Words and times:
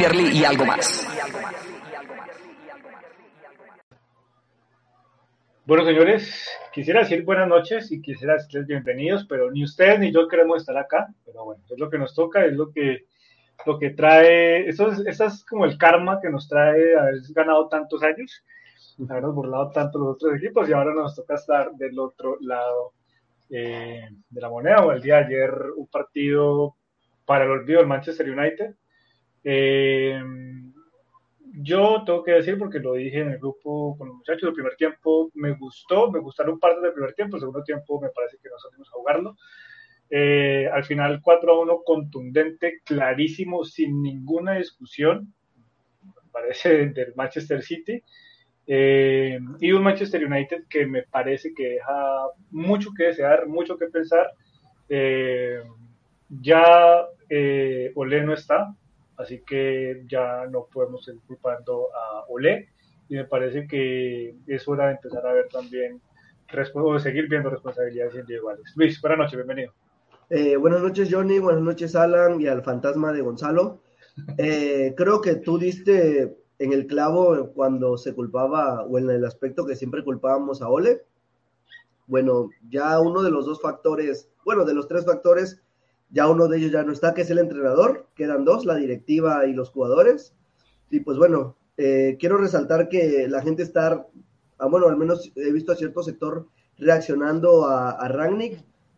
Premier 0.00 0.16
League 0.16 0.38
y 0.38 0.44
algo 0.46 0.64
más. 0.64 1.06
Bueno, 5.66 5.84
señores, 5.84 6.48
quisiera 6.72 7.00
decir 7.00 7.22
buenas 7.22 7.46
noches 7.46 7.92
y 7.92 8.00
quisiera 8.00 8.32
decirles 8.32 8.66
bienvenidos, 8.66 9.26
pero 9.28 9.50
ni 9.50 9.62
ustedes 9.62 9.98
ni 9.98 10.10
yo 10.10 10.26
queremos 10.26 10.62
estar 10.62 10.78
acá. 10.78 11.08
Pero 11.26 11.44
bueno, 11.44 11.62
es 11.68 11.78
lo 11.78 11.90
que 11.90 11.98
nos 11.98 12.14
toca, 12.14 12.46
es 12.46 12.54
lo 12.54 12.72
que, 12.72 13.04
lo 13.66 13.78
que 13.78 13.90
trae. 13.90 14.66
Eso 14.66 14.90
es, 14.90 15.00
eso 15.00 15.26
es 15.26 15.44
como 15.44 15.66
el 15.66 15.76
karma 15.76 16.18
que 16.18 16.30
nos 16.30 16.48
trae 16.48 16.98
haber 16.98 17.20
ganado 17.34 17.68
tantos 17.68 18.02
años, 18.02 18.42
habernos 19.06 19.34
burlado 19.34 19.70
tanto 19.70 19.98
los 19.98 20.14
otros 20.14 20.34
equipos 20.36 20.66
y 20.66 20.72
ahora 20.72 20.94
nos 20.94 21.14
toca 21.14 21.34
estar 21.34 21.72
del 21.72 21.98
otro 21.98 22.38
lado 22.40 22.94
eh, 23.50 24.08
de 24.30 24.40
la 24.40 24.48
moneda. 24.48 24.82
O 24.86 24.92
el 24.92 25.02
día 25.02 25.16
de 25.16 25.24
ayer, 25.26 25.52
un 25.76 25.88
partido 25.88 26.76
para 27.26 27.44
el 27.44 27.50
olvido 27.50 27.80
del 27.80 27.88
Manchester 27.88 28.30
United. 28.30 28.74
Eh, 29.44 30.20
yo 31.62 32.02
tengo 32.04 32.22
que 32.22 32.32
decir, 32.32 32.58
porque 32.58 32.78
lo 32.78 32.94
dije 32.94 33.20
en 33.20 33.30
el 33.30 33.38
grupo 33.38 33.96
con 33.98 34.08
los 34.08 34.16
muchachos, 34.18 34.48
el 34.48 34.54
primer 34.54 34.76
tiempo 34.76 35.30
me 35.34 35.52
gustó, 35.52 36.10
me 36.10 36.20
gustaron 36.20 36.58
partes 36.58 36.82
del 36.82 36.92
primer 36.92 37.12
tiempo, 37.14 37.36
el 37.36 37.40
segundo 37.40 37.62
tiempo 37.62 38.00
me 38.00 38.10
parece 38.10 38.38
que 38.42 38.48
no 38.48 38.58
salimos 38.58 38.88
a 38.88 38.92
jugarlo. 38.92 39.36
Eh, 40.08 40.68
al 40.72 40.84
final 40.84 41.20
4 41.22 41.52
a 41.52 41.60
1 41.60 41.82
contundente, 41.84 42.80
clarísimo, 42.84 43.64
sin 43.64 44.02
ninguna 44.02 44.54
discusión, 44.54 45.32
me 46.02 46.30
parece 46.32 46.86
del 46.94 47.14
Manchester 47.14 47.62
City. 47.62 48.02
Eh, 48.66 49.38
y 49.60 49.72
un 49.72 49.82
Manchester 49.82 50.24
United 50.24 50.64
que 50.68 50.86
me 50.86 51.02
parece 51.02 51.52
que 51.54 51.70
deja 51.70 52.26
mucho 52.50 52.90
que 52.96 53.04
desear, 53.04 53.46
mucho 53.48 53.76
que 53.76 53.86
pensar. 53.86 54.30
Eh, 54.88 55.62
ya 56.28 57.06
Olé 57.94 58.22
no 58.22 58.34
está, 58.34 58.74
así 59.20 59.42
que 59.46 60.04
ya 60.08 60.46
no 60.46 60.66
podemos 60.72 61.04
seguir 61.04 61.20
culpando 61.26 61.88
a 61.94 62.24
Olé 62.28 62.68
y 63.08 63.16
me 63.16 63.24
parece 63.24 63.66
que 63.66 64.34
es 64.46 64.68
hora 64.68 64.86
de 64.86 64.92
empezar 64.92 65.26
a 65.26 65.32
ver 65.32 65.48
también 65.48 66.00
o 66.74 66.94
de 66.94 67.00
seguir 67.00 67.28
viendo 67.28 67.48
responsabilidades 67.48 68.14
individuales. 68.14 68.72
Luis, 68.74 69.00
buenas 69.00 69.18
noches, 69.18 69.36
bienvenido. 69.36 69.72
Eh, 70.30 70.56
buenas 70.56 70.80
noches, 70.80 71.08
Johnny. 71.10 71.38
Buenas 71.38 71.62
noches, 71.62 71.94
Alan, 71.94 72.40
y 72.40 72.48
al 72.48 72.62
fantasma 72.62 73.12
de 73.12 73.22
Gonzalo. 73.22 73.80
Eh, 74.36 74.92
creo 74.96 75.20
que 75.20 75.36
tú 75.36 75.56
diste 75.56 76.36
en 76.58 76.72
el 76.72 76.86
clavo 76.86 77.52
cuando 77.54 77.96
se 77.96 78.12
culpaba, 78.12 78.82
o 78.82 78.98
en 78.98 79.08
el 79.08 79.24
aspecto 79.24 79.64
que 79.64 79.76
siempre 79.76 80.04
culpábamos 80.04 80.60
a 80.60 80.68
Ole. 80.68 81.04
Bueno, 82.06 82.50
ya 82.68 83.00
uno 83.00 83.22
de 83.22 83.30
los 83.30 83.46
dos 83.46 83.62
factores, 83.62 84.28
bueno, 84.44 84.64
de 84.64 84.74
los 84.74 84.88
tres 84.88 85.06
factores, 85.06 85.62
ya 86.10 86.28
uno 86.28 86.48
de 86.48 86.58
ellos 86.58 86.72
ya 86.72 86.82
no 86.82 86.92
está, 86.92 87.14
que 87.14 87.22
es 87.22 87.30
el 87.30 87.38
entrenador. 87.38 88.08
Quedan 88.14 88.44
dos, 88.44 88.64
la 88.64 88.76
directiva 88.76 89.46
y 89.46 89.52
los 89.52 89.70
jugadores. 89.70 90.34
Y 90.90 91.00
pues 91.00 91.18
bueno, 91.18 91.56
eh, 91.76 92.16
quiero 92.18 92.36
resaltar 92.36 92.88
que 92.88 93.26
la 93.28 93.42
gente 93.42 93.62
está, 93.62 94.06
ah, 94.58 94.66
bueno, 94.66 94.88
al 94.88 94.96
menos 94.96 95.32
he 95.36 95.52
visto 95.52 95.72
a 95.72 95.76
cierto 95.76 96.02
sector 96.02 96.48
reaccionando 96.78 97.66
a, 97.66 97.90
a 97.90 98.28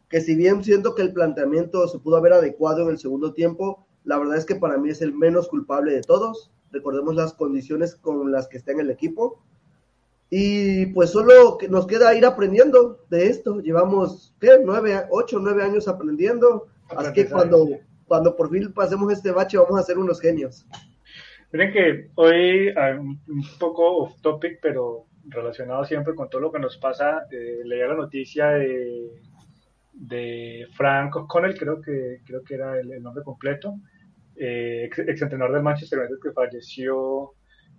que 0.09 0.21
si 0.21 0.35
bien 0.35 0.63
siento 0.63 0.95
que 0.95 1.03
el 1.03 1.13
planteamiento 1.13 1.89
se 1.89 1.99
pudo 1.99 2.17
haber 2.17 2.35
adecuado 2.35 2.83
en 2.83 2.91
el 2.91 2.99
segundo 2.99 3.33
tiempo, 3.33 3.87
la 4.05 4.19
verdad 4.19 4.37
es 4.37 4.45
que 4.45 4.57
para 4.57 4.77
mí 4.77 4.91
es 4.91 5.01
el 5.01 5.15
menos 5.15 5.49
culpable 5.49 5.93
de 5.93 6.03
todos. 6.03 6.51
Recordemos 6.71 7.15
las 7.15 7.33
condiciones 7.33 7.95
con 7.95 8.31
las 8.31 8.49
que 8.49 8.59
está 8.59 8.73
en 8.73 8.81
el 8.81 8.91
equipo. 8.91 9.43
Y 10.29 10.87
pues 10.87 11.11
solo 11.11 11.59
nos 11.69 11.87
queda 11.87 12.15
ir 12.15 12.25
aprendiendo 12.25 13.05
de 13.11 13.27
esto. 13.27 13.61
Llevamos, 13.61 14.35
¿qué? 14.41 14.61
Nueve, 14.65 15.07
ocho, 15.11 15.39
nueve 15.39 15.63
años 15.63 15.89
aprendiendo. 15.89 16.69
Así 16.97 17.13
que 17.13 17.29
cuando, 17.29 17.69
cuando 18.07 18.37
por 18.37 18.51
fin 18.51 18.73
pasemos 18.73 19.13
este 19.13 19.31
bache 19.31 19.59
vamos 19.59 19.79
a 19.79 19.83
ser 19.83 19.99
unos 19.99 20.21
genios. 20.21 20.67
Miren 21.53 21.73
que 21.73 22.11
hoy, 22.15 22.71
ah, 22.77 22.99
un 22.99 23.21
poco 23.59 23.97
off 23.99 24.21
topic, 24.23 24.59
pero 24.63 25.07
relacionado 25.27 25.85
siempre 25.85 26.15
con 26.15 26.29
todo 26.31 26.41
lo 26.41 26.53
que 26.53 26.59
nos 26.59 26.79
pasa, 26.79 27.27
eh, 27.31 27.61
leía 27.65 27.89
la 27.89 27.95
noticia 27.95 28.49
de, 28.49 29.11
de 29.93 30.67
Frank 30.73 31.15
O'Connell, 31.15 31.59
creo 31.59 31.81
que, 31.81 32.21
creo 32.25 32.43
que 32.43 32.55
era 32.55 32.81
el, 32.81 32.93
el 32.93 33.03
nombre 33.03 33.23
completo, 33.23 33.75
eh, 34.37 34.85
ex, 34.87 34.99
exentrenador 35.01 35.55
del 35.55 35.63
Manchester 35.63 35.99
United 35.99 36.17
que 36.23 36.33
falleció 36.33 37.33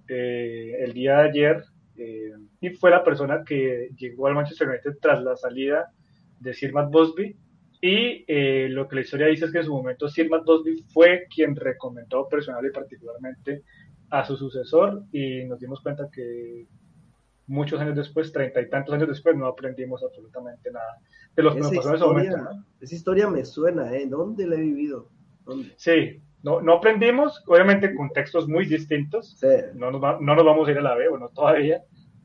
eh, 0.07 0.75
el 0.79 0.93
día 0.93 1.17
de 1.17 1.29
ayer 1.29 1.63
eh, 1.97 2.31
y 2.61 2.69
fue 2.69 2.91
la 2.91 3.03
persona 3.03 3.43
que 3.43 3.89
llegó 3.97 4.27
al 4.27 4.35
Manchester 4.35 4.69
United 4.69 4.97
tras 5.01 5.23
la 5.23 5.35
salida 5.35 5.91
de 6.39 6.53
Sir 6.53 6.71
Matt 6.71 6.91
Busby 6.91 7.35
y 7.85 8.23
eh, 8.29 8.67
lo 8.69 8.87
que 8.87 8.95
la 8.95 9.01
historia 9.01 9.27
dice 9.27 9.43
es 9.43 9.51
que 9.51 9.57
en 9.57 9.65
su 9.65 9.73
momento 9.73 10.07
Sir 10.07 10.29
Matt 10.29 10.45
Busby 10.45 10.83
fue 10.93 11.25
quien 11.33 11.53
recomendó 11.53 12.29
personal 12.29 12.65
y 12.65 12.71
particularmente 12.71 13.63
a 14.09 14.23
su 14.23 14.37
sucesor 14.37 15.03
y 15.11 15.43
nos 15.43 15.59
dimos 15.59 15.81
cuenta 15.81 16.07
que 16.09 16.65
muchos 17.47 17.81
años 17.81 17.97
después, 17.97 18.31
treinta 18.31 18.61
y 18.61 18.69
tantos 18.69 18.95
años 18.95 19.09
después, 19.09 19.35
no 19.35 19.47
aprendimos 19.47 20.01
absolutamente 20.01 20.71
nada 20.71 20.97
de 21.35 21.43
lo 21.43 21.53
que 21.53 21.59
nos 21.59 21.73
pasó 21.75 21.89
en 21.89 21.95
ese 21.95 22.05
momento. 22.05 22.37
¿no? 22.37 22.65
esa 22.79 22.95
historia 22.95 23.29
me 23.29 23.43
suena, 23.43 23.93
¿eh? 23.93 24.05
¿Dónde 24.07 24.47
la 24.47 24.55
he 24.55 24.61
vivido? 24.61 25.09
¿Dónde? 25.43 25.73
Sí, 25.75 26.21
no, 26.41 26.61
no 26.61 26.75
aprendimos, 26.75 27.43
obviamente 27.47 27.93
contextos 27.95 28.47
muy 28.47 28.65
distintos, 28.65 29.37
Sí. 29.39 29.47
no 29.75 29.91
nos, 29.91 30.01
va- 30.01 30.19
no 30.21 30.35
nos 30.35 30.45
vamos 30.45 30.69
a 30.69 30.71
ir 30.71 30.77
a 30.77 30.81
la 30.81 30.95
B, 30.95 31.09
bueno, 31.09 31.29
todavía, 31.35 31.81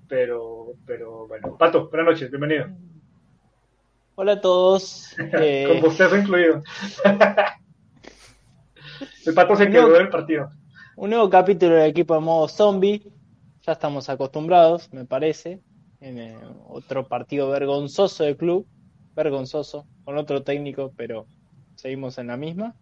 pero, 0.09 0.75
pero 0.87 1.27
bueno. 1.27 1.57
Pato, 1.59 1.89
buenas 1.89 2.07
noches, 2.13 2.31
bienvenido. 2.31 2.67
Hola 4.21 4.33
a 4.33 4.41
todos. 4.41 5.15
Eh, 5.41 5.65
Con 5.69 5.81
bostezo 5.81 6.17
incluido. 6.17 6.61
El 9.25 9.33
Pato 9.33 9.55
se 9.55 9.71
quedó 9.71 9.91
del 9.91 10.09
partido. 10.09 10.51
un 10.97 11.11
nuevo 11.11 11.31
capítulo 11.31 11.77
del 11.77 11.91
equipo 11.91 12.15
de 12.15 12.21
modo 12.21 12.49
zombie. 12.49 13.01
Ya 13.65 13.75
estamos 13.75 14.09
acostumbrados, 14.09 14.93
me 14.93 15.05
parece. 15.05 15.61
En 16.01 16.19
eh, 16.19 16.37
otro 16.69 17.07
partido 17.07 17.49
vergonzoso 17.51 18.25
del 18.25 18.37
club. 18.37 18.67
Vergonzoso, 19.15 19.87
con 20.05 20.19
otro 20.19 20.43
técnico, 20.43 20.93
pero 20.97 21.27
seguimos 21.77 22.19
en 22.19 22.27
la 22.27 22.37
misma. 22.37 22.75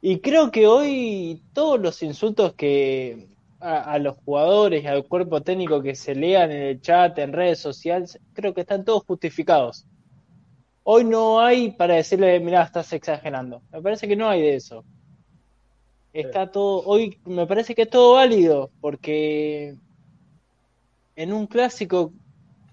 Y 0.00 0.20
creo 0.20 0.50
que 0.50 0.66
hoy 0.66 1.42
todos 1.52 1.78
los 1.78 2.02
insultos 2.02 2.54
que 2.54 3.28
a, 3.60 3.92
a 3.92 3.98
los 3.98 4.16
jugadores 4.24 4.82
y 4.82 4.86
al 4.86 5.04
cuerpo 5.04 5.42
técnico 5.42 5.82
que 5.82 5.94
se 5.94 6.14
lean 6.14 6.50
en 6.50 6.62
el 6.62 6.80
chat, 6.80 7.18
en 7.18 7.34
redes 7.34 7.58
sociales, 7.58 8.18
creo 8.32 8.54
que 8.54 8.62
están 8.62 8.86
todos 8.86 9.04
justificados. 9.04 9.84
Hoy 10.88 11.02
no 11.02 11.40
hay 11.40 11.72
para 11.72 11.96
decirle, 11.96 12.38
mira, 12.38 12.62
estás 12.62 12.92
exagerando. 12.92 13.60
Me 13.72 13.82
parece 13.82 14.06
que 14.06 14.14
no 14.14 14.28
hay 14.28 14.40
de 14.40 14.54
eso. 14.54 14.84
Está 16.12 16.48
todo, 16.52 16.84
hoy 16.86 17.18
me 17.24 17.44
parece 17.44 17.74
que 17.74 17.82
es 17.82 17.90
todo 17.90 18.14
válido, 18.14 18.70
porque 18.80 19.74
en 21.16 21.32
un 21.32 21.48
clásico 21.48 22.12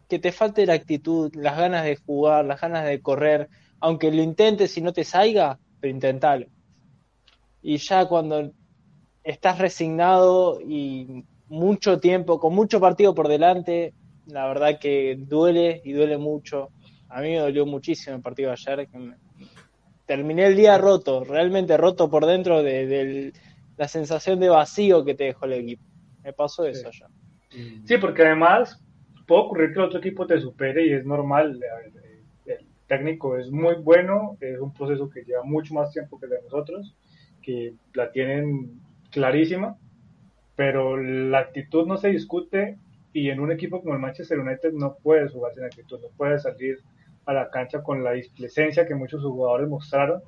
que 0.07 0.19
te 0.19 0.31
falte 0.31 0.67
la 0.67 0.73
actitud, 0.73 1.33
las 1.33 1.57
ganas 1.57 1.85
de 1.85 1.95
jugar, 1.95 2.45
las 2.45 2.61
ganas 2.61 2.85
de 2.85 3.01
correr, 3.01 3.49
aunque 3.79 4.11
lo 4.11 4.21
intentes 4.21 4.77
y 4.77 4.81
no 4.81 4.93
te 4.93 5.05
salga, 5.05 5.57
pero 5.79 5.91
intentalo. 5.91 6.45
Y 7.63 7.77
ya 7.77 8.05
cuando 8.05 8.51
estás 9.23 9.57
resignado 9.57 10.61
y 10.61 11.25
mucho 11.47 11.99
tiempo, 11.99 12.39
con 12.39 12.53
mucho 12.53 12.79
partido 12.79 13.15
por 13.15 13.27
delante, 13.27 13.95
la 14.27 14.45
verdad 14.45 14.77
que 14.79 15.15
duele 15.17 15.81
y 15.83 15.93
duele 15.93 16.19
mucho. 16.19 16.69
A 17.13 17.21
mí 17.21 17.29
me 17.31 17.37
dolió 17.39 17.65
muchísimo 17.65 18.15
el 18.15 18.21
partido 18.21 18.49
de 18.49 18.53
ayer. 18.55 18.87
que 18.89 18.97
me- 18.97 19.15
Terminé 20.05 20.47
el 20.47 20.55
día 20.55 20.77
roto, 20.77 21.23
realmente 21.23 21.77
roto 21.77 22.09
por 22.09 22.25
dentro 22.25 22.61
de, 22.61 22.85
de 22.87 23.33
la 23.77 23.87
sensación 23.87 24.39
de 24.39 24.49
vacío 24.49 25.05
que 25.05 25.15
te 25.15 25.25
dejó 25.25 25.45
el 25.45 25.53
equipo. 25.53 25.83
Me 26.23 26.33
pasó 26.33 26.65
eso 26.65 26.89
ya. 26.91 27.07
Sí, 27.85 27.97
porque 27.97 28.23
además 28.23 28.81
puede 29.27 29.41
ocurrir 29.41 29.73
que 29.73 29.79
el 29.79 29.85
otro 29.85 29.99
equipo 29.99 30.27
te 30.27 30.39
supere 30.39 30.85
y 30.85 30.93
es 30.93 31.05
normal. 31.05 31.59
El 32.45 32.59
técnico 32.87 33.37
es 33.37 33.49
muy 33.49 33.75
bueno, 33.75 34.37
es 34.41 34.59
un 34.59 34.73
proceso 34.73 35.09
que 35.09 35.23
lleva 35.23 35.43
mucho 35.43 35.73
más 35.73 35.91
tiempo 35.91 36.19
que 36.19 36.25
el 36.25 36.31
de 36.31 36.41
nosotros, 36.43 36.93
que 37.41 37.73
la 37.93 38.11
tienen 38.11 38.81
clarísima, 39.11 39.77
pero 40.55 40.97
la 40.97 41.39
actitud 41.39 41.87
no 41.87 41.97
se 41.97 42.09
discute 42.09 42.77
y 43.13 43.29
en 43.29 43.39
un 43.39 43.51
equipo 43.51 43.81
como 43.81 43.93
el 43.93 43.99
Manchester 44.01 44.39
United 44.39 44.73
no 44.73 44.97
puedes 45.01 45.31
jugar 45.31 45.53
sin 45.53 45.63
actitud, 45.63 45.99
no 46.01 46.07
puedes 46.17 46.43
salir 46.43 46.79
a 47.25 47.33
la 47.33 47.49
cancha 47.49 47.81
con 47.81 48.03
la 48.03 48.11
displicencia 48.11 48.85
que 48.85 48.95
muchos 48.95 49.21
jugadores 49.21 49.67
mostraron. 49.67 50.21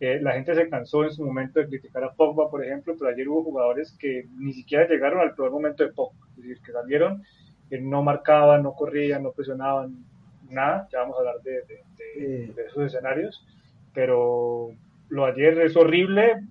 Eh, 0.00 0.20
la 0.20 0.32
gente 0.32 0.54
se 0.54 0.68
cansó 0.68 1.04
en 1.04 1.12
su 1.12 1.24
momento 1.24 1.60
de 1.60 1.68
criticar 1.68 2.02
a 2.04 2.12
Pogba, 2.12 2.50
por 2.50 2.64
ejemplo, 2.64 2.94
pero 2.98 3.10
ayer 3.10 3.28
hubo 3.28 3.44
jugadores 3.44 3.92
que 3.98 4.26
ni 4.38 4.52
siquiera 4.52 4.88
llegaron 4.88 5.20
al 5.20 5.34
peor 5.34 5.52
momento 5.52 5.84
de 5.84 5.92
Pogba, 5.92 6.26
es 6.30 6.42
decir, 6.42 6.60
que 6.60 6.72
salieron, 6.72 7.22
que 7.70 7.80
no 7.80 8.02
marcaban, 8.02 8.64
no 8.64 8.72
corrían, 8.72 9.22
no 9.22 9.30
presionaban, 9.30 10.04
nada, 10.50 10.88
ya 10.90 11.00
vamos 11.00 11.16
a 11.16 11.20
hablar 11.20 11.40
de, 11.42 11.62
de, 11.62 12.46
de 12.48 12.62
esos 12.66 12.84
escenarios, 12.84 13.46
pero 13.94 14.70
lo 15.08 15.24
ayer 15.24 15.60
es 15.60 15.76
horrible 15.76 16.42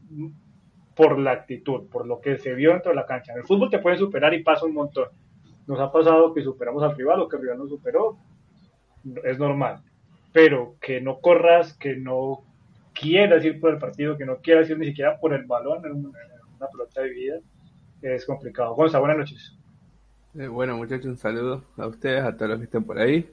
por 0.96 1.20
la 1.20 1.32
actitud, 1.32 1.90
por 1.90 2.06
lo 2.06 2.22
que 2.22 2.38
se 2.38 2.54
vio 2.54 2.72
dentro 2.72 2.92
de 2.92 2.96
la 2.96 3.06
cancha. 3.06 3.34
En 3.34 3.40
el 3.40 3.44
fútbol 3.44 3.70
te 3.70 3.80
pueden 3.80 4.00
superar 4.00 4.34
y 4.34 4.44
pasa 4.44 4.66
un 4.66 4.74
montón. 4.74 5.10
Nos 5.68 5.80
ha 5.80 5.92
pasado 5.92 6.34
que 6.34 6.42
superamos 6.42 6.84
al 6.84 6.96
rival 6.96 7.22
o 7.22 7.28
que 7.28 7.38
el 7.38 7.42
rival 7.42 7.58
nos 7.60 7.70
superó, 7.70 8.18
es 9.24 9.40
normal. 9.40 9.82
Pero 10.34 10.76
que 10.82 11.02
no 11.02 11.20
corras, 11.20 11.74
que 11.74 11.96
no 11.96 12.44
quieras 12.94 13.44
ir 13.44 13.60
por 13.60 13.74
el 13.74 13.80
partido, 13.80 14.18
que 14.18 14.26
no 14.26 14.38
quieras 14.38 14.70
ir 14.70 14.78
ni 14.78 14.88
siquiera 14.88 15.20
por 15.20 15.34
el 15.34 15.46
balón 15.46 15.86
en 15.86 15.92
una, 15.94 16.68
pelota 16.72 17.02
de 17.02 17.10
vida, 17.10 17.40
es 18.02 18.26
complicado. 18.26 18.76
Gonza, 18.76 19.00
buenas 19.00 19.18
noches. 19.18 19.56
Eh, 20.38 20.48
bueno, 20.48 20.78
muchachos, 20.78 21.08
un 21.08 21.18
saludo 21.18 21.64
a 21.78 21.88
ustedes, 21.88 22.24
a 22.24 22.36
todos 22.36 22.52
los 22.52 22.60
que 22.60 22.66
estén 22.66 22.84
por 22.84 23.00
ahí. 23.00 23.30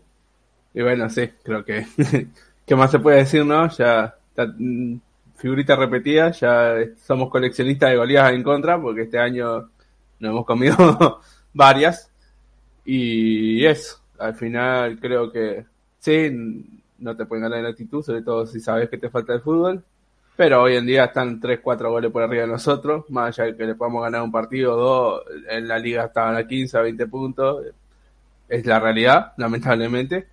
Y 0.75 0.83
bueno, 0.83 1.09
sí, 1.09 1.29
creo 1.43 1.65
que. 1.65 1.87
¿Qué 2.67 2.77
más 2.77 2.91
se 2.91 2.99
puede 2.99 3.19
decir, 3.19 3.45
no? 3.45 3.69
Ya. 3.71 4.15
Mm, 4.59 4.97
figurita 5.37 5.77
repetida, 5.77 6.31
ya 6.33 6.75
somos 6.97 7.31
coleccionistas 7.31 7.91
de 7.91 7.97
goleadas 7.97 8.33
en 8.33 8.43
contra, 8.43 8.81
porque 8.81 9.03
este 9.03 9.19
año 9.19 9.71
nos 10.19 10.31
hemos 10.31 10.45
comido 10.45 11.21
varias. 11.55 12.11
Y 12.85 13.65
eso, 13.65 14.01
al 14.19 14.35
final 14.35 14.99
creo 15.01 15.31
que 15.31 15.65
sí, 15.99 16.78
no 16.99 17.17
te 17.17 17.27
pueden 17.27 17.45
ganar 17.45 17.61
en 17.61 17.67
actitud, 17.67 18.03
sobre 18.03 18.23
todo 18.23 18.47
si 18.47 18.61
sabes 18.61 18.89
que 18.89 18.99
te 18.99 19.11
falta 19.11 19.35
el 19.35 19.41
fútbol. 19.41 19.83
Pero 20.37 20.63
hoy 20.63 20.77
en 20.77 20.87
día 20.87 21.07
están 21.07 21.41
3, 21.41 21.61
4 21.63 21.91
goles 21.91 22.13
por 22.13 22.23
arriba 22.23 22.43
de 22.43 22.49
nosotros, 22.49 23.05
más 23.11 23.39
allá 23.39 23.51
de 23.51 23.57
que 23.57 23.67
le 23.67 23.75
podamos 23.75 24.03
ganar 24.05 24.23
un 24.23 24.31
partido 24.31 24.75
o 24.75 24.77
dos, 24.77 25.23
en 25.49 25.67
la 25.67 25.79
liga 25.79 26.05
estaban 26.05 26.37
a 26.37 26.47
15, 26.47 26.79
a 26.79 26.83
20 26.83 27.07
puntos. 27.09 27.65
Es 28.49 28.65
la 28.65 28.79
realidad, 28.79 29.33
lamentablemente. 29.37 30.29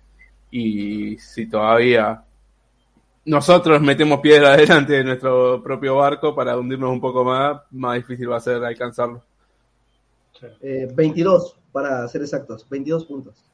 Y 0.50 1.18
si 1.18 1.46
todavía 1.48 2.22
nosotros 3.24 3.80
metemos 3.82 4.20
piedra 4.20 4.56
delante 4.56 4.94
de 4.94 5.04
nuestro 5.04 5.60
propio 5.62 5.96
barco 5.96 6.34
para 6.34 6.56
hundirnos 6.56 6.90
un 6.90 7.00
poco 7.00 7.24
más, 7.24 7.62
más 7.72 7.96
difícil 7.96 8.30
va 8.30 8.36
a 8.36 8.40
ser 8.40 8.64
alcanzarlo. 8.64 9.22
22, 10.94 11.52
eh, 11.52 11.60
para 11.72 12.06
ser 12.08 12.22
exactos, 12.22 12.66
22 12.68 13.04
puntos. 13.06 13.44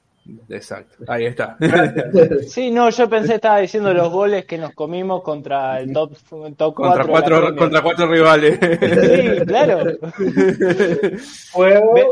Exacto, 0.49 1.05
ahí 1.09 1.27
está. 1.27 1.57
Sí, 2.49 2.71
no, 2.71 2.91
yo 2.91 3.09
pensé 3.09 3.35
estaba 3.35 3.59
diciendo 3.59 3.93
los 3.93 4.11
goles 4.11 4.45
que 4.45 4.57
nos 4.57 4.73
comimos 4.73 5.23
contra 5.23 5.81
el 5.81 5.93
top, 5.93 6.17
top 6.57 6.75
contra 6.75 7.05
cuatro, 7.05 7.57
contra 7.57 7.83
cuatro 7.83 8.07
rivales. 8.07 8.59
Sí, 8.61 9.45
claro. 9.47 9.99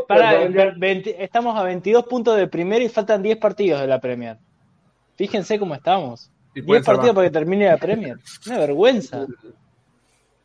para, 0.08 0.42
estamos 1.18 1.56
a 1.56 1.62
22 1.62 2.04
puntos 2.06 2.36
de 2.36 2.48
primero 2.48 2.84
y 2.84 2.88
faltan 2.88 3.22
10 3.22 3.38
partidos 3.38 3.80
de 3.80 3.86
la 3.86 4.00
Premier. 4.00 4.38
Fíjense 5.16 5.58
cómo 5.58 5.74
estamos. 5.74 6.30
10 6.54 6.84
partidos 6.84 7.14
para 7.14 7.28
que 7.28 7.32
termine 7.32 7.66
la 7.66 7.76
Premier. 7.76 8.16
Una 8.46 8.58
vergüenza. 8.58 9.26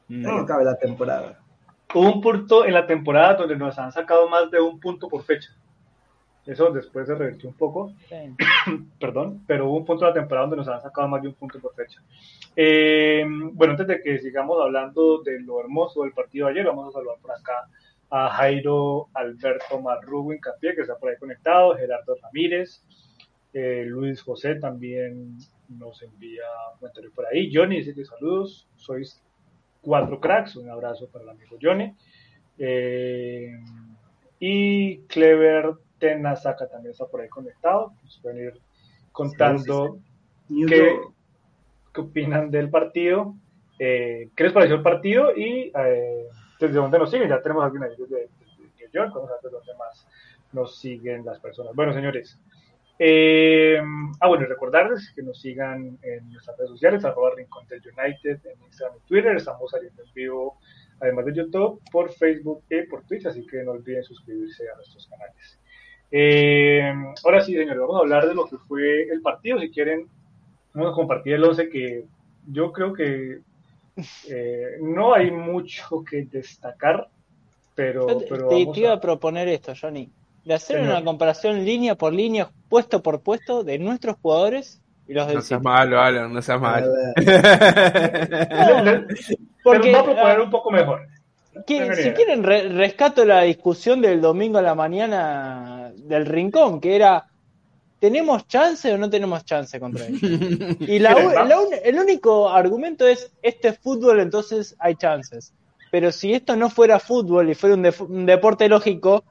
No 0.08 0.46
cabe 0.46 0.66
la 0.66 0.78
temporada. 0.78 1.40
Hubo 1.94 2.12
un 2.12 2.22
punto 2.22 2.66
en 2.66 2.74
la 2.74 2.86
temporada 2.86 3.36
donde 3.36 3.56
nos 3.56 3.78
han 3.80 3.92
sacado 3.92 4.30
más 4.30 4.52
de 4.52 4.60
un 4.60 4.80
punto 4.80 5.08
por 5.08 5.24
fecha. 5.24 5.50
Eso 6.46 6.72
después 6.72 7.08
se 7.08 7.16
revirtió 7.16 7.50
un 7.50 7.56
poco. 7.56 7.94
Perdón, 9.00 9.44
pero 9.48 9.68
hubo 9.68 9.78
un 9.78 9.86
punto 9.86 10.06
en 10.06 10.10
la 10.10 10.14
temporada 10.14 10.48
donde 10.48 10.58
nos 10.58 10.68
han 10.68 10.82
sacado 10.82 11.08
más 11.08 11.22
de 11.22 11.30
un 11.30 11.34
punto 11.34 11.60
por 11.60 11.74
fecha. 11.74 12.02
Eh, 12.56 13.26
bueno, 13.54 13.72
antes 13.72 13.88
de 13.88 14.02
que 14.02 14.20
sigamos 14.20 14.62
hablando 14.62 15.22
de 15.24 15.40
lo 15.42 15.60
hermoso 15.60 16.04
del 16.04 16.14
partido 16.14 16.46
de 16.46 16.54
ayer, 16.54 16.66
vamos 16.66 16.90
a 16.90 16.98
saludar 16.98 17.18
por 17.22 17.32
acá 17.32 17.68
a 18.10 18.30
Jairo 18.30 19.08
Alberto 19.14 19.82
Marrugo 19.82 20.34
Capié, 20.40 20.76
que 20.76 20.82
está 20.82 20.96
por 20.98 21.10
ahí 21.10 21.18
conectado, 21.18 21.76
Gerardo 21.76 22.16
Ramírez, 22.22 22.82
eh, 23.54 23.86
Luis 23.88 24.22
José 24.22 24.56
también 24.56 25.38
nos 25.70 26.02
envía 26.04 26.44
un 26.74 26.80
comentario 26.80 27.12
por 27.14 27.26
ahí. 27.26 27.50
Johnny 27.54 27.78
dice 27.78 27.96
que 27.96 28.06
saludos, 28.06 28.68
sois 28.76 29.22
cuatro 29.82 30.20
cracks, 30.20 30.56
un 30.58 30.70
abrazo 30.70 31.08
para 31.08 31.24
el 31.24 31.30
amigo 31.30 31.58
Johnny. 31.62 31.94
Eh, 32.58 33.58
y 34.40 34.98
Clever 35.08 35.74
Tenasaka 36.08 36.68
también 36.68 36.92
está 36.92 37.06
por 37.08 37.22
ahí 37.22 37.30
conectado, 37.30 37.94
nos 38.04 38.20
pueden 38.22 38.46
ir 38.46 38.62
contando 39.12 40.00
qué, 40.48 41.00
qué, 41.94 42.02
opinan 42.02 42.52
del 42.52 42.70
partido, 42.70 43.36
eh, 43.80 44.30
qué 44.36 44.44
les 44.44 44.54
pareció 44.54 44.76
el 44.76 44.84
partido 44.84 45.36
y 45.36 45.72
eh, 45.76 46.28
desde 46.60 46.76
dónde 46.76 47.00
nos 47.00 47.10
siguen. 47.10 47.30
Ya 47.30 47.42
tenemos 47.42 47.64
alguna 47.64 47.88
de, 47.88 47.96
de, 47.96 48.08
de, 48.08 48.30
John, 48.94 49.12
vamos 49.14 49.30
a 49.32 49.42
ver 49.42 49.52
dónde 49.52 49.74
más 49.78 50.08
nos 50.52 50.78
siguen 50.78 51.26
las 51.26 51.40
personas. 51.40 51.74
Bueno, 51.76 51.94
señores, 51.94 52.40
eh, 53.00 53.82
ah, 54.22 54.28
bueno, 54.28 54.46
y 54.46 54.48
recordarles 54.48 55.12
que 55.14 55.22
nos 55.22 55.42
sigan 55.42 55.98
en 56.02 56.32
nuestras 56.32 56.58
redes 56.58 56.72
sociales, 56.72 57.04
arroba 57.04 57.32
Rincón 57.36 57.68
del 57.68 57.82
United, 57.82 58.40
en 58.46 58.64
Instagram 58.64 59.00
y 59.04 59.08
Twitter. 59.08 59.36
Estamos 59.36 59.72
saliendo 59.72 60.04
en 60.04 60.14
vivo, 60.14 60.60
además 61.02 61.26
de 61.26 61.34
YouTube, 61.34 61.82
por 61.92 62.12
Facebook 62.14 62.64
y 62.70 62.84
por 62.84 63.04
Twitch, 63.06 63.26
así 63.26 63.46
que 63.46 63.64
no 63.64 63.72
olviden 63.72 64.04
suscribirse 64.04 64.70
a 64.70 64.76
nuestros 64.76 65.08
canales. 65.08 65.60
Eh, 66.12 66.94
ahora 67.24 67.42
sí, 67.42 67.54
señores, 67.54 67.80
vamos 67.80 67.98
a 67.98 68.00
hablar 68.00 68.28
de 68.28 68.36
lo 68.36 68.46
que 68.46 68.58
fue 68.58 69.04
el 69.04 69.22
partido. 69.22 69.60
Si 69.60 69.70
quieren, 69.70 70.08
vamos 70.74 70.92
a 70.92 70.96
compartir 70.96 71.34
el 71.34 71.44
11 71.44 71.70
que 71.70 72.06
yo 72.48 72.72
creo 72.72 72.94
que 72.94 73.40
eh, 74.30 74.78
no 74.82 75.14
hay 75.14 75.32
mucho 75.32 76.04
que 76.04 76.24
destacar, 76.26 77.08
pero... 77.74 78.08
pero 78.30 78.48
te, 78.48 78.80
iba 78.80 78.94
a 78.94 79.02
proponer 79.02 79.48
esto, 79.48 79.74
Johnny 79.80 80.10
de 80.46 80.54
hacer 80.54 80.80
una 80.80 81.04
comparación 81.04 81.66
línea 81.66 81.96
por 81.96 82.14
línea, 82.14 82.48
puesto 82.70 83.02
por 83.02 83.22
puesto, 83.22 83.64
de 83.64 83.80
nuestros 83.80 84.16
jugadores 84.22 84.80
y 85.08 85.14
los 85.14 85.26
del 85.28 85.38
No 85.38 85.42
seas 85.42 85.62
malo, 85.62 86.00
Alan, 86.00 86.32
no 86.32 86.42
seas 86.42 86.62
malo. 86.62 86.88
porque, 89.64 89.92
va 89.92 90.00
a 90.00 90.04
proponer 90.04 90.40
un 90.40 90.52
poco 90.52 90.70
mejor. 90.70 91.08
si 91.68 92.12
quieren, 92.12 92.44
rescato 92.44 93.26
la 93.26 93.42
discusión 93.42 94.02
del 94.02 94.22
domingo 94.22 94.60
a 94.60 94.62
la 94.62 94.76
mañana 94.76 95.75
del 95.98 96.26
Rincón, 96.26 96.80
que 96.80 96.96
era, 96.96 97.28
¿tenemos 98.00 98.48
chance 98.48 98.92
o 98.94 98.98
no 98.98 99.10
tenemos 99.10 99.46
chance 99.46 99.80
contra 99.80 100.06
ellos? 100.08 100.22
Y 100.82 101.00
la, 101.00 101.14
el 101.84 102.00
único 102.00 102.50
argumento 102.50 103.08
es, 103.08 103.32
este 103.42 103.70
es 103.70 103.80
fútbol, 103.80 104.20
entonces 104.20 104.76
hay 104.80 104.96
chances. 104.96 105.54
Pero 105.92 106.12
si 106.12 106.34
esto 106.34 106.56
no 106.56 106.70
fuera 106.70 107.00
fútbol 107.00 107.50
y 107.50 107.56
fuera 107.56 107.76
un 107.76 108.26
deporte 108.26 108.68
lógico, 108.68 109.24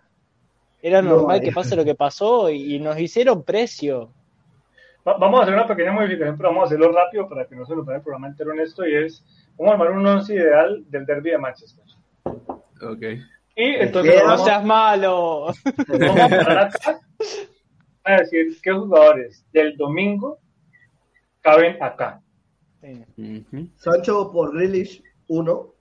era 0.84 1.00
normal 1.00 1.40
que 1.40 1.50
pase 1.50 1.76
lo 1.76 1.84
que 1.84 1.94
pasó 1.94 2.50
y, 2.50 2.78
nos 2.78 2.98
hicieron 2.98 3.42
precio. 3.42 4.10
vamos 5.02 5.40
a 5.40 5.42
hacer 5.44 5.54
una 5.54 5.66
pequeña 5.66 5.92
modificación, 5.92 6.36
pero 6.36 6.50
vamos 6.50 6.64
a 6.64 6.66
hacerlo 6.66 6.92
rápido 6.92 7.26
para 7.26 7.46
que 7.46 7.56
no 7.56 7.64
se 7.64 7.74
lo 7.74 7.84
ponga 7.84 7.96
el 7.96 8.02
programa 8.02 8.26
entero 8.26 8.52
en 8.52 8.60
esto. 8.60 8.86
Y 8.86 8.94
es, 8.94 9.24
vamos 9.56 9.72
a 9.72 9.74
armar 9.76 9.92
un 9.92 10.06
once 10.06 10.34
ideal 10.34 10.84
del 10.90 11.06
derby 11.06 11.30
de 11.30 11.38
Manchester. 11.38 11.84
Ok. 12.24 13.02
Y 13.56 13.64
entonces. 13.74 14.22
No 14.24 14.38
seas 14.38 14.64
malo. 14.64 15.46
Vamos 15.88 16.20
a 16.20 16.28
parar 16.28 16.58
acá 16.66 17.00
a 18.04 18.18
decir 18.18 18.58
qué 18.62 18.72
jugadores 18.72 19.44
del 19.52 19.76
domingo 19.76 20.38
caben 21.40 21.82
acá. 21.82 22.22
Sancho 23.76 24.30
por 24.30 24.54
Grealish, 24.54 25.02
uno. 25.28 25.74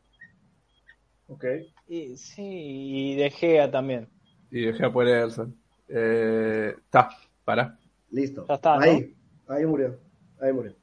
Ok. 1.27 1.45
Y, 1.87 2.15
sí, 2.15 2.43
y 2.43 3.15
De 3.15 3.29
Gea 3.29 3.69
también. 3.69 4.09
Y 4.49 4.61
dejé 4.61 4.85
a 4.85 4.91
por 4.91 5.07
Ederson. 5.07 5.57
Eh, 5.89 6.73
está, 6.77 7.09
para. 7.43 7.77
Listo. 8.09 8.45
Ya 8.47 8.55
está, 8.55 8.79
ahí, 8.79 9.15
ahí 9.47 9.65
murió. 9.65 9.99
Ahí 10.39 10.53
murió. 10.53 10.75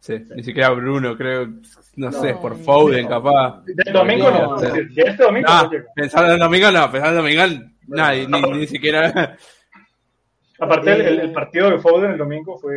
Sí, 0.00 0.14
ni 0.34 0.42
siquiera 0.42 0.70
Bruno, 0.70 1.16
creo, 1.16 1.48
no, 1.96 2.12
sé, 2.12 2.34
por 2.34 2.56
Foden, 2.56 3.08
capaz. 3.08 3.62
Del 3.64 3.92
domingo 3.92 4.30
no, 4.30 4.62
este 4.62 5.22
domingo 5.22 5.48
ah, 5.50 5.68
Pensando 5.94 6.28
en 6.28 6.34
el 6.34 6.40
domingo 6.40 6.70
no, 6.70 6.90
pensando 6.92 7.20
en 7.20 7.26
el 7.26 7.36
domingo 7.36 7.64
nadie, 7.88 8.28
ni, 8.28 8.40
ni 8.58 8.66
siquiera. 8.66 9.36
Aparte, 10.58 10.92
el, 10.92 11.20
el, 11.20 11.32
partido 11.32 11.70
de 11.70 11.78
Foden 11.78 12.12
el 12.12 12.18
domingo 12.18 12.56
fue. 12.58 12.76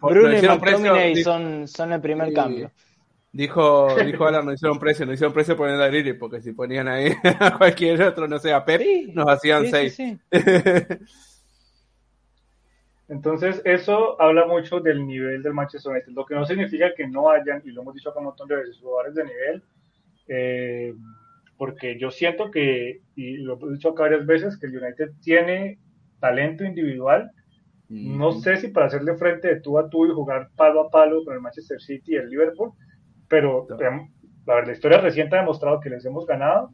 Bruno 0.00 0.38
y 0.38 0.42
McTominay 0.42 1.22
son, 1.22 1.68
son 1.68 1.92
el 1.92 2.00
primer 2.00 2.32
cambio. 2.32 2.70
Dijo, 3.30 3.94
dijo 4.04 4.26
Alan, 4.26 4.46
no 4.46 4.52
hicieron 4.52 4.78
precio, 4.78 5.04
no 5.04 5.12
hicieron 5.12 5.34
precio 5.34 5.56
poniendo 5.56 5.84
a 5.84 5.88
Grealish, 5.88 6.18
porque 6.18 6.40
si 6.40 6.52
ponían 6.52 6.88
ahí 6.88 7.12
a 7.40 7.58
cualquier 7.58 8.02
otro, 8.02 8.26
no 8.26 8.38
sé, 8.38 8.52
a 8.52 8.64
Pep, 8.64 8.80
Sí, 8.80 9.12
nos 9.14 9.28
hacían 9.28 9.64
sí, 9.64 9.70
seis. 9.70 9.98
Entonces, 13.08 13.62
eso 13.64 14.20
habla 14.20 14.46
mucho 14.46 14.80
del 14.80 15.06
nivel 15.06 15.42
del 15.42 15.54
Manchester 15.54 15.92
United, 15.92 16.12
lo 16.12 16.26
que 16.26 16.34
no 16.34 16.44
significa 16.44 16.94
que 16.94 17.08
no 17.08 17.30
hayan, 17.30 17.62
y 17.64 17.70
lo 17.70 17.80
hemos 17.82 17.94
dicho 17.94 18.10
acá 18.10 18.18
un 18.18 18.26
montón 18.26 18.48
de 18.48 18.56
veces, 18.56 18.78
jugadores 18.80 19.14
de 19.14 19.24
nivel, 19.24 19.62
eh, 20.28 20.94
porque 21.56 21.98
yo 21.98 22.10
siento 22.10 22.50
que, 22.50 23.00
y 23.16 23.38
lo 23.38 23.58
he 23.66 23.72
dicho 23.72 23.90
acá 23.90 24.02
varias 24.02 24.26
veces, 24.26 24.58
que 24.58 24.66
el 24.66 24.76
United 24.76 25.10
tiene 25.22 25.78
talento 26.20 26.64
individual. 26.64 27.30
No 27.88 28.32
sé 28.32 28.58
si 28.58 28.68
para 28.68 28.86
hacerle 28.86 29.16
frente 29.16 29.48
de 29.48 29.60
tú 29.62 29.78
a 29.78 29.88
tú 29.88 30.06
y 30.06 30.10
jugar 30.10 30.50
palo 30.56 30.82
a 30.82 30.90
palo 30.90 31.24
con 31.24 31.34
el 31.34 31.40
Manchester 31.40 31.80
City 31.80 32.12
y 32.12 32.16
el 32.16 32.28
Liverpool, 32.28 32.72
pero 33.28 33.66
No. 33.70 33.76
la, 33.78 34.54
verdad, 34.54 34.66
la 34.66 34.72
historia 34.74 35.00
reciente 35.00 35.36
ha 35.36 35.40
demostrado 35.40 35.80
que 35.80 35.88
les 35.88 36.04
hemos 36.04 36.26
ganado 36.26 36.70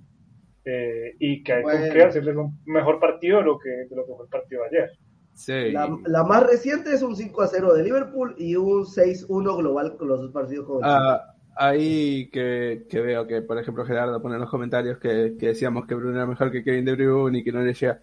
eh, 0.64 1.14
y 1.20 1.44
que 1.44 1.52
hay 1.52 1.62
Bueno. 1.62 1.92
qué 1.92 2.02
hacerles 2.02 2.34
un 2.34 2.58
mejor 2.66 2.98
partido 2.98 3.38
de 3.38 3.44
lo 3.44 3.58
que, 3.60 3.68
de 3.70 3.94
lo 3.94 4.04
que 4.04 4.12
fue 4.12 4.24
el 4.24 4.30
partido 4.30 4.62
de 4.62 4.68
ayer. 4.68 4.90
Sí. 5.34 5.72
La, 5.72 5.96
la 6.06 6.22
más 6.24 6.44
reciente 6.44 6.94
es 6.94 7.02
un 7.02 7.16
5 7.16 7.42
a 7.42 7.48
0 7.48 7.74
de 7.74 7.82
Liverpool 7.82 8.34
y 8.38 8.54
un 8.56 8.84
6-1 8.84 9.56
global 9.58 9.96
con 9.96 10.08
los 10.08 10.20
dos 10.20 10.30
partidos 10.32 10.66
con. 10.66 10.80
Ah, 10.82 11.34
ahí 11.56 12.28
que, 12.32 12.86
que 12.88 13.00
veo 13.00 13.26
que, 13.26 13.42
por 13.42 13.58
ejemplo, 13.58 13.84
Gerardo 13.84 14.22
pone 14.22 14.36
en 14.36 14.40
los 14.40 14.50
comentarios 14.50 14.98
que, 14.98 15.34
que 15.38 15.48
decíamos 15.48 15.86
que 15.86 15.94
Bruno 15.94 16.16
era 16.16 16.26
mejor 16.26 16.50
que 16.50 16.62
Kevin 16.62 16.84
De 16.84 16.94
Bruyne 16.94 17.38
y 17.38 17.44
que 17.44 17.52
no 17.52 17.60
le 17.62 17.74
llega. 17.74 18.00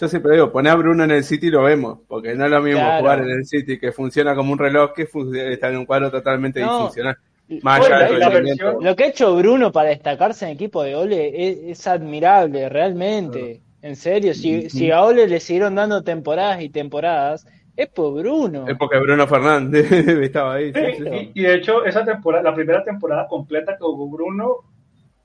Yo 0.00 0.08
siempre 0.08 0.32
digo, 0.34 0.50
poné 0.50 0.70
a 0.70 0.76
Bruno 0.76 1.04
en 1.04 1.10
el 1.10 1.24
City 1.24 1.48
y 1.48 1.50
lo 1.50 1.62
vemos, 1.62 1.98
porque 2.08 2.34
no 2.34 2.44
es 2.46 2.50
lo 2.50 2.62
mismo 2.62 2.80
Claro. 2.80 3.00
jugar 3.00 3.20
en 3.20 3.30
el 3.30 3.44
City 3.44 3.78
que 3.78 3.92
funciona 3.92 4.34
como 4.34 4.52
un 4.52 4.58
reloj 4.58 4.92
que 4.94 5.06
está 5.50 5.68
en 5.68 5.76
un 5.78 5.84
cuadro 5.86 6.10
totalmente 6.10 6.60
No. 6.60 6.72
disfuncional. 6.72 7.16
Más 7.62 7.84
allá 7.84 8.08
versión- 8.30 8.76
Lo 8.82 8.96
que 8.96 9.04
ha 9.04 9.08
hecho 9.08 9.36
Bruno 9.36 9.70
para 9.72 9.90
destacarse 9.90 10.46
en 10.46 10.52
equipo 10.52 10.82
de 10.82 10.96
Ole 10.96 11.48
es, 11.50 11.58
es 11.80 11.86
admirable, 11.86 12.70
realmente. 12.70 13.60
En 13.84 13.96
serio, 13.96 14.32
si, 14.32 14.70
si 14.70 14.90
a 14.90 15.02
Ole 15.02 15.28
le 15.28 15.40
siguieron 15.40 15.74
dando 15.74 16.02
temporadas 16.02 16.62
y 16.62 16.70
temporadas, 16.70 17.46
es 17.76 17.88
por 17.88 18.14
Bruno. 18.14 18.64
Es 18.66 18.76
porque 18.78 18.98
Bruno 18.98 19.26
Fernández 19.26 19.92
estaba 19.92 20.54
ahí. 20.54 20.72
sí, 20.72 20.80
Sí, 20.96 21.02
sí. 21.02 21.30
y, 21.34 21.40
y 21.40 21.42
de 21.42 21.54
hecho, 21.54 21.84
esa 21.84 22.04
temporada, 22.04 22.42
la 22.44 22.54
primera 22.54 22.82
temporada 22.82 23.26
completa 23.28 23.72
que 23.72 23.84
jugó 23.84 24.08
Bruno, 24.08 24.56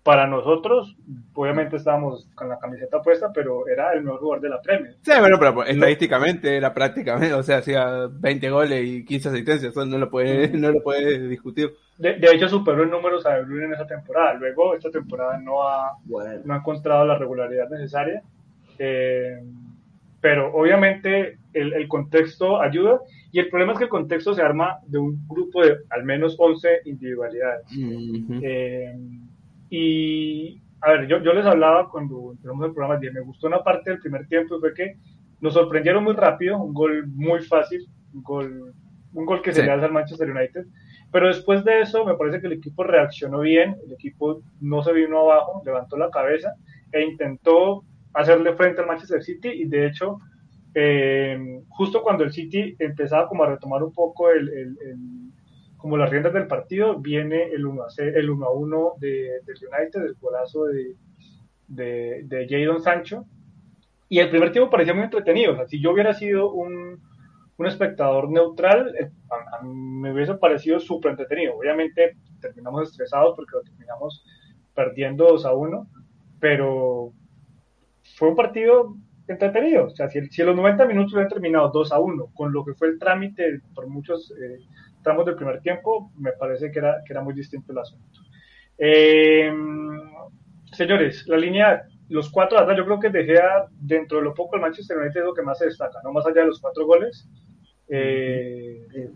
para 0.03 0.27
nosotros, 0.27 0.95
obviamente 1.33 1.77
estábamos 1.77 2.27
con 2.35 2.49
la 2.49 2.57
camiseta 2.59 3.01
puesta, 3.01 3.31
pero 3.33 3.67
era 3.67 3.93
el 3.93 4.03
mejor 4.03 4.19
jugador 4.19 4.41
de 4.41 4.49
la 4.49 4.61
Premier. 4.61 4.97
Sí, 5.01 5.11
bueno, 5.19 5.37
pero 5.39 5.53
pues, 5.53 5.69
estadísticamente 5.69 6.57
era 6.57 6.73
prácticamente, 6.73 7.33
o 7.33 7.43
sea, 7.43 7.57
hacía 7.57 8.07
20 8.11 8.49
goles 8.49 8.85
y 8.85 9.05
15 9.05 9.29
asistencias, 9.29 9.71
eso 9.71 9.85
no 9.85 9.97
lo 9.97 10.09
puede, 10.09 10.49
no 10.49 10.71
lo 10.71 10.81
puede 10.81 11.27
discutir. 11.27 11.73
De, 11.97 12.15
de 12.15 12.31
hecho, 12.31 12.49
superó 12.49 12.83
en 12.83 12.89
números 12.91 13.25
a 13.25 13.35
De 13.35 13.43
Bruyne 13.43 13.65
en 13.65 13.73
esa 13.73 13.85
temporada. 13.85 14.33
Luego, 14.33 14.73
esta 14.73 14.89
temporada 14.89 15.37
no 15.37 15.67
ha, 15.67 15.97
Bueno, 16.05 16.41
no 16.45 16.53
ha 16.53 16.57
encontrado 16.57 17.05
la 17.05 17.17
regularidad 17.17 17.69
necesaria. 17.69 18.23
Eh, 18.79 19.38
pero 20.21 20.53
obviamente 20.53 21.38
el, 21.53 21.74
el 21.74 21.88
contexto 21.88 22.59
ayuda 22.59 23.00
y 23.31 23.39
el 23.39 23.50
problema 23.50 23.74
es 23.74 23.77
que 23.77 23.83
el 23.86 23.89
contexto 23.89 24.33
se 24.33 24.41
arma 24.41 24.77
de 24.88 24.98
un 24.98 25.25
grupo 25.27 25.63
de 25.63 25.77
al 25.91 26.03
menos 26.03 26.36
11 26.39 26.81
individualidades. 26.86 27.65
Ujú. 27.71 28.39
Eh, 28.41 28.95
y 29.69 30.62
a 30.81 30.91
ver, 30.91 31.07
yo, 31.07 31.21
yo 31.21 31.33
les 31.33 31.45
hablaba 31.45 31.89
cuando 31.89 32.31
empezamos 32.31 32.65
el 32.65 32.74
programa, 32.74 33.00
me 33.00 33.21
gustó 33.21 33.48
una 33.48 33.63
parte 33.63 33.91
del 33.91 34.00
primer 34.00 34.27
tiempo 34.27 34.57
y 34.57 34.59
fue 34.59 34.74
que 34.74 34.95
nos 35.41 35.53
sorprendieron 35.53 36.03
muy 36.03 36.13
rápido, 36.13 36.57
un 36.57 36.74
gol 36.74 37.07
muy 37.07 37.41
fácil, 37.41 37.86
un 38.13 38.24
gol, 38.24 38.74
un 39.13 39.25
gol 39.25 39.41
que 39.41 39.51
se 39.53 39.62
Sí. 39.62 39.65
le 39.67 39.74
hace 39.74 39.86
al 39.86 39.91
Manchester 39.93 40.29
United. 40.29 40.65
Pero 41.12 41.27
después 41.27 41.63
de 41.63 41.81
eso, 41.81 42.05
me 42.05 42.15
parece 42.15 42.39
que 42.39 42.48
el 42.48 42.53
equipo 42.53 42.83
reaccionó 42.83 43.39
bien, 43.39 43.75
el 43.86 43.93
equipo 43.93 44.41
no 44.62 44.83
se 44.83 44.93
vino 44.93 45.19
abajo, 45.19 45.62
levantó 45.65 45.98
la 45.98 46.09
cabeza 46.09 46.53
e 46.91 47.01
intentó 47.03 47.83
hacerle 48.13 48.53
frente 48.55 48.81
al 48.81 48.87
Manchester 48.87 49.23
City 49.23 49.49
y 49.49 49.65
de 49.65 49.87
hecho, 49.87 50.19
eh, 50.73 51.61
justo 51.69 52.01
cuando 52.01 52.23
el 52.23 52.31
City 52.31 52.75
empezaba 52.79 53.27
como 53.27 53.43
a 53.43 53.49
retomar 53.49 53.83
un 53.83 53.93
poco 53.93 54.29
el, 54.29 54.49
el- 54.49 54.77
el- 54.85 55.29
como 55.77 55.95
las 55.97 56.09
riendas 56.09 56.33
del 56.33 56.47
partido, 56.47 56.99
viene 56.99 57.43
el 57.53 57.65
1 57.65 57.83
a, 57.83 57.89
0 57.89 58.11
el 58.15 58.29
1 58.29 58.45
a 58.45 58.51
1 58.53 58.93
de, 58.99 59.39
del 59.45 59.55
United, 59.55 60.01
el 60.03 60.15
golazo 60.19 60.65
de, 60.65 60.95
de, 61.67 62.21
de 62.25 62.47
Jadon 62.49 62.81
Sancho. 62.81 63.25
Y 64.09 64.19
el 64.19 64.29
primer 64.29 64.51
tiempo 64.51 64.69
parecía 64.69 64.93
muy 64.93 65.03
entretenido. 65.03 65.53
O 65.53 65.55
sea, 65.55 65.67
si 65.67 65.79
yo 65.81 65.91
hubiera 65.91 66.13
sido 66.13 66.51
un, 66.51 66.99
un 67.57 67.65
espectador 67.67 68.29
neutral, 68.29 68.93
eh, 68.99 69.09
a, 69.29 69.57
a 69.57 69.63
me 69.63 70.11
hubiese 70.13 70.33
parecido 70.35 70.79
súper 70.79 71.11
entretenido. 71.11 71.55
Obviamente 71.55 72.17
terminamos 72.41 72.89
estresados 72.91 73.35
porque 73.35 73.55
lo 73.55 73.61
terminamos 73.63 74.25
perdiendo 74.73 75.25
2 75.27 75.45
a 75.45 75.53
1, 75.53 75.87
pero 76.39 77.13
fue 78.19 78.29
un 78.29 78.35
partido 78.35 78.95
entretenido. 79.27 79.85
O 79.85 79.89
sea, 79.91 80.09
si, 80.09 80.19
el- 80.19 80.29
si 80.29 80.43
los 80.43 80.55
90 80.55 80.85
minutos 80.85 81.13
hubieran 81.13 81.29
terminado 81.31 81.69
2 81.69 81.91
a 81.91 81.99
1, 81.99 82.27
con 82.33 82.51
lo 82.51 82.63
que 82.65 82.73
fue 82.73 82.89
el 82.89 82.99
trámite 82.99 83.61
por 83.73 83.88
muchos 83.88 84.31
eh, 84.31 84.59
tramos 85.03 85.25
del 85.25 85.35
primer 85.35 85.61
tiempo, 85.61 86.11
me 86.17 86.33
parece 86.33 86.69
que 86.71 86.79
era, 86.79 86.97
que 87.05 87.13
era 87.13 87.21
muy 87.21 87.33
distinto 87.33 87.71
el 87.71 87.77
asunto. 87.79 88.19
Eh, 88.77 89.51
señores, 90.73 91.25
la 91.27 91.38
línea, 91.38 91.83
los 92.09 92.29
cuatro 92.29 92.59
atrás, 92.59 92.77
yo 92.77 92.85
creo 92.85 92.99
que 92.99 93.09
De 93.09 93.23
Gea, 93.25 93.65
dentro 93.79 94.17
de 94.17 94.23
lo 94.25 94.33
poco, 94.33 94.55
el 94.55 94.61
Manchester 94.61 94.97
United 94.97 95.19
es 95.21 95.25
lo 95.25 95.33
que 95.33 95.41
más 95.41 95.57
se 95.59 95.65
destaca, 95.65 95.99
no 96.03 96.11
más 96.11 96.25
allá 96.25 96.41
de 96.41 96.47
los 96.47 96.59
cuatro 96.59 96.85
goles. 96.85 97.27
Eh, 97.88 98.85
eh, 98.95 99.09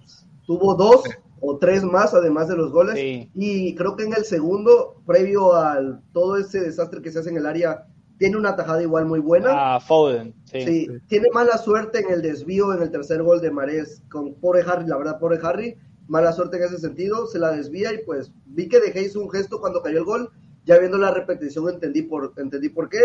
tuvo 0.45 0.75
dos 0.75 1.03
o 1.39 1.57
tres 1.57 1.83
más 1.83 2.13
además 2.13 2.47
de 2.47 2.55
los 2.57 2.71
goles 2.71 2.95
Sí. 2.95 3.29
y 3.35 3.75
creo 3.75 3.95
que 3.95 4.03
en 4.03 4.13
el 4.13 4.23
segundo, 4.23 4.95
previo 5.05 5.53
al 5.55 6.01
todo 6.13 6.37
ese 6.37 6.61
desastre 6.61 7.01
que 7.01 7.11
se 7.11 7.19
hace 7.19 7.29
en 7.29 7.37
el 7.37 7.45
área, 7.45 7.85
tiene 8.23 8.37
una 8.37 8.55
tajada 8.55 8.81
igual 8.81 9.05
muy 9.05 9.19
buena. 9.19 9.49
Ah, 9.51 9.79
Foden, 9.81 10.33
sí. 10.45 10.63
Sí, 10.63 10.87
tiene 11.07 11.27
mala 11.33 11.57
suerte 11.57 11.99
en 11.99 12.09
el 12.09 12.21
desvío 12.21 12.73
en 12.73 12.81
el 12.81 12.89
tercer 12.89 13.21
gol 13.21 13.41
de 13.41 13.51
Marés 13.51 14.01
con 14.09 14.35
pobre 14.35 14.63
Harry, 14.65 14.87
la 14.87 14.95
verdad, 14.95 15.19
pobre 15.19 15.39
Harry, 15.43 15.75
mala 16.07 16.31
suerte 16.31 16.55
en 16.55 16.63
ese 16.63 16.77
sentido, 16.77 17.27
se 17.27 17.37
la 17.37 17.51
desvía 17.51 17.91
y 17.93 17.97
pues 18.05 18.31
vi 18.45 18.69
que 18.69 18.79
De 18.79 18.93
Gea 18.93 19.01
hizo 19.01 19.19
un 19.19 19.29
gesto 19.29 19.59
cuando 19.59 19.81
cayó 19.81 19.97
el 19.97 20.05
gol, 20.05 20.29
ya 20.63 20.77
viendo 20.77 20.97
la 20.97 21.11
repetición 21.11 21.67
entendí 21.67 22.03
por, 22.03 22.31
entendí 22.37 22.69
por 22.69 22.87
qué. 22.87 23.01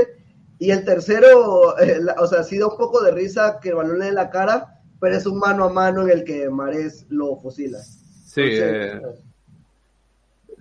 Y 0.60 0.70
el 0.70 0.84
tercero, 0.84 1.76
eh, 1.80 1.98
la- 2.00 2.14
o 2.20 2.28
sea, 2.28 2.44
sí 2.44 2.56
da 2.56 2.68
un 2.68 2.76
poco 2.78 3.02
de 3.02 3.10
risa 3.10 3.58
que 3.60 3.70
el 3.70 3.74
balón 3.74 3.98
le 3.98 4.04
dé 4.04 4.12
la 4.12 4.30
cara, 4.30 4.80
pero 5.00 5.16
es 5.16 5.26
un 5.26 5.40
mano 5.40 5.64
a 5.64 5.72
mano 5.72 6.02
en 6.02 6.10
el 6.10 6.22
que 6.22 6.48
Marés 6.48 7.06
lo 7.08 7.34
fusila. 7.38 7.78
Sí, 7.80 8.42
Entonces, 8.42 9.02
eh, 9.02 9.22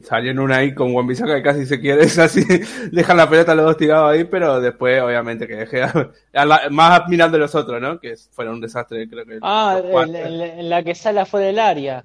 salió 0.04 0.32
en 0.32 0.40
una 0.40 0.58
ahí 0.58 0.74
con 0.74 0.94
Juan 0.94 1.08
Bisaca 1.08 1.36
que 1.36 1.44
casi 1.44 1.66
se 1.66 1.80
quiere, 1.80 2.02
es 2.06 2.18
así, 2.20 2.44
dejan 2.92 3.18
la 3.18 3.30
pelota 3.30 3.56
los 3.56 3.66
dos 3.66 3.78
tirados 3.78 4.12
ahí, 4.12 4.24
pero 4.26 4.60
después 4.62 5.02
obviamente 5.02 5.48
que 5.48 5.56
dejé 5.56 5.84
a- 5.84 6.12
a 6.34 6.46
la- 6.46 6.70
más 6.72 7.02
mirando 7.10 7.38
los 7.38 7.54
otros, 7.56 7.82
¿no? 7.82 8.00
Que 8.00 8.16
fueron 8.32 8.56
un 8.56 8.62
desastre, 8.62 9.08
creo 9.10 9.26
que. 9.26 9.40
Ah, 9.42 9.82
en 9.84 10.70
la 10.70 10.84
que 10.84 10.96
sale 10.96 11.20
afuera 11.22 11.48
del 11.48 11.60
área. 11.60 12.04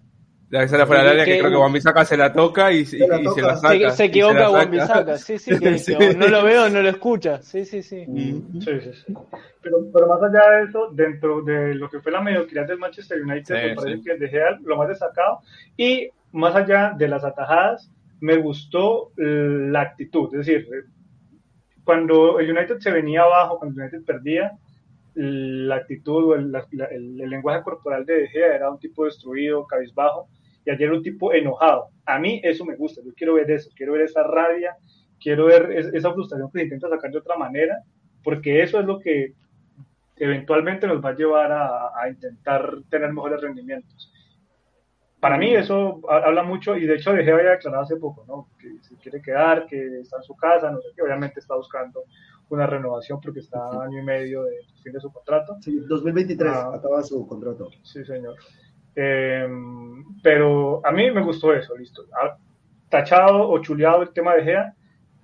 La 0.51 0.61
que 0.61 0.69
sale 0.69 0.85
fuera 0.85 1.03
del 1.03 1.13
área, 1.13 1.25
que 1.25 1.33
que- 1.33 1.39
creo 1.39 1.51
que 1.51 1.57
Juan 1.57 1.73
Bisaca 1.73 2.05
se 2.05 2.15
la 2.17 2.31
toca 2.31 2.71
y, 2.73 2.81
y- 2.81 2.85
Se 2.85 2.99
la 3.09 3.17
y 3.19 3.25
se 3.25 3.25
toca. 3.31 3.41
la 3.43 3.57
saca. 3.57 3.91
Se, 3.93 3.97
se 3.97 4.05
equivoca. 4.05 4.65
Bisaca, 4.67 5.17
sí, 5.17 5.39
sí, 5.39 5.59
que, 5.59 5.79
Sí. 5.79 5.97
que 5.97 6.15
no 6.15 6.29
lo 6.29 6.45
veo, 6.45 6.69
no 6.69 6.83
lo 6.83 6.91
escucha. 6.91 7.41
Sí, 7.41 7.65
sí, 7.65 7.83
sí. 7.83 8.05
Mm. 8.07 8.61
Sí, 8.61 8.71
sí, 8.83 8.91
sí. 9.07 9.15
Pero, 9.63 9.79
pero 9.95 10.09
más 10.09 10.21
allá 10.23 10.57
de 10.59 10.65
eso, 10.65 10.91
dentro 10.93 11.41
de 11.43 11.75
lo 11.77 11.89
que 11.89 12.01
fue 12.01 12.13
la 12.13 12.21
mediocridad 12.21 12.67
del 12.67 12.79
Manchester 12.79 13.23
United, 13.23 13.45
Sí, 13.63 13.69
me 13.69 13.75
parece 13.77 13.97
sí. 13.99 14.03
que 14.05 14.17
De 14.17 14.29
Gea 14.29 14.59
lo 14.63 14.77
más 14.77 14.89
destacado. 14.89 15.39
Y 15.77 16.11
más 16.33 16.55
allá 16.55 16.95
de 16.97 17.09
las 17.09 17.25
atajadas, 17.25 17.91
me 18.21 18.37
gustó 18.37 19.13
la 19.17 19.81
actitud. 19.83 20.29
Es 20.35 20.47
decir, 20.47 20.69
eh, 20.73 20.85
cuando 21.85 22.39
el 22.39 22.51
United 22.51 22.79
se 22.79 22.93
venía 22.93 23.23
abajo, 23.23 23.59
cuando 23.59 23.81
el 23.83 23.89
United 23.89 24.05
perdía, 24.07 24.53
la 25.15 25.77
actitud 25.77 26.25
o 26.31 26.35
el, 26.37 26.53
la- 26.53 26.67
el- 26.91 27.21
el 27.21 27.31
lenguaje 27.31 27.63
corporal 27.63 28.07
de 28.07 28.15
De 28.23 28.29
Gea 28.29 28.55
era 28.57 28.71
un 28.71 28.79
tipo 28.79 29.05
destruido, 29.05 29.67
cabizbajo, 29.67 30.29
y 30.65 30.71
ayer 30.71 30.91
un 30.93 31.03
tipo 31.03 31.33
enojado. 31.33 31.89
A 32.07 32.19
mí 32.19 32.41
eso 32.45 32.65
me 32.65 32.77
gusta, 32.77 33.03
yo 33.05 33.13
quiero 33.15 33.35
ver 33.35 33.51
eso, 33.51 33.71
quiero 33.77 33.93
ver 33.93 34.03
esa 34.03 34.23
rabia, 34.23 34.77
quiero 35.21 35.47
ver 35.47 35.71
es- 35.73 35.93
esa 35.93 36.13
frustración 36.13 36.51
que 36.53 36.59
se 36.61 36.65
intenta 36.65 36.89
sacar 36.89 37.11
de 37.11 37.19
otra 37.19 37.37
manera, 37.37 37.77
porque 38.23 38.63
eso 38.63 38.79
es 38.81 38.87
lo 38.87 38.99
que 39.01 39.35
eventualmente 40.17 40.87
nos 40.87 41.05
va 41.05 41.11
a 41.11 41.15
llevar 41.17 41.53
a, 41.53 41.89
a 42.01 42.09
intentar 42.09 42.77
tener 42.91 43.13
mejores 43.13 43.41
rendimientos. 43.41 44.12
Para 45.23 45.39
mí 45.39 45.55
eso 45.55 46.01
ha- 46.11 46.25
habla 46.27 46.43
mucho, 46.43 46.77
y 46.77 46.85
de 46.85 46.97
hecho 46.97 47.13
De 47.13 47.23
Gea 47.23 47.37
había 47.37 47.51
declarado 47.53 47.85
hace 47.85 47.95
poco, 47.97 48.25
¿no? 48.27 48.49
que 48.59 48.69
se 48.83 48.97
quiere 48.97 49.23
quedar, 49.23 49.67
que 49.67 50.01
está 50.01 50.17
en 50.17 50.23
su 50.25 50.35
casa, 50.35 50.69
no 50.69 50.81
sé 50.81 50.89
qué, 50.97 51.03
obviamente 51.03 51.39
está 51.39 51.55
buscando 51.55 52.03
una 52.49 52.67
renovación 52.67 53.21
porque 53.21 53.39
está 53.39 53.59
a 53.61 53.85
año 53.85 54.01
y 54.01 54.05
medio 54.05 54.43
de 54.43 54.57
fin 54.83 54.93
de 54.93 54.99
su 55.01 55.13
contrato. 55.13 55.57
Sí, 55.61 55.79
2023 55.87 56.53
Ah. 56.53 56.73
acaba 56.75 57.01
su 57.05 57.25
contrato. 57.29 57.71
Sí, 57.85 58.05
señor. 58.05 58.35
Eh, 58.97 59.47
pero 60.25 60.85
a 60.85 60.91
mí 60.91 61.09
me 61.13 61.23
gustó 61.23 61.55
eso, 61.55 61.77
listo. 61.77 62.03
Ha 62.21 62.37
tachado 62.91 63.49
o 63.49 63.59
chuleado 63.61 64.03
el 64.03 64.13
tema 64.13 64.35
de 64.35 64.43
Gea. 64.43 64.75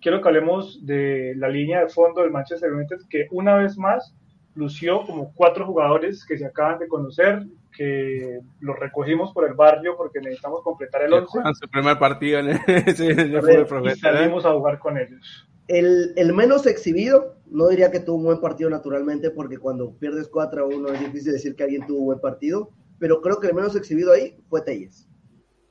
Quiero 0.00 0.22
que 0.22 0.28
hablemos 0.28 0.86
de 0.86 1.34
la 1.36 1.48
línea 1.48 1.80
de 1.80 1.88
fondo 1.88 2.22
del 2.22 2.30
Manchester 2.30 2.72
United, 2.72 2.98
que 3.10 3.26
una 3.32 3.56
vez 3.56 3.76
más 3.76 4.14
lució 4.54 5.02
como 5.04 5.32
cuatro 5.34 5.66
jugadores 5.66 6.24
que 6.24 6.38
se 6.38 6.46
acaban 6.46 6.78
de 6.78 6.86
conocer, 6.88 7.42
que 7.76 8.40
los 8.60 8.78
recogimos 8.78 9.32
por 9.32 9.46
el 9.46 9.54
barrio 9.54 9.96
porque 9.96 10.20
necesitamos 10.20 10.62
completar 10.62 11.02
el 11.02 11.10
Que 11.10 11.16
11 11.16 11.26
juegan 11.30 11.54
su 11.54 11.68
primer 11.68 11.98
partido 11.98 12.40
en 12.40 12.48
el, 12.48 12.58
sí, 12.96 13.06
en 13.06 13.18
el 13.18 13.66
fútbol 13.66 13.92
y 13.92 13.98
salimos 13.98 14.44
a 14.44 14.52
jugar 14.52 14.78
con 14.78 14.98
ellos. 14.98 15.48
El, 15.68 16.14
el 16.16 16.32
menos 16.32 16.66
exhibido, 16.66 17.36
no 17.46 17.68
diría 17.68 17.90
que 17.90 18.00
tuvo 18.00 18.16
un 18.16 18.24
buen 18.24 18.40
partido 18.40 18.70
naturalmente, 18.70 19.30
porque 19.30 19.58
cuando 19.58 19.92
pierdes 19.98 20.28
4 20.28 20.62
a 20.62 20.66
1 20.66 20.88
es 20.94 21.00
difícil 21.00 21.32
decir 21.32 21.54
que 21.54 21.64
alguien 21.64 21.86
tuvo 21.86 21.98
un 22.00 22.06
buen 22.06 22.20
partido, 22.20 22.70
pero 22.98 23.20
creo 23.20 23.38
que 23.38 23.48
el 23.48 23.54
menos 23.54 23.76
exhibido 23.76 24.12
ahí 24.12 24.36
fue 24.48 24.62
Telles, 24.62 25.08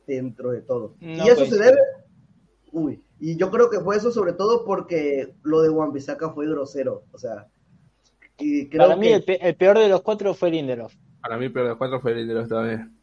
dentro 0.06 0.52
de 0.52 0.62
todo. 0.62 0.96
No 1.00 1.26
y 1.26 1.28
eso 1.28 1.46
se 1.46 1.58
coincido. 1.58 1.64
debe, 1.64 1.78
uy, 2.72 3.04
y 3.20 3.38
yo 3.38 3.50
creo 3.50 3.70
que 3.70 3.80
fue 3.80 3.98
eso 3.98 4.12
sobre 4.12 4.34
todo 4.34 4.66
porque 4.66 5.34
lo 5.42 5.62
de 5.62 5.70
Juan 5.70 5.92
Bisaca 5.92 6.30
fue 6.30 6.48
grosero, 6.48 7.04
o 7.12 7.18
sea, 7.18 7.48
y 8.40 8.70
creo 8.70 8.88
Para 8.88 8.96
mí 8.96 9.08
que 9.26 9.40
el 9.42 9.56
peor 9.56 9.80
de 9.80 9.90
los 9.90 10.02
cuatro 10.02 10.34
fue 10.34 10.52
Lindelof. 10.52 10.94
Para 11.22 11.38
mí, 11.38 11.50
pero 11.50 11.70
los 11.70 11.78
cuatro 11.78 12.00
fue 12.00 12.12
el 12.14 12.28
de 12.28 12.34
los 12.34 12.48
también. 12.50 12.94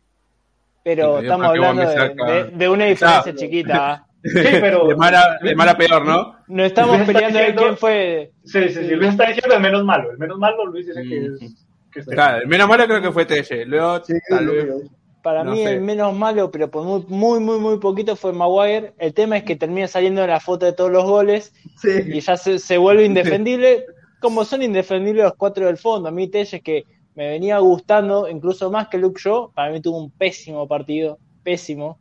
Pero 0.82 1.18
Sí, 1.18 1.24
estamos 1.24 1.46
hablando 1.46 1.82
de, 1.82 1.96
de- 2.14 2.50
de 2.50 2.68
una 2.68 2.84
diferencia 2.86 3.34
chiquita. 3.34 4.06
Sí, 4.26 4.30
pero 4.58 4.86
De 4.88 4.96
mala, 4.96 5.38
de 5.42 5.54
mala 5.54 5.72
a 5.72 5.76
peor, 5.76 6.02
¿no? 6.06 6.36
No 6.48 6.64
estamos 6.64 6.98
peleando 7.02 7.38
de 7.38 7.54
quién 7.54 7.76
fue. 7.76 8.32
sí, 8.42 8.68
sí, 8.70 8.74
sí, 8.88 8.94
Luis 8.96 9.10
está 9.10 9.26
diciendo 9.26 9.54
el 9.54 9.60
menos 9.60 9.84
malo. 9.84 10.12
El 10.12 10.16
menos 10.16 10.38
malo, 10.38 10.64
Luis 10.64 10.86
dice 10.86 11.02
que 11.02 11.20
Mm. 11.20 11.34
es. 11.44 11.54
Que 11.92 12.00
es 12.00 12.06
Claro, 12.06 12.38
el 12.38 12.48
menos 12.48 12.66
malo 12.66 12.86
creo 12.86 13.02
que 13.02 13.12
fue 13.12 13.26
Telle. 13.26 13.66
Luego, 13.66 14.02
sí, 14.02 14.14
tal 14.30 14.46
lo 14.46 14.52
vez. 14.54 14.64
que 14.64 14.70
yo- 14.70 14.76
Para 15.22 15.44
No 15.44 15.50
mí 15.52 15.62
sé. 15.62 15.72
el 15.74 15.82
menos 15.82 16.14
malo, 16.14 16.50
pero 16.50 16.70
por 16.70 16.84
muy, 16.84 17.04
muy, 17.06 17.38
muy, 17.40 17.58
muy 17.58 17.78
poquito 17.78 18.16
fue 18.16 18.32
Maguire. 18.32 18.94
El 18.98 19.12
tema 19.12 19.36
es 19.36 19.44
que 19.44 19.56
termina 19.56 19.88
saliendo 19.88 20.22
en 20.22 20.30
la 20.30 20.40
foto 20.40 20.64
de 20.64 20.72
todos 20.72 20.90
los 20.90 21.04
goles 21.04 21.52
sí. 21.76 21.90
y 22.06 22.20
ya 22.20 22.38
se, 22.38 22.58
se 22.58 22.78
vuelve 22.78 23.04
indefendible. 23.04 23.84
Como 24.22 24.46
son 24.46 24.62
indefendibles 24.62 25.24
los 25.24 25.34
cuatro 25.34 25.66
del 25.66 25.76
fondo. 25.76 26.08
A 26.08 26.12
mí 26.12 26.28
Telles 26.28 26.62
que 26.62 26.84
me 27.14 27.28
venía 27.28 27.58
gustando, 27.58 28.28
incluso 28.28 28.70
más 28.70 28.88
que 28.88 28.98
Luke 28.98 29.20
Shaw, 29.22 29.52
para 29.52 29.70
mí 29.72 29.80
tuvo 29.80 29.98
un 29.98 30.10
pésimo 30.10 30.66
partido, 30.66 31.18
pésimo. 31.42 31.98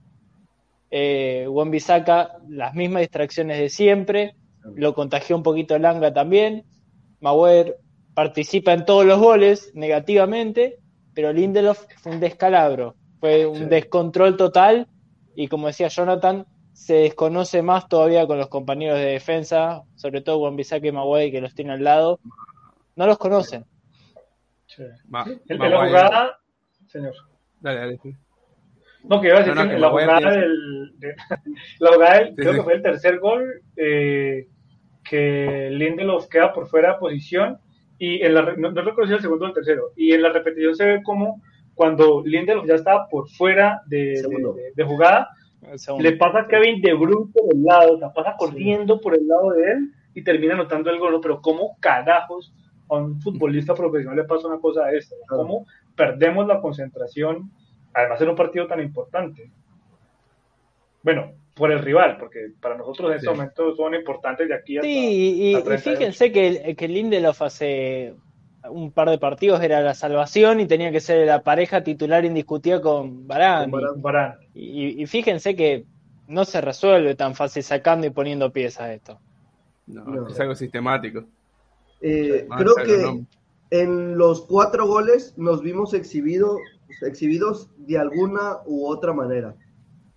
Eh, 0.89 1.48
Wan-Bissaka, 1.50 2.39
las 2.50 2.74
mismas 2.75 3.01
distracciones 3.01 3.58
de 3.60 3.70
siempre, 3.70 4.36
lo 4.75 4.93
contagió 4.93 5.36
un 5.36 5.43
poquito 5.43 5.75
el 5.75 5.86
Anga 5.86 6.13
también. 6.13 6.65
Maguire 7.20 7.75
participa 8.13 8.74
en 8.74 8.86
todos 8.86 9.05
los 9.05 9.20
goles 9.20 9.72
negativamente, 9.74 10.79
pero 11.13 11.34
Lindelof 11.34 11.86
fue 11.98 12.12
un 12.12 12.20
descalabro, 12.20 12.96
fue 13.20 13.46
un 13.46 13.58
Sí. 13.58 13.65
descontrol 13.65 14.38
total 14.38 14.88
y 15.36 15.48
como 15.48 15.67
decía 15.67 15.88
Jonathan, 15.88 16.46
se 16.74 16.96
desconoce 16.96 17.62
más 17.62 17.88
todavía 17.88 18.25
con 18.27 18.38
los 18.38 18.48
compañeros 18.50 18.98
de 18.98 19.05
defensa, 19.05 19.84
sobre 19.96 20.22
todo 20.22 20.39
Wan-Bissaka 20.39 20.88
y 20.88 20.91
Maguire 20.91 21.32
que 21.32 21.41
los 21.41 21.53
tiene 21.53 21.74
al 21.74 21.84
lado, 21.84 22.20
no 22.96 23.08
los 23.08 23.17
conocen. 23.17 23.65
Sí. 24.75 24.84
Ma- 25.08 25.24
En, 25.25 25.42
en 25.48 25.60
la 25.60 25.65
Maguire- 25.70 25.88
jugada, 25.89 26.39
señor. 26.88 27.13
Dale, 27.62 27.80
dale. 27.80 27.98
sí. 28.01 28.13
No, 29.03 29.20
que 29.22 29.27
iba 29.27 29.38
a 29.38 29.39
decir 29.39 29.53
No, 29.56 29.62
no, 29.62 29.68
que 29.68 29.70
que 29.70 29.75
en 29.75 29.82
la 29.82 29.89
Maguire 29.89 30.06
jugada 30.06 30.30
tiene- 30.32 30.48
del. 30.48 31.00
de- 31.00 31.15
la 31.80 31.94
jugada 31.94 32.18
del, 32.20 32.27
Sí, 32.30 32.36
creo 32.36 32.51
sí. 32.51 32.58
que 32.58 32.63
fue 32.63 32.74
el 32.74 32.82
tercer 32.82 33.20
gol, 33.20 33.62
eh, 33.77 34.48
que 35.08 35.70
Lindelof 35.72 36.27
queda 36.27 36.53
por 36.53 36.68
fuera 36.68 36.94
de 36.94 37.00
posición. 37.00 37.58
Y 38.00 38.22
en 38.24 38.34
la, 38.34 38.42
no, 38.58 38.72
no 38.72 38.82
recuerdo 38.82 39.08
si 39.10 39.13
el 39.15 39.22
segundo 39.22 39.46
o 39.46 39.48
el 39.50 39.53
tercero. 39.53 39.92
Y 39.96 40.12
en 40.13 40.22
la 40.22 40.30
repetición 40.30 40.75
se 40.75 40.86
ve 40.86 41.03
como 41.03 41.42
cuando 41.74 42.24
Lindelof 42.25 42.65
ya 42.68 42.75
estaba 42.75 43.08
por 43.08 43.30
fuera 43.30 43.82
de, 43.88 43.98
de- 43.98 44.15
Segundo. 44.18 44.53
de- 44.53 44.72
de 44.75 44.84
jugada, 44.84 45.30
El 45.62 46.03
le 46.03 46.12
pasa 46.18 46.39
a 46.42 46.48
Kevin 46.48 46.82
De 46.82 46.94
Bruyne 46.94 47.32
por 47.34 47.53
el 47.53 47.63
lado, 47.63 47.94
o 47.94 48.00
sea, 48.00 48.12
pasa 48.12 48.36
corriendo 48.38 49.00
por 49.00 49.15
el 49.15 49.27
lado 49.27 49.51
de 49.51 49.72
él 49.72 49.92
y 50.13 50.24
termina 50.24 50.53
anotando 50.56 50.89
el 50.89 51.00
gol. 51.00 51.20
Pero 51.22 51.42
¿cómo 51.42 51.77
carajos 51.80 52.53
a 52.96 53.00
un 53.04 53.22
futbolista 53.22 53.74
profesional 53.74 54.18
le 54.18 54.24
pasa 54.26 54.48
una 54.48 54.60
cosa 54.60 54.86
de 54.86 54.98
esta? 54.98 55.16
¿Cómo 55.28 55.66
perdemos 55.96 56.48
la 56.48 56.60
concentración, 56.62 57.52
además 57.94 58.22
en 58.22 58.30
un 58.30 58.36
partido 58.36 58.68
tan 58.68 58.80
importante? 58.82 59.50
Bueno, 61.04 61.34
por 61.56 61.72
el 61.72 61.80
rival, 61.80 62.18
porque 62.18 62.52
para 62.62 62.78
nosotros 62.78 63.12
en 63.12 63.18
este 63.18 63.28
Sí. 63.30 63.34
momento 63.36 63.76
son 63.76 63.94
importantes 63.94 64.48
de 64.48 64.56
aquí 64.56 64.78
hasta... 64.78 64.88
Sí, 64.88 64.94
y, 64.98 65.52
y- 65.52 65.56
a 65.56 65.60
y 65.60 65.64
38. 65.64 65.98
fíjense 66.00 66.32
que, 66.32 66.76
que 66.76 66.88
Lindelof 66.88 67.42
hace 67.42 68.16
un 68.70 68.92
par 68.92 69.10
de 69.10 69.18
partidos 69.18 69.62
era 69.62 69.82
la 69.82 69.94
salvación 69.94 70.62
y 70.62 70.66
tenía 70.68 70.92
que 70.92 71.02
ser 71.02 71.28
la 71.28 71.44
pareja 71.44 71.84
titular 71.84 72.24
indiscutida 72.24 72.80
con. 72.82 73.28
Varane. 73.28 73.70
Y, 74.54 75.02
y 75.04 75.06
fíjense 75.06 75.54
que 75.56 75.84
no 76.28 76.46
se 76.46 76.62
resuelve 76.62 77.13
tan 77.15 77.36
fácil 77.36 77.62
sacando 77.62 78.08
y 78.08 78.12
poniendo 78.12 78.52
piezas 78.54 78.91
esto. 78.91 79.20
No, 79.86 80.06
No. 80.06 80.28
es 80.30 80.39
algo 80.39 80.56
sistemático. 80.56 81.26
Eh, 82.06 82.48
Ah, 82.50 82.58
creo 82.58 82.76
que 82.76 83.02
en 83.72 84.18
los 84.18 84.42
cuatro 84.42 84.86
goles 84.86 85.34
nos 85.38 85.62
vimos 85.62 85.94
exhibido, 85.94 86.58
exhibidos 87.02 87.70
de 87.78 87.98
alguna 87.98 88.58
u 88.66 88.86
otra 88.88 89.13
manera. 89.13 89.56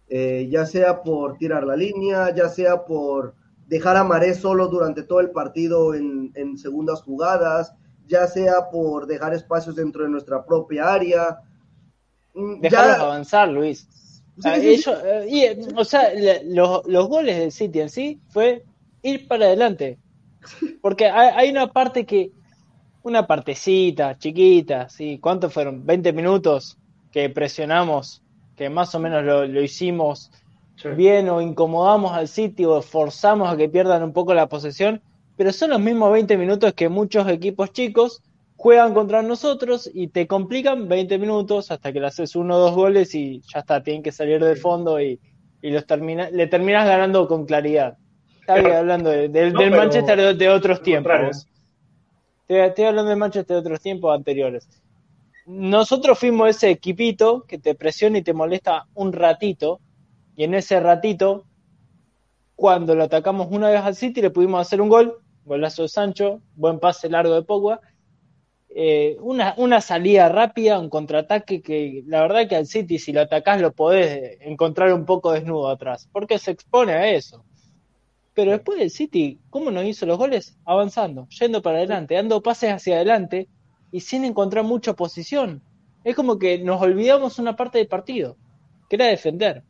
Eh, 0.08 0.48
ya 0.50 0.66
sea 0.66 1.02
por 1.02 1.38
tirar 1.38 1.64
la 1.64 1.76
línea, 1.76 2.34
ya 2.34 2.48
sea 2.48 2.84
por 2.84 3.34
dejar 3.66 3.96
a 3.96 4.04
Maré 4.04 4.34
solo 4.34 4.68
durante 4.68 5.02
todo 5.02 5.20
el 5.20 5.30
partido 5.30 5.94
en, 5.94 6.32
en 6.34 6.58
segundas 6.58 7.02
jugadas, 7.02 7.72
ya 8.06 8.26
sea 8.28 8.70
por 8.70 9.06
dejar 9.06 9.32
espacios 9.34 9.74
dentro 9.74 10.02
de 10.04 10.10
nuestra 10.10 10.44
propia 10.44 10.92
área. 10.92 11.38
Mm, 12.34 12.60
Dejarlos 12.60 12.96
ya- 12.98 13.02
avanzar, 13.02 13.48
Luis. 13.48 13.88
Sí, 14.38 14.50
sí, 14.60 14.68
ellos- 14.68 14.98
eh, 15.04 15.26
y, 15.28 15.74
o 15.74 15.84
sea, 15.84 16.12
le- 16.12 16.44
los, 16.44 16.86
los 16.86 17.08
goles 17.08 17.38
del 17.38 17.50
City 17.52 17.80
en 17.80 17.88
sí 17.90 18.20
fue 18.28 18.64
ir 19.02 19.26
para 19.26 19.46
adelante. 19.46 19.98
Porque 20.80 21.06
hay, 21.08 21.50
una 21.50 21.68
parte 21.68 22.04
que, 22.06 22.30
una 23.02 23.26
partecita 23.26 24.18
chiquita, 24.18 24.88
¿sí? 24.88 25.18
¿Cuántos 25.20 25.52
fueron? 25.52 25.84
¿20 25.86 26.12
minutos 26.12 26.78
que 27.10 27.30
presionamos, 27.30 28.22
que 28.56 28.68
más 28.70 28.94
o 28.94 29.00
menos 29.00 29.24
lo, 29.24 29.46
lo 29.46 29.62
hicimos 29.62 30.30
Sí. 30.76 30.90
bien 30.90 31.28
o 31.30 31.40
incomodamos 31.40 32.12
al 32.12 32.28
City 32.28 32.66
o 32.66 32.82
forzamos 32.82 33.48
a 33.48 33.56
que 33.56 33.68
pierdan 33.68 34.02
un 34.02 34.12
poco 34.12 34.34
la 34.34 34.48
posesión? 34.48 35.02
Pero 35.36 35.52
son 35.52 35.70
los 35.70 35.80
mismos 35.80 36.12
20 36.12 36.36
minutos 36.36 36.74
que 36.74 36.88
muchos 36.88 37.26
equipos 37.28 37.72
chicos 37.72 38.22
juegan 38.56 38.94
contra 38.94 39.22
nosotros 39.22 39.90
y 39.92 40.08
te 40.08 40.26
complican 40.26 40.88
20 40.88 41.18
minutos 41.18 41.70
hasta 41.70 41.92
que 41.92 42.00
le 42.00 42.06
haces 42.08 42.36
uno 42.36 42.56
o 42.56 42.58
dos 42.58 42.74
goles 42.74 43.14
y 43.14 43.40
ya 43.52 43.60
está, 43.60 43.82
tienen 43.82 44.02
que 44.02 44.12
salir 44.12 44.42
del 44.42 44.56
fondo 44.56 45.00
y, 45.00 45.20
y 45.62 45.70
los 45.70 45.86
termina, 45.86 46.30
le 46.30 46.46
terminas 46.46 46.86
ganando 46.86 47.26
con 47.28 47.46
claridad. 47.46 47.98
Estaba 48.46 48.62
Pero- 48.62 48.76
hablando 48.78 49.10
de- 49.10 49.28
del, 49.28 49.52
no, 49.52 49.58
del 49.58 49.70
pero- 49.70 49.82
Manchester 49.82 50.36
de, 50.36 50.48
otros 50.48 50.80
tiempos. 50.80 51.48
Estoy, 52.42 52.58
estoy 52.60 52.84
hablando 52.84 53.08
del 53.10 53.18
Manchester 53.18 53.56
de 53.56 53.60
otros 53.60 53.80
tiempos 53.80 54.14
anteriores. 54.16 54.68
Nosotros 55.46 56.16
fuimos 56.16 56.48
ese 56.50 56.70
equipito 56.70 57.42
que 57.42 57.58
te 57.58 57.74
presiona 57.74 58.18
y 58.18 58.22
te 58.22 58.32
molesta 58.34 58.86
un 58.94 59.12
ratito, 59.12 59.80
y 60.36 60.44
en 60.44 60.54
ese 60.54 60.78
ratito, 60.78 61.44
cuando 62.54 62.94
lo 62.94 63.02
atacamos 63.02 63.48
una 63.50 63.68
vez 63.68 63.80
al 63.80 63.96
City, 63.96 64.22
le 64.22 64.30
pudimos 64.30 64.60
hacer 64.60 64.80
un 64.80 64.90
gol, 64.90 65.18
golazo 65.44 65.82
de 65.82 65.88
Sancho, 65.88 66.40
buen 66.54 66.78
pase 66.78 67.08
largo 67.08 67.34
de 67.34 67.42
Pogba, 67.42 67.80
eh, 68.68 69.16
una, 69.20 69.54
una 69.56 69.80
salida 69.80 70.28
rápida, 70.28 70.78
un 70.78 70.88
contraataque 70.88 71.62
que 71.62 72.04
la 72.06 72.20
verdad 72.20 72.46
que 72.48 72.54
al 72.54 72.66
City 72.66 73.00
si 73.00 73.12
lo 73.12 73.22
atacás 73.22 73.60
lo 73.60 73.72
podés 73.72 74.38
encontrar 74.42 74.92
un 74.92 75.04
poco 75.04 75.32
desnudo 75.32 75.68
atrás, 75.68 76.08
porque 76.12 76.38
se 76.38 76.52
expone 76.52 76.92
a 76.92 77.10
eso. 77.10 77.42
Pero 78.36 78.52
después 78.52 78.78
del 78.78 78.90
City, 78.90 79.40
¿cómo 79.50 79.70
nos 79.72 79.84
hizo 79.84 80.06
los 80.06 80.18
goles? 80.18 80.58
Avanzando, 80.66 81.26
yendo 81.40 81.62
para 81.62 81.78
adelante, 81.78 82.14
dando 82.14 82.42
pases 82.42 82.70
hacia 82.70 82.96
adelante 82.96 83.48
y 83.90 84.00
sin 84.00 84.24
encontrar 84.24 84.64
mucha 84.64 84.94
posición. 84.94 85.62
Es 86.04 86.14
como 86.14 86.38
que 86.38 86.58
nos 86.58 86.80
olvidamos 86.82 87.38
una 87.40 87.56
parte 87.56 87.78
del 87.78 87.88
partido, 87.88 88.36
que 88.88 88.96
era 88.96 89.06
defender. 89.06 89.64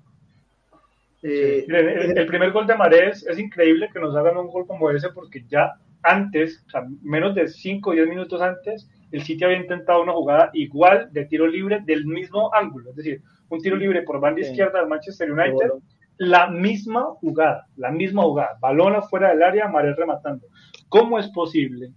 eh, 1.23 1.65
Miren, 1.69 1.89
el, 1.89 2.19
el 2.19 2.27
primer 2.27 2.53
gol 2.53 2.67
de 2.67 2.75
Marés 2.77 3.27
es 3.27 3.39
increíble 3.39 3.89
que 3.93 4.01
nos 4.01 4.15
hagan 4.17 4.37
un 4.37 4.49
gol 4.49 4.67
como 4.67 4.91
ese 4.91 5.11
porque 5.11 5.45
ya 5.49 5.75
antes, 6.03 6.63
o 6.67 6.71
sea, 6.71 6.83
menos 7.03 7.35
de 7.35 7.49
5 7.49 7.91
o 7.91 7.93
10 7.95 8.09
minutos 8.09 8.41
antes, 8.43 8.89
el 9.13 9.23
City 9.23 9.45
había 9.45 9.59
intentado 9.59 10.03
una 10.03 10.13
jugada 10.13 10.51
igual 10.55 11.09
de 11.13 11.25
tiro 11.27 11.47
libre 11.47 11.81
del 11.85 12.05
mismo 12.07 12.53
ángulo, 12.55 12.91
es 12.91 12.97
decir, 12.97 13.23
un 13.49 13.61
tiro 13.61 13.77
libre 13.77 14.03
por 14.03 14.21
banda 14.21 14.43
Sí. 14.43 14.51
izquierda 14.51 14.81
del 14.81 14.89
Manchester 14.89 15.31
United, 15.31 15.71
la 16.19 16.49
misma 16.49 17.05
jugada, 17.21 17.67
la 17.77 17.91
misma 17.91 18.23
jugada, 18.23 18.57
balón 18.61 18.97
afuera 18.97 19.31
del 19.31 19.43
área, 19.43 19.69
Marés 19.69 19.97
rematando. 19.97 20.47
¿Cómo 20.89 21.19
es 21.19 21.29
posible 21.29 21.93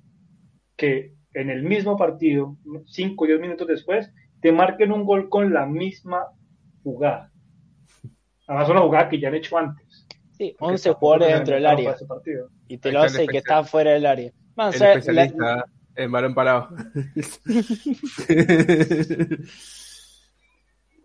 que 0.76 1.14
en 1.34 1.50
el 1.50 1.64
mismo 1.64 1.98
partido, 1.98 2.58
5 2.86 3.24
o 3.24 3.28
10 3.28 3.40
minutos 3.40 3.68
después, 3.68 4.12
te 4.42 4.52
marquen 4.52 4.92
un 4.92 5.06
gol 5.06 5.30
con 5.30 5.54
la 5.54 5.66
misma 5.66 6.26
jugada? 6.84 7.32
Además, 8.48 8.70
una 8.70 8.82
jugada 8.82 9.10
que 9.10 9.20
ya 9.20 9.28
han 9.28 9.36
hecho 9.36 9.58
antes. 9.58 10.08
Sí, 10.32 10.56
Porque 10.58 10.74
11 10.74 10.84
tampoco 10.84 11.06
jugadores 11.06 11.36
dentro 11.36 11.56
del 11.56 11.66
área 11.66 11.96
y 12.68 12.78
te 12.78 12.92
lo 12.92 13.02
hace 13.02 13.28
que 13.28 13.38
está 13.38 13.64
fuera 13.64 13.92
del 13.92 14.06
área. 14.06 14.32
Más, 14.56 14.76
El 14.76 14.76
o 14.76 14.80
sea, 14.80 14.94
especialista 14.94 15.66
en 15.96 16.12
balón 16.12 16.34
parado. 16.34 16.70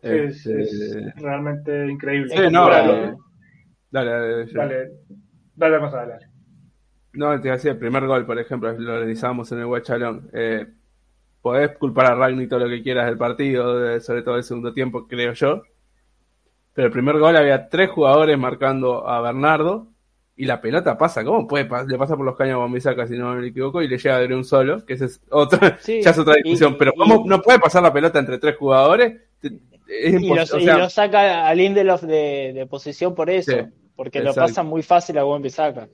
Es, 0.04 0.46
Este, 0.46 0.60
es 1.08 1.14
realmente 1.16 1.86
increíble. 1.90 2.28
Sí, 2.36 2.42
no, 2.50 2.60
Ahora, 2.60 2.86
eh, 2.86 3.14
Dale, 3.90 4.10
dale, 4.10 4.46
dale, 4.52 4.90
dale, 5.54 5.78
más 5.80 5.94
adelante. 5.94 6.26
No, 7.12 7.40
te 7.40 7.48
decía, 7.48 7.70
el 7.72 7.78
primer 7.78 8.06
gol, 8.06 8.26
por 8.26 8.38
ejemplo, 8.38 8.72
lo 8.72 8.98
realizábamos 8.98 9.50
en 9.52 9.60
el 9.60 9.66
Guachalón. 9.66 10.28
Eh, 10.32 10.66
podés 11.40 11.76
culpar 11.78 12.06
a 12.06 12.14
Ragni 12.16 12.48
todo 12.48 12.60
lo 12.60 12.68
que 12.68 12.82
quieras 12.82 13.06
del 13.06 13.16
partido, 13.18 13.78
de- 13.78 14.00
sobre 14.00 14.22
todo 14.22 14.36
el 14.36 14.42
segundo 14.42 14.72
tiempo, 14.72 15.06
creo 15.06 15.32
yo. 15.32 15.62
Pero 16.74 16.86
el 16.86 16.92
primer 16.92 17.18
gol 17.18 17.36
había 17.36 17.68
tres 17.68 17.90
jugadores 17.90 18.36
marcando 18.36 19.08
a 19.08 19.20
Bernardo 19.20 19.86
y 20.36 20.44
la 20.46 20.60
pelota 20.60 20.98
pasa, 20.98 21.24
¿cómo 21.24 21.46
puede? 21.46 21.66
pa- 21.66 21.84
Le 21.84 21.96
pasa 21.96 22.16
por 22.16 22.26
los 22.26 22.36
caños 22.36 22.54
a 22.54 22.58
Bombisaca, 22.58 23.06
si 23.06 23.16
no 23.16 23.36
me 23.36 23.46
equivoco, 23.46 23.80
y 23.80 23.86
le 23.86 23.96
llega 23.96 24.18
de 24.18 24.34
un 24.34 24.42
solo, 24.44 24.84
que 24.84 24.94
esa 24.94 25.04
es 25.04 25.20
otra, 25.30 25.78
Sí, 25.78 26.00
ya 26.02 26.10
es 26.10 26.18
otra 26.18 26.34
y- 26.38 26.42
discusión. 26.42 26.74
pero 26.76 26.90
y- 26.94 26.98
¿cómo 26.98 27.22
no 27.26 27.40
puede 27.40 27.60
pasar 27.60 27.82
la 27.84 27.92
pelota 27.92 28.18
entre 28.18 28.38
tres 28.38 28.56
jugadores? 28.56 29.20
Es 29.87 30.23
Y, 30.23 30.35
los- 30.35 30.53
o 30.53 30.59
y 30.59 30.64
sea, 30.64 30.79
lo 30.79 30.88
saca 30.90 31.47
a 31.47 31.55
Lindelof 31.55 32.03
de, 32.03 32.53
de 32.55 32.66
posición 32.66 33.14
por 33.14 33.31
eso, 33.31 33.53
Sí, 33.53 33.59
porque 33.97 34.20
lo 34.20 34.35
pasa 34.35 34.62
muy 34.62 34.83
fácil 34.83 35.18
a 35.18 35.25
Buen 35.25 35.49
saca. 35.51 35.88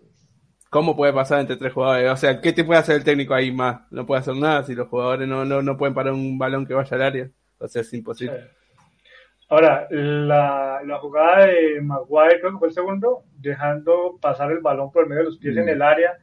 ¿Cómo 0.70 0.96
puede 0.96 1.12
pasar 1.12 1.40
entre 1.40 1.56
tres 1.56 1.72
jugadores? 1.72 2.10
O 2.12 2.16
sea, 2.16 2.40
¿qué 2.40 2.52
te 2.52 2.62
puede 2.62 2.78
hacer 2.78 2.96
el 2.96 3.04
técnico 3.04 3.34
ahí 3.34 3.50
más? 3.50 3.80
No 3.90 4.06
puede 4.06 4.20
hacer 4.20 4.36
nada 4.36 4.62
si 4.62 4.74
los 4.74 4.88
jugadores 4.88 5.26
no, 5.28 5.44
no, 5.44 5.62
no 5.62 5.76
pueden 5.76 5.94
parar 5.94 6.12
un 6.12 6.38
balón 6.38 6.64
que 6.64 6.74
vaya 6.74 6.94
al 6.96 7.02
área. 7.02 7.30
O 7.58 7.66
sea, 7.66 7.82
es 7.82 7.92
imposible. 7.92 8.40
Ahora, 9.48 9.88
la, 9.90 10.80
la 10.86 10.98
jugada 11.00 11.46
de 11.46 11.80
Maguire, 11.80 12.38
creo 12.38 12.52
que 12.52 12.58
fue 12.58 12.68
el 12.68 12.74
segundo, 12.74 13.24
dejando 13.36 14.16
pasar 14.22 14.52
el 14.52 14.60
balón 14.60 14.92
por 14.92 15.02
el 15.02 15.08
medio 15.08 15.24
de 15.24 15.30
los 15.30 15.38
pies 15.38 15.56
en 15.56 15.68
el 15.68 15.82
área. 15.82 16.16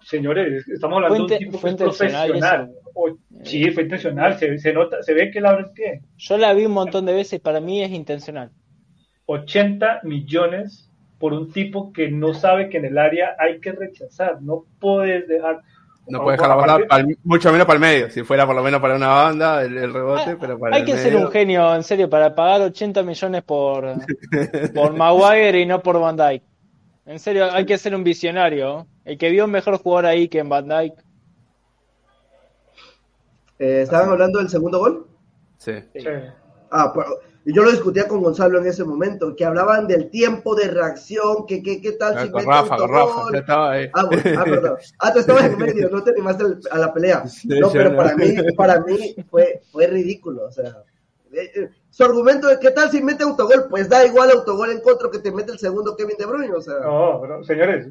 Señores, 0.00 0.66
estamos 0.66 0.96
hablando 0.96 1.28
de 1.28 1.34
un 1.34 1.38
tipo 1.38 1.60
profesional. 1.60 2.72
O- 2.94 3.16
sí, 3.44 3.70
fue 3.70 3.84
intencional, 3.84 4.38
se, 4.38 4.58
se 4.58 4.72
nota, 4.72 5.02
se 5.02 5.14
ve 5.14 5.30
que 5.30 5.38
el 5.38 5.70
pie. 5.74 6.02
Yo 6.16 6.38
la 6.38 6.52
vi 6.54 6.66
un 6.66 6.72
montón 6.72 7.06
de 7.06 7.14
veces, 7.14 7.40
para 7.40 7.60
mí 7.60 7.82
es 7.82 7.90
intencional. 7.90 8.50
80 9.26 10.00
millones 10.02 10.90
por 11.18 11.32
un 11.32 11.52
tipo 11.52 11.92
que 11.92 12.10
no 12.10 12.34
sabe 12.34 12.68
que 12.68 12.78
en 12.78 12.84
el 12.84 12.98
área 12.98 13.36
hay 13.38 13.60
que 13.60 13.72
rechazar. 13.72 14.42
No 14.42 14.64
puedes 14.80 15.28
dejar. 15.28 15.60
No 16.08 16.20
puede 16.24 16.36
dejar 16.36 16.48
la 16.48 16.56
bola, 16.56 17.06
mucho 17.22 17.52
menos 17.52 17.64
para 17.64 17.76
el 17.76 17.80
medio. 17.80 18.10
Si 18.10 18.24
fuera 18.24 18.44
por 18.44 18.56
lo 18.56 18.62
menos 18.64 18.80
para 18.80 18.96
una 18.96 19.06
banda, 19.06 19.62
el, 19.62 19.78
el 19.78 19.92
rebote, 19.92 20.36
pero 20.36 20.58
para 20.58 20.74
Hay 20.74 20.82
el 20.82 20.86
que 20.86 20.98
ser 20.98 21.14
un 21.14 21.30
genio, 21.30 21.74
en 21.76 21.84
serio, 21.84 22.10
para 22.10 22.34
pagar 22.34 22.62
80 22.62 23.04
millones 23.04 23.42
por, 23.44 23.86
por 24.74 24.92
Maguire 24.94 25.60
y 25.60 25.66
no 25.66 25.80
por 25.80 26.00
Van 26.00 26.16
Dyke. 26.16 26.44
En 27.06 27.18
serio, 27.20 27.52
hay 27.52 27.66
que 27.66 27.78
ser 27.78 27.94
un 27.94 28.04
visionario. 28.04 28.86
El 29.04 29.16
que 29.16 29.30
vio 29.30 29.44
un 29.44 29.50
mejor 29.52 29.78
jugador 29.78 30.06
ahí 30.06 30.28
que 30.28 30.40
en 30.40 30.48
Van 30.48 30.68
Dyke. 30.68 30.96
Eh, 33.62 33.82
¿Estaban 33.82 34.08
hablando 34.10 34.40
del 34.40 34.48
segundo 34.48 34.80
gol? 34.80 35.06
Sí. 35.58 35.72
Sí. 35.94 36.04
Ah, 36.70 36.92
pero- 36.92 37.20
y 37.44 37.52
yo 37.54 37.62
lo 37.64 37.70
discutía 37.70 38.06
con 38.08 38.20
Gonzalo 38.22 38.58
en 38.60 38.66
ese 38.66 38.84
momento, 38.84 39.34
que 39.36 39.44
hablaban 39.44 39.86
del 39.86 40.10
tiempo 40.10 40.54
de 40.54 40.68
reacción, 40.68 41.44
que 41.46 41.62
qué 41.62 41.80
qué 41.80 41.92
tal 41.92 42.14
Ah, 42.16 42.22
si 42.24 42.30
con 42.30 42.40
mete 42.44 42.50
Rafa, 42.52 42.76
con. 42.76 42.90
Rafa, 42.90 43.22
ya 43.32 43.38
estaba 43.38 43.70
ahí. 43.72 43.90
Ah, 43.92 44.04
bueno, 44.06 44.22
ah, 44.40 44.44
perdón. 44.44 44.76
Ah, 44.98 45.12
tú 45.12 45.18
estabas 45.20 45.44
en 45.44 45.58
medio, 45.58 45.88
no 45.90 46.02
te 46.02 46.10
animaste 46.10 46.44
a 46.70 46.78
la 46.78 46.92
pelea. 46.92 47.26
Sí, 47.28 47.48
No, 47.60 47.70
pero 47.72 47.90
no. 47.90 47.96
para 47.96 48.16
mí, 48.16 48.34
para 48.56 48.80
mí 48.80 49.14
fue, 49.30 49.60
fue 49.70 49.86
ridículo. 49.88 50.44
O 50.46 50.50
sea, 50.52 50.82
eh, 51.32 51.50
eh, 51.54 51.68
su 51.90 52.04
argumento 52.04 52.46
de 52.48 52.58
qué 52.60 52.70
tal 52.72 52.90
si 52.90 53.00
mete 53.02 53.22
autogol, 53.24 53.66
pues 53.70 53.88
da 53.88 54.04
igual 54.06 54.30
autogol 54.30 54.70
en 54.70 54.80
contra 54.80 55.08
que 55.10 55.18
te 55.18 55.30
mete 55.32 55.52
el 55.52 55.58
segundo 55.58 55.94
Kevin 55.96 56.16
De 56.18 56.26
Bruyne. 56.26 56.54
O 56.54 56.60
sea, 56.62 56.78
No, 56.80 57.18
pero, 57.20 57.42
señores, 57.44 57.88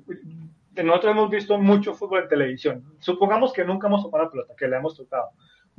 nosotros 0.82 1.12
hemos 1.12 1.30
visto 1.30 1.58
mucho 1.58 1.94
fútbol 1.94 2.24
en 2.24 2.30
televisión. 2.30 2.84
Supongamos 3.00 3.52
que 3.54 3.66
nunca 3.66 3.88
hemos 3.88 4.04
tocado 4.04 4.24
la 4.26 4.30
pelota, 4.32 4.54
que 4.58 4.68
la 4.70 4.78
hemos 4.78 4.96
tocado. 4.96 5.32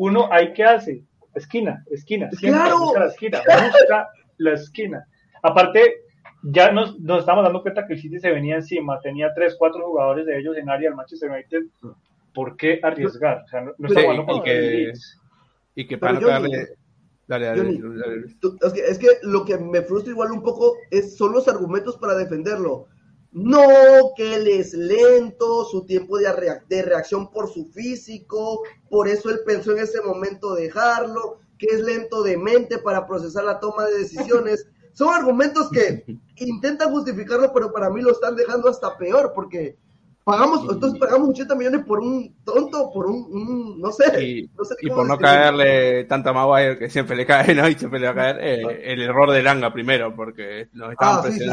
Uno, 0.03 0.29
¿hay 0.33 0.53
qué 0.53 0.65
hace? 0.65 1.05
Esquina, 1.35 1.85
esquina, 1.91 2.29
siempre 2.33 2.61
¡Claro! 2.61 2.79
busca 2.81 3.01
la 3.01 3.07
esquina, 3.07 3.39
busca 3.39 4.09
la 4.39 4.53
esquina. 4.55 5.07
Aparte, 5.43 6.03
ya 6.43 6.73
nos, 6.73 6.99
nos 6.99 7.21
estamos 7.21 7.45
dando 7.45 7.63
cuenta 7.63 7.87
que 7.87 7.95
el 7.95 8.01
City 8.01 8.19
se 8.19 8.33
venía 8.33 8.57
encima, 8.57 8.99
tenía 9.01 9.33
tres, 9.33 9.55
cuatro 9.57 9.87
jugadores 9.87 10.27
de 10.27 10.39
ellos 10.41 10.57
en 10.57 10.69
área 10.69 10.89
del 10.91 10.97
Manchester 10.97 11.31
United. 11.31 11.63
¿Por 12.35 12.57
qué 12.57 12.81
arriesgar? 12.83 13.43
O 13.45 13.49
sea, 13.49 13.61
no, 13.61 13.71
no 13.79 13.89
Pero- 13.89 14.01
está 14.01 14.03
jugando 14.03 14.37
y 14.39 14.43
que-. 14.43 14.93
Y 15.77 15.87
que 15.87 15.99
para 15.99 16.19
caerle. 16.21 16.69
Dale, 17.29 17.47
dale, 17.47 17.61
Johnny, 17.63 17.99
dale, 17.99 18.23
tú- 18.41 18.59
es, 18.61 18.73
que, 18.73 18.81
es 18.81 18.99
que 18.99 19.07
lo 19.23 19.45
que 19.45 19.57
me 19.57 19.83
frustra 19.83 20.11
igual 20.11 20.33
un 20.33 20.43
poco 20.43 20.75
es, 20.91 21.17
son 21.17 21.33
los 21.33 21.47
argumentos 21.47 21.97
para 21.97 22.15
defenderlo. 22.15 22.89
No, 23.33 24.13
que 24.15 24.35
él 24.35 24.47
es 24.47 24.75
lento, 24.75 25.65
su 25.65 25.87
tiempo 25.87 26.19
de, 26.19 26.27
de 26.69 26.83
reacción 26.83 27.31
por 27.31 27.49
su 27.51 27.67
físico, 27.71 28.63
por 28.91 29.09
eso 29.09 29.31
él 29.31 29.41
pensó 29.47 29.73
en 29.73 29.79
ese 29.79 30.03
momento 30.03 30.55
dejarlo, 30.55 31.39
que 31.59 31.67
es 31.67 31.81
lento 31.81 32.23
de 32.23 32.37
mente 32.37 32.79
para 32.79 33.07
procesar 33.07 33.45
la 33.45 33.59
toma 33.59 33.87
de 33.87 33.99
decisiones. 34.01 34.67
Son 34.93 35.09
argumentos 35.15 35.71
que 35.71 36.05
intentan 36.37 36.91
justificarlo, 36.93 37.51
pero 37.55 37.73
para 37.73 37.89
mí 37.89 38.03
lo 38.03 38.13
están 38.13 38.37
dejando 38.37 38.69
hasta 38.69 38.99
peor, 38.99 39.33
porque 39.35 39.79
pagamos, 40.25 40.61
entonces 40.71 40.99
pagamos 40.99 41.31
80 41.31 41.55
millones 41.55 41.85
por 41.87 42.01
un 42.01 42.35
tonto, 42.45 42.91
por 42.93 43.07
un, 43.07 43.25
un- 43.33 43.81
no 43.81 43.91
sé. 43.93 44.23
Y, 44.23 44.51
no 44.57 44.65
sé 44.65 44.75
y 44.83 44.89
por 44.91 45.07
no 45.07 45.19
caerle 45.19 46.05
tanto 46.05 46.31
a 46.31 46.33
Maguire, 46.35 46.79
que 46.79 46.91
siempre 46.91 47.17
le 47.17 47.25
cae, 47.27 47.55
¿no? 47.55 47.69
Y 47.69 47.75
siempre 47.75 47.99
le 47.99 48.07
va 48.07 48.13
a 48.13 48.15
caer, 48.17 48.37
eh, 48.41 48.93
el 48.93 49.01
error 49.03 49.31
de 49.31 49.43
Langa 49.43 49.73
primero, 49.73 50.15
porque 50.15 50.69
nos 50.73 50.93
estaban 50.93 51.19
Ah, 51.19 51.23
sí, 51.31 51.39
sí. 51.39 51.49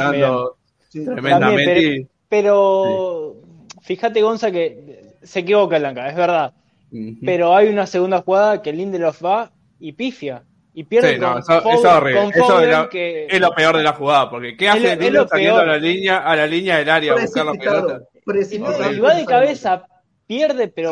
Sí. 0.89 1.05
tremendamente. 1.05 1.73
También, 1.73 2.09
Pero 2.27 3.35
fíjate, 3.81 4.21
Gonza, 4.21 4.51
que 4.51 5.13
se 5.23 5.39
equivoca 5.39 5.79
Blanca, 5.79 6.07
es 6.09 6.15
verdad. 6.15 6.53
y-. 6.91 7.13
Pero 7.25 7.55
hay 7.55 7.69
una 7.69 7.85
segunda 7.87 8.21
jugada 8.21 8.61
que 8.61 8.73
Lindelof 8.73 9.23
va 9.23 9.51
y 9.79 9.93
pifia. 9.93 10.43
Y 10.73 10.83
pierde 10.83 11.15
Sí, 11.15 11.19
no, 11.19 11.33
con, 11.33 11.39
eso, 11.41 11.51
eso 11.57 11.61
Foden- 11.69 11.73
es 11.79 11.85
horrible. 11.85 12.21
con 12.21 12.29
Eso 12.31 12.39
es 12.39 12.47
Foden, 12.47 12.71
lo, 12.71 12.89
que- 12.89 13.27
es 13.29 13.39
lo 13.41 13.51
peor 13.53 13.77
de 13.77 13.83
la 13.83 13.93
jugada, 13.93 14.29
porque 14.29 14.55
¿qué 14.55 14.69
hace 14.69 14.93
el 14.93 15.27
saliendo 15.27 15.57
a 15.59 15.65
la 15.65 15.77
línea, 15.77 16.17
a 16.19 16.35
la 16.35 16.47
línea 16.47 16.77
del 16.77 16.89
área 16.89 17.13
a 17.13 17.21
buscar 17.21 17.45
la 17.45 17.53
pelota? 17.53 18.01
Precipitado, 18.23 18.91
Y, 18.91 18.95
y 18.95 18.99
va 18.99 19.15
de 19.15 19.25
cabeza, 19.25 19.85
pierde, 20.27 20.67
pero. 20.67 20.91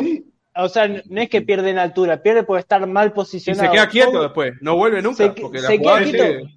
O 0.60 0.68
sea, 0.68 0.88
no 0.88 1.20
es 1.20 1.28
que 1.28 1.40
pierde 1.42 1.70
en 1.70 1.78
altura, 1.78 2.20
pierde 2.20 2.42
por 2.42 2.58
estar 2.58 2.84
mal 2.88 3.08
Y 3.08 3.10
posicionado. 3.10 3.64
se 3.64 3.72
queda 3.72 3.88
quieto 3.88 4.20
después, 4.20 4.54
no 4.60 4.74
vuelve 4.76 5.00
nunca, 5.00 5.16
Se- 5.24 5.30
porque 5.40 5.60
la 5.60 5.68
se 5.68 5.78
jugada 5.78 5.98
queda 6.00 6.10
quieto. 6.10 6.48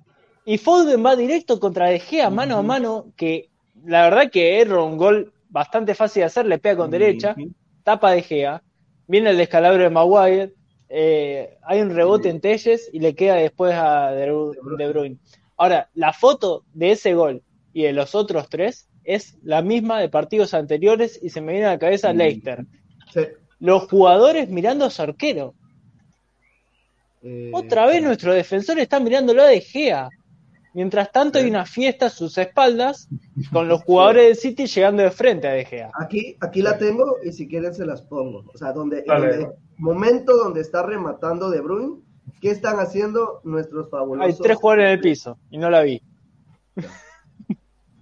Y 0.46 0.58
Foden 0.58 1.06
va 1.06 1.16
directo 1.16 1.60
contra 1.60 1.88
De 1.88 2.00
Gea, 2.00 2.30
mano 2.30 2.58
a 2.58 2.62
mano, 2.62 3.08
que 3.16 3.50
la 3.86 4.04
verdad 4.10 4.32
que 4.32 4.60
erra 4.60 4.84
un 4.84 4.98
gol 4.98 5.34
bastante 5.50 5.96
fácil 5.96 6.22
de 6.22 6.26
hacer, 6.26 6.46
le 6.46 6.58
pega 6.58 6.78
con 6.78 6.92
derecha, 6.92 7.36
tapa 7.84 8.12
De 8.12 8.24
Gea, 8.24 8.64
viene 9.08 9.32
el 9.32 9.38
descalabro 9.38 9.84
de 9.84 9.90
Maguire, 9.90 10.54
eh, 10.90 11.58
hay 11.64 11.82
un 11.82 11.96
rebote 11.96 12.30
en 12.30 12.42
Telles 12.42 12.90
y 12.92 13.00
le 13.00 13.16
queda 13.16 13.36
después 13.36 13.74
a 13.74 14.12
De 14.12 14.26
De 14.26 14.90
Bruyne. 14.90 15.18
Ahora, 15.58 15.90
la 15.94 16.12
foto 16.12 16.66
de 16.74 16.92
ese 16.92 17.14
gol 17.14 17.44
y 17.72 17.84
de 17.84 17.94
los 17.94 18.16
otros 18.16 18.50
tres 18.50 18.90
es 19.04 19.38
la 19.44 19.62
misma 19.62 20.00
de 20.00 20.10
partidos 20.10 20.54
anteriores 20.54 21.20
y 21.22 21.30
se 21.30 21.40
me 21.40 21.54
viene 21.54 21.68
a 21.68 21.72
la 21.72 21.80
cabeza. 21.80 22.14
Leicester. 22.14 22.66
Sí. 23.14 23.22
Los 23.60 23.84
jugadores 23.84 24.50
mirando 24.50 24.86
a 24.86 24.90
su 24.90 25.02
arquero. 25.02 25.54
Eh, 27.24 27.52
Otra 27.54 27.86
vez 27.86 28.02
nuestro 28.02 28.34
defensor 28.34 28.80
está 28.80 29.00
mirándolo 29.00 29.44
a 29.44 29.48
De 29.48 29.62
Gea. 29.62 30.10
Mientras 30.74 31.12
tanto 31.12 31.38
hay 31.40 31.50
una 31.50 31.66
fiesta 31.66 32.06
a 32.06 32.10
sus 32.10 32.38
espaldas 32.38 33.10
con 33.52 33.68
los 33.68 33.84
jugadores 33.84 34.26
del 34.26 34.36
City 34.38 34.66
llegando 34.68 35.04
de 35.04 35.12
frente 35.12 35.48
a 35.48 35.52
De 35.52 35.66
Gea. 35.66 35.92
Aquí, 36.00 36.38
aquí 36.40 36.62
la 36.62 36.78
tengo 36.78 37.18
y 37.24 37.32
si 37.34 37.48
quieren 37.48 37.74
se 37.74 37.86
las 37.86 38.02
pongo. 38.02 38.46
O 38.54 38.58
sea, 38.58 38.72
donde, 38.72 39.04
Dale. 39.06 39.38
donde- 39.38 39.56
momento 39.78 40.38
donde 40.38 40.62
está 40.62 40.84
rematando 40.84 41.50
De 41.50 41.60
Bruyne, 41.60 41.98
¿qué 42.42 42.52
están 42.52 42.80
haciendo 42.80 43.42
nuestros 43.44 43.90
fabulosos? 43.90 44.34
Hay 44.36 44.42
tres 44.42 44.58
jugadores 44.58 44.86
en 44.86 44.92
el 44.92 45.00
piso 45.02 45.38
y 45.50 45.58
no 45.58 45.70
la 45.70 45.82
vi. 45.82 46.02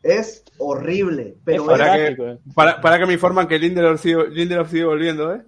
Es 0.02 0.44
horrible, 0.58 1.36
pero 1.44 1.64
Es 1.64 1.68
Para 1.68 1.94
que, 1.94 2.08
eh. 2.08 2.38
para, 2.56 2.80
para 2.80 3.00
que 3.00 3.06
me 3.06 3.14
informan 3.14 3.48
que 3.48 3.60
Lindelof 3.60 4.02
sigue, 4.02 4.30
Lindelof 4.30 4.70
sigue 4.72 4.86
volviendo, 4.86 5.34
¿eh? 5.36 5.42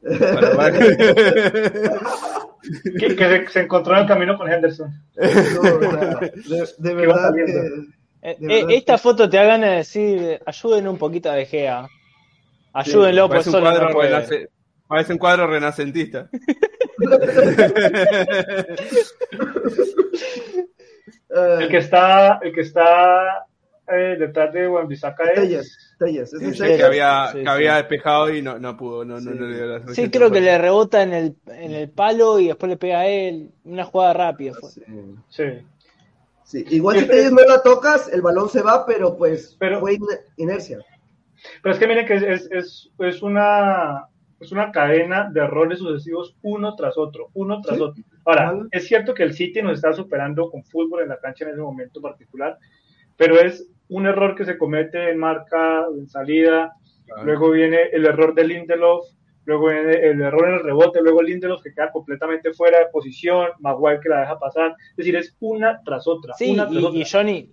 Que- 2.98 3.16
se, 3.16 3.48
se 3.48 3.60
encontró 3.60 3.94
en 3.94 4.00
el 4.00 4.06
camino 4.06 4.36
con 4.36 4.50
Henderson. 4.52 4.92
no, 5.16 5.22
de, 5.22 6.68
de 6.76 6.94
verdad 6.94 7.32
que. 7.34 7.42
Eh, 7.42 7.46
de 8.22 8.30
eh, 8.30 8.36
verdad 8.62 8.70
esta 8.72 8.94
que- 8.94 8.98
foto 8.98 9.30
te 9.30 9.36
da 9.36 9.44
ganas 9.44 9.70
de 9.70 9.76
decir, 9.76 10.40
ayuden 10.44 10.88
un 10.88 10.98
poquito 10.98 11.30
a 11.30 11.34
De 11.34 11.46
Gea. 11.46 11.86
Ayúdenlo, 12.74 13.28
pues 13.28 13.44
parece, 13.44 13.48
un 13.48 13.52
solo 13.52 13.64
cuadro 13.64 13.86
no 13.88 13.94
puede. 13.94 14.10
renace- 14.10 14.48
parece 14.86 15.12
un 15.12 15.18
cuadro 15.18 15.46
renacentista. 15.46 16.28
eh, 21.30 21.56
El 21.60 21.68
que 21.68 21.76
está, 21.78 22.38
el 22.42 22.52
que 22.52 22.60
está 22.62 23.46
eh, 23.88 24.16
detrás 24.18 24.52
de 24.52 24.68
Wan-Bissaka 24.68 25.24
es 25.32 25.87
Sí, 25.98 26.14
que 26.76 26.82
había, 26.84 27.26
Sí, 27.28 27.38
que 27.38 27.42
sí. 27.42 27.48
había 27.48 27.76
despejado 27.76 28.32
y 28.32 28.40
no, 28.40 28.58
no 28.58 28.76
pudo, 28.76 29.04
no, 29.04 29.20
no, 29.20 29.30
no 29.32 29.46
le 29.46 29.56
dio 29.56 29.66
la 29.66 29.94
Sí, 29.94 30.08
creo 30.10 30.30
que 30.30 30.40
le 30.40 30.56
rebota 30.56 31.02
en 31.02 31.12
el, 31.12 31.36
en 31.48 31.72
el 31.72 31.90
palo 31.90 32.38
y 32.38 32.46
después 32.48 32.70
le 32.70 32.76
pega 32.76 33.00
a 33.00 33.06
él. 33.08 33.50
Una 33.64 33.84
jugada 33.84 34.12
rápida 34.14 34.52
fue. 34.54 34.70
Sí. 34.70 34.82
Sí. 35.28 35.44
Sí, 36.44 36.64
Igual 36.70 37.00
si 37.00 37.06
Telles 37.06 37.32
no 37.32 37.42
la 37.46 37.60
tocas, 37.62 38.10
el 38.12 38.22
balón 38.22 38.48
se 38.48 38.62
va, 38.62 38.86
pero 38.86 39.16
pues 39.16 39.56
Pero- 39.58 39.80
fue 39.80 39.96
iner- 39.98 40.20
inercia. 40.36 40.78
Pero 41.62 41.72
es 41.74 41.78
que 41.78 41.86
miren 41.86 42.06
que 42.06 42.14
es, 42.14 42.22
es, 42.22 42.48
es, 42.50 42.90
es 42.98 43.22
una 43.22 44.06
es 44.40 44.52
una 44.52 44.70
cadena 44.70 45.28
de 45.32 45.40
errores 45.40 45.80
sucesivos 45.80 46.36
uno 46.42 46.76
tras 46.76 46.96
otro, 46.96 47.28
uno 47.34 47.60
tras 47.60 47.76
Sí. 47.76 47.82
otro. 47.82 48.04
Ahora, 48.24 48.56
es 48.70 48.86
cierto 48.86 49.12
que 49.12 49.24
el 49.24 49.34
City 49.34 49.60
nos 49.62 49.74
está 49.74 49.92
superando 49.92 50.48
con 50.48 50.64
fútbol 50.64 51.02
en 51.02 51.08
la 51.08 51.18
cancha 51.18 51.44
en 51.44 51.50
ese 51.50 51.60
momento 51.60 52.00
particular, 52.00 52.56
pero 53.16 53.38
es 53.40 53.66
un 53.90 54.06
error 54.06 54.34
que 54.34 54.44
se 54.44 54.58
comete 54.58 55.10
en 55.10 55.18
marca, 55.18 55.84
en 55.96 56.08
salida, 56.08 56.72
Claro. 57.06 57.24
luego 57.24 57.50
viene 57.52 57.84
el 57.92 58.04
error 58.04 58.34
de 58.34 58.44
Lindelof, 58.46 59.06
luego 59.46 59.70
el, 59.70 59.88
el 59.88 60.20
error 60.20 60.46
en 60.48 60.54
el 60.56 60.62
rebote, 60.62 61.00
luego 61.00 61.22
Lindelof 61.22 61.62
que 61.62 61.72
queda 61.72 61.90
completamente 61.90 62.52
fuera 62.52 62.80
de 62.80 62.86
posición, 62.92 63.48
Maguire 63.60 64.00
que 64.00 64.10
la 64.10 64.20
deja 64.20 64.38
pasar, 64.38 64.74
es 64.90 64.96
decir, 64.96 65.16
es 65.16 65.34
una 65.40 65.80
tras 65.84 66.06
otra. 66.06 66.34
Sí, 66.34 66.50
una 66.52 66.68
tras 66.68 66.82
y, 66.82 66.84
otra. 66.84 66.98
y 67.00 67.04
Johnny, 67.10 67.50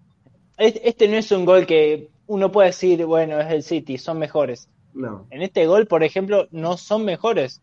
es- 0.57 0.81
este 0.83 1.07
no 1.07 1.15
es 1.15 1.31
un 1.31 1.45
gol 1.45 1.65
que 1.65 2.09
uno 2.27 2.51
puede 2.51 2.67
decir, 2.69 3.05
bueno, 3.05 3.39
es 3.39 3.49
el 3.49 3.63
City, 3.63 3.97
son 3.97 4.19
mejores. 4.19 4.67
No. 4.93 5.25
En 5.29 5.41
este 5.41 5.65
gol, 5.67 5.87
por 5.87 6.03
ejemplo, 6.03 6.47
no 6.51 6.75
son 6.75 7.05
mejores. 7.05 7.61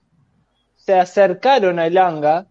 Se 0.77 0.95
acercaron 0.95 1.79
a 1.79 1.87
Elanga 1.89 2.47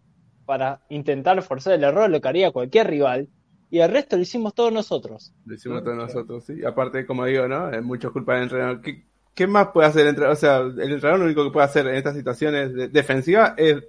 para 0.46 0.82
intentar 0.90 1.42
forzar 1.42 1.74
el 1.74 1.84
error, 1.84 2.10
lo 2.12 2.22
que 2.22 2.28
haría 2.28 2.52
cualquier 2.52 2.88
rival, 2.88 3.28
y 3.72 3.80
el 3.80 3.90
resto 3.90 4.18
lo 4.18 4.22
hicimos 4.22 4.54
todos 4.54 4.72
nosotros. 4.72 5.34
Lo 5.46 5.56
hicimos 5.56 5.84
todos 5.84 5.98
nosotros, 5.98 6.44
sí. 6.46 6.54
Y 6.62 6.66
aparte, 6.66 7.06
como 7.06 7.26
digo, 7.26 7.48
¿no? 7.48 7.72
Es 7.72 7.82
mucho 7.82 8.12
culpa 8.14 8.34
del 8.36 8.44
entrenador. 8.44 8.82
¿Qué, 8.82 9.04
qué 9.34 9.48
más 9.48 9.70
puede 9.70 9.88
hacer 9.88 10.02
el 10.02 10.10
entrenador? 10.10 10.34
O 10.36 10.40
sea, 10.40 10.58
el 10.60 10.80
entrenador 10.94 11.20
lo 11.20 11.26
único 11.26 11.44
que 11.46 11.52
puede 11.52 11.66
hacer 11.66 11.88
en 11.88 11.96
estas 11.96 12.16
situaciones 12.16 12.74
de- 12.74 12.90
defensivas 12.90 13.54
es 13.58 13.84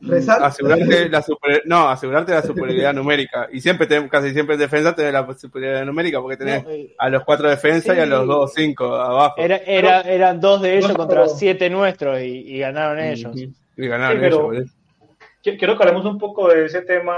Rezar. 0.00 0.42
asegurarte 0.42 1.08
la 1.10 1.22
super, 1.22 1.62
no, 1.66 1.88
asegurarte 1.88 2.32
la 2.32 2.42
superioridad 2.42 2.92
numérica. 2.92 3.48
Y 3.52 3.60
siempre 3.60 3.86
tenemos, 3.86 4.10
casi 4.10 4.32
siempre 4.32 4.54
en 4.54 4.60
defensa 4.60 4.94
tenés 4.94 5.12
la 5.12 5.26
superioridad 5.38 5.84
numérica 5.86 6.20
porque 6.20 6.36
tenés 6.36 6.64
No, 6.64 6.70
eh, 6.70 6.94
a 6.98 7.08
los 7.08 7.22
cuatro 7.24 7.48
defensas 7.48 7.94
sí. 7.94 7.98
y 7.98 8.02
a 8.02 8.06
los 8.06 8.26
dos 8.26 8.52
cinco 8.54 8.94
abajo. 8.94 9.34
Era, 9.38 9.56
era, 9.58 10.00
eran 10.02 10.40
dos 10.40 10.60
de 10.62 10.78
ellos 10.78 10.90
No, 10.90 10.96
contra 10.96 11.28
siete 11.28 11.70
nuestros 11.70 12.20
y, 12.20 12.24
y 12.24 12.58
ganaron 12.58 12.98
ellos. 12.98 13.32
Y 13.36 13.86
ganaron 13.86 14.16
Sí, 14.18 14.22
pero- 14.22 14.52
ellos, 14.52 14.70
Quiero 15.56 15.76
que 15.76 15.82
hablemos 15.84 16.04
un 16.04 16.18
poco 16.18 16.48
de 16.48 16.64
ese 16.64 16.82
tema, 16.82 17.16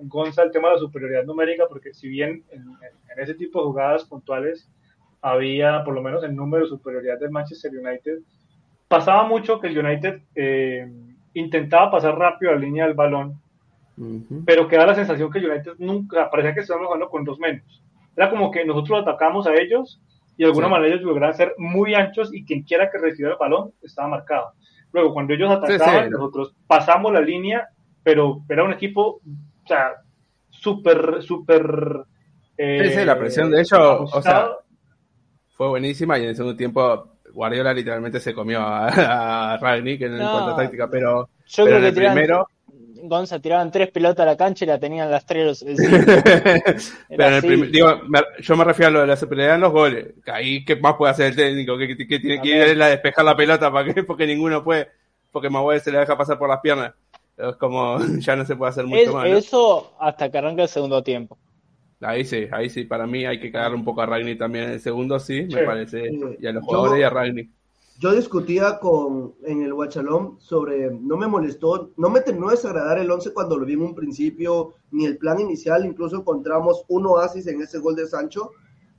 Gonza, 0.00 0.42
el 0.42 0.50
tema 0.50 0.68
de 0.68 0.74
la 0.74 0.80
superioridad 0.80 1.24
numérica, 1.24 1.64
porque 1.68 1.94
si 1.94 2.08
bien 2.08 2.42
en, 2.50 2.60
en- 2.62 3.18
ese 3.22 3.34
tipo 3.34 3.60
de 3.60 3.66
jugadas 3.66 4.04
puntuales 4.04 4.68
había, 5.20 5.84
por 5.84 5.94
lo 5.94 6.02
menos 6.02 6.24
en 6.24 6.34
número, 6.34 6.66
superioridad 6.66 7.18
del 7.20 7.30
Manchester 7.30 7.70
United, 7.70 8.18
pasaba 8.88 9.24
mucho 9.24 9.60
que 9.60 9.68
el 9.68 9.78
United 9.78 10.20
eh, 10.34 10.90
intentaba 11.34 11.90
pasar 11.90 12.18
rápido 12.18 12.50
a 12.50 12.54
la 12.54 12.60
línea 12.60 12.86
del 12.86 12.94
balón, 12.94 13.38
pero 14.46 14.66
queda 14.66 14.86
la 14.86 14.94
sensación 14.94 15.30
que 15.30 15.38
el 15.38 15.50
United 15.50 15.72
nunca, 15.78 16.28
parecía 16.30 16.54
que 16.54 16.60
estábamos 16.60 16.86
jugando 16.88 17.08
con 17.10 17.24
dos 17.24 17.38
menos. 17.38 17.82
Era 18.16 18.30
como 18.30 18.50
que 18.50 18.64
nosotros 18.64 19.00
atacamos 19.02 19.46
a 19.46 19.54
ellos 19.54 20.00
y 20.36 20.42
de 20.42 20.46
alguna 20.46 20.66
Sí. 20.66 20.72
manera 20.72 20.94
ellos 20.94 21.04
lograban 21.06 21.36
ser 21.36 21.54
muy 21.58 21.94
anchos 21.94 22.34
y 22.34 22.44
quien 22.44 22.62
quiera 22.62 22.90
que 22.90 22.98
recibiera 22.98 23.34
el 23.34 23.38
balón 23.38 23.72
estaba 23.82 24.08
marcado. 24.08 24.52
Luego, 24.92 25.12
cuando 25.14 25.34
ellos 25.34 25.50
atacaban, 25.50 26.04
sí. 26.04 26.10
nosotros 26.10 26.54
pasamos 26.66 27.12
la 27.12 27.20
línea, 27.20 27.68
pero 28.02 28.42
era 28.48 28.64
un 28.64 28.72
equipo, 28.72 29.20
o 29.64 29.66
sea, 29.66 29.92
súper, 30.50 31.22
súper... 31.22 32.04
eh, 32.58 32.88
Sí, 32.88 32.98
sí, 32.98 33.04
la 33.04 33.18
presión 33.18 33.50
de 33.50 33.60
ellos, 33.60 33.72
o 33.72 34.06
sea, 34.22 34.38
ajustado. 34.38 34.62
Fue 35.54 35.68
buenísima 35.68 36.18
y 36.18 36.22
en 36.24 36.28
el 36.30 36.36
segundo 36.36 36.56
tiempo 36.56 37.16
Guardiola 37.32 37.72
literalmente 37.72 38.20
se 38.20 38.34
comió 38.34 38.60
a, 38.60 39.52
a 39.54 39.56
Ragnick 39.58 40.02
en, 40.02 40.18
No. 40.18 40.30
cuanto 40.30 40.50
a 40.50 40.56
táctica, 40.56 40.88
pero, 40.90 41.28
Yo 41.46 41.64
pero 41.64 41.66
creo 41.66 41.76
en 41.76 41.82
que 41.82 41.88
el 41.88 41.94
primero, 41.94 42.46
Gonza 43.04 43.40
tiraban 43.40 43.70
tres 43.70 43.90
pelotas 43.90 44.22
a 44.22 44.30
la 44.30 44.36
cancha 44.36 44.64
y 44.64 44.68
la 44.68 44.78
tenían 44.78 45.10
las 45.10 45.26
tres 45.26 45.44
los- 45.46 45.62
el 45.62 45.76
pero 47.08 47.26
en 47.28 47.34
el 47.34 47.42
primer, 47.42 47.70
digo, 47.70 48.00
me- 48.08 48.20
yo 48.40 48.56
me 48.56 48.64
refiero 48.64 48.88
a 48.88 48.90
lo 48.92 49.00
de 49.00 49.06
la 49.08 49.16
superioridad 49.16 49.56
en 49.56 49.60
los 49.62 49.72
goles. 49.72 50.06
Ahí, 50.26 50.64
¿qué 50.64 50.76
más 50.76 50.94
puede 50.94 51.10
hacer 51.12 51.26
el 51.26 51.36
técnico? 51.36 51.76
Que, 51.76 51.96
que- 51.96 52.06
que 52.06 52.18
tiene 52.20 52.40
que 52.40 52.48
ir 52.72 52.82
a 52.82 52.86
despejar 52.88 53.24
la 53.24 53.36
pelota 53.36 53.70
para 53.72 53.92
que, 53.92 54.02
porque 54.04 54.26
ninguno 54.26 54.62
puede, 54.62 54.88
porque 55.30 55.50
Maguire 55.50 55.80
se 55.80 55.90
le 55.92 55.98
deja 55.98 56.16
pasar 56.16 56.38
por 56.38 56.48
las 56.48 56.60
piernas. 56.60 56.92
Es 57.36 57.56
como, 57.56 57.98
ya 58.18 58.36
no 58.36 58.44
se 58.44 58.54
puede 58.56 58.70
hacer 58.70 58.86
mucho 58.86 59.00
Es- 59.02 59.12
más. 59.12 59.28
¿no? 59.28 59.36
Eso 59.36 59.94
hasta 60.00 60.30
que 60.30 60.38
arranca 60.38 60.62
el 60.62 60.68
segundo 60.68 61.02
tiempo. 61.02 61.38
Ahí 62.00 62.24
sí, 62.24 62.46
ahí 62.50 62.68
sí, 62.68 62.84
para 62.84 63.06
mí 63.06 63.24
hay 63.24 63.38
que 63.38 63.52
cagarle 63.52 63.76
un 63.76 63.84
poco 63.84 64.02
a 64.02 64.06
Ragnick 64.06 64.36
también 64.38 64.64
en 64.64 64.70
el 64.72 64.80
segundo, 64.80 65.20
sí, 65.20 65.42
me 65.52 65.62
parece. 65.62 66.10
Y 66.40 66.46
a 66.46 66.52
los 66.52 66.62
Yo- 66.62 66.66
jugadores 66.66 67.00
y 67.00 67.02
a 67.04 67.10
Ragnick. 67.10 67.50
Yo 68.02 68.12
discutía 68.12 68.80
con 68.80 69.36
en 69.44 69.62
el 69.62 69.72
Guachalón 69.72 70.34
sobre, 70.40 70.90
no 70.90 71.16
me 71.16 71.28
molestó, 71.28 71.92
no 71.96 72.10
me 72.10 72.20
terminó 72.20 72.48
de 72.48 72.56
desagradar 72.56 72.98
el 72.98 73.08
11 73.08 73.32
cuando 73.32 73.56
lo 73.56 73.64
vi 73.64 73.74
en 73.74 73.82
un 73.82 73.94
principio, 73.94 74.74
ni 74.90 75.04
el 75.04 75.18
plan 75.18 75.38
inicial, 75.38 75.86
incluso 75.86 76.16
encontramos 76.16 76.84
un 76.88 77.06
oasis 77.06 77.46
en 77.46 77.62
ese 77.62 77.78
gol 77.78 77.94
de 77.94 78.08
Sancho, 78.08 78.50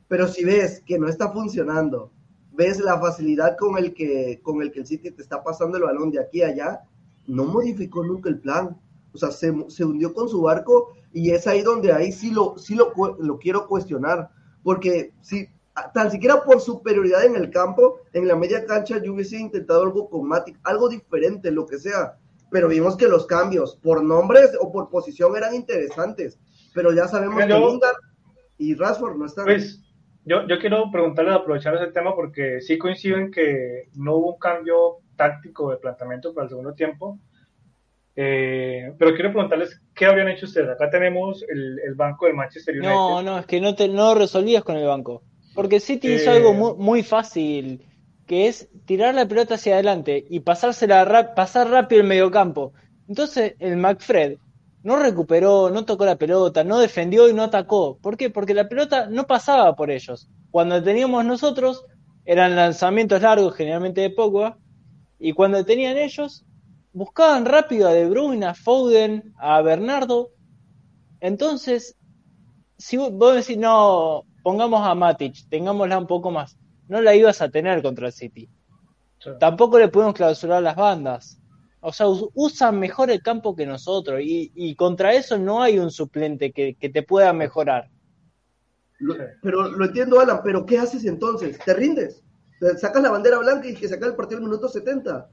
pero 0.07 0.25
si 0.29 0.45
ves 0.45 0.81
que 0.85 0.97
no 0.97 1.09
está 1.09 1.33
funcionando, 1.33 2.13
ves 2.53 2.79
la 2.79 2.97
facilidad 2.97 3.57
con 3.57 3.77
el 3.77 3.93
que, 3.93 4.39
con 4.41 4.61
el, 4.61 4.71
que 4.71 4.79
el 4.79 4.85
City 4.85 5.11
te 5.11 5.21
está 5.21 5.43
pasando 5.43 5.77
el 5.77 5.83
balón 5.83 6.09
de 6.09 6.21
aquí 6.21 6.41
a 6.41 6.47
allá, 6.47 6.83
no 7.27 7.43
modificó 7.43 8.05
nunca 8.05 8.29
el 8.29 8.39
plan. 8.39 8.79
O 9.13 9.17
sea, 9.17 9.31
se, 9.31 9.53
se 9.67 9.83
hundió 9.83 10.13
con 10.13 10.29
su 10.29 10.43
barco 10.43 10.93
y 11.11 11.31
es 11.31 11.45
ahí 11.45 11.61
donde 11.61 11.91
ahí 11.91 12.13
sí 12.13 12.31
lo, 12.31 12.57
sí 12.57 12.73
lo, 12.73 12.93
lo 13.19 13.37
quiero 13.37 13.67
cuestionar. 13.67 14.29
Porque 14.63 15.13
si 15.19 15.49
tan 15.93 16.11
siquiera 16.11 16.43
por 16.43 16.61
superioridad 16.61 17.25
en 17.25 17.35
el 17.35 17.49
campo, 17.49 17.99
en 18.13 18.27
la 18.27 18.35
media 18.35 18.65
cancha 18.65 19.01
yo 19.01 19.13
hubiese 19.13 19.37
intentado 19.37 19.83
algo 19.83 20.09
con 20.09 20.27
Matic, 20.27 20.59
algo 20.63 20.89
diferente, 20.89 21.51
lo 21.51 21.65
que 21.65 21.77
sea. 21.77 22.17
Pero 22.51 22.67
vimos 22.67 22.95
que 22.95 23.07
los 23.07 23.25
cambios 23.25 23.75
por 23.81 24.03
nombres 24.03 24.51
o 24.61 24.71
por 24.71 24.89
posición 24.89 25.35
eran 25.35 25.55
interesantes. 25.55 26.39
Pero 26.75 26.93
ya 26.93 27.07
sabemos 27.07 27.35
Pero- 27.37 27.55
que 27.59 27.65
Lingard 27.65 27.95
y 28.57 28.75
Rashford 28.75 29.17
no 29.17 29.25
están. 29.25 29.45
Pues 29.45 29.81
yo, 30.25 30.47
yo 30.47 30.59
quiero 30.59 30.89
preguntarles, 30.91 31.33
aprovechar 31.35 31.75
ese 31.75 31.91
tema, 31.91 32.15
porque 32.15 32.61
sí 32.61 32.77
coincido 32.77 33.17
en 33.17 33.31
que 33.31 33.89
no 33.95 34.15
hubo 34.17 34.33
un 34.33 34.39
cambio 34.39 34.97
táctico 35.15 35.71
de 35.71 35.77
planteamiento 35.77 36.33
para 36.33 36.45
el 36.45 36.49
segundo 36.49 36.73
tiempo. 36.73 37.19
Eh, 38.15 38.93
pero 38.99 39.15
quiero 39.15 39.31
preguntarles 39.31 39.81
qué 39.95 40.05
habían 40.05 40.27
hecho 40.29 40.45
ustedes. 40.45 40.69
Acá 40.69 40.89
tenemos 40.89 41.43
el, 41.49 41.79
el 41.79 41.95
banco 41.95 42.27
del 42.27 42.35
Manchester 42.35 42.75
United. 42.75 42.93
No, 42.93 43.23
no, 43.23 43.39
es 43.39 43.45
que 43.47 43.59
no 43.59 43.73
te 43.75 43.87
no 43.89 44.13
resolvías 44.13 44.63
con 44.63 44.75
el 44.77 44.85
banco. 44.85 45.23
Porque 45.53 45.79
City 45.79 46.13
hizo 46.13 46.31
Eh. 46.31 46.37
algo 46.37 46.53
muy, 46.53 46.73
muy 46.77 47.03
fácil, 47.03 47.85
que 48.25 48.47
es 48.47 48.69
tirar 48.85 49.13
la 49.15 49.27
pelota 49.27 49.55
hacia 49.55 49.75
adelante 49.75 50.25
y 50.29 50.39
pasársela 50.39 51.35
pasar 51.35 51.69
rápido 51.69 52.01
el 52.01 52.07
mediocampo. 52.07 52.73
Entonces 53.07 53.55
el 53.59 53.77
McFred 53.77 54.37
no 54.83 54.97
recuperó, 54.97 55.69
no 55.69 55.85
tocó 55.85 56.05
la 56.05 56.17
pelota, 56.17 56.63
no 56.63 56.79
defendió 56.79 57.29
y 57.29 57.33
no 57.33 57.43
atacó. 57.43 57.97
¿Por 58.01 58.17
qué? 58.17 58.29
Porque 58.29 58.53
la 58.53 58.67
pelota 58.67 59.07
no 59.09 59.25
pasaba 59.27 59.75
por 59.75 59.91
ellos. 59.91 60.29
Cuando 60.51 60.81
teníamos 60.83 61.23
nosotros, 61.25 61.85
eran 62.25 62.55
lanzamientos 62.55 63.21
largos, 63.21 63.55
generalmente 63.55 64.01
de 64.01 64.09
Pogba, 64.09 64.57
y 65.19 65.33
cuando 65.33 65.63
tenían 65.65 65.97
ellos, 65.97 66.45
buscaban 66.91 67.45
rápido 67.45 67.87
a 67.87 67.93
De 67.93 68.05
Bruyne, 68.09 68.45
a 68.45 68.53
Foden, 68.53 69.33
a 69.37 69.61
Bernardo. 69.61 70.31
Entonces, 71.21 71.95
si 72.77 72.97
vos 72.97 73.11
vos 73.13 73.35
decís, 73.35 73.57
no, 73.57 74.25
pongamos 74.43 74.85
a 74.85 74.93
Matic, 74.93 75.47
tengámosla 75.49 75.97
un 75.97 76.07
poco 76.07 76.29
más, 76.31 76.57
no 76.87 77.01
la 77.01 77.15
ibas 77.15 77.41
a 77.41 77.49
tener 77.49 77.81
contra 77.81 78.07
el 78.07 78.13
City. 78.13 78.49
Sí. 79.19 79.29
Tampoco 79.39 79.79
le 79.79 79.87
podemos 79.87 80.13
clausurar 80.13 80.61
las 80.61 80.75
bandas. 80.75 81.39
O 81.79 81.91
sea, 81.91 82.07
us- 82.07 82.29
usan 82.33 82.79
mejor 82.79 83.09
el 83.09 83.21
campo 83.21 83.55
que 83.55 83.65
nosotros 83.65 84.21
y, 84.21 84.51
y 84.55 84.75
contra 84.75 85.13
eso 85.13 85.37
no 85.37 85.61
hay 85.61 85.79
un 85.79 85.91
suplente 85.91 86.51
que, 86.51 86.75
que 86.75 86.89
te 86.89 87.03
pueda 87.03 87.33
mejorar. 87.33 87.89
Lo- 88.99 89.15
pero 89.41 89.69
lo 89.69 89.85
entiendo, 89.85 90.19
Alan, 90.19 90.41
pero 90.43 90.65
¿qué 90.65 90.77
haces 90.77 91.05
entonces? 91.05 91.57
¿Te 91.59 91.73
rindes? 91.73 92.23
¿Te 92.59 92.77
sacas 92.77 93.01
la 93.03 93.11
bandera 93.11 93.39
blanca 93.39 93.67
y 93.67 93.73
que 93.73 93.87
saca 93.87 94.05
el 94.05 94.15
partido 94.15 94.37
al 94.39 94.45
minuto 94.45 94.69
70? 94.69 95.29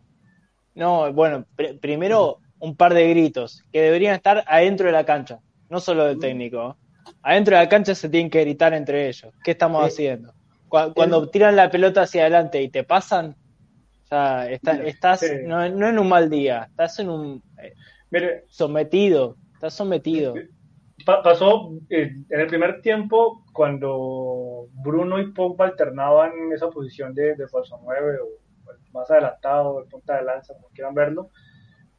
No, 0.75 1.12
bueno, 1.12 1.44
pr- 1.57 1.79
primero 1.79 2.38
un 2.59 2.77
par 2.77 2.94
de 2.94 3.09
gritos 3.11 3.64
que 3.73 3.81
deberían 3.83 4.14
estar 4.14 4.44
adentro 4.46 4.87
de 4.87 4.92
la 4.92 5.05
cancha, 5.05 5.40
no 5.68 5.81
solo 5.81 6.05
del 6.05 6.18
técnico. 6.18 6.77
Adentro 7.22 7.56
de 7.56 7.62
la 7.64 7.68
cancha 7.68 7.94
se 7.94 8.09
tienen 8.09 8.30
que 8.30 8.40
gritar 8.40 8.72
entre 8.74 9.09
ellos. 9.09 9.33
¿Qué 9.44 9.50
estamos 9.52 9.85
haciendo? 9.85 10.33
Cu- 10.68 10.92
Cuando 10.94 11.28
tiran 11.28 11.56
la 11.56 11.70
pelota 11.70 12.02
hacia 12.02 12.22
adelante 12.22 12.62
y 12.62 12.68
te 12.68 12.85
pasan, 12.85 13.37
ya 14.11 14.48
está- 14.50 14.83
estás 14.85 15.20
Sí. 15.20 15.26
no, 15.44 15.68
no 15.68 15.88
en 15.88 15.98
un 15.98 16.09
mal 16.09 16.30
día, 16.30 16.66
estás 16.70 16.98
en 16.98 17.11
un 17.11 17.42
eh, 17.62 17.74
Mire, 18.11 18.44
sometido, 18.48 19.37
estás 19.54 19.74
sometido. 19.74 20.35
pa- 21.04 21.22
pasó 21.22 21.72
eh, 21.90 22.12
en 22.28 22.40
el 22.40 22.46
primer 22.46 22.80
tiempo 22.83 23.44
cuando 23.52 24.66
Bruno 24.72 25.20
y 25.20 25.33
Pogba 25.33 25.66
alternaban 25.66 26.33
en 26.38 26.52
esa 26.52 26.68
posición 26.70 27.14
de, 27.14 27.35
de 27.37 27.48
falso 27.48 27.78
9 27.83 28.18
o 28.20 28.28
más 28.92 29.11
adelantado, 29.11 29.80
el 29.80 29.88
punta 29.88 30.16
de 30.16 30.24
lanza, 30.24 30.54
como 30.54 30.68
quieran 30.68 30.94
verlo. 30.94 31.30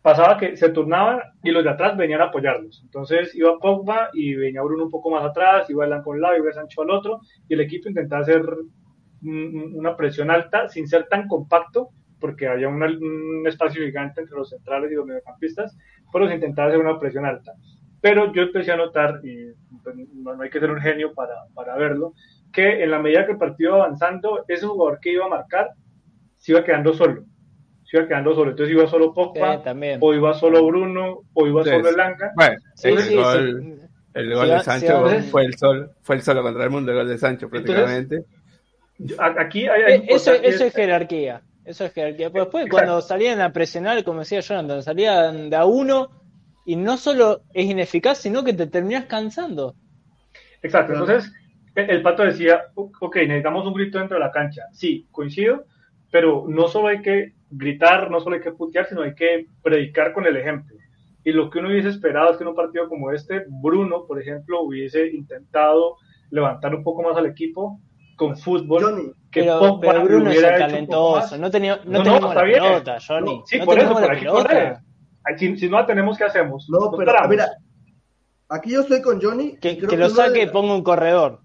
Pasaba 0.01 0.37
que 0.37 0.57
se 0.57 0.69
turnaban 0.69 1.21
y 1.43 1.51
los 1.51 1.63
de 1.63 1.69
atrás 1.69 1.95
venían 1.95 2.21
a 2.21 2.25
apoyarlos. 2.25 2.81
Entonces 2.83 3.35
iba 3.35 3.59
Pogba 3.59 4.09
y 4.13 4.33
venía 4.33 4.63
Bruno 4.63 4.85
un 4.85 4.91
poco 4.91 5.11
más 5.11 5.23
atrás, 5.23 5.69
iba 5.69 5.85
Elan 5.85 6.01
con 6.01 6.15
un 6.15 6.21
lado, 6.21 6.37
iba 6.37 6.51
Sancho 6.51 6.81
al 6.81 6.89
otro, 6.89 7.19
y 7.47 7.53
el 7.53 7.61
equipo 7.61 7.87
intentaba 7.87 8.23
hacer 8.23 8.43
una 9.21 9.95
presión 9.95 10.31
alta 10.31 10.67
sin 10.67 10.87
ser 10.87 11.07
tan 11.07 11.27
compacto, 11.27 11.89
porque 12.19 12.47
había 12.47 12.67
un 12.69 13.43
espacio 13.45 13.83
gigante 13.83 14.21
entre 14.21 14.35
los 14.37 14.49
centrales 14.49 14.91
y 14.91 14.95
los 14.95 15.05
mediocampistas, 15.05 15.77
pero 16.11 16.27
se 16.27 16.35
intentaba 16.35 16.69
hacer 16.69 16.79
una 16.79 16.99
presión 16.99 17.25
alta. 17.25 17.53
Pero 18.01 18.33
yo 18.33 18.41
empecé 18.41 18.71
a 18.71 18.77
notar, 18.77 19.19
y 19.23 19.51
pues, 19.83 19.95
no, 19.95 20.35
no 20.35 20.41
hay 20.41 20.49
que 20.49 20.59
ser 20.59 20.71
un 20.71 20.81
genio 20.81 21.13
para, 21.13 21.35
para 21.53 21.75
verlo, 21.75 22.13
que 22.51 22.83
en 22.83 22.91
la 22.91 22.99
medida 22.99 23.25
que 23.25 23.33
el 23.33 23.37
partido 23.37 23.75
iba 23.75 23.85
avanzando, 23.85 24.45
ese 24.47 24.65
jugador 24.65 24.99
que 24.99 25.13
iba 25.13 25.25
a 25.25 25.29
marcar 25.29 25.69
se 26.37 26.53
iba 26.53 26.63
quedando 26.63 26.93
solo. 26.93 27.23
Se 27.91 27.97
iba 27.97 28.07
quedando 28.07 28.33
solo. 28.33 28.51
Entonces 28.51 28.73
iba 28.73 28.87
solo 28.87 29.13
Pogba, 29.13 29.57
Sí, 29.57 29.63
también. 29.65 29.99
o 30.01 30.13
iba 30.13 30.33
solo 30.33 30.65
Bruno, 30.65 31.19
o 31.33 31.47
iba 31.47 31.63
solo 31.65 31.83
sí. 31.83 31.93
Elanga. 31.93 32.31
Bueno, 32.35 32.55
Sí, 32.75 32.87
el 32.87 33.15
gol, 33.17 33.61
sí. 33.61 33.87
el 34.13 34.33
gol 34.33 34.45
Sí, 34.47 34.51
de 34.53 34.59
Sancho 34.61 35.09
sí. 35.09 35.15
fue 35.29 35.45
el 35.45 35.57
sol, 35.57 35.91
fue 36.01 36.15
el 36.15 36.21
solo 36.21 36.41
contra 36.41 36.63
el 36.63 36.69
mundo, 36.69 36.91
el 36.91 36.97
gol 36.99 37.07
de 37.09 37.17
Sancho 37.17 37.49
prácticamente. 37.49 38.23
Aquí 39.37 39.67
hay, 39.67 39.81
hay 39.81 39.93
Eh, 40.01 40.05
Eso, 40.09 40.31
eso 40.33 40.63
es 40.65 40.73
jerarquía. 40.73 41.41
Eso 41.65 41.85
es 41.85 41.93
jerarquía. 41.93 42.29
Pero 42.31 42.45
después, 42.45 42.67
cuando 42.69 43.01
salían 43.01 43.41
a 43.41 43.51
presionar, 43.51 44.03
como 44.03 44.19
decía 44.19 44.39
Jonathan, 44.39 44.81
salían 44.83 45.49
de 45.49 45.55
a 45.57 45.65
uno 45.65 46.09
y 46.65 46.75
no 46.75 46.97
solo 46.97 47.41
es 47.53 47.65
ineficaz, 47.65 48.19
sino 48.19 48.43
que 48.43 48.53
te 48.53 48.67
terminas 48.67 49.05
cansando. 49.05 49.75
Exacto. 50.61 50.93
Entonces, 50.93 51.31
el, 51.75 51.89
el 51.89 52.01
pato 52.01 52.23
decía, 52.23 52.61
ok, 52.75 53.15
necesitamos 53.17 53.65
un 53.65 53.73
grito 53.73 53.97
dentro 53.97 54.17
de 54.17 54.23
la 54.23 54.31
cancha. 54.31 54.63
Sí, 54.71 55.07
coincido, 55.11 55.65
pero 56.11 56.45
no 56.47 56.67
solo 56.67 56.87
hay 56.89 57.01
que 57.01 57.33
gritar, 57.51 58.09
no 58.09 58.19
solo 58.19 58.35
hay 58.37 58.41
que 58.41 58.51
putear, 58.51 58.87
sino 58.87 59.01
hay 59.03 59.13
que 59.13 59.45
predicar 59.61 60.13
con 60.13 60.25
el 60.25 60.35
ejemplo. 60.37 60.75
Y 61.23 61.31
lo 61.31 61.49
que 61.49 61.59
uno 61.59 61.67
hubiese 61.69 61.89
esperado 61.89 62.31
es 62.31 62.37
que 62.37 62.43
en 62.43 62.47
un 62.49 62.55
partido 62.55 62.89
como 62.89 63.11
este, 63.11 63.45
Bruno, 63.47 64.05
por 64.07 64.19
ejemplo, 64.19 64.61
hubiese 64.63 65.07
intentado 65.13 65.97
levantar 66.31 66.73
un 66.73 66.83
poco 66.83 67.03
más 67.03 67.15
al 67.17 67.27
equipo 67.27 67.79
con 68.15 68.35
fútbol. 68.37 68.83
Johnny, 68.83 69.11
que 69.31 69.41
Pero, 69.41 69.59
Pogba 69.59 69.79
pero 69.91 70.03
Bruno 70.03 70.31
es 70.31 70.41
talentoso. 70.41 71.15
más. 71.19 71.39
No, 71.39 71.51
tenía, 71.51 71.77
no, 71.77 71.83
No, 71.85 71.97
no, 71.99 72.03
teníamos 72.03 72.29
está 72.31 72.35
la 72.41 72.43
bien. 72.47 72.63
pelota, 72.63 72.97
Johnny. 73.07 73.41
Sí, 73.45 73.59
no 73.59 73.65
por 73.65 73.79
eso, 73.79 73.95
que 73.95 74.25
correr. 74.25 74.77
Ay, 75.23 75.37
Si, 75.37 75.57
si 75.57 75.69
no 75.69 75.77
la 75.79 75.85
tenemos, 75.85 76.17
¿qué 76.17 76.23
hacemos? 76.23 76.67
No, 76.69 76.79
Nos 76.89 76.95
pero 76.97 77.13
mira, 77.29 77.47
aquí 78.49 78.71
yo 78.71 78.81
estoy 78.81 79.01
con 79.01 79.21
Johnny. 79.21 79.57
Que, 79.57 79.77
creo 79.77 79.89
que 79.89 79.97
lo 79.97 80.09
saque 80.09 80.39
de- 80.39 80.43
y 80.43 80.47
ponga 80.47 80.73
un 80.73 80.83
corredor. 80.83 81.39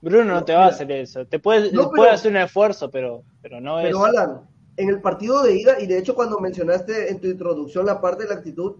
Bruno 0.00 0.24
no, 0.24 0.34
No, 0.34 0.44
te 0.44 0.54
va 0.54 0.66
a 0.66 0.68
hacer 0.68 0.90
eso. 0.92 1.26
Te 1.26 1.38
puede, 1.38 1.72
No, 1.72 1.88
puede 1.90 2.02
pero- 2.02 2.14
hacer 2.14 2.30
un 2.30 2.36
esfuerzo, 2.38 2.90
pero, 2.90 3.22
pero 3.42 3.60
no 3.60 3.80
es. 3.80 3.86
Pero 3.86 4.04
Alan, 4.04 4.40
en 4.78 4.88
el 4.88 5.00
partido 5.00 5.42
de 5.42 5.56
ida, 5.56 5.80
y 5.80 5.86
de 5.86 5.98
hecho 5.98 6.14
cuando 6.14 6.38
mencionaste 6.38 7.10
en 7.10 7.20
tu 7.20 7.26
introducción 7.26 7.84
la 7.84 8.00
parte 8.00 8.22
de 8.22 8.28
la 8.28 8.36
actitud, 8.36 8.76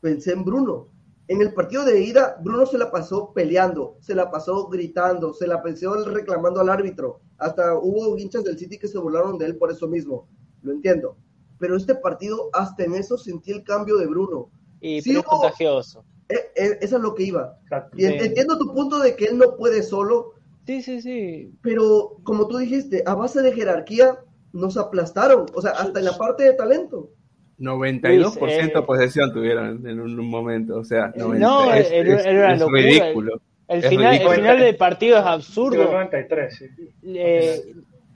pensé 0.00 0.32
en 0.32 0.44
Bruno. 0.44 0.88
En 1.28 1.40
el 1.40 1.54
partido 1.54 1.84
de 1.84 2.02
ida, 2.02 2.36
Bruno 2.42 2.66
se 2.66 2.76
la 2.76 2.90
pasó 2.90 3.32
peleando, 3.32 3.96
se 4.00 4.14
la 4.14 4.30
pasó 4.30 4.66
gritando, 4.68 5.32
se 5.32 5.46
la 5.46 5.62
pasó 5.62 5.94
reclamando 6.04 6.60
al 6.60 6.68
árbitro. 6.68 7.20
Hasta 7.38 7.74
hubo 7.78 8.18
hinchas 8.18 8.44
del 8.44 8.58
City 8.58 8.78
que 8.78 8.88
se 8.88 8.98
burlaron 8.98 9.38
de 9.38 9.46
él 9.46 9.56
por 9.56 9.70
eso 9.70 9.88
mismo. 9.88 10.28
Lo 10.62 10.72
entiendo. 10.72 11.16
Pero 11.58 11.76
este 11.76 11.94
partido, 11.94 12.50
hasta 12.52 12.84
en 12.84 12.94
eso 12.94 13.16
sentí 13.16 13.52
el 13.52 13.64
cambio 13.64 13.96
de 13.96 14.06
Bruno. 14.08 14.50
y 14.80 15.00
sí 15.00 15.10
pero 15.10 15.22
contagioso. 15.22 16.04
Eh, 16.28 16.52
eh, 16.54 16.78
eso 16.82 16.96
es 16.96 17.02
lo 17.02 17.14
que 17.14 17.22
iba. 17.22 17.58
Y 17.96 18.04
entiendo 18.04 18.58
tu 18.58 18.74
punto 18.74 18.98
de 18.98 19.16
que 19.16 19.26
él 19.26 19.38
no 19.38 19.56
puede 19.56 19.82
solo, 19.82 20.34
Sí, 20.66 20.82
sí, 20.82 21.00
sí. 21.00 21.52
pero 21.62 22.18
como 22.24 22.46
tú 22.46 22.58
dijiste, 22.58 23.02
a 23.06 23.14
base 23.14 23.40
de 23.40 23.52
jerarquía 23.52 24.18
nos 24.52 24.76
aplastaron. 24.76 25.46
O 25.54 25.60
sea, 25.62 25.72
hasta 25.72 25.98
en 25.98 26.04
la 26.04 26.16
parte 26.18 26.44
de 26.44 26.54
talento. 26.54 27.10
92% 27.58 28.16
Luis, 28.16 28.36
eh, 28.74 28.82
posesión 28.86 29.32
tuvieron 29.34 29.86
en 29.86 30.00
un, 30.00 30.18
un 30.18 30.30
momento, 30.30 30.78
o 30.78 30.84
sea, 30.84 31.12
No, 31.14 31.28
90, 31.28 31.78
es, 31.78 31.90
era- 31.92 32.16
es- 32.20 32.26
era 32.26 32.38
una 32.44 32.52
es 32.54 32.60
locura. 32.60 32.82
ridículo. 32.82 33.40
El 33.68 33.84
Es 33.84 33.88
final, 33.90 34.04
el 34.06 34.10
ridículo. 34.12 34.34
final 34.36 34.58
del 34.60 34.76
partido 34.76 35.18
es 35.18 35.24
absurdo. 35.26 35.84
93, 35.84 36.56
sí. 36.56 36.64
Eh, 37.04 37.62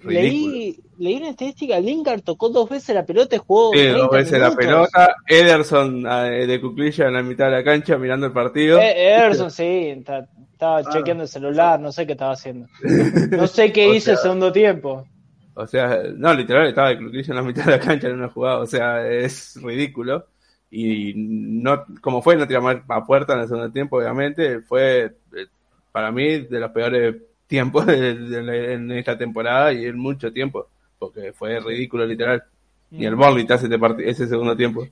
leí, 0.02 0.80
leí 0.98 1.16
una 1.16 1.28
estadística, 1.30 1.78
Lingard 1.78 2.22
tocó 2.22 2.48
dos 2.48 2.68
veces 2.70 2.94
la 2.94 3.04
pelota 3.04 3.36
y 3.36 3.38
jugó 3.38 3.70
Sí, 3.72 3.78
30 3.80 3.98
dos 3.98 4.10
veces 4.10 4.40
la 4.40 4.50
pelota, 4.56 5.14
Ederson 5.28 6.06
eh, 6.06 6.46
de 6.46 6.60
cuclilla 6.60 7.06
en 7.08 7.12
la 7.14 7.22
mitad 7.22 7.46
de 7.46 7.52
la 7.52 7.64
cancha 7.64 7.96
mirando 7.98 8.26
el 8.26 8.32
partido. 8.32 8.78
Eh, 8.80 9.14
Ederson, 9.14 9.50
sí, 9.50 10.02
ta- 10.04 10.26
estaba 10.52 10.78
Ah. 10.78 10.84
chequeando 10.90 11.22
el 11.24 11.28
celular, 11.28 11.78
no 11.80 11.92
sé 11.92 12.06
qué 12.06 12.12
estaba 12.12 12.32
haciendo. 12.32 12.66
No 13.30 13.46
sé 13.46 13.72
qué 13.72 13.88
hizo 13.94 14.06
sea- 14.06 14.14
el 14.14 14.18
segundo 14.20 14.52
tiempo. 14.52 15.04
O 15.54 15.66
sea, 15.66 16.02
no, 16.16 16.34
literal, 16.34 16.66
estaba 16.66 16.88
de 16.88 16.98
cuclilla 16.98 17.28
en 17.30 17.36
la 17.36 17.42
mitad 17.42 17.64
de 17.64 17.70
la 17.72 17.80
cancha 17.80 18.08
en 18.08 18.14
una 18.14 18.28
jugada, 18.28 18.58
o 18.58 18.66
sea, 18.66 19.06
es 19.08 19.56
ridículo. 19.62 20.26
Y 20.70 21.12
no, 21.16 21.84
como 22.00 22.20
fue, 22.22 22.36
no 22.36 22.46
tiramos 22.48 22.76
a 22.88 23.04
puerta 23.06 23.34
en 23.34 23.40
el 23.40 23.46
segundo 23.48 23.70
tiempo, 23.70 23.98
obviamente, 23.98 24.60
fue 24.60 25.04
eh, 25.04 25.46
para 25.92 26.10
mí 26.10 26.38
de 26.40 26.58
los 26.60 26.70
peores 26.72 27.14
tiempos 27.46 27.86
de- 27.86 28.72
en 28.74 28.90
esta 28.90 29.16
temporada 29.16 29.72
y 29.72 29.84
en 29.86 29.96
mucho 29.98 30.32
tiempo, 30.32 30.66
porque 30.98 31.32
fue 31.32 31.60
ridículo, 31.60 32.04
literal. 32.04 32.42
Mm. 32.90 33.02
el 33.02 33.14
Burnley 33.16 33.46
te 33.46 33.54
hace 33.54 33.66
ese, 33.66 33.78
parti- 33.78 34.02
ese 34.04 34.26
segundo 34.26 34.56
tiempo. 34.56 34.86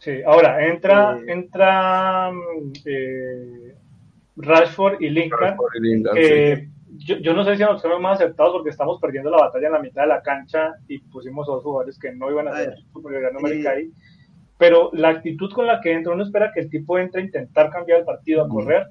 Sí, 0.00 0.20
ahora 0.26 0.66
entra, 0.66 1.16
Eh. 1.18 1.24
entra 1.32 2.30
mm, 2.32 2.72
eh, 2.84 3.74
Rashford 4.36 5.00
y. 5.00 5.08
Por 5.30 5.80
Lingard, 5.80 6.14
sí. 6.16 6.20
que 6.22 6.68
yo, 6.96 7.16
yo 7.18 7.34
no 7.34 7.44
sé 7.44 7.56
si 7.56 7.62
nos 7.62 7.80
somos 7.80 8.00
más 8.00 8.20
aceptados 8.20 8.52
porque 8.52 8.70
estamos 8.70 9.00
perdiendo 9.00 9.30
la 9.30 9.38
batalla 9.38 9.66
en 9.66 9.72
la 9.72 9.82
mitad 9.82 10.02
de 10.02 10.08
la 10.08 10.22
cancha 10.22 10.74
y 10.88 10.98
pusimos 10.98 11.48
a 11.48 11.52
dos 11.52 11.62
jugadores 11.62 11.98
que 11.98 12.12
no 12.12 12.30
iban 12.30 12.48
a 12.48 12.52
A 12.52 12.60
ver, 12.60 12.74
superioridad 12.92 13.32
numérica 13.32 13.70
ahí. 13.72 13.90
Pero 14.58 14.90
la 14.92 15.10
actitud 15.10 15.52
con 15.52 15.66
la 15.66 15.80
que 15.80 15.92
entra, 15.92 16.12
uno 16.12 16.24
espera 16.24 16.50
que 16.52 16.60
el 16.60 16.70
tipo 16.70 16.98
entre 16.98 17.20
a 17.20 17.24
intentar 17.24 17.70
cambiar 17.70 18.00
el 18.00 18.04
partido, 18.04 18.44
a 18.44 18.48
correr. 18.48 18.86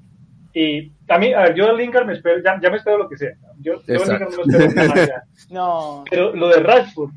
Y 0.53 0.91
a 1.10 1.19
mí, 1.19 1.33
a 1.33 1.41
ver, 1.41 1.55
yo 1.55 1.67
de 1.67 1.73
Lingard 1.73 2.05
me 2.05 2.13
espero, 2.13 2.41
ya, 2.43 2.60
ya 2.62 2.69
me 2.69 2.77
espero 2.77 2.97
lo 2.97 3.10
que 3.10 3.17
sea. 3.17 3.33
Yo, 3.60 3.81
yo 3.86 3.93
de. 3.93 3.99
Lingard 3.99 4.31
no 4.31 4.45
me 4.45 4.53
espero 4.53 4.73
nada 4.73 5.07
ya. 5.07 5.23
No, 5.49 6.03
Pero 6.10 6.33
lo 6.33 6.47
de 6.49 6.60
Rashford, 6.62 7.12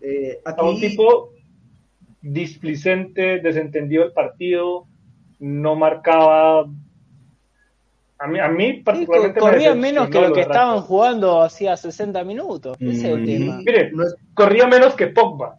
Eh, 0.00 0.40
a 0.44 0.62
un 0.62 0.76
aquí, 0.76 0.88
tipo 0.88 1.30
displicente, 2.20 3.40
desentendido 3.40 4.04
del 4.04 4.12
partido, 4.12 4.86
no 5.38 5.76
marcaba. 5.76 6.66
A 8.18 8.26
mí, 8.28 8.38
a 8.38 8.48
mí 8.48 8.66
sí, 8.76 8.82
particularmente. 8.82 9.40
me 9.40 9.46
corría 9.50 9.74
menos 9.74 10.08
que 10.08 10.20
lo 10.20 10.32
que 10.32 10.40
estaban 10.42 10.80
jugando 10.82 11.42
hacía 11.42 11.76
60 11.76 12.22
minutos. 12.24 12.76
Ese 12.80 12.92
es 12.96 13.04
el 13.04 13.22
Mm. 13.22 13.26
tema. 13.26 13.56
Mire, 13.58 13.90
no 13.92 14.04
es- 14.04 14.16
corría 14.34 14.66
menos 14.66 14.94
que 14.94 15.08
Pogba. 15.08 15.58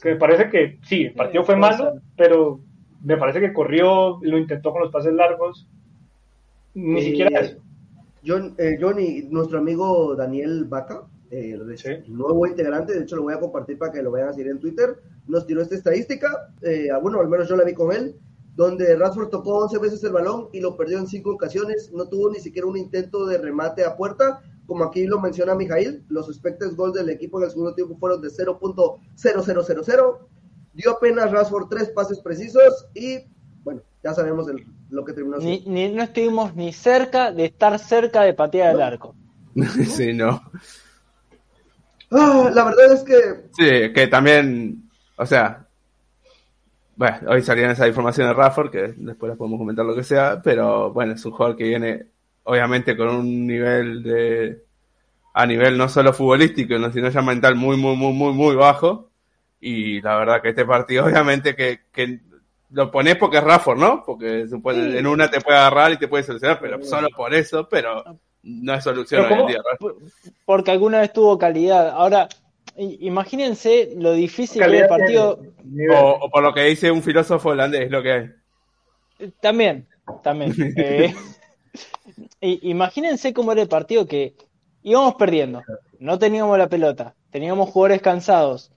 Que 0.00 0.10
me 0.10 0.16
parece 0.16 0.48
que 0.48 0.78
sí, 0.84 1.04
el 1.06 1.14
partido 1.14 1.44
fue 1.44 1.56
malo, 1.56 1.92
ser. 1.92 2.02
pero 2.16 2.60
me 3.02 3.16
parece 3.16 3.40
que 3.40 3.52
corrió, 3.52 4.18
lo 4.22 4.38
intentó 4.38 4.72
con 4.72 4.82
los 4.82 4.92
pases 4.92 5.12
largos. 5.12 5.66
Ni 6.74 7.00
Eh, 7.00 7.04
siquiera 7.04 7.40
eso. 7.40 7.56
John- 8.24 8.54
eh, 8.58 8.76
Johnny, 8.80 9.26
nuestro 9.30 9.58
amigo 9.58 10.14
Daniel 10.14 10.64
Vaca, 10.64 11.02
eh, 11.30 11.58
Sí. 11.76 11.90
nuevo 12.08 12.46
integrante, 12.46 12.92
de 12.92 13.02
hecho 13.02 13.16
lo 13.16 13.22
voy 13.22 13.34
a 13.34 13.40
compartir 13.40 13.78
para 13.78 13.92
que 13.92 14.02
lo 14.02 14.10
vayan 14.10 14.28
a 14.28 14.32
seguir 14.32 14.50
en 14.50 14.60
Twitter, 14.60 14.96
nos 15.26 15.46
tiró 15.46 15.62
esta 15.62 15.74
estadística, 15.74 16.50
eh, 16.62 16.88
bueno, 17.02 17.20
al 17.20 17.28
menos 17.28 17.48
yo 17.48 17.56
la 17.56 17.64
vi 17.64 17.72
con 17.74 17.92
él, 17.94 18.14
donde 18.56 18.96
Rashford 18.96 19.28
tocó 19.28 19.58
11 19.58 19.78
veces 19.78 20.02
el 20.04 20.12
balón 20.12 20.48
y 20.52 20.60
lo 20.60 20.76
perdió 20.76 20.98
en 20.98 21.06
5 21.06 21.30
ocasiones, 21.30 21.90
no 21.92 22.08
tuvo 22.08 22.30
ni 22.30 22.40
siquiera 22.40 22.66
un 22.66 22.76
intento 22.76 23.26
de 23.26 23.38
remate 23.38 23.84
a 23.84 23.96
puerta, 23.96 24.40
como 24.66 24.82
aquí 24.84 25.06
lo 25.06 25.20
menciona 25.20 25.54
Mijail, 25.54 26.04
los 26.08 26.28
expected 26.28 26.74
goals 26.74 26.94
del 26.94 27.10
equipo 27.10 27.38
en 27.38 27.44
el 27.44 27.50
segundo 27.50 27.74
tiempo 27.74 27.96
fueron 27.98 28.20
de 28.22 28.30
0.0000, 28.30 30.18
dio 30.72 30.90
apenas 30.90 31.30
Rashford 31.30 31.68
tres 31.68 31.90
pases 31.90 32.18
precisos 32.20 32.86
y, 32.94 33.18
bueno, 33.62 33.82
ya 34.02 34.14
sabemos 34.14 34.48
el- 34.48 34.64
lo 34.90 35.04
que 35.04 35.12
terminó 35.12 35.36
Ni, 35.38 35.60
ni- 35.66 35.92
no 35.92 36.02
estuvimos 36.02 36.54
ni 36.54 36.72
cerca 36.72 37.30
de 37.32 37.44
estar 37.46 37.78
cerca 37.78 38.22
de 38.22 38.34
patear 38.34 38.72
el 38.72 38.78
No. 38.78 38.84
arco. 38.84 39.14
sí, 39.84 40.12
no. 40.12 40.40
Ah, 42.10 42.50
la 42.54 42.64
verdad 42.64 42.92
es 42.92 43.02
que 43.02 43.14
Sí, 43.56 43.92
que 43.92 44.06
también, 44.06 44.88
o 45.18 45.26
sea, 45.26 45.65
bueno, 46.96 47.18
hoy 47.28 47.42
salían 47.42 47.70
esa 47.70 47.86
información 47.86 48.26
de 48.28 48.34
Rafford, 48.34 48.70
que 48.70 48.94
después 48.96 49.30
la 49.30 49.36
podemos 49.36 49.58
comentar 49.58 49.84
lo 49.84 49.94
que 49.94 50.02
sea, 50.02 50.40
pero 50.42 50.90
bueno, 50.92 51.12
es 51.14 51.24
un 51.24 51.32
jugador 51.32 51.56
que 51.56 51.64
viene 51.64 52.06
obviamente 52.44 52.96
con 52.96 53.08
un 53.08 53.46
nivel 53.46 54.02
de, 54.02 54.62
a 55.34 55.46
nivel 55.46 55.76
no 55.76 55.88
solo 55.88 56.12
futbolístico, 56.12 56.78
no, 56.78 56.90
sino 56.92 57.08
ya 57.10 57.22
mental 57.22 57.54
muy, 57.56 57.76
muy, 57.76 57.96
muy, 57.96 58.12
muy, 58.12 58.32
muy 58.32 58.54
bajo, 58.56 59.10
y 59.60 60.00
la 60.00 60.16
verdad 60.16 60.40
que 60.42 60.50
este 60.50 60.64
partido 60.64 61.04
obviamente 61.06 61.54
que, 61.54 61.80
que 61.92 62.20
lo 62.70 62.90
pones 62.90 63.16
porque 63.16 63.38
es 63.38 63.44
Rafford, 63.44 63.78
¿no? 63.78 64.02
Porque 64.04 64.46
puede- 64.62 64.92
Sí. 64.92 64.98
en 64.98 65.06
una 65.06 65.30
te 65.30 65.40
puede 65.40 65.58
agarrar 65.58 65.92
y 65.92 65.98
te 65.98 66.08
puede 66.08 66.24
solucionar, 66.24 66.58
pero 66.60 66.82
solo 66.84 67.08
por 67.16 67.32
eso, 67.34 67.68
pero 67.68 68.02
no 68.42 68.74
es 68.74 68.82
solución 68.84 69.24
hoy 69.26 69.40
en 69.40 69.46
día. 69.46 69.58
Rafford. 69.70 69.96
Porque 70.44 70.70
alguna 70.72 71.00
vez 71.00 71.12
tuvo 71.12 71.38
calidad. 71.38 71.90
Ahora, 71.90 72.28
imagínense 72.76 73.94
lo 73.96 74.12
difícil 74.12 74.62
que 74.62 74.68
era 74.68 74.78
el 74.80 74.88
partido. 74.88 75.40
O, 75.90 76.18
o 76.22 76.30
por 76.30 76.42
lo 76.42 76.52
que 76.54 76.64
dice 76.64 76.90
un 76.90 77.02
filósofo 77.02 77.50
holandés, 77.50 77.90
lo 77.90 78.02
que 78.02 78.12
hay. 78.12 78.30
También, 79.40 79.88
también. 80.22 80.54
Eh, 82.40 82.58
imagínense 82.62 83.34
cómo 83.34 83.52
era 83.52 83.62
el 83.62 83.68
partido 83.68 84.06
que 84.06 84.36
íbamos 84.82 85.16
perdiendo, 85.16 85.62
no 85.98 86.18
teníamos 86.18 86.56
la 86.56 86.68
pelota, 86.68 87.14
teníamos 87.30 87.68
jugadores 87.70 88.00
cansados, 88.00 88.72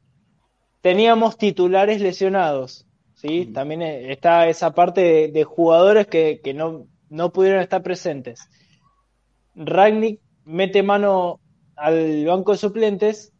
teníamos 0.81 1.37
titulares 1.37 2.01
lesionados, 2.01 2.85
¿sí? 3.15 3.45
También 3.53 3.81
eh, 3.81 4.11
está 4.11 4.49
esa 4.49 4.73
parte 4.73 5.01
de, 5.01 5.27
de 5.29 5.43
jugadores 5.45 6.07
que, 6.07 6.41
que 6.43 6.53
no, 6.53 6.87
no 7.09 7.31
pudieron 7.31 7.61
estar 7.61 7.81
presentes. 7.81 8.49
Ragnick 9.55 10.19
mete 10.43 10.83
mano 10.83 11.39
al 11.75 12.25
banco 12.25 12.51
de 12.51 12.57
suplentes 12.57 13.33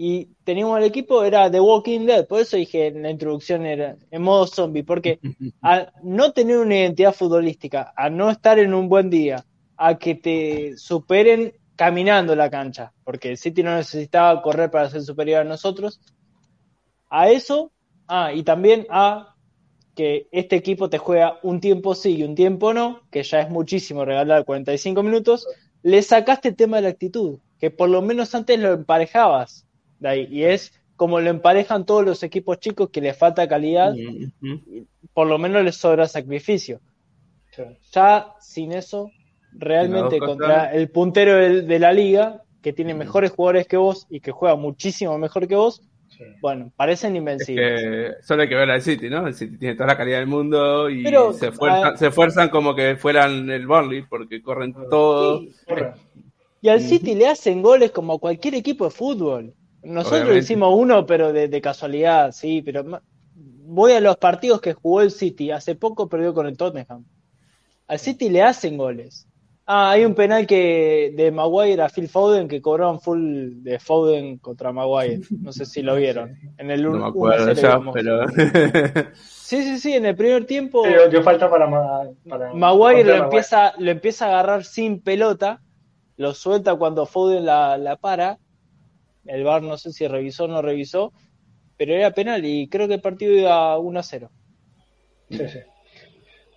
y 0.00 0.26
teníamos 0.44 0.76
al 0.76 0.84
equipo, 0.84 1.24
era 1.24 1.50
The 1.50 1.58
Walking 1.58 2.06
Dead, 2.06 2.24
por 2.28 2.40
eso 2.40 2.56
dije 2.56 2.86
en 2.86 3.02
la 3.02 3.10
introducción 3.10 3.66
era 3.66 3.96
en 4.12 4.22
modo 4.22 4.46
zombie, 4.46 4.84
porque 4.84 5.18
a 5.60 5.92
no 6.04 6.32
tener 6.32 6.58
una 6.58 6.76
identidad 6.76 7.12
futbolística, 7.12 7.92
a 7.96 8.08
no 8.08 8.30
estar 8.30 8.60
en 8.60 8.74
un 8.74 8.88
buen 8.88 9.10
día, 9.10 9.44
a 9.76 9.98
que 9.98 10.14
te 10.14 10.76
superen 10.76 11.52
caminando 11.74 12.36
la 12.36 12.48
cancha, 12.48 12.92
porque 13.02 13.30
el 13.30 13.38
City 13.38 13.64
no 13.64 13.74
necesitaba 13.74 14.40
correr 14.40 14.70
para 14.70 14.88
ser 14.88 15.02
superior 15.02 15.40
a 15.40 15.44
nosotros, 15.44 16.00
a 17.10 17.30
eso, 17.30 17.72
ah, 18.06 18.32
y 18.32 18.44
también 18.44 18.86
a 18.90 19.34
que 19.96 20.28
este 20.30 20.54
equipo 20.54 20.88
te 20.88 20.98
juega 20.98 21.40
un 21.42 21.58
tiempo 21.58 21.96
sí 21.96 22.18
y 22.18 22.22
un 22.22 22.36
tiempo 22.36 22.72
no, 22.72 23.00
que 23.10 23.24
ya 23.24 23.40
es 23.40 23.50
muchísimo 23.50 24.04
regalar 24.04 24.44
45 24.44 25.02
minutos, 25.02 25.44
le 25.82 26.02
sacaste 26.02 26.50
el 26.50 26.56
tema 26.56 26.76
de 26.76 26.84
la 26.84 26.90
actitud, 26.90 27.40
que 27.58 27.72
por 27.72 27.88
lo 27.88 28.00
menos 28.00 28.32
antes 28.36 28.60
lo 28.60 28.74
emparejabas. 28.74 29.67
De 29.98 30.08
ahí. 30.08 30.28
Y 30.30 30.44
es 30.44 30.72
como 30.96 31.20
lo 31.20 31.30
emparejan 31.30 31.86
todos 31.86 32.04
los 32.04 32.22
equipos 32.22 32.58
chicos 32.58 32.90
que 32.90 33.00
les 33.00 33.16
falta 33.16 33.46
calidad, 33.48 33.94
por 35.14 35.26
lo 35.26 35.38
menos 35.38 35.62
les 35.64 35.76
sobra 35.76 36.06
sacrificio. 36.08 36.80
Sí. 37.52 37.62
Ya 37.92 38.34
sin 38.40 38.72
eso, 38.72 39.10
realmente 39.52 40.18
contra 40.18 40.72
el 40.72 40.90
puntero 40.90 41.34
de, 41.62 41.78
la 41.78 41.92
liga, 41.92 42.42
que 42.62 42.72
tiene 42.72 42.94
mejores 42.94 43.30
jugadores 43.30 43.66
que 43.66 43.76
vos 43.76 44.06
y 44.10 44.20
que 44.20 44.32
juega 44.32 44.56
muchísimo 44.56 45.16
mejor 45.18 45.46
que 45.48 45.54
vos, 45.54 45.82
Sí. 46.08 46.24
bueno, 46.40 46.72
parecen 46.74 47.14
Es 47.14 47.18
invencibles. 47.18 47.80
que 47.80 48.12
solo 48.26 48.42
hay 48.42 48.48
que 48.48 48.54
ver 48.56 48.70
al 48.70 48.82
City, 48.82 49.08
¿no? 49.08 49.26
El 49.28 49.34
City 49.34 49.56
tiene 49.58 49.74
toda 49.76 49.88
la 49.88 49.96
calidad 49.96 50.18
del 50.18 50.26
mundo 50.26 50.90
y 50.90 51.04
Pero, 51.04 51.32
se, 51.32 51.48
esfuerzan, 51.48 51.94
a- 51.94 51.96
se 51.96 52.06
esfuerzan 52.08 52.48
como 52.48 52.74
que 52.74 52.96
fueran 52.96 53.48
el 53.50 53.66
Burnley 53.66 54.02
porque 54.08 54.42
corren 54.42 54.74
todo. 54.90 55.40
Sí, 55.40 55.52
Corre. 55.68 55.92
Y 56.60 56.68
al 56.70 56.80
City 56.80 57.14
le 57.14 57.28
hacen 57.28 57.62
goles 57.62 57.92
como 57.92 58.14
a 58.14 58.18
cualquier 58.18 58.54
equipo 58.56 58.84
de 58.86 58.90
fútbol. 58.90 59.54
Nosotros 59.88 60.20
Obviamente. 60.20 60.44
hicimos 60.44 60.74
uno, 60.76 61.06
pero 61.06 61.32
de, 61.32 61.48
de 61.48 61.60
casualidad, 61.60 62.32
sí, 62.32 62.62
pero 62.62 62.84
ma- 62.84 63.02
voy 63.34 63.92
a 63.92 64.00
los 64.00 64.16
partidos 64.16 64.60
que 64.60 64.74
jugó 64.74 65.00
el 65.02 65.10
City. 65.10 65.50
Hace 65.50 65.74
poco 65.74 66.08
perdió 66.08 66.34
con 66.34 66.46
el 66.46 66.56
Tottenham. 66.56 67.04
Al 67.86 67.98
City 67.98 68.28
le 68.28 68.42
hacen 68.42 68.76
goles. 68.76 69.26
Ah, 69.66 69.90
hay 69.90 70.04
un 70.04 70.14
penal 70.14 70.46
que 70.46 71.12
de 71.14 71.30
Maguire 71.30 71.82
a 71.82 71.88
Phil 71.90 72.08
Foden 72.08 72.48
que 72.48 72.62
cobraron 72.62 73.00
full 73.00 73.62
de 73.62 73.78
Foden 73.78 74.38
contra 74.38 74.72
Maguire. 74.72 75.20
No 75.42 75.52
sé 75.52 75.66
si 75.66 75.82
lo 75.82 75.96
vieron. 75.96 76.38
En 76.58 76.70
el 76.70 76.86
No 76.86 76.98
me 76.98 77.06
acuerdo 77.06 77.52
1-0 77.52 77.60
ya, 77.62 77.68
íbamos. 77.68 77.94
pero. 77.94 78.20
Sí, 79.14 79.62
sí, 79.62 79.78
sí, 79.78 79.92
en 79.94 80.06
el 80.06 80.16
primer 80.16 80.44
tiempo 80.46 80.84
Sí, 80.84 80.90
yo, 80.92 81.10
yo 81.10 81.22
falta 81.22 81.48
para, 81.50 81.66
ma- 81.66 82.08
para 82.28 82.52
Maguire 82.54 83.04
lo 83.04 83.24
empieza, 83.24 83.72
lo 83.78 83.90
empieza 83.90 84.26
a 84.26 84.28
agarrar 84.28 84.64
sin 84.64 85.00
pelota, 85.02 85.62
lo 86.16 86.34
suelta 86.34 86.74
cuando 86.76 87.06
Foden 87.06 87.44
la, 87.46 87.78
la 87.78 87.96
para. 87.96 88.38
El 89.28 89.44
VAR 89.44 89.62
no 89.62 89.76
sé 89.76 89.92
si 89.92 90.06
revisó 90.08 90.44
o 90.44 90.48
no 90.48 90.62
revisó, 90.62 91.12
pero 91.76 91.94
era 91.94 92.10
penal 92.12 92.44
y 92.44 92.68
creo 92.68 92.88
que 92.88 92.94
el 92.94 93.00
partido 93.00 93.32
iba 93.34 93.78
1 93.78 94.00
a 94.00 94.02
0. 94.02 94.30
Sí, 95.30 95.48
sí. 95.48 95.58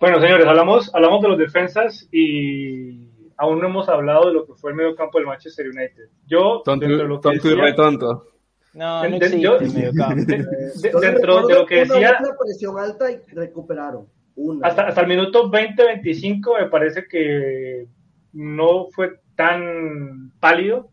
Bueno, 0.00 0.20
señores, 0.20 0.46
hablamos, 0.46 0.92
hablamos 0.94 1.22
de 1.22 1.28
los 1.28 1.38
defensas 1.38 2.08
y 2.10 3.08
aún 3.36 3.60
no 3.60 3.68
hemos 3.68 3.88
hablado 3.88 4.26
de 4.28 4.34
lo 4.34 4.46
que 4.46 4.54
fue 4.54 4.70
el 4.72 4.76
medio 4.76 4.96
campo 4.96 5.18
del 5.18 5.26
Manchester 5.28 5.66
United. 5.68 6.08
Yo, 6.26 6.62
Tonto, 6.64 6.86
dentro 6.86 7.02
de 7.04 7.08
lo 7.08 7.20
que 7.20 7.22
tonto 7.28 7.46
y 7.46 7.50
decía- 7.50 7.64
retonto. 7.64 8.26
No, 8.74 9.02
no 9.04 9.10
De- 9.10 9.16
existe 9.16 9.40
yo- 9.40 9.58
el 9.58 9.72
mediocampo. 9.72 10.24
de- 10.24 10.36
de- 10.38 10.90
Yo 10.92 10.98
dentro 11.00 11.46
de 11.46 11.54
lo 11.54 11.66
que 11.66 11.82
una 11.82 11.94
decía, 11.94 12.16
buena 12.20 12.36
presión 12.42 12.78
alta 12.78 13.12
y 13.12 13.16
recuperaron. 13.34 14.06
Una. 14.34 14.66
hasta, 14.66 14.86
hasta 14.88 15.02
el 15.02 15.08
minuto 15.08 15.50
20-25 15.50 16.56
me 16.58 16.66
parece 16.70 17.06
que 17.06 17.86
no 18.32 18.86
fue 18.90 19.20
tan 19.36 20.32
pálido. 20.40 20.88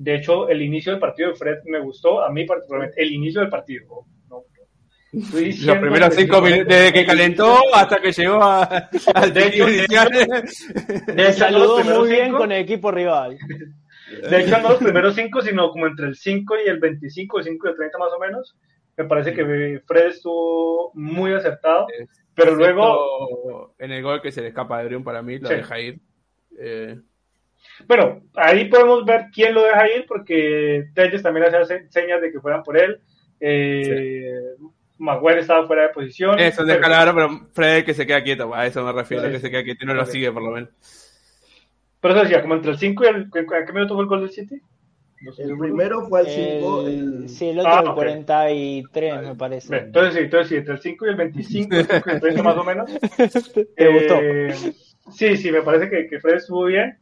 De 0.00 0.14
hecho, 0.14 0.48
el 0.48 0.62
inicio 0.62 0.92
del 0.92 1.00
partido 1.00 1.30
de 1.30 1.34
Fred 1.34 1.56
me 1.66 1.80
gustó, 1.80 2.22
a 2.22 2.30
mí 2.30 2.44
particularmente, 2.46 3.02
el 3.02 3.10
inicio 3.12 3.40
del 3.40 3.50
partido. 3.50 4.04
no, 4.30 4.44
Los 5.12 5.78
primeros 5.78 6.14
cinco 6.14 6.40
minutos, 6.40 6.66
desde 6.68 6.92
que 6.92 7.04
calentó 7.04 7.58
hasta 7.74 8.00
que 8.00 8.12
llegó 8.12 8.40
a, 8.42 8.62
al 9.14 9.32
De 9.34 9.46
hecho. 9.48 9.66
De 9.66 11.32
saludó 11.32 11.82
muy 11.82 12.08
bien 12.10 12.26
cinco. 12.26 12.38
con 12.38 12.52
el 12.52 12.62
equipo 12.62 12.90
rival. 12.92 13.36
De 14.30 14.40
hecho, 14.40 14.58
no 14.62 14.70
los 14.70 14.78
primeros 14.78 15.14
5, 15.16 15.42
sino 15.42 15.70
como 15.70 15.86
entre 15.86 16.06
el 16.06 16.14
5 16.16 16.54
y 16.64 16.68
el 16.68 16.78
25, 16.78 17.38
el 17.40 17.44
5 17.44 17.66
y 17.66 17.70
el 17.70 17.76
30 17.76 17.98
más 17.98 18.08
o 18.16 18.18
menos. 18.20 18.56
Me 18.96 19.04
parece 19.04 19.34
que 19.34 19.80
Fred 19.86 20.06
estuvo 20.06 20.92
muy 20.94 21.32
acertado, 21.34 21.86
pero 22.34 22.54
luego, 22.54 23.74
En 23.78 23.90
el 23.92 24.02
gol 24.02 24.22
que 24.22 24.32
se 24.32 24.40
le 24.42 24.48
escapa 24.48 24.78
de 24.78 24.86
Brion 24.86 25.04
para 25.04 25.22
mí, 25.22 25.38
lo 25.38 25.48
Sí. 25.48 25.54
deja 25.56 25.80
ir. 25.80 26.00
Eh, 26.58 26.96
bueno, 27.86 28.22
ahí 28.34 28.66
podemos 28.66 29.04
ver 29.04 29.26
quién 29.32 29.54
lo 29.54 29.62
deja 29.62 29.88
ir, 29.96 30.04
porque 30.06 30.86
Telles 30.94 31.22
también 31.22 31.46
hacía 31.46 31.64
se- 31.64 31.88
señas 31.90 32.20
de 32.20 32.30
que 32.32 32.40
fueran 32.40 32.62
por 32.62 32.76
él. 32.78 33.00
Eh, 33.40 34.32
Maguire 34.98 35.40
estaba 35.40 35.66
fuera 35.66 35.82
de 35.82 35.88
posición. 35.90 36.38
eso 36.40 36.62
pero- 36.64 36.74
deja 36.76 36.86
claro, 36.86 37.14
pero 37.14 37.28
Fred 37.52 37.84
que 37.84 37.94
se 37.94 38.06
queda 38.06 38.22
quieto, 38.22 38.52
a 38.54 38.66
eso 38.66 38.82
me 38.84 38.92
refiero, 38.92 39.24
Sí. 39.26 39.30
que 39.32 39.38
se 39.40 39.50
queda 39.50 39.62
quieto 39.62 39.84
y 39.84 39.86
no 39.86 39.94
lo 39.94 40.04
sigue 40.06 40.32
por 40.32 40.42
lo 40.42 40.50
menos. 40.50 40.70
Pero 42.00 42.14
eso 42.14 42.22
decía, 42.24 42.42
como 42.42 42.54
entre 42.54 42.72
el 42.72 42.78
5 42.78 43.04
y 43.04 43.06
el. 43.08 43.22
¿A 43.24 43.64
qué 43.64 43.72
minuto 43.72 43.94
fue 43.94 44.02
el 44.04 44.08
gol 44.08 44.20
del 44.20 44.30
City? 44.30 44.60
No 45.20 45.32
sé. 45.32 45.42
El 45.42 45.58
primero 45.58 46.06
fue 46.08 46.20
al 46.20 46.26
5. 46.28 46.86
El- 46.86 47.28
sí, 47.28 47.48
el 47.48 47.58
otro 47.60 47.72
Ah, 47.72 47.80
el 47.82 47.88
ok. 47.88 47.94
43 47.96 49.22
me 49.22 49.34
parece. 49.34 49.68
Bien, 49.72 49.84
entonces 49.86 50.14
sí, 50.14 50.20
entonces 50.20 50.48
sí, 50.48 50.56
entre 50.56 50.74
el 50.74 50.80
5 50.80 51.06
y 51.06 51.08
el 51.08 51.16
25, 51.16 51.74
el 51.74 51.86
5 51.86 52.02
y 52.06 52.10
el 52.12 52.20
30 52.20 52.42
más 52.44 52.56
o 52.56 52.64
menos. 52.64 52.90
¿Te 53.76 53.88
gustó? 53.92 54.20
Eh, 54.22 54.54
sí, 55.12 55.36
sí, 55.36 55.50
me 55.50 55.62
parece 55.62 55.90
que, 55.90 56.06
que 56.08 56.20
Fred 56.20 56.36
estuvo 56.36 56.64
bien, 56.66 56.98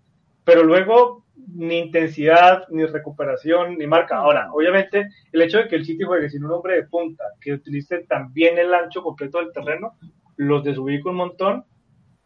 pero 0.47 0.63
luego 0.63 1.25
ni 1.55 1.79
intensidad, 1.79 2.65
ni 2.71 2.85
recuperación, 2.87 3.77
ni 3.79 3.87
marca. 3.87 4.17
Ahora, 4.19 4.51
obviamente, 4.53 5.09
el 5.33 5.43
hecho 5.43 5.59
de 5.59 5.69
que 5.69 5.77
el 5.77 5.85
City 5.85 6.05
juegue 6.05 6.31
sin 6.31 6.45
un 6.45 6.53
hombre 6.53 6.77
de 6.77 6.85
punta, 6.85 7.25
que 7.41 7.53
utilice 7.53 8.05
también 8.09 8.57
el 8.59 8.73
ancho 8.73 9.03
completo 9.03 9.39
del 9.39 9.53
terreno, 9.53 9.95
los 10.37 10.65
desubica 10.65 11.11
un 11.11 11.17
montón, 11.17 11.65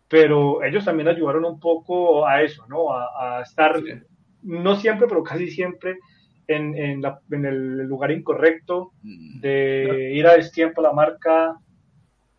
pero 0.08 0.62
ellos 0.62 0.84
también 0.84 1.08
ayudaron 1.08 1.44
un 1.44 1.58
poco 1.60 2.26
a 2.26 2.42
eso, 2.42 2.66
¿no? 2.68 2.92
A, 2.92 3.38
a 3.38 3.42
estar, 3.42 3.76
Sí. 3.80 3.92
no 4.42 4.76
siempre, 4.76 5.06
pero 5.08 5.22
casi 5.22 5.48
siempre 5.50 5.98
en, 6.48 6.76
en, 6.76 7.00
la- 7.02 7.20
en 7.30 7.44
el 7.44 7.78
lugar 7.86 8.10
incorrecto, 8.10 8.92
de 9.02 10.12
ir 10.14 10.26
a 10.26 10.34
destiempo 10.34 10.80
a 10.80 10.84
la 10.84 10.92
marca. 10.92 11.56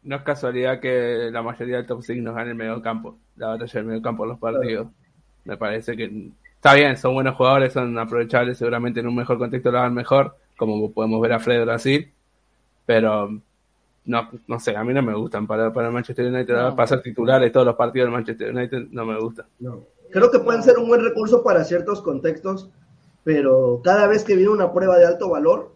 No 0.03 0.15
es 0.17 0.21
casualidad 0.23 0.79
que 0.81 1.29
la 1.31 1.41
mayoría 1.41 1.77
del 1.77 1.85
top 1.85 2.01
6 2.01 2.21
nos 2.21 2.35
gane 2.35 2.49
el 2.51 2.55
medio 2.57 2.81
campo, 2.81 3.19
la 3.35 3.47
batalla 3.49 3.71
del 3.73 3.85
medio 3.85 4.01
campo 4.01 4.23
en 4.23 4.29
los 4.29 4.39
partidos. 4.39 4.87
Me 5.45 5.57
parece 5.57 5.95
que 5.97 6.29
está 6.55 6.73
bien, 6.75 6.95
son 6.97 7.13
buenos 7.15 7.35
jugadores, 7.35 7.73
son 7.73 7.97
aprovechables, 7.97 8.57
seguramente 8.57 8.99
en 8.99 9.07
un 9.07 9.15
mejor 9.15 9.37
contexto 9.37 9.71
lo 9.71 9.79
hagan 9.79 9.93
mejor, 9.93 10.35
como 10.57 10.91
podemos 10.91 11.19
ver 11.21 11.33
a 11.33 11.39
Fred 11.39 11.63
Brasil, 11.65 12.11
pero 12.85 13.29
no, 14.05 14.29
no 14.47 14.59
sé, 14.59 14.75
a 14.75 14.83
mí 14.83 14.93
no 14.93 15.01
me 15.01 15.15
gustan 15.15 15.47
para, 15.47 15.73
para 15.73 15.87
el 15.87 15.93
Manchester 15.93 16.27
United, 16.27 16.53
No. 16.53 16.75
pasar 16.75 17.01
titulares 17.01 17.51
todos 17.51 17.65
los 17.65 17.75
partidos 17.75 18.05
del 18.07 18.13
Manchester 18.13 18.53
United 18.55 18.87
no 18.91 19.05
me 19.05 19.19
gusta. 19.19 19.47
No. 19.59 19.83
Creo 20.11 20.29
que 20.29 20.39
pueden 20.39 20.61
ser 20.61 20.77
un 20.77 20.87
buen 20.87 21.03
recurso 21.03 21.43
para 21.43 21.63
ciertos 21.63 22.01
contextos, 22.01 22.69
pero 23.23 23.81
cada 23.83 24.07
vez 24.07 24.23
que 24.23 24.35
viene 24.35 24.51
una 24.51 24.71
prueba 24.73 24.97
de 24.97 25.05
alto 25.05 25.29
valor, 25.29 25.75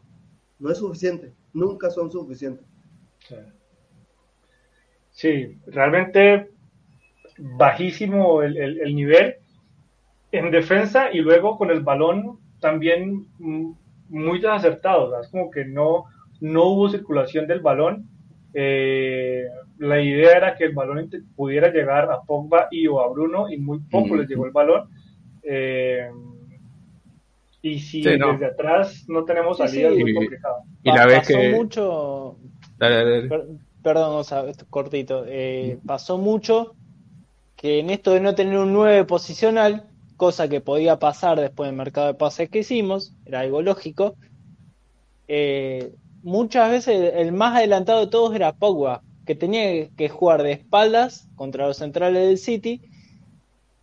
no 0.60 0.70
es 0.72 0.78
suficiente. 0.78 1.32
Nunca 1.54 1.90
son 1.90 2.12
suficientes. 2.12 2.66
Sí, 5.12 5.58
realmente 5.68 6.52
bajísimo 7.38 8.42
el, 8.44 8.58
el- 8.58 8.80
el 8.82 8.96
nivel 8.96 9.36
en 10.38 10.52
defensa 10.52 11.12
y 11.12 11.20
luego 11.20 11.58
con 11.58 11.72
el 11.72 11.82
balón 11.82 12.40
también 12.60 13.28
mm, 13.40 13.72
muy 14.10 14.40
desacertado. 14.40 15.06
o 15.08 15.10
sea, 15.12 15.20
es 15.22 15.30
como 15.30 15.50
que 15.52 15.66
no, 15.66 16.06
no 16.42 16.64
hubo 16.66 16.90
circulación 16.90 17.48
del 17.48 17.60
balón. 17.62 18.08
Eh, 18.54 19.44
la 19.80 20.02
idea 20.02 20.38
era 20.38 20.56
que 20.56 20.66
el 20.66 20.74
balón 20.74 21.10
pudiera 21.36 21.70
llegar 21.72 22.10
a 22.12 22.22
Pogba 22.22 22.68
y 22.72 22.88
o 22.88 23.02
a 23.02 23.10
Bruno 23.10 23.50
y 23.50 23.58
muy 23.58 23.80
poco 23.80 24.06
Ujú. 24.08 24.16
les 24.16 24.30
llegó 24.30 24.46
el 24.46 24.52
balón. 24.52 24.90
Eh, 25.44 26.10
y 27.62 27.80
si 27.80 28.04
Sí, 28.04 28.18
no. 28.18 28.34
desde 28.34 28.46
atrás 28.48 29.06
no 29.08 29.26
tenemos 29.26 29.58
Sí, 29.58 29.68
salida, 29.68 29.90
es 29.90 29.96
sí. 29.96 30.02
muy 30.02 30.14
complicado. 30.14 30.56
Y 30.84 30.90
la 30.90 30.96
Pa- 30.98 31.06
vez 31.08 31.18
pasó 31.20 31.28
que... 31.40 31.50
mucho, 31.52 32.38
Dale, 32.78 32.96
dale, 32.96 33.12
dale. 33.16 33.28
Per- 33.30 33.46
perdón, 33.82 34.16
o 34.18 34.24
sea, 34.24 34.42
esto 34.48 34.64
es 34.66 34.70
cortito. 34.70 35.24
Eh, 35.28 35.80
pasó 35.86 36.18
mucho 36.18 36.76
que 37.56 37.80
en 37.80 37.90
esto 37.90 38.12
de 38.14 38.20
no 38.20 38.36
tener 38.36 38.58
un 38.58 38.74
9 38.74 39.06
posicional, 39.06 39.88
cosa 40.18 40.48
que 40.48 40.62
podía 40.62 41.00
pasar 41.00 41.40
después 41.40 41.68
del 41.70 41.76
mercado 41.78 42.08
de 42.08 42.14
pases 42.16 42.50
que 42.50 42.60
hicimos, 42.60 43.14
era 43.26 43.42
algo 43.42 43.62
lógico. 43.62 44.16
eh, 45.28 45.94
muchas 46.24 46.72
veces 46.72 47.14
el 47.16 47.32
más 47.34 47.56
adelantado 47.58 48.02
de 48.02 48.08
todos 48.08 48.36
era 48.36 48.54
Pogba, 48.56 49.04
que 49.26 49.36
tenía 49.36 49.90
que 49.96 50.10
jugar 50.10 50.44
de 50.44 50.54
espaldas 50.54 51.28
contra 51.36 51.68
los 51.68 51.78
centrales 51.78 52.28
del 52.28 52.38
City. 52.38 52.82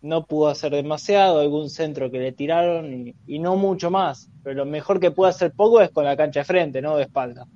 No 0.01 0.25
pudo 0.25 0.49
hacer 0.49 0.73
demasiado, 0.73 1.39
algún 1.39 1.69
centro 1.69 2.11
que 2.11 2.19
le 2.19 2.31
tiraron 2.33 2.93
y, 3.07 3.15
y 3.25 3.39
no 3.39 3.55
mucho 3.55 3.89
más. 3.91 4.29
Pero 4.43 4.55
lo 4.57 4.65
mejor 4.65 4.99
que 4.99 5.11
puede 5.11 5.31
hacer 5.31 5.53
Pogba 5.53 5.85
es 5.85 5.91
con 5.91 6.05
la 6.05 6.17
cancha 6.17 6.41
de 6.41 6.45
frente, 6.45 6.81
no 6.81 6.97
de 6.97 7.03
espalda. 7.03 7.47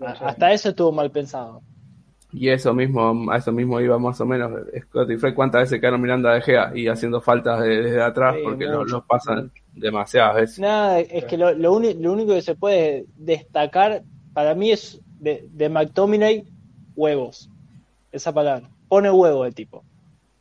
Hasta 0.00 0.52
eso 0.52 0.70
estuvo 0.70 0.92
mal 0.92 1.10
pensado. 1.10 1.62
Y 2.32 2.48
eso 2.48 2.72
mismo, 2.72 3.30
a 3.32 3.36
eso 3.38 3.50
mismo 3.52 3.80
iba 3.80 3.98
más 3.98 4.20
o 4.20 4.26
menos. 4.26 4.52
Scott 4.82 5.10
y 5.10 5.16
Fred, 5.16 5.34
¿cuántas 5.34 5.62
veces 5.62 5.80
quedaron 5.80 6.00
mirando 6.00 6.28
a 6.28 6.34
De 6.34 6.42
Gea 6.42 6.70
y 6.74 6.86
haciendo 6.88 7.20
faltas 7.20 7.60
de- 7.60 7.82
desde 7.82 8.02
atrás? 8.02 8.36
Sí, 8.36 8.42
porque 8.44 8.66
mucho. 8.68 8.84
los 8.84 9.04
pasan 9.04 9.50
demasiadas 9.74 10.36
veces. 10.36 10.58
Nada, 10.60 11.00
es 11.00 11.24
que 11.24 11.36
lo, 11.36 11.52
lo, 11.54 11.72
uni- 11.72 11.94
lo 11.94 12.12
único 12.12 12.32
que 12.34 12.42
se 12.42 12.54
puede 12.54 13.06
destacar 13.16 14.02
para 14.32 14.54
mí 14.54 14.70
es 14.70 15.00
de, 15.18 15.48
de 15.50 15.68
McTominay 15.68 16.44
huevos. 16.94 17.50
Esa 18.12 18.32
palabra. 18.32 18.68
Pone 18.88 19.10
huevo 19.10 19.44
el 19.44 19.54
tipo. 19.54 19.82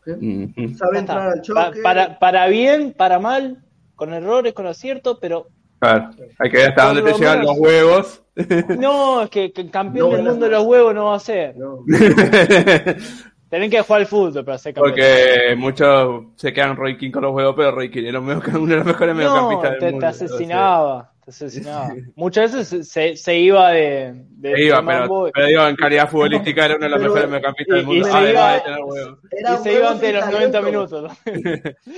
Sabe 0.05 0.99
entrar 0.99 1.21
al 1.29 1.35
Pa- 1.35 1.41
choque. 1.41 1.81
para, 1.81 2.19
para 2.19 2.47
bien, 2.47 2.93
para 2.97 3.19
mal, 3.19 3.63
con 3.95 4.13
errores, 4.13 4.53
con 4.53 4.65
acierto, 4.67 5.19
pero 5.19 5.47
Claro, 5.79 6.09
hay 6.39 6.49
que 6.49 6.57
ver 6.57 6.69
hasta 6.69 6.85
dónde 6.87 7.01
te 7.03 7.13
llegan 7.17 7.41
los 7.45 7.57
huevos. 7.57 8.21
no, 8.79 9.23
es 9.23 9.29
que, 9.29 9.51
campeón 9.71 10.09
No, 10.11 10.15
del 10.17 10.25
mundo 10.25 10.45
de 10.45 10.51
los 10.51 10.65
huevos 10.65 10.93
no 10.95 11.05
va 11.05 11.15
a 11.15 11.19
ser. 11.19 11.55
No. 11.57 11.79
Tienen 13.49 13.71
que 13.71 13.81
jugar 13.81 14.01
al 14.01 14.07
fútbol 14.07 14.45
para 14.45 14.57
ser 14.59 14.75
campeón. 14.75 14.91
Porque 14.91 15.55
muchos 15.57 16.23
se 16.35 16.53
quedan 16.53 16.75
Roy 16.75 16.97
King 16.97 17.09
con 17.09 17.23
los 17.23 17.33
huevos, 17.33 17.55
pero 17.57 17.71
Roy 17.71 17.89
King 17.89 18.03
era 18.05 18.19
uno 18.19 18.39
de 18.39 18.75
los 18.75 18.85
mejores 18.85 19.15
no, 19.15 19.17
mediocampistas 19.17 19.71
del 19.71 19.79
te, 19.79 19.85
te 19.87 19.91
mundo. 19.91 20.07
asesinaba, 20.07 21.11
te 21.25 21.31
Se 21.31 21.45
asesinaba. 21.45 21.89
Muchas 22.15 22.53
veces 22.53 22.87
se, 22.91 23.15
se 23.17 23.39
iba 23.39 23.71
de. 23.71 24.13
de 24.29 24.53
Se 24.55 24.61
iba, 24.65 24.81
de 24.81 24.85
pero, 24.87 25.31
pero 25.33 25.47
digo, 25.47 25.67
en 25.67 25.75
calidad 25.75 26.07
futbolística 26.09 26.65
era 26.65 26.75
uno 26.75 26.83
de 26.85 26.89
los 26.91 26.99
Pero- 26.99 27.09
mejores 27.13 27.29
mediocampistas 27.31 27.75
del 27.77 27.85
mundo. 27.87 28.01
y 28.01 28.03
se 28.11 28.17
además 28.17 28.31
iba- 28.31 28.53
de 28.53 28.59
tener 28.61 28.79
huevos. 28.83 29.17
Y 29.23 29.35
se 29.35 29.41
iba 29.41 29.79
huevos 29.79 29.91
antes 29.91 30.01
de 30.01 30.09
y 30.09 30.13
los 30.13 30.25
90 30.25 30.51
talento. 30.61 30.61
minutos. 30.61 31.11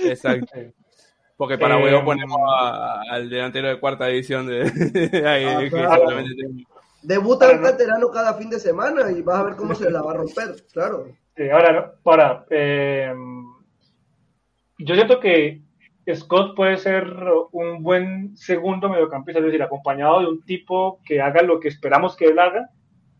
Exacto. 0.04 0.58
Porque 1.42 1.58
para 1.58 1.76
Eh, 1.76 1.82
huevo 1.82 2.04
ponemos 2.04 2.38
a- 2.56 3.02
al 3.10 3.28
delantero 3.28 3.66
de 3.66 3.80
cuarta 3.80 4.06
división 4.06 4.46
de, 4.46 4.62
ahí, 5.26 5.44
Ah, 5.44 5.58
que 5.58 5.70
claro. 5.70 6.02
solamente 6.04 6.34
tiene- 6.36 6.66
Debuta 7.02 7.50
un 7.50 7.60
veterano 7.64 8.12
cada 8.12 8.34
fin 8.34 8.48
de 8.48 8.60
semana 8.60 9.10
y 9.10 9.22
vas 9.22 9.40
a 9.40 9.42
ver 9.42 9.56
cómo 9.56 9.74
se 9.74 9.90
la 9.90 10.02
va 10.02 10.12
a 10.12 10.14
romper, 10.18 10.54
claro. 10.72 11.06
Sí, 11.36 11.50
ahora, 11.50 11.72
no, 11.72 12.10
ahora 12.12 12.46
eh, 12.48 13.12
yo 14.78 14.94
siento 14.94 15.18
que 15.18 15.62
Scott 16.14 16.54
puede 16.54 16.76
ser 16.76 17.12
un 17.50 17.82
buen 17.82 18.36
segundo 18.36 18.88
mediocampista, 18.88 19.40
es 19.40 19.46
decir, 19.46 19.64
acompañado 19.64 20.20
de 20.20 20.26
un 20.26 20.42
tipo 20.44 21.00
que 21.04 21.20
haga 21.20 21.42
lo 21.42 21.58
que 21.58 21.66
esperamos 21.66 22.14
que 22.14 22.26
él 22.26 22.38
haga. 22.38 22.70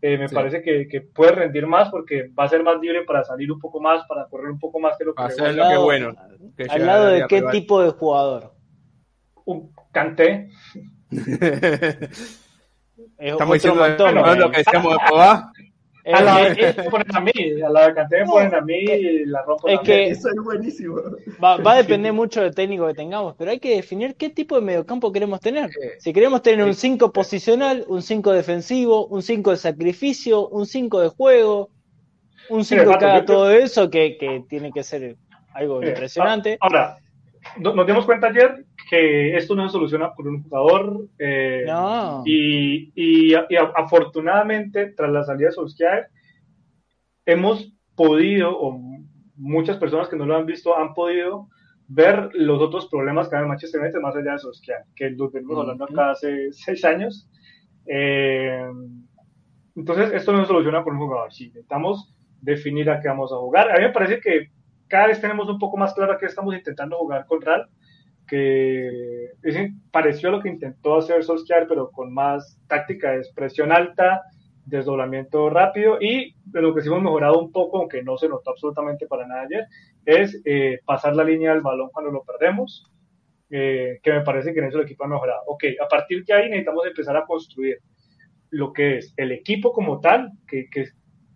Eh, 0.05 0.17
me 0.17 0.27
Sí. 0.27 0.35
parece 0.35 0.61
que, 0.61 0.85
que 0.89 0.99
puede 0.99 1.31
rendir 1.31 1.65
más 1.65 1.89
porque 1.89 2.27
va 2.37 2.43
a 2.43 2.49
ser 2.49 2.61
más 2.61 2.77
libre 2.81 3.03
para 3.05 3.23
salir 3.23 3.49
un 3.49 3.57
poco 3.59 3.79
más, 3.79 4.03
para 4.05 4.27
correr 4.27 4.51
un 4.51 4.59
poco 4.59 4.77
más 4.77 4.97
que 4.97 5.05
lo 5.05 5.15
que 5.15 5.23
le 5.23 5.53
lo 5.53 5.69
que 5.69 5.77
bueno. 5.77 6.13
que 6.57 6.63
Al 6.69 6.85
lado 6.85 7.05
de 7.07 7.25
qué 7.29 7.37
rival. 7.37 7.51
tipo 7.53 7.81
de 7.81 7.91
jugador. 7.91 8.53
un 9.45 9.71
Kanté. 9.93 10.49
Es 13.17 13.31
Estamos 13.31 13.53
diciendo 13.53 13.79
montón, 13.81 14.15
¿no? 14.15 14.33
eh. 14.33 14.35
lo 14.37 14.51
que 14.51 14.57
decíamos 14.57 14.91
de 14.91 14.99
Pogba. 15.09 15.52
Eh, 16.05 16.11
A 16.13 16.21
la 16.21 16.47
eh, 16.47 16.53
de 16.53 16.69
eh, 16.69 16.73
me 16.77 16.83
ponen 16.89 17.15
a 17.15 17.21
mí, 17.21 17.31
a 17.65 17.69
la 17.69 17.87
de 17.87 17.93
Kanté 17.93 18.19
me 18.19 18.25
ponen 18.25 18.53
a 18.53 18.59
mí 18.61 18.73
y 18.75 19.25
la 19.25 19.41
rompo 19.43 19.69
Es 19.69 19.75
también. 19.77 19.97
que- 20.05 20.11
Eso 20.11 20.27
es 20.29 20.35
buenísimo. 20.43 20.97
Va, 21.41 21.55
va 21.57 21.71
a 21.73 21.77
depender 21.77 22.11
mucho 22.11 22.41
del 22.41 22.53
técnico 22.53 22.85
que 22.87 22.93
tengamos, 22.93 23.35
pero 23.37 23.51
hay 23.51 23.59
que 23.59 23.75
definir 23.75 24.15
qué 24.15 24.29
tipo 24.29 24.55
de 24.55 24.61
mediocampo 24.61 25.13
queremos 25.13 25.39
tener. 25.39 25.69
Si 25.99 26.11
queremos 26.11 26.41
tener 26.41 26.65
un 26.65 26.73
5 26.75 27.13
posicional, 27.13 27.85
un 27.87 28.01
5 28.01 28.33
defensivo, 28.33 29.05
un 29.07 29.21
5 29.21 29.51
de 29.51 29.57
sacrificio, 29.57 30.49
un 30.49 30.65
5 30.65 30.99
de 30.99 31.07
juego, 31.07 31.69
un 32.49 32.65
5 32.65 32.85
Mato, 32.85 32.99
que 32.99 33.05
haga 33.05 33.19
yo- 33.19 33.25
todo 33.25 33.51
eso, 33.51 33.89
que, 33.89 34.17
que 34.17 34.43
tiene 34.49 34.73
que 34.73 34.83
ser 34.83 35.15
algo 35.53 35.81
impresionante. 35.81 36.57
Ahora, 36.59 36.97
no- 37.59 37.73
nos 37.75 37.85
dimos 37.87 38.05
cuenta 38.05 38.27
ayer 38.27 38.65
que 38.89 39.35
esto 39.35 39.55
no 39.55 39.67
se 39.67 39.73
soluciona 39.73 40.13
por 40.13 40.27
un 40.27 40.43
jugador. 40.43 41.07
eh, 41.19 41.63
No. 41.67 42.21
Y, 42.25 42.91
y- 42.95 43.33
y 43.33 43.55
afortunadamente, 43.75 44.87
tras 44.95 45.11
la 45.11 45.23
salida 45.23 45.47
de 45.47 45.53
Solskjaer, 45.53 46.07
hemos 47.25 47.71
podido, 47.95 48.57
o 48.57 48.79
muchas 49.35 49.77
personas 49.77 50.07
que 50.09 50.15
no 50.15 50.25
lo 50.25 50.35
han 50.35 50.45
visto 50.45 50.77
han 50.77 50.93
podido 50.93 51.47
ver 51.87 52.29
los 52.33 52.61
otros 52.61 52.87
problemas 52.87 53.27
que 53.29 53.35
hay 53.35 53.43
en 53.43 53.49
Manchester 53.49 53.81
United 53.81 53.99
más 53.99 54.15
allá 54.15 54.33
de 54.33 54.39
Solskjaer, 54.39 54.83
que 54.95 55.09
los 55.11 55.31
venimos 55.31 55.59
hablando 55.59 55.85
acá 55.85 56.11
hace 56.11 56.51
seis 56.51 56.83
años. 56.85 57.29
Eh, 57.85 58.65
entonces, 59.75 60.11
esto 60.13 60.31
no 60.31 60.41
se 60.41 60.47
soluciona 60.47 60.83
por 60.83 60.93
un 60.93 60.99
jugador. 60.99 61.33
Sí, 61.33 61.47
necesitamos 61.47 62.13
definir 62.41 62.89
a 62.89 62.99
qué 63.01 63.07
vamos 63.07 63.31
a 63.31 63.37
jugar. 63.37 63.71
A 63.71 63.75
mí 63.75 63.81
me 63.81 63.91
parece 63.91 64.19
que 64.19 64.49
cada 64.93 65.07
vez 65.07 65.19
tenemos 65.19 65.49
un 65.49 65.57
poco 65.57 65.75
más 65.75 65.91
claro 65.95 66.13
a 66.13 66.19
qué 66.19 66.27
estamos 66.27 66.53
intentando 66.53 66.99
jugar 66.99 67.25
con 67.25 67.41
Real, 67.41 67.67
que 68.27 69.31
es, 69.41 69.71
pareció 69.89 70.29
lo 70.29 70.39
que 70.39 70.49
intentó 70.49 70.97
hacer 70.97 71.23
Solskjaer, 71.23 71.65
pero 71.67 71.89
con 71.89 72.13
más 72.13 72.59
táctica, 72.67 73.15
es 73.15 73.33
presión 73.33 73.71
alta, 73.71 74.21
desdoblamiento 74.67 75.49
rápido 75.49 75.97
y 75.99 76.35
de 76.45 76.61
lo 76.61 76.75
que 76.75 76.81
sí 76.81 76.89
hemos 76.89 77.01
mejorado 77.01 77.39
un 77.39 77.51
poco, 77.51 77.79
aunque 77.79 78.03
no 78.03 78.19
se 78.19 78.29
notó 78.29 78.51
absolutamente 78.51 79.07
para 79.07 79.25
nada 79.25 79.41
ayer, 79.41 79.65
es 80.05 80.39
eh, 80.45 80.79
pasar 80.85 81.15
la 81.15 81.23
línea 81.23 81.53
del 81.53 81.63
balón 81.63 81.89
cuando 81.91 82.11
lo 82.11 82.23
perdemos, 82.23 82.85
eh, 83.49 83.97
que 84.03 84.13
me 84.13 84.21
parece 84.21 84.53
que 84.53 84.59
en 84.59 84.65
eso 84.65 84.77
el 84.77 84.83
equipo 84.83 85.05
ha 85.05 85.07
mejorado. 85.07 85.41
Ok, 85.47 85.63
a 85.83 85.87
partir 85.87 86.23
de 86.23 86.33
ahí 86.35 86.49
necesitamos 86.49 86.85
empezar 86.85 87.17
a 87.17 87.25
construir 87.25 87.79
lo 88.51 88.71
que 88.71 88.99
es 88.99 89.11
el 89.17 89.31
equipo 89.31 89.73
como 89.73 89.99
tal, 89.99 90.33
que, 90.47 90.69
que 90.69 90.85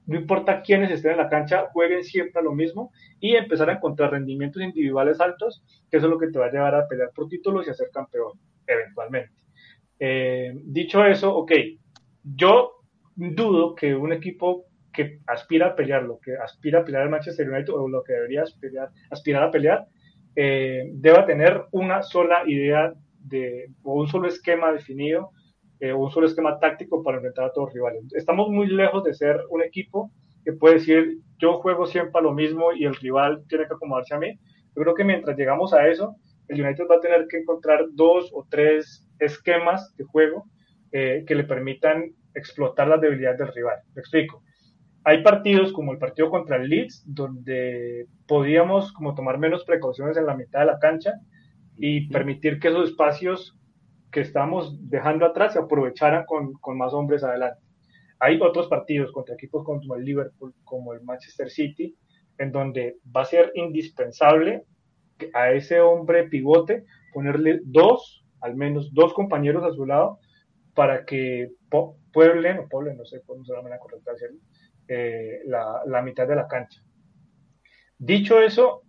no 0.08 0.18
importa 0.18 0.62
quiénes 0.62 0.90
estén 0.90 1.12
en 1.12 1.18
la 1.18 1.30
cancha, 1.30 1.68
jueguen 1.74 2.04
siempre 2.04 2.40
a 2.40 2.44
lo 2.44 2.54
mismo 2.54 2.92
y 3.20 3.36
empezar 3.36 3.70
a 3.70 3.74
encontrar 3.74 4.12
rendimientos 4.12 4.64
individuales 4.64 5.20
altos, 5.20 5.64
que 5.92 5.98
eso 5.98 6.08
es 6.08 6.12
lo 6.12 6.18
que 6.18 6.28
te 6.28 6.40
va 6.40 6.46
a 6.46 6.52
llevar 6.52 6.76
a 6.76 6.88
pelear 6.88 7.12
por 7.14 7.28
títulos 7.28 7.68
y 7.68 7.70
a 7.70 7.74
ser 7.74 7.90
campeón, 7.92 8.40
eventualmente. 8.66 9.34
Eh, 10.00 10.54
dicho 10.64 11.04
eso, 11.06 11.36
ok, 11.36 11.52
yo 12.24 12.72
dudo 13.16 13.76
que 13.76 13.96
un 13.96 14.14
equipo 14.14 14.66
que 14.94 15.20
aspira 15.28 15.68
a 15.68 15.76
pelear, 15.76 16.04
lo 16.04 16.20
que 16.20 16.36
aspira 16.38 16.80
a 16.80 16.86
pelear 16.86 17.04
el 17.04 17.10
Manchester 17.10 17.50
United 17.50 17.74
o 17.74 17.88
lo 17.88 18.02
que 18.04 18.14
debería 18.14 18.44
aspirar, 19.12 19.44
a 19.44 19.52
pelear, 19.52 19.88
eh, 20.36 20.90
deba 20.94 21.26
tener 21.26 21.66
una 21.72 22.02
sola 22.02 22.44
idea 22.48 22.94
de, 23.20 23.72
o 23.84 23.96
un 23.96 24.08
solo 24.08 24.30
esquema 24.30 24.72
definido 24.72 25.32
eh, 25.80 25.94
un 25.94 26.10
solo 26.12 26.28
esquema 26.28 26.60
táctico 26.60 27.04
para 27.04 27.18
enfrentar 27.18 27.46
a 27.46 27.52
todos 27.52 27.68
los 27.68 27.74
rivales. 27.74 28.04
Estamos 28.14 28.50
muy 28.50 28.68
lejos 28.68 29.04
de 29.04 29.14
ser 29.14 29.42
un 29.50 29.62
equipo 29.62 30.12
que 30.44 30.54
puede 30.54 30.76
decir 30.76 31.20
yo 31.38 31.60
juego 31.60 31.86
siempre 31.86 32.20
a 32.20 32.22
lo 32.22 32.34
mismo 32.34 32.72
y 32.74 32.86
el 32.86 32.96
rival 32.96 33.44
tiene 33.48 33.68
que 33.68 33.74
acomodarse 33.74 34.16
a 34.16 34.20
mí. 34.20 34.40
Yo 34.76 34.82
creo 34.84 34.96
que 34.96 35.04
mientras 35.04 35.38
llegamos 35.38 35.74
a 35.74 35.88
eso, 35.88 36.16
el 36.48 36.64
United 36.64 36.86
va 36.90 36.96
a 36.96 37.02
tener 37.02 37.28
que 37.28 37.38
encontrar 37.38 37.86
dos 37.92 38.32
o 38.34 38.46
tres 38.50 39.06
esquemas 39.20 39.94
de 39.98 40.06
juego 40.06 40.46
eh, 40.92 41.26
que 41.28 41.36
le 41.36 41.44
permitan 41.44 42.12
explotar 42.34 42.88
las 42.88 43.02
debilidades 43.02 43.40
del 43.40 43.54
rival. 43.54 43.78
Me 43.94 44.00
explico. 44.00 44.42
Hay 45.04 45.24
partidos 45.24 45.74
como 45.74 45.92
el 45.92 46.00
partido 46.00 46.30
contra 46.30 46.58
el 46.58 46.70
Leeds, 46.70 47.04
donde 47.06 48.08
podíamos 48.28 48.92
como 48.94 49.16
tomar 49.16 49.38
menos 49.38 49.64
precauciones 49.66 50.18
en 50.18 50.26
la 50.26 50.36
mitad 50.36 50.62
de 50.62 50.66
la 50.66 50.80
cancha 50.80 51.14
y 51.78 52.08
permitir 52.10 52.60
que 52.60 52.70
esos 52.70 52.90
espacios 52.90 53.57
que 54.12 54.22
estamos 54.22 54.78
dejando 54.90 55.26
atrás 55.26 55.54
se 55.54 55.60
aprovecharan 55.60 56.26
con, 56.26 56.54
con, 56.54 56.78
más 56.78 56.94
hombres 56.94 57.24
adelante. 57.24 57.62
Hay 58.20 58.40
otros 58.42 58.68
partidos 58.68 59.12
contra 59.12 59.36
equipos 59.36 59.64
como 59.64 59.96
el 59.96 60.04
Liverpool, 60.04 60.54
como 60.64 60.94
el 60.94 61.02
Manchester 61.02 61.50
City, 61.50 61.96
en 62.38 62.52
donde 62.52 62.98
va 63.16 63.22
a 63.22 63.26
ser 63.26 63.52
indispensable 63.56 64.64
a 65.34 65.52
ese 65.52 65.82
hombre 65.82 66.28
pivote 66.30 66.86
ponerle 67.14 67.62
dos, 67.64 68.24
al 68.42 68.56
menos 68.56 68.94
dos 68.94 69.14
compañeros 69.14 69.64
a 69.64 69.74
su 69.74 69.86
lado, 69.86 70.20
para 70.74 71.06
que 71.06 71.52
pueblen, 72.14 72.60
o 72.60 72.68
pueblen, 72.68 72.98
no 72.98 73.06
sé 73.06 73.22
cómo 73.26 73.44
se 73.44 73.54
la 73.54 73.80
correcta 73.80 74.12
eh, 74.88 75.40
la, 75.46 75.82
la 75.88 76.02
mitad 76.02 76.28
de 76.28 76.36
la 76.36 76.48
cancha. 76.48 76.82
Dicho 77.98 78.40
eso, 78.40 78.84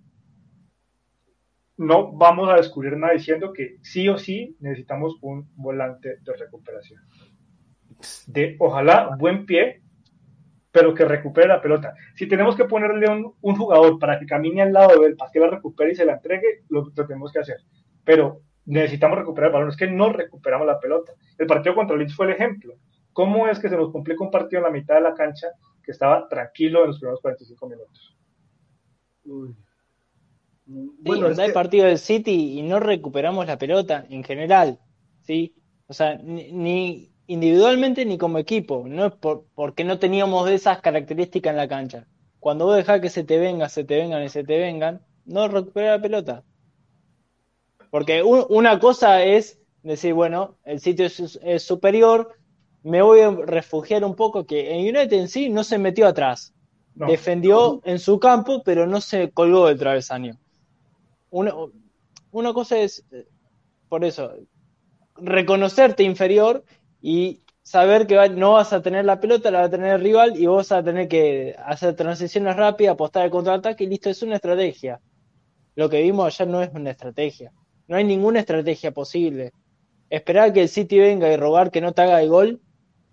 no 1.78 2.12
vamos 2.12 2.50
a 2.50 2.56
descubrir 2.56 2.96
nada 2.96 3.12
diciendo 3.12 3.52
que 3.52 3.76
sí 3.82 4.08
o 4.08 4.18
sí 4.18 4.56
necesitamos 4.60 5.16
un 5.22 5.48
volante 5.54 6.16
de 6.20 6.36
recuperación. 6.36 7.00
De 8.26 8.56
ojalá 8.58 9.16
buen 9.16 9.46
pie, 9.46 9.82
pero 10.72 10.92
que 10.92 11.04
recupere 11.04 11.46
la 11.46 11.62
pelota. 11.62 11.94
Si 12.16 12.26
tenemos 12.26 12.56
que 12.56 12.64
ponerle 12.64 13.08
un, 13.08 13.56
jugador 13.56 13.98
para 13.98 14.18
que 14.18 14.26
camine 14.26 14.62
al 14.62 14.72
lado 14.72 15.00
de 15.00 15.06
él, 15.06 15.16
para 15.16 15.30
que 15.30 15.38
la 15.38 15.50
recupere 15.50 15.92
y 15.92 15.94
se 15.94 16.04
la 16.04 16.14
entregue, 16.14 16.64
lo, 16.68 16.92
tenemos 16.92 17.32
que 17.32 17.38
hacer. 17.38 17.58
Pero 18.04 18.42
necesitamos 18.66 19.18
recuperar 19.18 19.48
el 19.48 19.54
balón, 19.54 19.68
es 19.68 19.76
que 19.76 19.86
no 19.86 20.12
recuperamos 20.12 20.66
la 20.66 20.80
pelota. 20.80 21.12
El 21.38 21.46
partido 21.46 21.76
contra 21.76 21.96
Leeds 21.96 22.14
fue 22.14 22.26
el 22.26 22.32
ejemplo. 22.32 22.74
¿Cómo 23.12 23.46
es 23.46 23.58
que 23.60 23.68
se 23.68 23.76
nos 23.76 23.92
complica 23.92 24.22
un 24.22 24.30
partido 24.30 24.58
en 24.60 24.64
la 24.64 24.78
mitad 24.78 24.96
de 24.96 25.02
la 25.02 25.14
cancha 25.14 25.48
que 25.82 25.92
estaba 25.92 26.28
tranquilo 26.28 26.80
en 26.80 26.88
los 26.88 26.98
primeros 26.98 27.20
45 27.20 27.68
minutos? 27.68 28.16
Uy. 29.24 29.56
Bueno, 30.68 31.34
sí, 31.34 31.46
que... 31.46 31.52
partido 31.52 31.86
del 31.86 31.98
City 31.98 32.58
y 32.58 32.62
no 32.62 32.78
recuperamos 32.78 33.46
la 33.46 33.58
pelota 33.58 34.04
en 34.10 34.22
general, 34.22 34.78
¿sí? 35.22 35.54
O 35.86 35.94
sea, 35.94 36.18
ni, 36.18 36.52
ni 36.52 37.10
individualmente 37.26 38.04
ni 38.04 38.18
como 38.18 38.38
equipo, 38.38 38.84
no 38.86 39.06
es 39.06 39.12
por, 39.12 39.46
porque 39.54 39.84
no 39.84 39.98
teníamos 39.98 40.46
de 40.46 40.54
esas 40.54 40.80
características 40.80 41.52
en 41.52 41.56
la 41.56 41.68
cancha. 41.68 42.06
Cuando 42.38 42.66
vos 42.66 42.76
dejás 42.76 43.00
que 43.00 43.08
se 43.08 43.24
te 43.24 43.38
venga, 43.38 43.70
se 43.70 43.84
te 43.84 43.96
vengan 43.96 44.22
y 44.22 44.28
se 44.28 44.44
te 44.44 44.58
vengan, 44.58 45.00
no 45.24 45.48
recuperar 45.48 45.96
la 45.96 46.02
pelota. 46.02 46.44
Porque 47.90 48.22
un, 48.22 48.44
una 48.50 48.78
cosa 48.78 49.22
es 49.22 49.58
decir, 49.82 50.12
bueno, 50.12 50.58
el 50.64 50.80
sitio 50.80 51.06
es, 51.06 51.38
es, 51.42 51.62
superior, 51.62 52.34
me 52.82 53.00
voy 53.00 53.20
a 53.20 53.30
refugiar 53.30 54.04
un 54.04 54.14
poco, 54.14 54.46
que 54.46 54.72
en 54.72 54.80
United 54.80 55.12
en 55.14 55.28
sí 55.28 55.48
no 55.48 55.64
se 55.64 55.78
metió 55.78 56.06
atrás. 56.06 56.54
No. 56.94 57.06
Defendió 57.06 57.80
en 57.84 57.98
su 57.98 58.18
campo, 58.18 58.62
pero 58.64 58.86
no 58.86 59.00
se 59.00 59.30
colgó 59.30 59.66
del 59.66 59.78
travesaño. 59.78 60.38
Una, 61.30 61.54
una 62.30 62.52
cosa 62.52 62.78
es, 62.78 63.04
por 63.88 64.04
eso, 64.04 64.32
reconocerte 65.16 66.02
inferior 66.02 66.64
y 67.00 67.42
saber 67.62 68.06
que 68.06 68.28
no 68.30 68.52
vas 68.52 68.72
a 68.72 68.80
tener 68.80 69.04
la 69.04 69.20
pelota, 69.20 69.50
la 69.50 69.60
va 69.60 69.64
a 69.66 69.70
tener 69.70 69.94
el 69.94 70.00
rival 70.00 70.36
y 70.36 70.46
vos 70.46 70.68
vas 70.68 70.72
a 70.72 70.82
tener 70.82 71.08
que 71.08 71.54
hacer 71.58 71.94
transiciones 71.94 72.56
rápidas, 72.56 72.94
apostar 72.94 73.24
el 73.24 73.30
contraataque 73.30 73.84
y 73.84 73.88
listo, 73.88 74.08
es 74.10 74.22
una 74.22 74.36
estrategia. 74.36 75.00
Lo 75.74 75.88
que 75.88 76.02
vimos 76.02 76.26
ayer 76.26 76.48
no 76.48 76.62
es 76.62 76.70
una 76.72 76.90
estrategia. 76.90 77.52
No 77.86 77.96
hay 77.96 78.04
ninguna 78.04 78.40
estrategia 78.40 78.90
posible. 78.92 79.52
Esperar 80.10 80.52
que 80.52 80.62
el 80.62 80.68
City 80.68 80.98
venga 80.98 81.32
y 81.32 81.36
rogar 81.36 81.70
que 81.70 81.80
no 81.80 81.92
te 81.92 82.02
haga 82.02 82.22
el 82.22 82.28
gol 82.28 82.60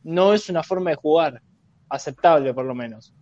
no 0.04 0.34
es 0.34 0.50
una 0.50 0.64
forma 0.64 0.92
de 0.92 0.96
jugar 0.96 1.42
aceptable, 1.90 2.54
por 2.54 2.66
lo 2.66 2.76
menos. 2.76 3.14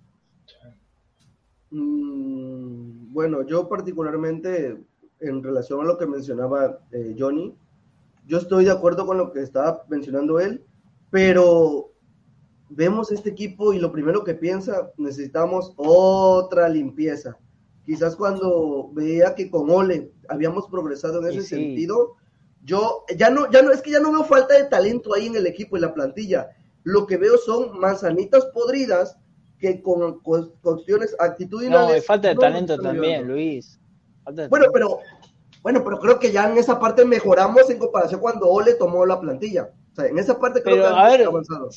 Mm, 1.73 3.11
bueno, 3.11 3.41
yo 3.41 3.67
particularmente, 3.67 4.77
en 5.19 5.43
relación 5.43 5.81
a 5.81 5.85
lo 5.85 5.97
que 5.97 6.05
mencionaba 6.05 6.79
eh, 6.91 7.15
Johnny, 7.17 7.55
yo 8.27 8.37
estoy 8.37 8.65
de 8.65 8.71
acuerdo 8.71 9.07
con 9.07 9.17
lo 9.17 9.31
que 9.31 9.41
estaba 9.41 9.83
mencionando 9.89 10.39
él, 10.39 10.63
pero 11.09 11.91
vemos 12.69 13.11
este 13.11 13.31
equipo 13.31 13.73
y 13.73 13.79
lo 13.79 13.91
primero 13.91 14.23
que 14.23 14.35
piensa, 14.35 14.91
necesitamos 14.97 15.73
otra 15.77 16.69
limpieza. 16.69 17.37
Quizás 17.85 18.15
cuando 18.15 18.91
veía 18.93 19.33
que 19.33 19.49
con 19.49 19.69
Ole 19.69 20.11
habíamos 20.29 20.67
progresado 20.67 21.21
en 21.21 21.31
ese 21.31 21.41
sentido, 21.41 22.15
yo 22.63 23.03
ya 23.17 23.31
no, 23.31 23.49
ya 23.51 23.63
no, 23.63 23.71
es 23.71 23.81
que 23.81 23.91
ya 23.91 23.99
no 23.99 24.11
veo 24.11 24.23
falta 24.23 24.53
de 24.53 24.65
talento 24.65 25.13
ahí 25.13 25.25
en 25.25 25.35
el 25.35 25.47
equipo, 25.47 25.75
en 25.75 25.81
la 25.81 25.93
plantilla. 25.93 26.49
Lo 26.83 27.07
que 27.07 27.17
veo 27.17 27.37
son 27.37 27.79
manzanitas 27.79 28.45
podridas 28.53 29.17
que 29.63 29.81
con, 29.81 30.19
cuestiones 30.19 31.15
actitudinales. 31.17 31.97
No, 31.97 32.03
falta 32.03 32.27
de 32.27 32.35
talento 32.35 32.77
también, 32.77 33.25
Luis. 33.25 33.79
bueno, 34.49 34.65
pero 34.73 34.99
bueno, 35.61 35.81
pero 35.85 35.99
creo 35.99 36.19
que 36.19 36.33
ya 36.33 36.49
en 36.49 36.57
esa 36.57 36.77
parte 36.77 37.05
mejoramos 37.05 37.69
en 37.69 37.79
comparación 37.79 38.19
cuando 38.19 38.49
Ole 38.49 38.73
tomó 38.73 39.05
la 39.05 39.19
plantilla. 39.19 39.69
O 39.93 39.95
sea, 39.95 40.07
en 40.07 40.19
esa 40.19 40.37
parte 40.37 40.61
creo 40.61 40.75
pero, 40.75 40.89
que 40.89 41.01
a 41.01 41.09
ver, 41.09 41.23
avanzado. 41.23 41.69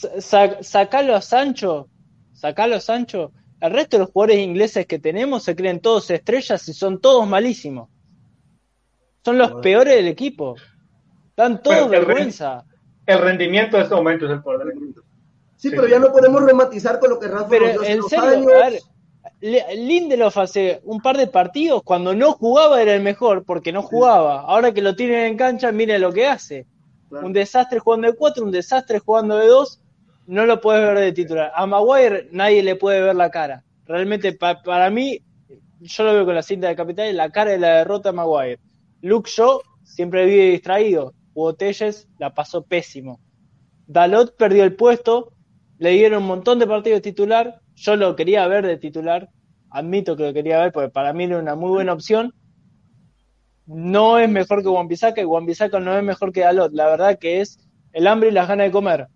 sacalo 0.63 1.15
a 1.15 1.23
Sancho, 1.23 1.89
sacalo 2.33 2.77
a 2.77 2.81
Sancho. 2.81 3.31
El 3.61 3.71
resto 3.71 3.97
de 3.97 4.03
los 4.03 4.11
jugadores 4.11 4.39
ingleses 4.39 4.87
que 4.87 4.99
tenemos 4.99 5.45
se 5.45 5.55
creen 5.55 5.81
todos 5.81 6.11
estrellas 6.11 6.69
y 6.69 6.75
son 6.75 7.01
todos 7.01 7.27
malísimos. 7.29 7.89
Son 9.25 9.39
los 9.39 9.53
peores 9.63 9.95
del 9.95 10.09
equipo. 10.09 10.57
Dan 11.37 11.63
todos 11.63 11.89
vergüenza. 11.89 12.65
El 13.07 13.21
rendimiento 13.21 13.77
de 13.77 13.85
este 13.85 13.95
momento 13.95 14.27
es 14.27 14.33
el 14.33 14.43
poder 14.43 14.67
del 14.67 14.79
equipo. 14.79 15.03
Sí, 15.57 15.71
pero 15.71 15.89
ya 15.89 15.99
no 15.99 16.13
podemos 16.13 16.43
rematizar 16.43 16.99
con 16.99 17.11
lo 17.11 17.19
que 17.19 17.29
Rafa 17.29 17.49
pero, 17.49 17.83
en 17.83 18.03
serio, 18.03 18.49
A 18.55 18.71
ver, 18.71 18.81
Lindelof 19.41 20.37
hace 20.39 20.81
un 20.85 21.01
par 21.01 21.17
de 21.17 21.27
partidos, 21.27 21.83
cuando 21.83 22.15
no 22.15 22.33
jugaba 22.33 22.81
era 22.81 22.95
el 22.95 23.03
mejor, 23.03 23.45
porque 23.45 23.73
no 23.73 23.83
jugaba. 23.83 24.41
Ahora 24.41 24.73
que 24.73 24.83
lo 24.83 24.97
tienen 24.97 25.27
en 25.27 25.37
cancha, 25.37 25.73
miren 25.73 26.01
lo 26.01 26.13
que 26.13 26.27
hace. 26.27 26.67
Un 27.11 27.33
desastre 27.33 27.79
jugando 27.79 28.09
de 28.09 28.17
cuatro, 28.17 28.45
un 28.45 28.51
desastre 28.51 28.99
jugando 28.99 29.37
de 29.39 29.47
dos, 29.47 29.81
no 30.27 30.45
lo 30.45 30.61
puedes 30.61 30.83
ver 30.83 30.99
de 30.99 31.13
titular. 31.13 31.53
A 31.55 31.67
Maguire 31.67 32.29
nadie 32.33 32.63
le 32.63 32.77
puede 32.77 33.01
ver 33.01 33.15
la 33.15 33.31
cara. 33.31 33.65
Realmente, 33.87 34.33
para 34.33 34.91
mí, 34.91 35.23
yo 35.81 36.05
lo 36.05 36.13
veo 36.13 36.25
con 36.25 36.35
la 36.35 36.43
cinta 36.43 36.69
de 36.69 36.77
capital, 36.77 37.17
la 37.17 37.31
cara 37.31 37.53
de 37.53 37.59
la 37.59 37.77
derrota 37.79 38.09
a 38.09 38.13
Maguire. 38.13 38.59
Luke 39.03 39.31
Shaw 39.31 39.61
siempre 39.85 40.27
vive 40.27 40.51
distraído. 40.51 41.15
Hugo 41.35 41.55
Telles 41.55 42.09
la 42.19 42.35
pasó 42.35 42.63
pésimo. 42.63 43.21
Dalot 43.87 44.37
perdió 44.37 44.65
el 44.65 44.75
puesto, 44.75 45.33
le 45.79 45.91
dieron 45.91 46.23
un 46.23 46.29
montón 46.29 46.59
de 46.59 46.67
partidos 46.67 47.03
titular, 47.03 47.61
yo 47.75 47.97
lo 47.97 48.17
quería 48.17 48.47
ver 48.47 48.67
de 48.67 48.79
titular, 48.79 49.29
admito 49.71 50.17
que 50.17 50.25
lo 50.25 50.33
quería 50.33 50.59
ver 50.59 50.73
porque 50.73 50.91
para 50.91 51.13
mí 51.13 51.25
era 51.25 51.39
una 51.39 51.55
muy 51.55 51.71
buena 51.71 51.93
opción. 51.93 52.33
No 53.67 54.19
es 54.19 54.29
mejor 54.29 54.63
que 54.63 54.69
Juan 54.69 54.89
y 54.91 55.25
Juan 55.25 55.85
no 55.85 55.99
es 55.99 56.05
mejor 56.05 56.33
que 56.33 56.41
Dalot, 56.41 56.73
la 56.73 56.87
verdad 56.87 57.19
que 57.19 57.41
es 57.41 57.59
el 57.93 58.07
hambre 58.07 58.29
y 58.29 58.33
las 58.33 58.49
ganas 58.49 58.67
de 58.67 58.73
comer. 58.73 59.09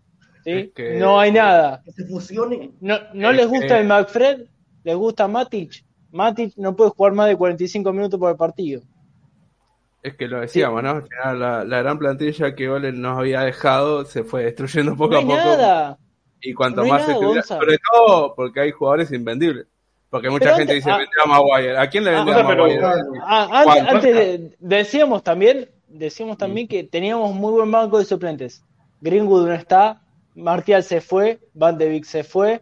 ¿sí? 0.45 0.73
no 0.99 1.21
hay 1.21 1.33
nada. 1.33 1.83
Que 1.85 1.93
se 1.93 2.07
fusione. 2.07 2.73
No, 2.81 2.99
no 3.15 3.33
les 3.33 3.47
gusta 3.47 3.79
el 3.79 3.87
McFred, 3.87 4.47
les 4.85 4.97
gusta 4.97 5.29
Matic. 5.29 5.85
Matic 6.11 6.55
no 6.57 6.75
puede 6.75 6.91
jugar 6.91 7.13
más 7.13 7.29
de 7.29 7.37
45 7.37 7.93
minutos 7.93 8.19
por 8.19 8.31
el 8.31 8.37
partido. 8.37 8.83
Es 10.03 10.17
que 10.17 10.29
lo 10.29 10.41
decíamos, 10.41 10.83
¿no? 10.83 11.03
La, 11.35 11.63
la, 11.63 11.83
gran 11.83 11.99
plantilla 11.99 12.55
que 12.55 12.71
Ole 12.71 12.91
nos 12.91 13.19
había 13.19 13.43
dejado 13.43 14.07
se 14.07 14.25
fue 14.25 14.45
destruyendo 14.45 14.97
poco 14.97 15.17
a 15.17 15.21
poco. 15.21 15.35
Nada. 15.35 15.99
Y 16.43 16.55
cuanto 16.55 16.84
más 16.84 17.05
se 17.05 17.14
sobre 17.43 17.78
todo 17.93 18.34
porque 18.34 18.61
hay 18.61 18.70
jugadores 18.70 19.12
invendibles. 19.12 19.66
Porque 20.09 20.28
mucha 20.28 20.57
gente 20.57 20.74
dice, 20.74 20.91
vende 20.91 21.07
a 21.24 21.28
Maguire. 21.28 21.78
¿A 21.78 21.88
quién 21.88 22.05
le 22.05 22.11
vende 22.11 22.34
a 22.34 22.43
Maguire? 22.43 22.84
antes, 23.26 24.57
decíamos 24.59 25.22
también, 25.22 25.70
decíamos 25.86 26.36
también 26.36 26.66
que 26.66 26.82
teníamos 26.82 27.32
muy 27.34 27.53
buen 27.53 27.70
banco 27.70 27.99
de 27.99 28.05
suplentes. 28.05 28.64
Greenwood 29.01 29.47
no 29.47 29.55
está, 29.55 30.03
Martial 30.34 30.82
se 30.82 31.01
fue, 31.01 31.38
Van 31.55 31.78
de 31.78 31.88
Beek 31.88 32.05
se 32.05 32.24
fue, 32.24 32.61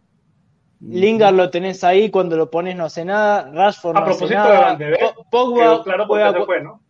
Lingard 0.81 1.35
lo 1.35 1.51
tenés 1.51 1.83
ahí, 1.83 2.11
cuando 2.11 2.37
lo 2.37 2.51
pones 2.51 2.77
no 2.77 2.85
hace 2.85 3.05
nada, 3.05 3.51
Rashford 3.51 3.95
no 3.95 4.05
hace 4.05 4.29
nada, 4.29 4.79
Pogba 5.31 5.83
claro 5.83 6.07
juega... 6.07 6.33
se 6.33 6.45
fue, 6.45 6.63
¿no? 6.63 6.81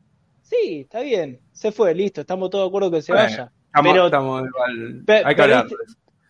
Sí, 0.43 0.81
está 0.83 1.01
bien, 1.01 1.41
se 1.53 1.73
fue, 1.73 1.95
listo, 1.95 2.21
estamos 2.21 2.51
todos 2.51 2.65
de 2.65 2.69
acuerdo 2.69 2.91
que 2.91 3.01
se 3.01 3.13
vaya. 3.13 3.51
pero 3.83 4.07
estamos 4.07 4.45
igual, 4.47 5.05
hay 5.25 5.35
que 5.35 5.43
hablar 5.43 5.67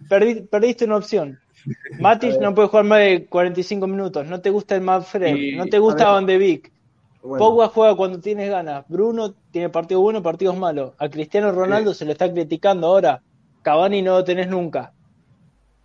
perdiste 0.09 0.84
una 0.84 0.96
opción. 0.96 1.38
Matic 2.01 2.40
no 2.40 2.55
puede 2.55 2.68
jugar 2.68 2.84
más 2.84 2.99
de 3.01 3.26
45 3.26 3.86
minutos. 3.86 4.26
No 4.26 4.40
te 4.40 4.51
gusta 4.51 4.74
el 4.74 4.82
Manfred. 4.82 5.57
no 5.57 5.66
te 5.66 5.78
gusta 5.78 6.11
Van 6.11 6.26
de 6.26 6.38
Beek. 6.38 6.72
Pogba 7.20 7.68
juega 7.68 7.96
cuando 7.96 8.20
tienes 8.20 8.49
ganas. 8.49 8.84
Bruno 8.88 9.34
tiene 9.51 9.68
partidos 9.68 10.03
buenos, 10.03 10.22
partidos 10.22 10.57
malos. 10.57 10.92
A 10.99 11.09
Cristiano 11.09 11.53
Ronaldo 11.53 11.92
se 11.92 12.05
le 12.05 12.12
está 12.12 12.32
criticando 12.32 12.86
ahora. 12.86 13.20
Cavani 13.62 14.03
no 14.03 14.18
lo 14.18 14.24
tenés 14.24 14.49
nunca. 14.49 14.92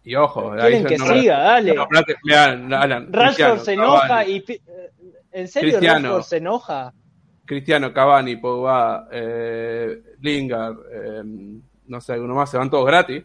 Y 0.03 0.15
ojo, 0.15 0.51
quieren 0.51 0.85
que 0.85 0.99
siga, 0.99 1.39
dale. 1.39 1.75
Rashford 3.09 3.59
se 3.59 3.73
enoja 3.73 4.25
y 4.25 4.43
¿En 5.31 5.47
serio 5.47 5.79
Rashford 5.81 6.23
se 6.23 6.37
enoja? 6.37 6.93
Cristiano, 7.45 7.91
Cavani, 7.91 8.37
Pogba, 8.37 9.07
eh, 9.11 10.01
Lingard, 10.21 10.77
eh, 10.91 11.23
no 11.87 11.99
sé, 11.99 12.13
alguno 12.13 12.35
más, 12.35 12.49
se 12.49 12.57
van 12.57 12.69
todos 12.69 12.85
gratis 12.85 13.23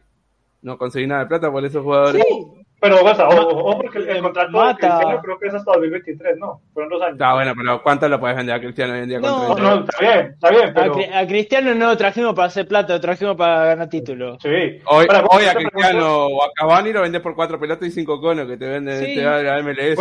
no 0.62 0.78
conseguí 0.78 1.06
nada 1.06 1.22
de 1.22 1.28
plata 1.28 1.50
por 1.50 1.64
esos 1.64 1.82
jugadores. 1.82 2.22
Sí, 2.22 2.64
pero 2.80 3.04
o 3.04 3.14
sea, 3.14 3.28
ojo, 3.28 3.76
porque 3.78 3.98
el, 3.98 4.22
contrato 4.22 4.66
de 4.66 4.74
Cristiano 4.74 5.20
creo 5.22 5.38
que 5.38 5.48
es 5.48 5.54
hasta 5.54 5.72
2023, 5.72 6.38
¿no? 6.38 6.60
Fueron 6.72 6.90
dos 6.90 7.02
años. 7.02 7.14
Está 7.14 7.34
bueno, 7.34 7.52
pero 7.56 7.82
¿cuánto 7.82 8.08
lo 8.08 8.20
puedes 8.20 8.36
vender 8.36 8.54
a 8.54 8.60
Cristiano 8.60 8.94
hoy 8.94 9.00
en 9.00 9.08
día? 9.08 9.18
No, 9.18 9.48
con 9.48 9.62
no, 9.62 9.80
está 9.80 9.98
bien, 10.00 10.26
está 10.34 10.50
bien. 10.50 10.72
Pero... 10.72 10.96
A, 11.12 11.26
Cristiano 11.26 11.74
no 11.74 11.88
lo 11.88 11.96
trajimos 11.96 12.34
para 12.34 12.46
hacer 12.46 12.68
plata, 12.68 12.94
lo 12.94 13.00
trajimos 13.00 13.36
para 13.36 13.66
ganar 13.66 13.88
título. 13.88 14.38
Sí. 14.40 14.80
Hoy, 14.84 15.06
hoy 15.30 15.44
a 15.44 15.54
Cristiano 15.54 16.26
o 16.26 16.44
a 16.44 16.52
Cavani 16.54 16.92
lo 16.92 17.02
vendes 17.02 17.20
por 17.20 17.34
cuatro 17.34 17.58
pelotas 17.58 17.88
y 17.88 17.90
cinco 17.90 18.20
conos 18.20 18.46
que 18.46 18.56
te 18.56 18.68
venden 18.68 19.04
sí. 19.04 19.14
te 19.16 19.22
da 19.22 19.42
la 19.42 19.62
MLS. 19.62 19.98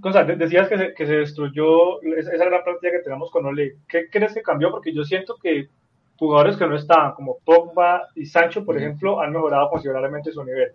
Cosa, 0.00 0.24
decías 0.24 0.66
que 0.68 0.78
se, 0.78 0.94
que 0.94 1.06
se 1.06 1.16
destruyó 1.18 2.02
esa 2.02 2.44
gran 2.46 2.64
plantilla 2.64 2.92
que 2.92 3.04
tenemos 3.04 3.30
con 3.30 3.46
Ole. 3.46 3.76
¿Qué 3.86 4.08
crees 4.10 4.34
que 4.34 4.42
cambió? 4.42 4.70
Porque 4.70 4.92
yo 4.92 5.04
siento 5.04 5.36
que 5.40 5.68
jugadores 6.18 6.56
que 6.56 6.66
no 6.66 6.76
estaban, 6.76 7.12
como 7.12 7.38
Pogba 7.44 8.08
y 8.14 8.26
Sancho, 8.26 8.64
por 8.64 8.76
ejemplo, 8.76 9.20
han 9.20 9.32
mejorado 9.32 9.70
considerablemente 9.70 10.32
su 10.32 10.44
nivel. 10.44 10.72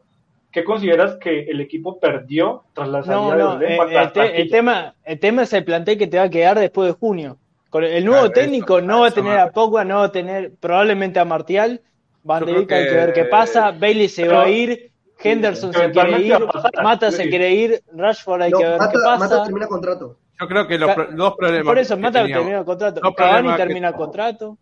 ¿Qué 0.52 0.64
consideras 0.64 1.18
que 1.18 1.42
el 1.42 1.62
equipo 1.62 2.00
perdió 2.00 2.64
tras 2.74 2.90
la 2.90 3.04
salida 3.04 3.36
de 3.36 3.44
Olé? 3.44 3.76
Eh, 3.76 4.42
el, 4.42 4.50
tema, 4.50 4.96
el 5.04 5.20
tema 5.20 5.44
es 5.44 5.54
el 5.54 5.64
plantel 5.64 5.98
que 5.98 6.08
te 6.08 6.18
va 6.18 6.24
a 6.24 6.30
quedar 6.30 6.58
después 6.58 6.88
de 6.88 6.94
junio. 6.94 7.38
Con 7.70 7.84
el 7.84 8.04
nuevo 8.04 8.32
técnico 8.32 8.82
no 8.82 9.02
va 9.02 9.08
a 9.08 9.12
tener 9.12 9.38
a 9.38 9.52
Pogba, 9.52 9.86
no 9.86 9.98
va 9.98 10.06
a 10.06 10.12
tener 10.12 10.54
probablemente 10.60 11.20
a 11.20 11.26
Martial. 11.26 11.82
Van 12.24 12.44
de 12.46 12.52
hay 12.58 12.66
que 12.66 12.76
ver 12.76 13.14
qué 13.14 13.26
pasa. 13.26 13.72
Bailey 13.72 14.10
se 14.10 14.28
va 14.28 14.44
a 14.44 14.50
ir. 14.50 14.92
Henderson 15.22 15.72
se 15.72 15.92
quiere 15.92 16.20
ir. 16.20 16.38
Mata 16.82 17.12
se 17.12 17.30
quiere 17.30 17.52
ir. 17.52 17.84
Rashford 17.94 18.42
hay 18.42 18.52
que 18.52 18.64
ver 18.64 18.80
qué 18.80 18.98
pasa. 19.06 19.20
Mata 19.20 19.44
termina 19.44 19.68
contrato. 19.68 20.18
Yo 20.40 20.48
creo 20.48 20.68
que 20.68 20.80
los 20.80 21.16
dos 21.16 21.36
problemas. 21.38 21.68
Por 21.68 21.78
eso, 21.78 21.96
Mata 21.96 22.26
termina 22.26 22.64
contrato. 22.64 23.02
Cavani 23.16 23.56
termina 23.56 23.94
contrato 23.94 24.58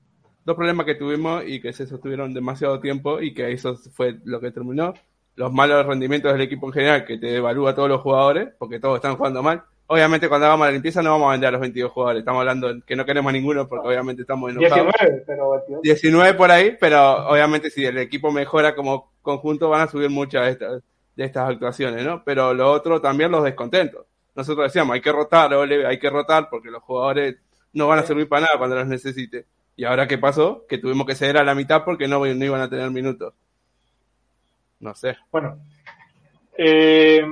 dos 0.48 0.56
problemas 0.56 0.86
que 0.86 0.96
tuvimos 0.96 1.44
y 1.46 1.60
que 1.60 1.74
se 1.74 1.86
sostuvieron 1.86 2.34
demasiado 2.34 2.80
tiempo 2.80 3.20
y 3.20 3.34
que 3.34 3.52
eso 3.52 3.76
fue 3.76 4.18
lo 4.24 4.40
que 4.40 4.50
terminó. 4.50 4.94
Los 5.36 5.52
malos 5.52 5.86
rendimientos 5.86 6.32
del 6.32 6.42
equipo 6.42 6.68
en 6.68 6.74
general, 6.74 7.06
que 7.06 7.18
te 7.18 7.36
evalúa 7.36 7.72
a 7.72 7.76
todos 7.76 7.90
los 7.90 8.00
jugadores, 8.00 8.48
porque 8.58 8.80
todos 8.80 8.96
están 8.96 9.18
jugando 9.18 9.44
mal. 9.44 9.64
Obviamente 9.88 10.30
cuando 10.30 10.48
hagamos 10.48 10.68
la 10.68 10.72
limpieza 10.72 11.02
no 11.02 11.12
vamos 11.12 11.28
a 11.28 11.32
vender 11.34 11.50
a 11.50 11.52
los 11.52 11.60
22 11.60 11.92
jugadores, 11.92 12.20
estamos 12.22 12.40
hablando 12.40 12.74
que 12.86 12.96
no 12.96 13.06
queremos 13.06 13.30
a 13.30 13.34
ninguno 13.34 13.68
porque 13.68 13.90
obviamente 13.90 14.22
estamos 14.22 14.52
enojados. 14.52 14.94
19, 15.02 15.24
pero 15.28 15.64
19 15.84 16.34
por 16.36 16.50
ahí, 16.50 16.78
pero 16.80 17.28
obviamente 17.28 17.70
si 17.70 17.84
el 17.84 17.98
equipo 17.98 18.32
mejora 18.32 18.74
como 18.74 19.12
conjunto 19.22 19.68
van 19.68 19.82
a 19.82 19.88
subir 19.90 20.10
muchas 20.10 20.46
de 20.46 20.52
estas, 20.52 20.84
de 21.18 21.26
estas 21.26 21.50
actuaciones, 21.50 22.06
¿no? 22.06 22.24
Pero 22.24 22.54
lo 22.54 22.72
otro 22.72 23.02
también 23.02 23.32
los 23.32 23.44
descontentos. 23.44 24.06
Nosotros 24.34 24.68
decíamos, 24.68 24.94
hay 24.94 25.02
que 25.02 25.12
rotar, 25.12 25.54
hay 25.54 26.00
que 26.00 26.10
rotar 26.10 26.50
porque 26.50 26.72
los 26.72 26.84
jugadores 26.84 27.36
no 27.74 27.88
van 27.90 28.00
a 28.00 28.04
servir 28.04 28.30
para 28.30 28.44
nada 28.44 28.58
cuando 28.58 28.78
los 28.78 28.88
necesite. 28.88 29.46
¿Y 29.78 29.86
ahora 29.86 30.08
qué 30.08 30.18
pasó? 30.18 30.66
Que 30.68 30.80
tuvimos 30.80 31.06
que 31.06 31.14
ceder 31.14 31.38
a 31.38 31.44
la 31.44 31.54
mitad 31.54 31.86
porque 31.86 32.08
no, 32.08 32.26
no 32.26 32.46
iban 32.46 32.62
a 32.62 32.70
tener 32.70 32.90
minutos. 32.90 33.36
No 34.80 34.96
sé. 34.96 35.16
Bueno. 35.32 35.60
Eh, 36.58 37.24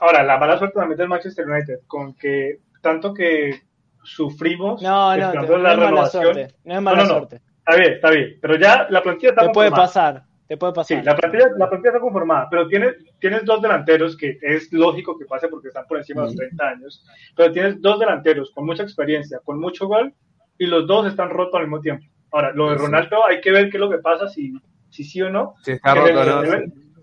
ahora, 0.00 0.24
la 0.24 0.36
mala 0.36 0.58
suerte 0.58 0.80
también 0.80 0.98
del 0.98 1.08
Manchester 1.08 1.48
United, 1.48 1.80
con 1.86 2.14
que 2.14 2.58
tanto 2.82 3.14
que 3.14 3.62
sufrimos 4.02 4.82
no, 4.82 5.16
no, 5.16 5.32
no, 5.32 5.58
la 5.58 5.76
no 5.76 5.84
es 5.84 5.90
mala 5.92 6.06
suerte. 6.06 6.54
No 6.64 6.74
es 6.74 6.82
mala 6.82 7.06
suerte. 7.06 7.40
Está 7.58 7.76
bien, 7.76 7.92
está 7.92 8.10
bien. 8.10 8.38
Pero 8.42 8.56
ya 8.56 8.86
la 8.90 9.00
plantilla 9.00 9.30
está 9.30 9.46
Te 9.46 9.50
puede 9.50 9.70
pasar. 9.70 10.24
Te 10.48 10.56
puede 10.56 10.72
pasar. 10.72 10.98
Sí, 10.98 11.04
la 11.04 11.14
plantilla, 11.14 11.50
la 11.56 11.68
plantilla 11.68 11.90
está 11.90 12.00
conformada, 12.00 12.48
pero 12.50 12.66
tienes, 12.66 12.96
tienes 13.20 13.44
dos 13.44 13.62
delanteros 13.62 14.16
que 14.16 14.38
es 14.42 14.72
lógico 14.72 15.16
que 15.16 15.24
pase 15.24 15.46
porque 15.46 15.68
están 15.68 15.86
por 15.86 15.98
encima 15.98 16.22
de 16.22 16.26
los 16.26 16.36
30 16.36 16.64
años, 16.68 17.06
pero 17.36 17.52
tienes 17.52 17.80
dos 17.80 18.00
delanteros 18.00 18.50
con 18.50 18.66
mucha 18.66 18.82
experiencia, 18.82 19.38
con 19.44 19.60
mucho 19.60 19.86
gol 19.86 20.12
y 20.60 20.66
los 20.66 20.86
dos 20.86 21.06
están 21.06 21.30
rotos 21.30 21.54
al 21.54 21.62
mismo 21.62 21.80
tiempo. 21.80 22.04
Ahora, 22.30 22.52
lo 22.52 22.68
de 22.68 22.76
Ronaldo 22.76 23.24
hay 23.26 23.40
que 23.40 23.50
ver 23.50 23.70
qué 23.70 23.78
es 23.78 23.80
lo 23.80 23.90
que 23.90 23.96
pasa, 23.96 24.28
si, 24.28 24.52
si 24.90 25.04
sí 25.04 25.22
o 25.22 25.30
no. 25.30 25.54
Se 25.62 25.72
está, 25.72 25.94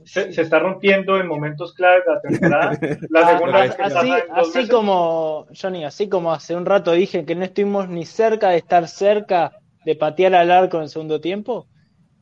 se, 0.05 0.29
está 0.29 0.59
rompiendo 0.59 1.19
en 1.19 1.27
momentos 1.27 1.73
claves 1.73 2.03
de 2.05 2.13
la 2.13 2.21
temporada. 2.21 2.79
La 3.09 3.27
segunda 3.27 3.61
así, 3.63 4.13
así 4.31 4.67
como, 4.69 5.47
Johnny, 5.59 5.85
así 5.85 6.07
como 6.07 6.31
hace 6.31 6.55
un 6.55 6.67
rato 6.67 6.91
dije 6.91 7.25
que 7.25 7.33
no 7.33 7.45
estuvimos 7.45 7.89
ni 7.89 8.05
cerca 8.05 8.49
de 8.49 8.57
estar 8.57 8.87
cerca 8.87 9.53
de 9.83 9.95
patear 9.95 10.35
al 10.35 10.51
arco 10.51 10.77
en 10.77 10.83
el 10.83 10.89
segundo 10.89 11.19
tiempo, 11.19 11.67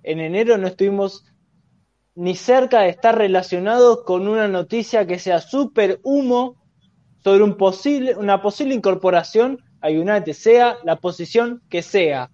en 0.04 0.22
enero 0.22 0.58
no 0.58 0.68
estuvimos 0.68 1.26
ni 2.16 2.36
cerca 2.36 2.80
de 2.80 2.90
estar 2.90 3.18
relacionados 3.18 4.06
con 4.06 4.30
una 4.30 4.48
noticia 4.48 5.06
que 5.06 5.20
sea 5.20 5.42
súper 5.42 6.00
humo 6.02 6.64
sobre 7.26 7.44
un 7.44 7.58
posible, 7.58 8.16
una 8.16 8.42
posible 8.42 8.74
incorporación 8.74 9.60
a 9.86 9.90
United, 9.90 10.34
sea 10.34 10.78
la 10.84 10.96
posición 10.96 11.62
que 11.70 11.84
sea. 11.84 12.32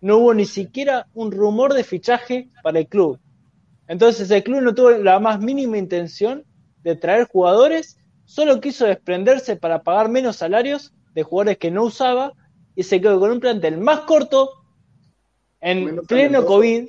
No 0.00 0.18
hubo 0.18 0.34
ni 0.34 0.44
siquiera 0.44 1.08
un 1.14 1.32
rumor 1.32 1.74
de 1.74 1.82
fichaje 1.82 2.48
para 2.62 2.78
el 2.78 2.86
club. 2.86 3.18
Entonces 3.88 4.30
el 4.30 4.44
club 4.44 4.60
no 4.60 4.74
tuvo 4.74 4.90
la 4.90 5.18
más 5.18 5.40
mínima 5.40 5.78
intención 5.78 6.44
de 6.82 6.94
traer 6.94 7.26
jugadores, 7.26 7.98
solo 8.24 8.60
quiso 8.60 8.86
desprenderse 8.86 9.56
para 9.56 9.82
pagar 9.82 10.08
menos 10.08 10.36
salarios 10.36 10.92
de 11.14 11.24
jugadores 11.24 11.58
que 11.58 11.72
no 11.72 11.84
usaba 11.84 12.32
y 12.76 12.84
se 12.84 13.00
quedó 13.00 13.18
con 13.18 13.32
un 13.32 13.40
plantel 13.40 13.78
más 13.78 14.00
corto 14.00 14.50
en 15.60 15.98
pleno 16.06 16.44
COVID, 16.44 16.86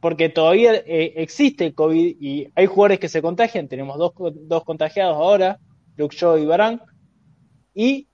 porque, 0.00 0.28
todavía 0.28 0.74
eh, 0.74 1.14
existe 1.16 1.72
COVID 1.72 2.16
y 2.20 2.48
hay 2.54 2.66
jugadores 2.66 2.98
que 2.98 3.08
se 3.08 3.22
contagian, 3.22 3.68
tenemos 3.68 3.96
dos, 3.96 4.12
dos 4.42 4.64
contagiados 4.64 5.14
ahora, 5.14 5.58
Luke 5.96 6.14
Shaw 6.14 6.36
y 6.36 6.44
Barán, 6.44 6.82
y 7.72 8.09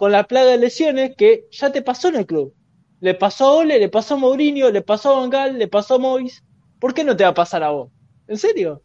con 0.00 0.12
la 0.12 0.24
plaga 0.24 0.52
de 0.52 0.56
lesiones 0.56 1.14
que 1.14 1.46
ya 1.50 1.72
te 1.72 1.82
pasó 1.82 2.08
en 2.08 2.16
el 2.16 2.24
club. 2.24 2.54
Le 3.00 3.12
pasó 3.12 3.44
a 3.44 3.54
Ole, 3.56 3.78
le 3.78 3.90
pasó 3.90 4.14
a 4.14 4.16
Mourinho, 4.16 4.70
le 4.70 4.80
pasó 4.80 5.14
a 5.14 5.20
Bangal, 5.20 5.58
le 5.58 5.68
pasó 5.68 5.96
a 5.96 5.98
Mois. 5.98 6.42
¿Por 6.80 6.94
qué 6.94 7.04
no 7.04 7.14
te 7.14 7.22
va 7.22 7.28
a 7.28 7.34
pasar 7.34 7.62
a 7.62 7.68
vos? 7.68 7.92
¿En 8.26 8.38
serio? 8.38 8.82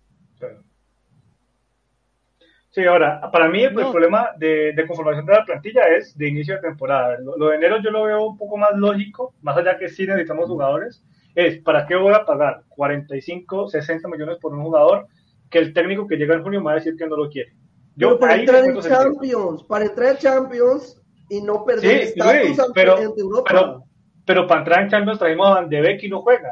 Sí, 2.69 2.83
ahora, 2.83 3.31
para 3.31 3.47
mí 3.47 3.63
el, 3.63 3.73
problema 3.73 4.31
de, 4.37 4.75
conformación 4.85 5.25
de 5.25 5.31
la 5.31 5.45
plantilla 5.45 5.83
es 5.97 6.17
de 6.17 6.27
inicio 6.27 6.55
de 6.55 6.61
temporada. 6.63 7.17
Lo, 7.21 7.47
de 7.47 7.55
enero 7.55 7.77
yo 7.81 7.91
lo 7.91 8.03
veo 8.03 8.27
un 8.27 8.37
poco 8.37 8.57
más 8.57 8.71
lógico, 8.75 9.33
más 9.41 9.55
allá 9.55 9.77
que 9.77 9.87
sí 9.87 10.05
necesitamos 10.05 10.49
jugadores, 10.49 11.01
es 11.33 11.61
¿para 11.61 11.87
qué 11.87 11.95
voy 11.95 12.13
a 12.13 12.25
pagar 12.25 12.63
45, 12.67 13.69
60 13.69 14.09
millones 14.09 14.37
por 14.41 14.53
un 14.53 14.63
jugador 14.63 15.07
que 15.49 15.59
el 15.59 15.73
técnico 15.73 16.07
que 16.07 16.17
llega 16.17 16.35
en 16.35 16.43
junio 16.43 16.59
me 16.59 16.65
va 16.65 16.71
a 16.73 16.75
decir 16.75 16.97
que 16.97 17.07
no 17.07 17.15
lo 17.15 17.29
quiere? 17.29 17.53
Yo, 17.95 18.19
para 18.19 18.35
entrar 18.35 18.65
en 18.65 18.81
Champions, 18.81 19.63
para 19.63 19.85
entrar 19.85 20.09
en 20.09 20.17
Champions 20.17 21.01
y 21.29 21.41
no 21.41 21.63
perder 21.65 22.01
estatus 22.01 22.71
pero, 22.73 22.97
Europa. 23.17 23.83
Pero, 24.25 24.47
para 24.47 24.61
entrar 24.61 24.83
en 24.83 24.89
Champions 24.89 25.19
traemos 25.19 25.47
a 25.47 25.55
Van 25.55 25.69
de 25.69 25.81
Beek 25.81 26.03
y 26.03 26.09
no 26.09 26.21
juega. 26.21 26.49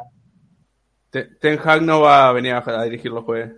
Ten 1.10 1.60
Hag 1.64 1.82
no 1.84 2.02
va 2.02 2.30
a 2.30 2.34
venir 2.34 2.54
a 2.54 2.84
dirigir 2.84 3.12
los 3.12 3.24
jueves. 3.24 3.52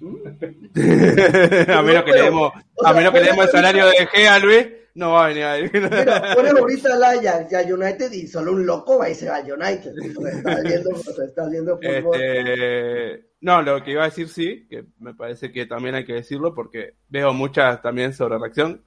a 0.00 1.82
menos 1.82 2.04
que 2.04 2.12
le 2.12 2.22
demos, 2.22 2.52
a 2.84 2.92
menos 2.92 3.12
que 3.12 3.20
le 3.20 3.26
demos 3.26 3.44
el 3.46 3.50
salario 3.50 3.86
de 3.86 4.08
G 4.08 4.42
Luis, 4.42 4.66
no 4.94 5.12
va 5.12 5.24
a 5.24 5.28
venir 5.28 5.44
a 5.44 5.54
dirigir. 5.54 5.82
Mira, 5.82 6.34
pone 6.34 6.50
ahorita 6.50 6.96
la 6.96 7.20
ya, 7.20 7.48
ya 7.48 7.60
United 7.62 8.12
y 8.12 8.26
solo 8.26 8.52
un 8.52 8.66
loco 8.66 8.98
va 8.98 9.08
y 9.10 9.14
se 9.14 9.28
va 9.28 9.36
a 9.36 9.40
United. 9.40 9.92
Está 10.02 10.60
viendo, 10.62 10.90
está 11.26 11.48
viendo 11.48 11.76
fútbol. 11.76 12.20
Este, 12.20 13.26
no, 13.40 13.60
lo 13.62 13.82
que 13.82 13.90
iba 13.92 14.02
a 14.02 14.06
decir 14.06 14.28
sí, 14.28 14.66
que 14.68 14.86
me 14.98 15.14
parece 15.14 15.52
que 15.52 15.66
también 15.66 15.94
hay 15.94 16.04
que 16.04 16.14
decirlo 16.14 16.54
porque 16.54 16.94
veo 17.08 17.34
muchas 17.34 17.82
también 17.82 18.14
sobre 18.14 18.38
reacción. 18.38 18.84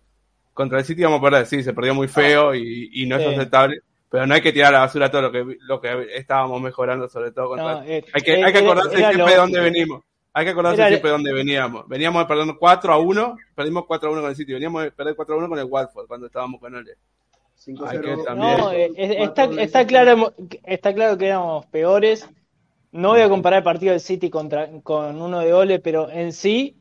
Contra 0.58 0.80
el 0.80 0.86
City 0.86 1.04
vamos 1.04 1.20
a 1.20 1.24
perder, 1.24 1.46
sí, 1.46 1.62
se 1.62 1.72
perdió 1.72 1.94
muy 1.94 2.08
feo 2.08 2.56
y, 2.56 2.90
y 2.92 3.06
no 3.06 3.16
es 3.16 3.28
aceptable 3.28 3.82
pero 4.10 4.26
no 4.26 4.34
hay 4.34 4.42
que 4.42 4.54
tirar 4.54 4.70
a 4.70 4.80
la 4.80 4.86
basura 4.86 5.12
todo 5.12 5.24
lo 5.24 5.32
que, 5.32 5.58
lo 5.62 5.82
que 5.82 6.16
estábamos 6.16 6.62
mejorando, 6.62 7.10
sobre 7.10 7.32
todo 7.32 7.50
contra. 7.50 7.86
Eh, 7.86 8.06
hay, 8.14 8.22
que, 8.22 8.44
hay 8.44 8.54
que 8.54 8.60
acordarse 8.60 8.98
siempre 8.98 9.32
de 9.32 9.36
dónde 9.36 9.60
venimos. 9.60 10.02
Hay 10.34 10.46
que 10.46 10.52
acordarse 10.52 10.88
siempre 10.88 11.10
de 11.10 11.18
dónde 11.18 11.34
veníamos. 11.34 11.88
Veníamos 11.88 12.26
perdiendo 12.26 12.58
4 12.58 12.94
a 12.94 12.98
1, 12.98 13.38
perdimos 13.54 13.86
4 13.86 14.08
a 14.08 14.12
1 14.14 14.22
con 14.22 14.30
el 14.30 14.36
City, 14.36 14.54
veníamos 14.54 14.84
de 14.84 14.92
perder 14.92 15.16
4 15.16 15.36
a 15.36 15.38
1 15.40 15.50
con 15.50 15.60
el 15.60 15.66
Watford 15.66 16.08
cuando 16.08 16.28
estábamos 16.28 16.62
con 16.62 16.76
él. 16.76 16.86
No, 18.36 18.72
eh, 18.72 18.92
está, 18.96 19.46
está, 19.60 19.86
claro, 19.86 20.34
está 20.64 20.94
claro 20.94 21.18
que 21.18 21.28
éramos 21.28 21.66
peores. 21.66 22.30
No 22.92 23.10
voy 23.10 23.22
a 23.22 23.30
comparar 23.30 23.58
el 23.58 23.64
partido 23.64 23.92
del 23.92 24.00
City 24.00 24.30
contra, 24.30 24.70
con 24.84 25.22
uno 25.22 25.40
de 25.40 25.54
Ole, 25.54 25.80
pero 25.80 26.10
en 26.10 26.32
sí, 26.32 26.78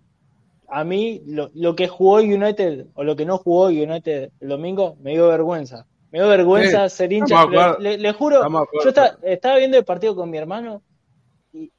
a 0.69 0.85
mí 0.85 1.23
lo, 1.27 1.51
lo 1.55 1.77
que 1.77 1.89
jugó 1.89 2.17
United 2.17 2.87
o 2.95 3.05
lo 3.05 3.17
que 3.17 3.25
no 3.25 3.39
jugó 3.39 3.67
United 3.67 4.31
el 4.41 4.49
domingo 4.49 4.97
me 5.01 5.12
dio 5.12 5.29
vergüenza. 5.29 5.87
Me 6.11 6.21
dio 6.21 6.29
vergüenza 6.29 6.89
ser 6.89 7.12
hincha. 7.12 7.47
Le, 7.79 8.12
juro, 8.12 8.43
yo 8.83 8.93
estaba 9.23 9.59
viendo 9.59 9.77
el 9.77 9.85
partido 9.85 10.14
con 10.14 10.31
mi 10.31 10.39
hermano 10.39 10.83
y 11.53 11.71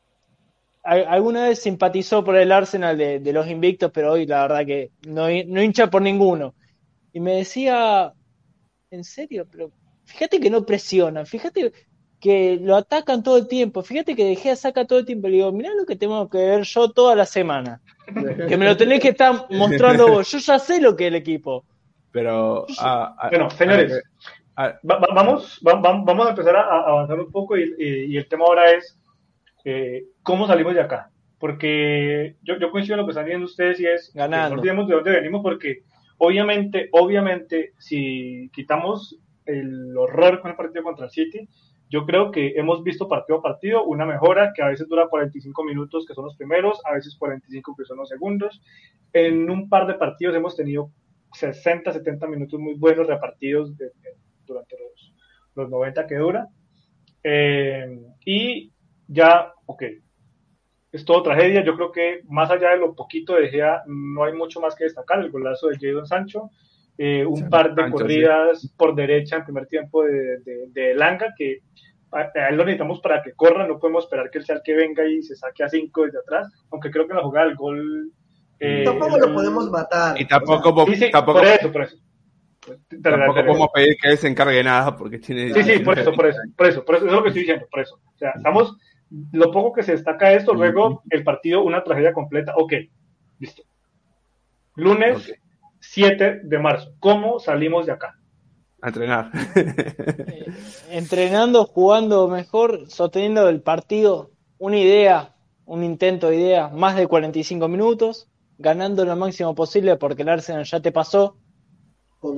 alguna 0.83 1.47
vez 1.47 1.59
simpatizó 1.59 2.23
por 2.23 2.35
el 2.35 2.51
Arsenal 2.51 2.97
de, 2.97 3.33
los 3.33 3.47
invictos, 3.47 3.91
pero 3.93 4.13
hoy 4.13 4.25
la 4.25 4.43
verdad 4.43 4.65
que 4.65 4.91
no, 5.07 5.29
hincha 5.29 5.89
por 5.89 6.01
ninguno. 6.01 6.55
Y 7.13 7.19
me 7.19 7.37
decía, 7.37 8.13
en 8.91 9.03
serio, 9.03 9.47
pero 9.49 9.71
fíjate 10.05 10.39
que 10.39 10.49
no 10.49 10.65
presionan, 10.65 11.25
fíjate 11.25 11.71
que 12.19 12.59
lo 12.61 12.75
atacan 12.75 13.23
todo 13.23 13.37
el 13.37 13.47
tiempo, 13.47 13.83
fíjate 13.83 14.15
que 14.15 14.25
dejé 14.25 14.55
saca 14.55 14.85
todo 14.85 14.99
el 14.99 15.05
tiempo. 15.05 15.27
Le 15.27 15.35
digo, 15.35 15.51
mirá 15.51 15.73
lo 15.75 15.85
que 15.85 15.95
tengo 15.95 16.29
que 16.29 16.37
ver 16.37 16.63
yo 16.63 16.91
toda 16.91 17.15
la 17.15 17.25
semana. 17.25 17.81
que 18.47 18.57
me 18.57 18.65
lo 18.65 18.75
tenés 18.75 19.01
que 19.01 19.09
estar 19.09 19.45
mostrando 19.49 20.07
vos. 20.07 20.31
Yo 20.31 20.39
ya 20.39 20.59
sé 20.59 20.81
lo 20.81 20.95
que 20.95 21.05
es 21.05 21.07
el 21.09 21.15
equipo. 21.15 21.65
Pero. 22.11 22.65
bueno, 23.29 23.49
señores, 23.51 24.01
vamos, 24.83 25.59
vamos 25.61 26.25
a 26.25 26.29
empezar 26.29 26.55
a, 26.55 26.61
avanzar 26.61 27.19
un 27.19 27.31
poco 27.31 27.57
y, 27.57 28.17
el 28.17 28.27
tema 28.27 28.45
ahora 28.45 28.71
es 28.71 28.99
eh, 29.65 30.05
cómo 30.23 30.47
salimos 30.47 30.73
de 30.73 30.81
acá. 30.81 31.11
Porque 31.39 32.35
yo, 32.41 32.57
yo 32.57 32.71
coincido 32.71 32.95
en 32.95 33.01
lo 33.01 33.05
que 33.05 33.11
están 33.11 33.25
diciendo 33.25 33.45
ustedes 33.45 33.79
y 33.79 33.85
es 33.85 34.11
Ganando. 34.15 34.55
no 34.55 34.61
olvidemos 34.61 34.87
de 34.87 34.95
dónde 34.95 35.11
venimos 35.11 35.43
porque 35.43 35.83
obviamente, 36.17 36.89
obviamente, 36.93 37.73
si 37.77 38.49
quitamos 38.53 39.19
el 39.45 39.95
horror 39.95 40.41
con 40.41 40.51
el 40.51 40.57
partido 40.57 40.83
contra 40.83 41.05
el 41.05 41.11
City, 41.11 41.47
yo 41.89 42.05
creo 42.05 42.31
que 42.31 42.53
hemos 42.55 42.83
visto 42.83 43.07
partido 43.07 43.39
a 43.39 43.41
partido 43.41 43.83
una 43.85 44.05
mejora 44.05 44.51
que 44.53 44.61
a 44.61 44.67
veces 44.67 44.87
dura 44.87 45.07
45 45.07 45.63
minutos, 45.63 46.05
que 46.05 46.13
son 46.13 46.25
los 46.25 46.35
primeros, 46.35 46.79
a 46.85 46.93
veces 46.93 47.15
45 47.17 47.75
que 47.77 47.85
son 47.85 47.97
los 47.97 48.09
segundos. 48.09 48.61
En 49.13 49.49
un 49.49 49.69
par 49.69 49.87
de 49.87 49.93
partidos 49.93 50.35
hemos 50.35 50.55
tenido 50.55 50.91
60, 51.33 51.93
70 51.93 52.27
minutos 52.27 52.59
muy 52.59 52.75
buenos 52.75 53.07
repartidos 53.07 53.71
durante 54.45 54.75
los, 54.77 55.13
los 55.55 55.69
90 55.69 56.07
que 56.07 56.15
dura. 56.15 56.47
Eh, 57.23 57.99
y 58.25 58.71
ya, 59.07 59.53
ok, 59.65 59.83
es 60.91 61.05
todo 61.05 61.23
tragedia. 61.23 61.63
Yo 61.63 61.75
creo 61.75 61.91
que 61.91 62.21
más 62.27 62.51
allá 62.51 62.71
de 62.71 62.77
lo 62.77 62.95
poquito 62.95 63.35
de 63.35 63.49
Gea, 63.49 63.83
no 63.87 64.23
hay 64.23 64.33
mucho 64.33 64.59
más 64.59 64.75
que 64.75 64.85
destacar. 64.85 65.19
El 65.19 65.31
golazo 65.31 65.67
de 65.67 65.77
Jadon 65.77 66.05
Sancho, 66.05 66.51
eh, 66.97 67.25
un 67.25 67.49
par 67.49 67.75
de 67.75 67.91
corridas 67.91 68.73
por 68.75 68.95
derecha 68.95 69.37
en 69.37 69.43
primer 69.43 69.67
tiempo 69.67 70.03
de, 70.03 70.39
de, 70.69 70.95
Langa, 70.95 71.33
que 71.37 71.59
a, 72.11 72.29
él 72.49 72.55
lo 72.55 72.65
necesitamos 72.65 72.99
para 73.01 73.21
que 73.21 73.33
corra. 73.33 73.67
No 73.67 73.79
podemos 73.79 74.05
esperar 74.05 74.29
que 74.31 74.39
él 74.39 74.45
sea 74.45 74.55
el 74.55 74.61
que 74.63 74.75
venga 74.75 75.05
y 75.05 75.21
se 75.21 75.35
saque 75.35 75.63
a 75.63 75.69
cinco 75.69 76.05
desde 76.05 76.19
atrás, 76.19 76.51
aunque 76.71 76.89
creo 76.89 77.05
que 77.05 77.11
en 77.11 77.17
la 77.17 77.23
jugada 77.23 77.47
del 77.47 77.55
gol 77.55 78.11
eh, 78.59 78.83
tampoco 78.83 79.17
lo 79.17 79.33
podemos 79.33 79.69
matar. 79.69 80.19
Y 80.19 80.25
tampoco, 80.25 80.73
por 80.73 80.89
eso, 80.89 81.71
por 81.71 81.83
eso. 81.83 81.97
Tampoco 83.01 83.45
podemos 83.45 83.69
pedir 83.73 83.97
que 84.01 84.09
él 84.09 84.17
se 84.17 84.27
encargue 84.27 84.63
nada 84.63 84.95
porque 84.95 85.19
tiene. 85.19 85.53
Sí, 85.53 85.63
sí, 85.63 85.79
por 85.79 85.97
eso, 85.97 86.11
por 86.11 86.25
eso, 86.25 86.39
por 86.57 86.67
eso, 86.67 86.83
por 86.83 86.95
eso, 86.95 87.05
es 87.05 87.11
lo 87.11 87.21
que 87.21 87.29
estoy 87.29 87.43
diciendo, 87.43 87.67
por 87.69 87.81
eso. 87.81 87.95
O 87.95 88.17
sea, 88.17 88.31
estamos, 88.35 88.75
lo 89.31 89.51
poco 89.51 89.73
que 89.73 89.83
se 89.83 89.93
destaca 89.93 90.33
esto, 90.33 90.53
luego 90.53 91.03
el 91.09 91.23
partido, 91.23 91.63
una 91.63 91.83
tragedia 91.83 92.13
completa. 92.13 92.53
Ok, 92.55 92.73
listo. 93.39 93.63
Lunes 94.75 95.33
7 95.89 96.41
de 96.43 96.59
marzo. 96.59 96.93
¿Cómo 96.99 97.39
salimos 97.39 97.85
de 97.85 97.93
acá? 97.93 98.19
A 98.81 98.89
entrenar. 98.89 99.31
Eh, 99.55 100.45
entrenando, 100.91 101.65
jugando 101.65 102.27
mejor, 102.27 102.89
sosteniendo 102.89 103.47
el 103.49 103.61
partido, 103.61 104.31
una 104.57 104.77
idea, 104.77 105.35
un 105.65 105.83
intento 105.83 106.29
de 106.29 106.37
idea, 106.37 106.69
más 106.69 106.95
de 106.95 107.07
45 107.07 107.67
minutos, 107.67 108.29
ganando 108.57 109.05
lo 109.05 109.15
máximo 109.15 109.55
posible 109.55 109.95
porque 109.97 110.23
el 110.23 110.29
Arsenal 110.29 110.65
ya 110.65 110.79
te 110.79 110.91
pasó. 110.91 111.37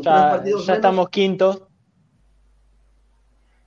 ya, 0.01 0.43
estamos 0.73 1.09
quintos. 1.09 1.63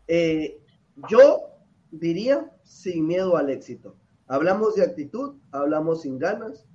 Eh, 0.08 0.60
yo 1.08 1.42
diría 1.90 2.50
sin 2.62 3.06
miedo 3.06 3.36
al 3.36 3.50
éxito. 3.50 3.96
Hablamos 4.26 4.74
de 4.76 4.84
actitud, 4.84 5.36
hablamos 5.50 6.02
sin 6.02 6.18
ganas. 6.18 6.66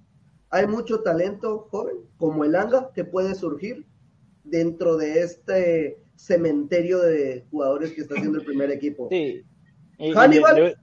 Hay 0.49 0.67
mucho 0.67 1.01
talento 1.01 1.67
joven, 1.69 1.97
como 2.17 2.43
el 2.43 2.55
Anga, 2.55 2.91
que 2.93 3.03
puede 3.03 3.35
surgir 3.35 3.85
dentro 4.43 4.97
de 4.97 5.21
este 5.21 5.97
cementerio 6.15 6.99
de 6.99 7.45
jugadores 7.51 7.91
que 7.91 8.01
está 8.01 8.15
haciendo 8.15 8.39
el 8.39 8.45
primer 8.45 8.71
equipo. 8.71 9.07
Sí. 9.11 9.43
Hannibal, 10.15 10.77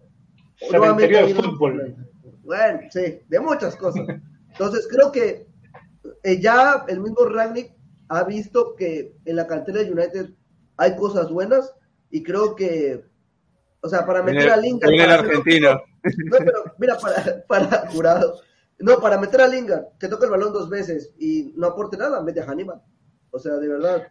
cementerio 0.70 1.26
de 1.26 1.34
fútbol. 1.34 1.96
Bueno, 2.42 2.80
sí, 2.90 3.20
de 3.28 3.40
muchas 3.40 3.76
cosas. 3.76 4.06
Entonces 4.50 4.86
creo 4.88 5.10
que 5.10 5.46
eh, 6.22 6.40
ya 6.40 6.84
el 6.88 7.00
mismo 7.00 7.24
Ragnick 7.24 7.72
ha 8.08 8.24
visto 8.24 8.74
que 8.76 9.14
en 9.24 9.36
la 9.36 9.46
cantera 9.46 9.82
de 9.82 9.90
United 9.90 10.30
hay 10.76 10.96
cosas 10.96 11.30
buenas 11.30 11.72
y 12.10 12.22
creo 12.22 12.54
que, 12.54 13.04
o 13.80 13.88
sea, 13.88 14.04
para 14.06 14.22
meter 14.22 14.50
a 14.50 14.56
Lingard. 14.56 14.92
el 14.92 15.00
argentino. 15.00 15.80
No, 16.02 16.36
pero 16.38 16.64
mira, 16.78 16.98
para, 16.98 17.44
para 17.46 17.90
jurado. 17.90 18.40
No, 18.78 19.00
para 19.00 19.18
meter 19.18 19.40
a 19.40 19.48
Lingard, 19.48 19.98
que 19.98 20.08
toque 20.08 20.24
el 20.24 20.30
balón 20.30 20.52
dos 20.52 20.68
veces 20.68 21.14
y 21.18 21.52
no 21.56 21.68
aporte 21.68 21.96
nada, 21.96 22.22
mete 22.22 22.40
a 22.40 22.44
Hannibal. 22.44 22.82
O 23.30 23.38
sea, 23.38 23.54
de 23.54 23.68
verdad. 23.68 24.08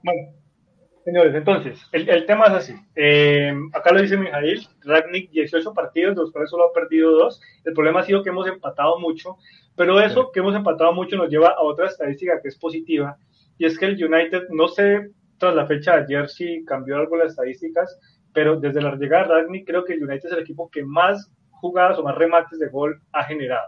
Señores, 1.03 1.35
entonces, 1.35 1.81
el, 1.91 2.07
el 2.07 2.25
tema 2.25 2.45
es 2.45 2.53
así. 2.53 2.75
Eh, 2.95 3.53
acá 3.73 3.93
lo 3.93 4.01
dice 4.01 4.15
Mijail, 4.15 4.65
Ragnick 4.85 5.31
18 5.31 5.73
partidos, 5.73 6.15
de 6.15 6.21
los 6.21 6.31
cuales 6.31 6.49
solo 6.49 6.69
ha 6.69 6.73
perdido 6.73 7.11
dos. 7.11 7.41
El 7.65 7.73
problema 7.73 7.99
ha 7.99 8.03
sido 8.03 8.23
que 8.23 8.29
hemos 8.29 8.47
empatado 8.47 8.99
mucho, 8.99 9.37
pero 9.75 9.99
eso 9.99 10.31
que 10.31 10.39
hemos 10.39 10.55
empatado 10.55 10.93
mucho 10.93 11.17
nos 11.17 11.29
lleva 11.29 11.49
a 11.49 11.61
otra 11.61 11.87
estadística 11.87 12.41
que 12.41 12.47
es 12.47 12.57
positiva, 12.57 13.17
y 13.57 13.65
es 13.65 13.77
que 13.77 13.85
el 13.85 14.03
United, 14.03 14.47
no 14.49 14.67
sé 14.67 15.11
tras 15.37 15.55
la 15.55 15.67
fecha 15.67 15.97
de 15.97 16.03
ayer 16.03 16.29
si 16.29 16.63
cambió 16.63 16.95
algo 16.95 17.17
las 17.17 17.31
estadísticas, 17.31 17.99
pero 18.33 18.59
desde 18.59 18.81
la 18.81 18.95
llegada 18.95 19.23
de 19.23 19.41
Ragnick 19.41 19.67
creo 19.67 19.83
que 19.83 19.93
el 19.93 20.03
United 20.03 20.27
es 20.27 20.33
el 20.33 20.39
equipo 20.39 20.69
que 20.69 20.83
más 20.83 21.29
jugadas 21.51 21.99
o 21.99 22.03
más 22.03 22.15
remates 22.15 22.59
de 22.59 22.69
gol 22.69 23.01
ha 23.11 23.23
generado. 23.25 23.67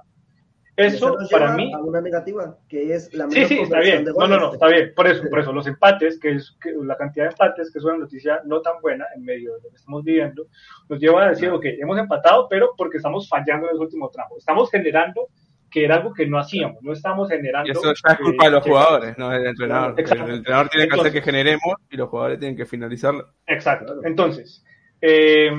Eso 0.78 1.16
para 1.32 1.54
mí 1.56 1.72
a 1.74 1.80
una 1.80 2.02
negativa, 2.02 2.58
que 2.68 2.94
es 2.94 3.14
la 3.14 3.30
Sí, 3.30 3.46
sí, 3.46 3.60
está 3.60 3.80
bien. 3.80 4.04
No, 4.04 4.28
no, 4.28 4.38
no, 4.38 4.54
está 4.54 4.68
bien. 4.68 4.92
Por 4.96 5.08
eso, 5.08 5.24
por 5.30 5.40
eso, 5.40 5.54
los 5.54 5.68
empates, 5.68 6.20
que 6.20 6.32
es 6.32 6.58
que 6.62 6.74
la 6.84 6.98
cantidad 6.98 7.26
de 7.26 7.32
empates, 7.32 7.72
que 7.72 7.80
es 7.80 7.86
una 7.86 7.98
noticia 7.98 8.42
no 8.46 8.62
tan 8.62 8.82
buena 8.82 9.06
en 9.16 9.24
medio 9.24 9.54
de 9.56 9.62
lo 9.62 9.70
que 9.70 9.78
estamos 9.78 10.04
viviendo, 10.04 10.48
nos 10.90 11.00
lleva 11.00 11.26
a 11.26 11.30
decir, 11.30 11.50
ok, 11.50 11.64
hemos 11.80 11.98
empatado, 11.98 12.48
pero 12.50 12.74
porque 12.78 12.98
estamos 12.98 13.30
fallando 13.30 13.68
en 13.70 13.76
el 13.76 13.82
último 13.82 14.10
tramo. 14.10 14.36
Estamos 14.38 14.70
generando 14.70 15.30
que 15.72 15.84
era 15.86 15.96
algo 15.96 16.14
que 16.14 16.26
no 16.26 16.38
hacíamos, 16.40 16.82
no 16.84 16.94
estamos 16.94 17.30
generando. 17.30 17.68
Y 17.68 17.72
eso 17.72 17.94
ya 17.94 18.12
es 18.14 18.18
culpa 18.18 18.46
eh, 18.46 18.48
de 18.50 18.56
los 18.56 18.64
que- 18.64 18.70
jugadores, 18.70 19.18
no 19.18 19.30
del 19.30 19.46
entrenador. 19.48 20.00
Exacto. 20.00 20.26
El 20.26 20.36
entrenador 20.36 20.70
tiene 20.70 20.88
que 20.88 21.00
hacer 21.00 21.12
que 21.12 21.22
generemos 21.22 21.76
y 21.90 21.98
los 21.98 22.10
jugadores 22.10 22.40
tienen 22.40 22.58
que 22.58 22.66
finalizarlo. 22.66 23.30
Exacto. 23.48 24.02
Entonces, 24.04 24.64
eh, 25.02 25.52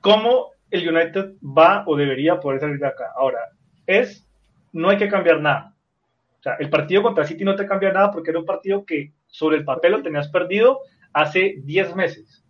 ¿cómo 0.00 0.50
el 0.70 0.88
United 0.88 1.34
va 1.42 1.84
o 1.86 1.96
debería 1.96 2.40
poder 2.40 2.60
salir 2.60 2.78
de 2.78 2.86
acá? 2.86 3.12
Ahora, 3.16 3.38
es, 3.86 4.26
no 4.74 4.90
hay 4.90 4.98
que 4.98 5.08
cambiar 5.08 5.40
nada. 5.40 5.74
O 6.38 6.42
sea, 6.42 6.56
el 6.60 6.68
partido 6.68 7.02
contra 7.02 7.24
City 7.26 7.42
no 7.44 7.56
te 7.56 7.66
cambia 7.66 7.90
nada 7.92 8.10
porque 8.10 8.30
era 8.30 8.38
un 8.38 8.44
partido 8.44 8.84
que 8.84 9.14
sobre 9.26 9.56
el 9.56 9.64
papel 9.64 9.92
lo 9.92 10.02
tenías 10.02 10.28
perdido 10.28 10.80
hace 11.12 11.54
10 11.62 11.96
meses. 11.96 12.42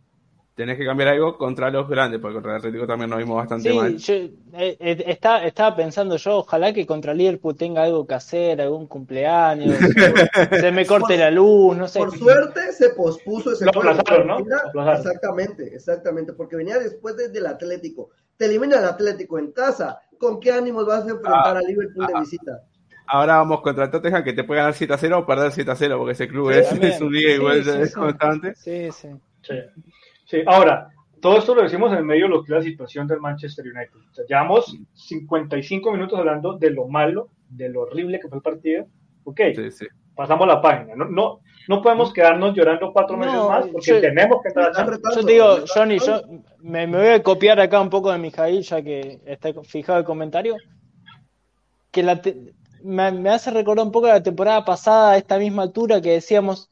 Tenés 0.57 0.79
que 0.79 0.85
cambiar 0.85 1.09
algo 1.09 1.37
contra 1.37 1.69
los 1.69 1.89
grandes, 1.89 2.21
porque 2.21 2.35
contra 2.35 2.53
el 2.53 2.59
Atlético 2.59 2.87
también 2.87 3.11
nos 3.11 3.19
vimos 3.19 3.37
bastante 3.37 3.71
Sí, 3.71 3.77
mal. 3.77 3.97
yo 3.97 4.15
eh, 4.15 4.31
eh, 4.53 5.05
está- 5.09 5.45
estaba 5.45 5.75
pensando 5.75 6.17
yo, 6.17 6.39
ojalá 6.39 6.73
que 6.73 6.87
contra 6.87 7.13
Liverpool 7.13 7.57
tenga 7.57 7.83
algo 7.83 8.07
que 8.07 8.15
hacer, 8.15 8.61
algún 8.61 8.87
cumpleaños, 8.87 9.77
se 10.61 10.71
me 10.71 10.87
corte 10.87 11.17
la 11.17 11.33
luz, 11.33 11.77
no 11.77 11.89
sé. 11.89 11.99
Por 11.99 12.17
suerte 12.17 12.73
se 12.73 12.91
pospuso 12.91 13.53
ese 13.53 13.69
aplazaron, 13.69 14.29
¿no? 14.29 14.39
Exactamente, 14.93 15.75
exactamente, 15.75 16.33
porque 16.35 16.55
venía 16.57 16.79
después 16.79 17.17
desde 17.17 17.39
el 17.39 17.47
Atlético. 17.47 18.11
Te 18.37 18.47
elimina 18.47 18.79
el 18.79 18.85
Atlético 18.85 19.39
en 19.41 19.51
casa. 19.53 20.01
¿Con 20.19 20.41
qué 20.41 20.53
ánimos 20.53 20.87
vas 20.87 21.07
a 21.07 21.11
enfrentar 21.11 21.57
Ah, 21.57 21.59
a 21.59 21.63
Liverpool 21.63 22.07
de 22.07 22.13
ah, 22.15 22.21
visita? 22.21 22.63
Ahora 23.07 23.37
vamos 23.37 23.61
contra 23.61 23.85
el 23.85 23.91
Tottenham 23.91 24.25
que 24.25 24.33
te 24.33 24.45
puede 24.45 24.61
ganar 24.61 24.75
7 24.75 24.93
a 24.95 24.99
0 24.99 25.19
o 25.19 25.27
perder 25.27 25.51
7 25.53 25.71
a 25.71 25.77
0, 25.77 25.99
porque 25.99 26.13
ese 26.13 26.27
club 26.29 26.51
Sí, 26.53 26.59
es, 26.59 26.69
también. 26.71 26.93
es 26.93 27.01
un 27.01 27.13
día 27.13 27.29
Sí, 27.29 27.35
igual 27.35 27.65
sí, 27.65 27.71
de 27.71 27.87
sí. 27.87 27.93
constante. 27.95 28.55
Sí, 28.55 28.91
sí. 28.93 29.09
Sí. 29.43 29.55
Sí, 30.27 30.43
ahora, 30.47 30.89
todo 31.21 31.39
esto 31.39 31.55
lo 31.55 31.63
decimos 31.63 31.93
en 31.93 31.99
el 31.99 32.05
medio 32.05 32.25
de 32.25 32.31
lo 32.31 32.43
que 32.43 32.53
es 32.53 32.59
la 32.59 32.63
situación 32.63 33.07
del 33.07 33.21
Manchester 33.21 33.65
United. 33.67 33.95
O 34.11 34.15
sea, 34.15 34.25
llevamos 34.27 34.75
55 34.95 35.93
minutos 35.93 36.19
hablando 36.19 36.57
de 36.57 36.71
lo 36.71 36.89
malo, 36.89 37.29
de 37.51 37.69
lo 37.69 37.83
horrible 37.83 38.19
que 38.21 38.29
fue 38.29 38.39
el 38.39 38.43
partido. 38.43 38.87
Ok, 39.25 39.41
Sí, 39.55 39.71
sí. 39.71 39.87
pasamos 40.15 40.47
la 40.47 40.63
página. 40.63 40.95
No, 40.97 41.05
no, 41.05 41.41
no 41.69 41.83
podemos 41.83 42.13
quedarnos 42.13 42.55
llorando 42.55 42.93
cuatro 42.93 43.17
meses 43.17 43.35
No, 43.35 43.49
más 43.49 43.67
porque 43.69 43.91
yo- 43.91 44.01
tenemos 44.01 44.39
que 44.43 44.49
retando, 44.51 45.11
Yo 45.15 45.25
te 45.27 45.33
digo, 45.33 45.57
Johnny, 45.73 45.99
yo 45.99 46.21
me, 46.61 46.87
me 46.87 46.99
voy 46.99 47.09
a 47.09 47.23
copiar 47.23 47.61
acá 47.61 47.81
un 47.81 47.91
poco 47.91 48.13
de 48.13 48.19
Mijail, 48.19 48.63
ya 48.63 48.83
que 48.83 49.21
está 49.27 49.51
fijado 49.63 49.99
el 49.99 50.05
comentario, 50.05 50.57
que 51.91 52.03
la 52.03 52.21
te- 52.21 52.55
me, 52.83 53.11
me 53.13 53.31
hace 53.31 53.51
recordar 53.51 53.87
un 53.87 53.93
poco 53.93 54.09
la 54.09 54.23
temporada 54.23 54.65
pasada, 54.65 55.13
a 55.13 55.17
esta 55.17 55.39
misma 55.39 55.63
altura, 55.63 56.01
que 56.01 56.11
decíamos, 56.13 56.71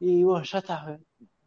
y 0.00 0.22
bueno, 0.24 0.44
ya 0.44 0.58
está, 0.58 0.98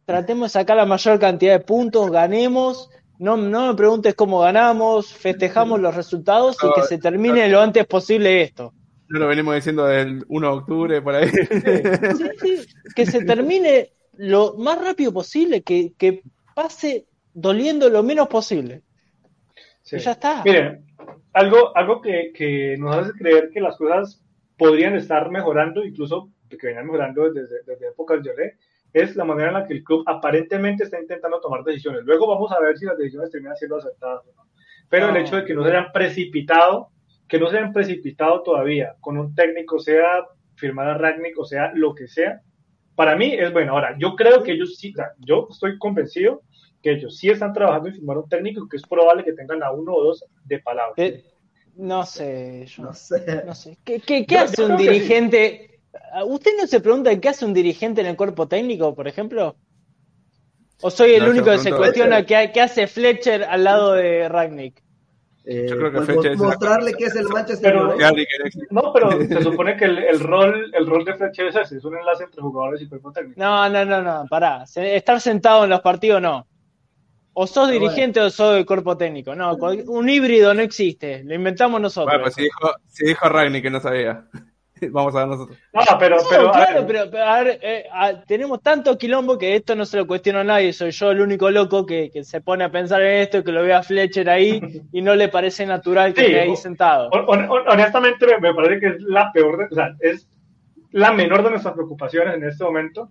tratemos 0.04 0.46
de 0.52 0.58
sacar 0.60 0.76
la 0.76 0.86
mayor 0.86 1.18
cantidad 1.18 1.52
de 1.58 1.64
puntos, 1.64 2.10
ganemos, 2.10 2.88
no, 3.18 3.36
no 3.36 3.68
me 3.68 3.74
preguntes 3.74 4.14
cómo 4.14 4.40
ganamos, 4.40 5.12
festejamos 5.12 5.78
los 5.80 5.94
resultados 5.94 6.56
y 6.62 6.72
que 6.74 6.82
se 6.88 6.98
termine 6.98 7.48
lo 7.48 7.60
antes 7.60 7.86
posible 7.86 8.42
esto. 8.42 8.72
No 9.10 9.18
lo 9.18 9.26
venimos 9.28 9.54
diciendo 9.56 9.86
del 9.86 10.24
1 10.28 10.46
de 10.50 10.56
octubre 10.56 11.02
por 11.02 11.14
ahí. 11.16 11.28
Sí, 11.28 12.30
sí, 12.40 12.66
que 12.94 13.06
se 13.06 13.24
termine 13.24 13.90
lo 14.16 14.54
más 14.56 14.80
rápido 14.80 15.12
posible, 15.12 15.62
que, 15.62 15.92
que 15.98 16.22
pase 16.54 17.06
doliendo 17.34 17.88
lo 17.90 18.02
menos 18.02 18.28
posible. 18.28 18.82
Sí. 19.82 19.96
Y 19.96 19.98
ya 19.98 20.12
está. 20.12 20.42
Miren, 20.44 20.84
algo, 21.32 21.76
algo 21.76 22.00
que, 22.00 22.32
que 22.32 22.76
nos 22.78 22.96
hace 22.96 23.12
creer 23.12 23.50
que 23.50 23.60
las 23.60 23.76
cosas 23.76 24.22
podrían 24.56 24.94
estar 24.94 25.30
mejorando, 25.30 25.84
incluso 25.84 26.30
que 26.48 26.66
venían 26.66 26.86
mejorando 26.86 27.32
desde, 27.32 27.62
desde 27.66 27.88
épocas 27.88 28.22
de 28.22 28.28
Lloré, 28.30 28.58
es 28.92 29.16
la 29.16 29.24
manera 29.24 29.48
en 29.48 29.54
la 29.54 29.66
que 29.66 29.74
el 29.74 29.84
club 29.84 30.02
aparentemente 30.06 30.84
está 30.84 31.00
intentando 31.00 31.40
tomar 31.40 31.62
decisiones. 31.64 32.02
Luego 32.04 32.26
vamos 32.28 32.50
a 32.52 32.60
ver 32.60 32.76
si 32.76 32.84
las 32.84 32.98
decisiones 32.98 33.30
terminan 33.30 33.56
siendo 33.56 33.76
acertadas 33.78 34.24
o 34.26 34.32
no. 34.36 34.46
Pero 34.88 35.06
el 35.08 35.14
No. 35.14 35.20
hecho 35.20 35.36
de 35.36 35.44
que 35.44 35.54
no 35.54 35.62
se 35.64 35.70
hayan 35.70 35.92
precipitado, 35.92 36.90
que 37.30 37.38
no 37.38 37.48
se 37.48 37.58
hayan 37.58 37.72
precipitado 37.72 38.42
todavía 38.42 38.96
con 39.00 39.16
un 39.16 39.34
técnico, 39.34 39.78
sea 39.78 40.26
firmar 40.56 40.88
a 40.88 40.98
Ragnick 40.98 41.38
o 41.38 41.44
sea 41.44 41.70
lo 41.74 41.94
que 41.94 42.06
sea, 42.08 42.40
para 42.94 43.16
mí 43.16 43.32
es 43.32 43.50
bueno. 43.52 43.72
Ahora, 43.72 43.96
yo 43.98 44.14
creo 44.16 44.42
que 44.42 44.52
ellos 44.52 44.76
sí, 44.76 44.92
o 44.92 44.96
sea, 44.96 45.12
yo 45.18 45.46
estoy 45.50 45.78
convencido 45.78 46.42
que 46.82 46.92
ellos 46.92 47.16
sí 47.16 47.30
están 47.30 47.52
trabajando 47.52 47.88
en 47.88 47.94
firmar 47.94 48.18
un 48.18 48.28
técnico 48.28 48.68
que 48.68 48.76
es 48.76 48.82
probable 48.82 49.24
que 49.24 49.32
tengan 49.32 49.62
a 49.62 49.70
uno 49.70 49.94
o 49.94 50.04
dos 50.04 50.24
de 50.44 50.58
palabra. 50.58 50.94
Eh, 50.96 51.24
no 51.76 52.04
sé, 52.04 52.66
yo 52.66 52.82
No 52.82 52.92
sé. 52.92 53.42
no 53.46 53.54
sé. 53.54 53.78
¿Qué, 53.84 54.00
qué- 54.00 54.26
qué 54.26 54.34
Yo- 54.34 54.40
hace 54.42 54.56
yo 54.62 54.68
un 54.68 54.76
dirigente? 54.76 55.80
¿Usted 56.26 56.50
no 56.58 56.66
se 56.66 56.80
pregunta 56.80 57.18
qué 57.20 57.28
hace 57.28 57.44
un 57.44 57.54
dirigente 57.54 58.00
en 58.00 58.08
el 58.08 58.16
cuerpo 58.16 58.48
técnico, 58.48 58.94
por 58.94 59.06
ejemplo? 59.08 59.56
¿O 60.82 60.90
soy 60.90 61.12
el 61.14 61.24
No, 61.24 61.30
único 61.30 61.46
que 61.46 61.58
se 61.58 61.72
cuestiona 61.72 62.24
qué, 62.26 62.50
qué 62.52 62.60
hace 62.60 62.86
Fletcher 62.86 63.44
al 63.44 63.64
lado 63.64 63.92
de 63.94 64.28
Ragnick? 64.28 64.82
Eh, 65.44 65.66
Yo 65.68 65.76
creo 65.78 65.90
que 65.90 65.96
pues, 65.98 66.06
Fletcher 66.06 66.32
es 66.32 66.38
mostrarle 66.38 66.92
que 66.94 67.04
es 67.04 67.16
el 67.16 67.26
Manchester 67.28 67.72
Pero- 67.72 67.94
United. 67.94 68.66
No 68.70 68.92
pero 68.92 69.10
se 69.12 69.42
supone 69.42 69.76
que 69.76 69.86
el, 69.86 69.98
el 69.98 70.20
rol 70.20 70.70
el 70.74 70.86
rol 70.86 71.04
de 71.04 71.14
Fletcher 71.14 71.46
es 71.46 71.56
ese, 71.56 71.76
es 71.78 71.84
un 71.84 71.96
enlace 71.96 72.24
entre 72.24 72.42
jugadores 72.42 72.82
y 72.82 72.88
cuerpo 72.88 73.10
técnico. 73.10 73.40
No, 73.40 73.68
no, 73.68 73.84
no, 73.84 74.02
no, 74.02 74.26
pará. 74.28 74.64
Estar 74.74 75.20
sentado 75.20 75.64
en 75.64 75.70
los 75.70 75.80
partidos 75.80 76.20
no. 76.20 76.46
O 77.32 77.46
sos 77.46 77.68
Pero 77.68 77.80
dirigente 77.80 78.20
o 78.20 78.28
sos 78.28 78.54
del 78.54 78.66
cuerpo 78.66 78.96
técnico. 78.96 79.34
No, 79.34 79.54
un 79.54 80.08
híbrido 80.08 80.52
no 80.52 80.60
existe. 80.60 81.22
Lo 81.24 81.34
inventamos 81.34 81.80
nosotros. 81.80 82.06
Bueno, 82.12 82.24
pues 82.24 82.34
si 82.34 82.42
dijo, 82.42 82.70
si 82.86 83.06
dijo 83.06 83.28
Ragni 83.28 83.62
que 83.62 83.70
no 83.70 83.80
sabía. 83.80 84.24
Vamos 84.92 85.14
a 85.14 85.18
ver 85.20 85.28
nosotros. 85.28 85.58
No, 85.72 85.80
pero, 85.98 86.16
No, 86.16 86.22
pero, 86.30 86.48
a 86.48 86.52
claro, 86.52 86.86
ver, 86.86 86.86
pero, 86.86 87.10
pero, 87.10 87.24
a 87.24 87.42
ver, 87.42 87.58
eh, 87.62 87.84
a- 87.92 88.22
tenemos 88.24 88.62
tanto 88.62 88.96
quilombo 88.98 89.38
que 89.38 89.54
esto 89.56 89.74
no 89.76 89.84
se 89.84 89.96
lo 89.98 90.06
cuestiona 90.06 90.40
a 90.40 90.44
nadie. 90.44 90.72
Soy 90.72 90.90
yo 90.90 91.10
el 91.10 91.20
único 91.20 91.50
loco 91.50 91.84
que, 91.86 92.10
que 92.10 92.24
se 92.24 92.40
pone 92.40 92.64
a 92.64 92.70
pensar 92.70 93.02
en 93.02 93.20
esto, 93.22 93.44
que 93.44 93.52
lo 93.52 93.62
ve 93.62 93.72
a 93.74 93.82
Fletcher 93.82 94.28
ahí 94.30 94.60
y 94.92 95.02
no 95.02 95.14
le 95.14 95.28
parece 95.28 95.66
natural 95.66 96.14
que 96.14 96.20
Sí, 96.22 96.26
esté 96.28 96.40
ahí 96.40 96.56
sentado. 96.56 97.10
hon- 97.10 97.26
hon- 97.48 97.68
honestamente 97.68 98.26
me, 98.26 98.38
me 98.38 98.54
parece 98.54 98.80
que 98.80 98.86
es 98.96 99.00
la 99.02 99.30
peor, 99.32 99.58
de, 99.58 99.64
o 99.64 99.74
sea, 99.74 99.94
es 100.00 100.28
la 100.92 101.12
menor 101.12 101.42
de 101.44 101.50
nuestras 101.50 101.74
preocupaciones 101.74 102.34
en 102.34 102.44
este 102.44 102.64
momento, 102.64 103.10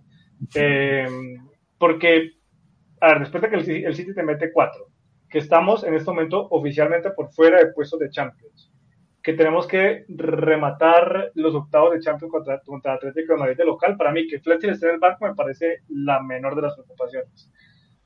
eh, 0.54 1.06
porque, 1.78 2.32
a 3.00 3.08
ver, 3.08 3.20
después 3.20 3.42
de 3.42 3.50
que 3.50 3.56
el, 3.56 3.84
el 3.86 3.94
City 3.94 4.14
te 4.14 4.22
mete 4.22 4.52
cuatro, 4.52 4.86
que 5.28 5.38
estamos 5.38 5.84
en 5.84 5.94
este 5.94 6.10
momento 6.10 6.46
oficialmente 6.50 7.10
por 7.12 7.32
fuera 7.32 7.58
de 7.58 7.72
puestos 7.72 7.98
de 8.00 8.10
Champions, 8.10 8.69
que 9.22 9.34
tenemos 9.34 9.66
que 9.66 10.04
rematar 10.08 11.30
los 11.34 11.54
octavos 11.54 11.92
de 11.92 12.00
Champions 12.00 12.32
contra, 12.66 12.94
Atlético 12.94 13.34
de 13.34 13.38
Madrid 13.38 13.56
de 13.56 13.64
local, 13.66 13.96
para 13.96 14.12
mí 14.12 14.26
que 14.26 14.40
Fletcher 14.40 14.70
esté 14.70 14.86
en 14.88 14.94
el 14.94 15.00
banco 15.00 15.26
me 15.26 15.34
parece 15.34 15.80
la 15.88 16.22
menor 16.22 16.56
de 16.56 16.62
las 16.62 16.74
preocupaciones. 16.74 17.50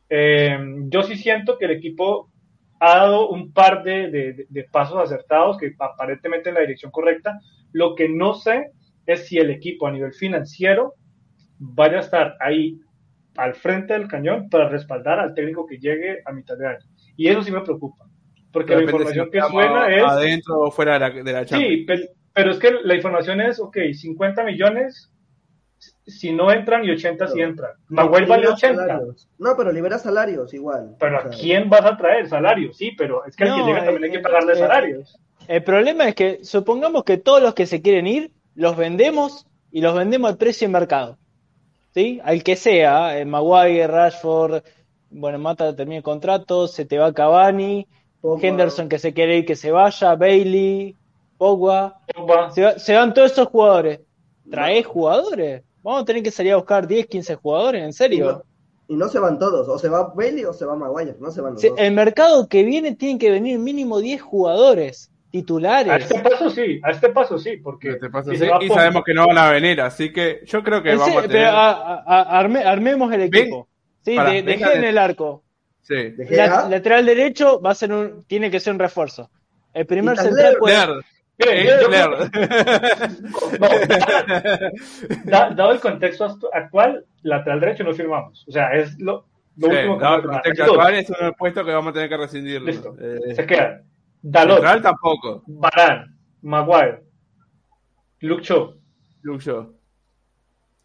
Eh, 0.09 0.59
yo 0.89 1.03
sí 1.03 1.17
siento 1.17 1.57
que 1.57 1.67
el 1.67 1.71
equipo 1.73 2.31
ha 2.81 2.97
dado 2.99 3.29
un 3.31 3.53
par 3.53 3.83
de, 3.83 4.11
de- 4.11 4.47
de 4.49 4.65
pasos 4.65 4.99
acertados 4.99 5.57
que 5.57 5.73
aparentemente 5.79 6.49
en 6.49 6.57
la 6.57 6.61
dirección 6.62 6.91
correcta. 6.91 7.39
Lo 7.73 7.95
que 7.95 8.09
no 8.09 8.35
sé 8.35 8.71
es 9.07 9.27
si 9.29 9.39
el 9.39 9.51
equipo 9.51 9.87
a 9.87 9.93
nivel 9.93 10.12
financiero 10.12 10.95
vaya 11.59 11.99
a 11.99 12.01
estar 12.01 12.37
ahí 12.41 12.79
al 13.37 13.55
frente 13.55 13.95
del 13.95 14.09
cañón 14.09 14.49
para 14.49 14.69
respaldar 14.69 15.19
al 15.21 15.35
técnico 15.35 15.67
que 15.67 15.79
llegue 15.79 16.21
a 16.25 16.33
mitad 16.33 16.57
de 16.59 16.67
año. 16.67 16.87
Y 17.17 17.29
eso 17.29 17.43
sí 17.43 17.51
me 17.53 17.61
preocupa, 17.62 18.05
porque 18.55 18.75
la 18.75 18.83
información 18.85 19.31
que 19.31 19.41
suena 19.43 19.95
es... 19.95 20.03
Adentro 20.03 20.61
o 20.61 20.71
fuera 20.71 20.95
de 20.95 20.99
la, 21.01 21.11
de 21.11 21.33
la 21.33 21.45
Champions. 21.45 21.75
Sí, 21.75 21.85
pe- 21.85 22.11
pero 22.33 22.51
es 22.53 22.59
que 22.59 22.71
la 22.83 22.95
información 22.95 23.41
es, 23.43 23.61
ok, 23.61 23.77
50 23.93 24.43
millones 24.45 25.11
si 26.07 26.33
no 26.33 26.51
entran 26.51 26.85
y 26.85 26.91
80 26.91 27.29
si 27.29 27.41
entran. 27.41 27.73
Maguire 27.89 28.27
vale 28.27 28.43
Libera 28.43 28.55
80. 28.55 28.81
salarios. 28.87 29.29
No, 29.39 29.57
pero 29.57 29.73
libera 29.73 29.99
salarios 29.99 30.55
igual. 30.55 30.97
Pero 30.99 31.17
O 31.17 31.21
¿a 31.21 31.29
quién 31.31 31.69
vas 31.69 31.85
a 31.85 31.97
traer? 31.97 32.29
Salario, 32.29 32.73
sí, 32.73 32.93
pero 32.97 33.25
es 33.27 33.37
que 33.37 33.45
al 33.45 33.51
No, 33.51 33.57
que 33.57 33.63
llega 33.65 33.85
también 33.85 34.05
hay 34.05 34.11
eh, 34.11 34.13
que 34.13 34.19
pagarle 34.21 34.53
eh, 34.53 34.57
salarios. 34.57 35.19
El 35.49 35.63
problema 35.63 36.09
es 36.09 36.15
que 36.15 36.45
supongamos 36.45 37.05
que 37.05 37.19
todos 37.19 37.43
los 37.43 37.55
que 37.55 37.67
se 37.67 37.83
quieren 37.83 38.07
ir 38.07 38.31
los 38.55 38.77
vendemos 38.77 39.47
y 39.71 39.81
los 39.83 39.95
vendemos 39.95 40.31
al 40.31 40.39
precio 40.39 40.69
de 40.69 40.73
mercado. 40.73 41.19
¿Sí? 41.93 42.21
Al 42.25 42.43
que 42.43 42.57
sea, 42.57 43.19
eh, 43.19 43.25
Maguire, 43.25 43.87
Rashford, 43.87 44.63
bueno, 45.11 45.39
Mata 45.39 45.75
termina 45.77 45.99
el 45.99 46.03
contrato, 46.03 46.67
se 46.67 46.85
te 46.85 46.99
va 46.99 47.13
Cavani, 47.13 47.87
Pogba. 48.25 48.47
Henderson 48.49 48.89
que 48.89 48.99
se 48.99 49.12
quiere 49.12 49.37
ir 49.37 49.45
que 49.45 49.55
se 49.55 49.70
vaya, 49.70 50.14
Bailey, 50.16 50.97
Pogba. 51.37 52.01
Pogba. 52.14 52.51
Se, 52.53 52.62
va- 52.62 52.79
se 52.79 52.95
van 52.95 53.12
todos 53.12 53.33
esos 53.33 53.49
jugadores. 53.49 54.01
¿Traes 54.51 54.87
jugadores? 54.87 55.62
Vamos 55.83 56.03
a 56.03 56.05
tener 56.07 56.22
que 56.22 56.31
salir 56.31 56.53
a 56.53 56.57
buscar 56.57 56.87
10, 56.87 57.07
15 57.07 57.35
jugadores, 57.37 57.83
¿en 57.83 57.93
serio? 57.93 58.43
Y 58.89 58.97
no 58.97 59.09
se 59.09 59.18
van 59.18 59.39
todos, 59.39 59.68
o 59.68 59.79
se 59.79 59.89
va 59.91 60.12
Bailey 60.14 60.45
o 60.47 60.53
se 60.55 60.64
va 60.64 60.75
Maguire, 60.75 61.16
no 61.20 61.31
se 61.31 61.43
van 61.43 61.53
los 61.53 61.61
Sí, 61.61 61.68
dos. 61.68 61.79
el 61.79 61.93
mercado 61.93 62.49
que 62.49 62.64
viene 62.64 62.95
tienen 62.97 63.18
que 63.18 63.31
venir 63.31 63.59
mínimo 63.59 64.01
10 64.01 64.20
jugadores 64.22 65.11
A 65.11 65.31
titulares. 65.31 66.05
este 66.11 66.20
paso 66.20 66.49
sí, 66.51 66.81
a 66.83 66.91
este 66.93 67.09
paso 67.11 67.39
sí, 67.39 67.57
porque 67.59 67.91
Este 67.91 68.09
paso 68.09 68.31
si 68.31 68.39
sí, 68.39 68.45
y 68.45 68.49
Pogba- 68.68 68.75
sabemos 68.75 69.05
que 69.05 69.12
no 69.14 69.27
van 69.27 69.37
a 69.39 69.51
venir, 69.51 69.81
así 69.83 70.12
que 70.12 70.41
yo 70.47 70.62
creo 70.62 70.83
que 70.83 70.97
vamos 70.97 71.09
a 71.16 71.22
tener. 71.22 71.31
pero 71.31 71.51
a- 71.51 72.03
a- 72.07 72.43
arme- 72.43 72.64
armemos 72.64 73.12
el 73.12 73.29
Ven, 73.29 73.35
equipo. 73.43 73.68
Sí, 74.03 74.16
para, 74.16 74.31
de, 74.31 74.43
venga 74.43 74.66
dejé 74.66 74.77
en 74.77 74.83
de- 74.83 74.89
el 74.91 74.99
arco. 74.99 75.43
Sí. 75.85 75.95
De 75.95 76.24
La- 76.24 76.28
Gea, 76.28 76.68
lateral 76.68 77.07
derecho 77.07 77.61
va 77.61 77.70
a 77.70 77.74
ser 77.76 77.93
un, 77.93 78.24
tiene 78.24 78.51
que 78.51 78.59
ser 78.59 78.72
un 78.72 78.80
refuerzo. 78.80 79.30
El 79.72 79.87
primer 79.87 80.18
central 80.18 80.57
puede, 80.59 80.76
dado 85.24 85.72
el 85.72 85.80
contexto 85.80 86.26
actu- 86.28 86.49
actual, 86.53 87.05
lateral 87.22 87.61
derecho 87.61 87.85
no 87.85 87.93
firmamos. 87.93 88.45
O 88.49 88.53
sea, 88.53 88.72
es 88.74 88.99
lo, 89.01 89.26
lo 89.57 89.68
Sí, 89.68 89.74
último 89.74 89.99
que 89.99 90.05
dado 90.05 90.16
vamos 90.16 90.24
el 90.24 90.30
contexto 90.30 90.64
actual 90.64 90.95
es 90.95 91.11
un 91.11 91.32
puesto 91.35 91.64
que 91.64 91.72
vamos 91.72 91.91
a 91.91 91.95
tener 91.95 92.09
que 92.09 92.16
rescindirlo. 92.16 92.66
Listo. 92.66 92.97
Eh, 93.01 93.35
Se 93.35 93.47
quedan. 93.47 93.82
Dalot, 94.22 94.57
central 94.59 94.82
tampoco. 94.82 95.43
Barán, 95.47 96.16
Maguire, 96.43 97.03
Luke 98.20 98.43
Shaw. 98.43 98.74
Luke 99.22 99.45
Shaw. 99.45 99.72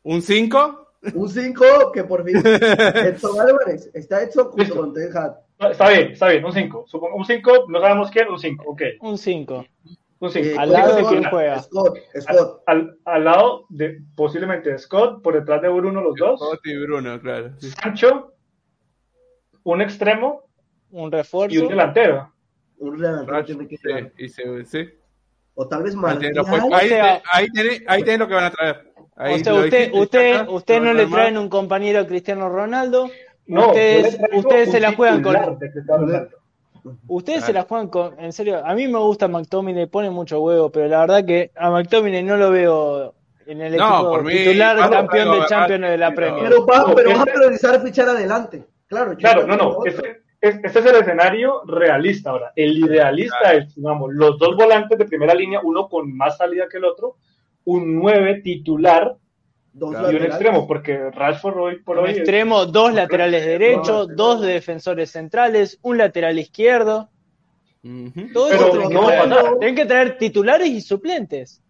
¿Un 0.03 0.21
5? 0.21 0.78
Un 1.13 1.29
5 1.29 1.91
que 1.93 2.03
por 2.03 2.23
fin 2.25 2.35
Edson 2.45 3.39
Álvarez 3.39 3.89
está 3.93 4.23
hecho 4.23 4.45
junto 4.51 4.75
con 4.75 4.93
Ten 4.93 5.09
Está 5.71 5.89
bien, 5.89 6.11
está 6.11 6.29
bien, 6.29 6.45
un 6.45 6.53
5. 6.53 6.85
Un 7.15 7.25
5, 7.25 7.65
no 7.67 7.81
sabemos 7.81 8.09
quién, 8.11 8.29
un 8.29 8.39
5. 8.39 8.63
Ok, 8.67 8.81
un 9.01 9.17
5. 9.17 9.65
un 10.19 10.29
5. 10.31 10.47
Eh, 10.47 10.55
Al 10.57 10.71
lado 10.71 10.95
de 10.95 11.03
quién 11.05 11.23
juega. 11.25 11.59
Scott, 11.61 11.97
Scott. 12.19 12.61
Al, 12.65 12.97
al 13.05 13.23
lado 13.25 13.65
de 13.69 14.01
posiblemente 14.15 14.77
Scott, 14.77 15.21
por 15.21 15.33
detrás 15.35 15.61
de 15.61 15.67
Bruno 15.69 16.01
los 16.01 16.15
dos. 16.15 16.39
Scott 16.39 16.59
y 16.65 16.77
Bruno, 16.77 17.19
claro. 17.21 17.51
sí. 17.59 17.71
Sancho, 17.71 18.33
un 19.63 19.81
extremo 19.81 20.43
Un 20.91 21.01
y 21.01 21.05
un 21.05 21.11
refuerzo. 21.11 21.67
delantero. 21.67 22.33
Un 22.77 22.97
delantero 22.97 23.43
tiene 23.45 23.67
que 23.67 23.77
sí, 23.77 23.87
llegar. 23.87 24.11
y 24.17 24.29
se- 24.29 24.65
sí. 24.65 24.89
O 25.55 25.67
tal 25.67 25.83
vez 25.83 25.93
Ahí 25.93 25.99
Martial. 25.99 26.31
ahí, 26.37 26.43
O 26.71 26.79
sea- 26.87 27.17
te- 27.21 27.23
ahí 27.33 27.47
tenés, 27.49 27.83
ahí 27.85 28.03
tenés 28.03 28.19
lo 28.19 28.27
que 28.29 28.33
van 28.33 28.45
a 28.45 28.51
traer. 28.51 28.88
Ahí 29.21 29.35
o 29.35 29.43
sea, 29.43 29.53
usted, 29.53 29.91
usted, 29.93 30.47
usted 30.47 30.81
no 30.81 30.93
le 30.93 31.05
traen 31.05 31.37
un 31.37 31.49
compañero 31.49 31.99
a 31.99 32.07
Cristiano 32.07 32.47
Ronaldo. 32.49 33.09
No, 33.47 33.67
ustedes 33.67 34.17
ustedes 34.33 34.71
se 34.71 34.79
la 34.79 34.93
juegan 34.93 35.21
con. 35.21 35.35
Ustedes 37.07 37.39
Claro. 37.39 37.45
se 37.47 37.53
la 37.53 37.63
juegan 37.63 37.87
con. 37.89 38.19
En 38.19 38.31
serio, 38.31 38.65
a 38.65 38.73
mí 38.73 38.87
me 38.87 38.97
gusta 38.99 39.27
McTominay, 39.27 39.87
pone 39.87 40.09
mucho 40.09 40.39
huevo, 40.41 40.71
pero 40.71 40.87
la 40.87 41.01
verdad 41.01 41.25
que 41.25 41.51
a 41.55 41.69
McTominay 41.69 42.23
no 42.23 42.37
lo 42.37 42.49
veo 42.51 43.13
en 43.45 43.61
el 43.61 43.75
No, 43.75 43.85
equipo 43.95 44.09
por 44.11 44.23
mí, 44.23 44.33
titular 44.33 44.77
vamos, 44.77 44.95
campeón 44.95 45.31
de 45.39 45.45
Champions 45.47 45.81
de 45.89 45.97
la 45.97 46.09
pero- 46.11 46.15
Premier. 46.35 46.43
Pero 46.49 46.65
va, 46.65 46.77
No, 46.79 46.95
pero 46.95 47.09
va 47.15 47.21
a 47.21 47.25
priorizar 47.25 47.81
fichar 47.81 48.07
adelante. 48.09 48.63
Claro, 48.87 49.15
Claro, 49.17 49.45
no, 49.45 49.57
no. 49.57 49.57
tiene 49.81 49.97
otro. 49.97 50.07
Este, 50.07 50.21
es- 50.41 50.59
este 50.63 50.79
es 50.79 50.85
el 50.85 50.95
escenario 50.95 51.61
realista 51.65 52.29
ahora. 52.29 52.53
El 52.55 52.77
idealista 52.77 53.53
es, 53.53 53.75
digamos, 53.75 54.13
los 54.13 54.39
dos 54.39 54.55
volantes 54.55 54.97
de 54.97 55.05
primera 55.05 55.33
línea, 55.33 55.59
uno 55.61 55.89
con 55.89 56.15
más 56.15 56.37
salida 56.37 56.67
que 56.71 56.77
el 56.77 56.85
otro, 56.85 57.17
un 57.65 57.95
9 57.95 58.41
titular 58.43 59.15
Dos 59.71 59.93
y 60.11 60.15
un 60.15 60.23
extremo, 60.23 60.67
porque 60.67 61.11
Rashford 61.11 61.57
hoy 61.57 61.79
por 61.83 61.97
Un 61.99 62.05
hoy. 62.05 62.11
es- 62.11 62.17
extremo, 62.17 62.65
dos 62.65 62.91
laterales 62.93 63.45
derechos, 63.45 64.09
no. 64.09 64.15
dos 64.15 64.41
defensores 64.41 65.11
centrales, 65.11 65.77
un 65.83 65.97
lateral 65.99 66.37
izquierdo. 66.39 67.09
Todo 68.33 68.51
eso 68.51 68.71
tienen 68.71 68.89
que, 68.89 68.93
no 68.93 69.05
traer. 69.05 69.29
pasar. 69.29 69.57
Tienen 69.59 69.75
que 69.75 69.85
traer 69.85 70.17
titulares 70.17 70.67
y 70.67 70.81
suplentes. 70.81 71.63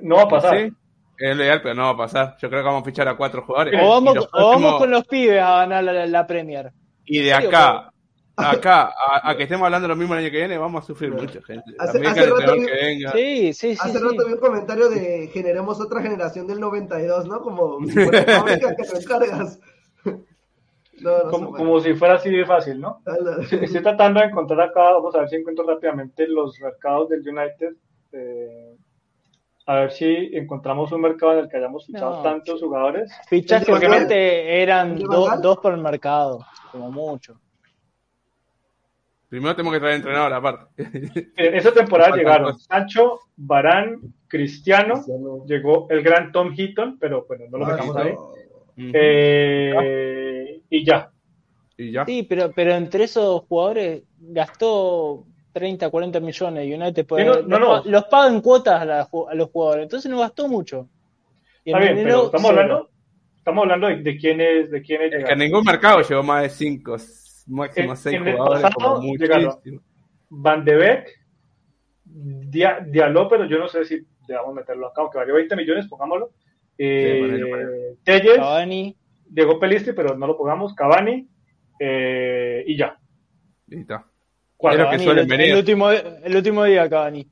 no 0.00 0.16
va 0.16 0.22
a 0.22 0.28
pasar. 0.28 0.58
Sí, 0.58 0.72
es 1.18 1.36
legal, 1.36 1.60
pero 1.62 1.74
no 1.74 1.82
va 1.82 1.90
a 1.90 1.96
pasar. 1.96 2.36
Yo 2.40 2.48
creo 2.48 2.62
que 2.62 2.66
vamos 2.66 2.82
a 2.82 2.84
fichar 2.86 3.08
a 3.08 3.16
cuatro 3.16 3.42
jugadores. 3.42 3.78
O 3.82 3.88
vamos, 3.90 4.28
vamos 4.32 4.78
con 4.78 4.90
los 4.90 5.04
pibes 5.06 5.42
a 5.42 5.56
ganar 5.66 5.84
la, 5.84 6.06
la 6.06 6.26
Premier. 6.26 6.72
y 7.04 7.18
de 7.18 7.34
acá, 7.34 7.91
acá, 8.36 8.84
a, 8.94 9.30
a 9.30 9.36
que 9.36 9.44
estemos 9.44 9.64
hablando 9.66 9.88
lo 9.88 9.96
mismo 9.96 10.14
el 10.14 10.20
año 10.20 10.30
que 10.30 10.38
viene, 10.38 10.58
vamos 10.58 10.82
a 10.84 10.86
sufrir 10.86 11.10
mucho, 11.12 11.42
gente. 11.42 11.64
Hace- 11.78 11.92
También 11.92 12.12
hace 12.12 12.20
que 12.24 12.30
rato 12.30 12.52
vi- 12.54 12.66
que 12.66 12.72
venga. 12.72 13.12
Sí, 13.12 13.52
sí, 13.52 13.74
sí. 13.74 13.78
Hace 13.80 13.98
sí. 13.98 14.04
rato 14.04 14.26
vi 14.26 14.32
un 14.32 14.38
comentario 14.40 14.88
de 14.88 15.28
generemos 15.32 15.80
otra 15.80 16.00
generación 16.02 16.46
del 16.46 16.60
92, 16.60 17.26
¿no? 17.26 17.40
Como 17.40 17.78
si 17.86 17.92
fuera 17.92 18.22
fábrica 18.24 18.74
que. 18.76 18.82
No, 21.00 21.24
no 21.24 21.30
Como, 21.30 21.80
si 21.80 21.94
fuera 21.94 22.14
así 22.14 22.30
de 22.30 22.44
fácil, 22.46 22.80
¿no? 22.80 23.02
Sí, 23.48 23.56
Estoy 23.60 23.82
tratando 23.82 24.20
de 24.20 24.26
encontrar 24.26 24.60
acá, 24.60 24.92
vamos 24.92 25.14
a 25.14 25.20
ver 25.20 25.28
si 25.28 25.36
encuentro 25.36 25.66
rápidamente 25.66 26.26
los 26.28 26.60
mercados 26.60 27.08
del 27.08 27.20
United. 27.26 27.74
eh, 28.12 28.76
a 29.66 29.74
ver 29.76 29.92
si 29.92 30.30
encontramos 30.32 30.90
un 30.92 31.00
mercado 31.02 31.34
en 31.34 31.38
el 31.40 31.48
que 31.48 31.56
hayamos 31.56 31.86
fichado 31.86 32.16
No, 32.16 32.22
tantos 32.22 32.60
jugadores. 32.60 33.12
Fichajes 33.28 33.68
¿El 33.68 33.74
de 33.74 33.80
Van 33.80 33.80
Gaal? 33.80 33.92
fuerte 34.06 34.62
eran 34.62 34.98
dos 34.98 35.58
por 35.58 35.72
el 35.72 35.80
mercado, 35.80 36.44
como 36.72 36.90
mucho. 36.90 37.40
Primero 39.32 39.56
tenemos 39.56 39.72
que 39.72 39.80
traer 39.80 39.94
entrenador 39.96 40.30
aparte. 40.34 40.66
En 41.38 41.54
esa 41.54 41.72
temporada 41.72 42.14
llegaron. 42.14 42.58
Sancho, 42.58 43.20
Barán, 43.34 43.96
Cristiano, 44.28 44.96
Cristiano. 44.96 45.44
llegó 45.46 45.86
el 45.88 46.02
gran 46.02 46.30
Tom 46.32 46.52
Heaton, 46.54 46.98
pero 46.98 47.24
bueno, 47.26 47.46
no 47.50 47.56
lo 47.56 47.64
Ah, 47.66 47.72
dejamos 47.72 47.94
no. 47.96 48.02
ahí. 48.02 48.14
Eh, 48.92 50.60
y 50.68 50.84
ya. 50.84 51.10
y 51.78 51.92
ya. 51.92 52.04
Sí, 52.04 52.24
pero, 52.28 52.52
pero 52.54 52.72
entre 52.74 53.04
esos 53.04 53.42
jugadores 53.48 54.02
gastó 54.18 55.24
30, 55.54 55.88
40 55.88 56.20
millones 56.20 56.66
y 56.66 56.74
United 56.74 57.06
puede, 57.06 57.22
Sí, 57.24 57.28
no, 57.30 57.34
los, 57.36 57.46
no, 57.48 57.58
no. 57.58 57.82
los 57.84 58.04
paga 58.04 58.30
en 58.34 58.40
cuotas 58.42 58.82
a, 58.82 58.84
la 58.84 59.06
ju- 59.08 59.30
a 59.30 59.34
los 59.34 59.48
jugadores, 59.50 59.84
entonces 59.84 60.10
no 60.10 60.18
gastó 60.18 60.46
mucho. 60.46 60.88
Y 61.64 61.70
Está 61.72 61.86
en 61.86 61.94
bien, 61.94 62.06
pero 62.06 62.24
estamos 62.26 62.50
cero. 62.50 62.60
hablando, 62.62 62.90
estamos 63.38 63.62
hablando 63.62 63.86
de, 63.88 63.96
de 64.02 64.16
quiénes, 64.18 64.70
de 64.70 64.82
quiénes 64.82 65.12
Es 65.14 65.24
que 65.24 65.32
en 65.32 65.38
ningún 65.38 65.64
mercado 65.64 66.02
llegó 66.02 66.22
más 66.22 66.42
de 66.42 66.50
cinco, 66.50 66.96
máximo 67.48 67.90
En- 67.92 67.96
seis 67.96 68.16
en 68.16 68.26
el 68.28 68.36
jugadores, 68.36 68.62
pasado 68.62 68.94
como 68.96 69.14
llegaron. 69.16 69.44
muchísimo. 69.46 69.80
Van 70.30 70.64
de 70.64 70.76
Beek, 70.76 71.08
Dia- 72.04 72.80
Diallo, 72.86 73.28
pero 73.28 73.44
yo 73.46 73.58
no 73.58 73.68
sé 73.68 73.84
si 73.84 74.06
debamos 74.26 74.54
meterlo 74.54 74.88
acá, 74.88 75.02
aunque 75.02 75.18
valió 75.18 75.34
20 75.34 75.56
millones, 75.56 75.86
pongámoslo. 75.88 76.30
Eh. 76.78 77.96
Telles, 78.04 78.36
Cavani, 78.36 78.96
Diego 79.26 79.58
Pelistri, 79.58 79.92
pero 79.92 80.16
no 80.16 80.26
lo 80.26 80.36
pongamos, 80.36 80.74
Cavani, 80.74 81.28
eh, 81.78 82.64
y 82.66 82.76
ya. 82.76 82.98
Y 83.68 83.80
está. 83.80 84.04
Que 84.60 84.98
suelen 85.00 85.24
el, 85.24 85.26
venir. 85.26 85.50
el 85.50 85.56
último, 85.58 85.90
el 85.90 86.36
último 86.36 86.64
día 86.64 86.88
Cavani. 86.88 87.28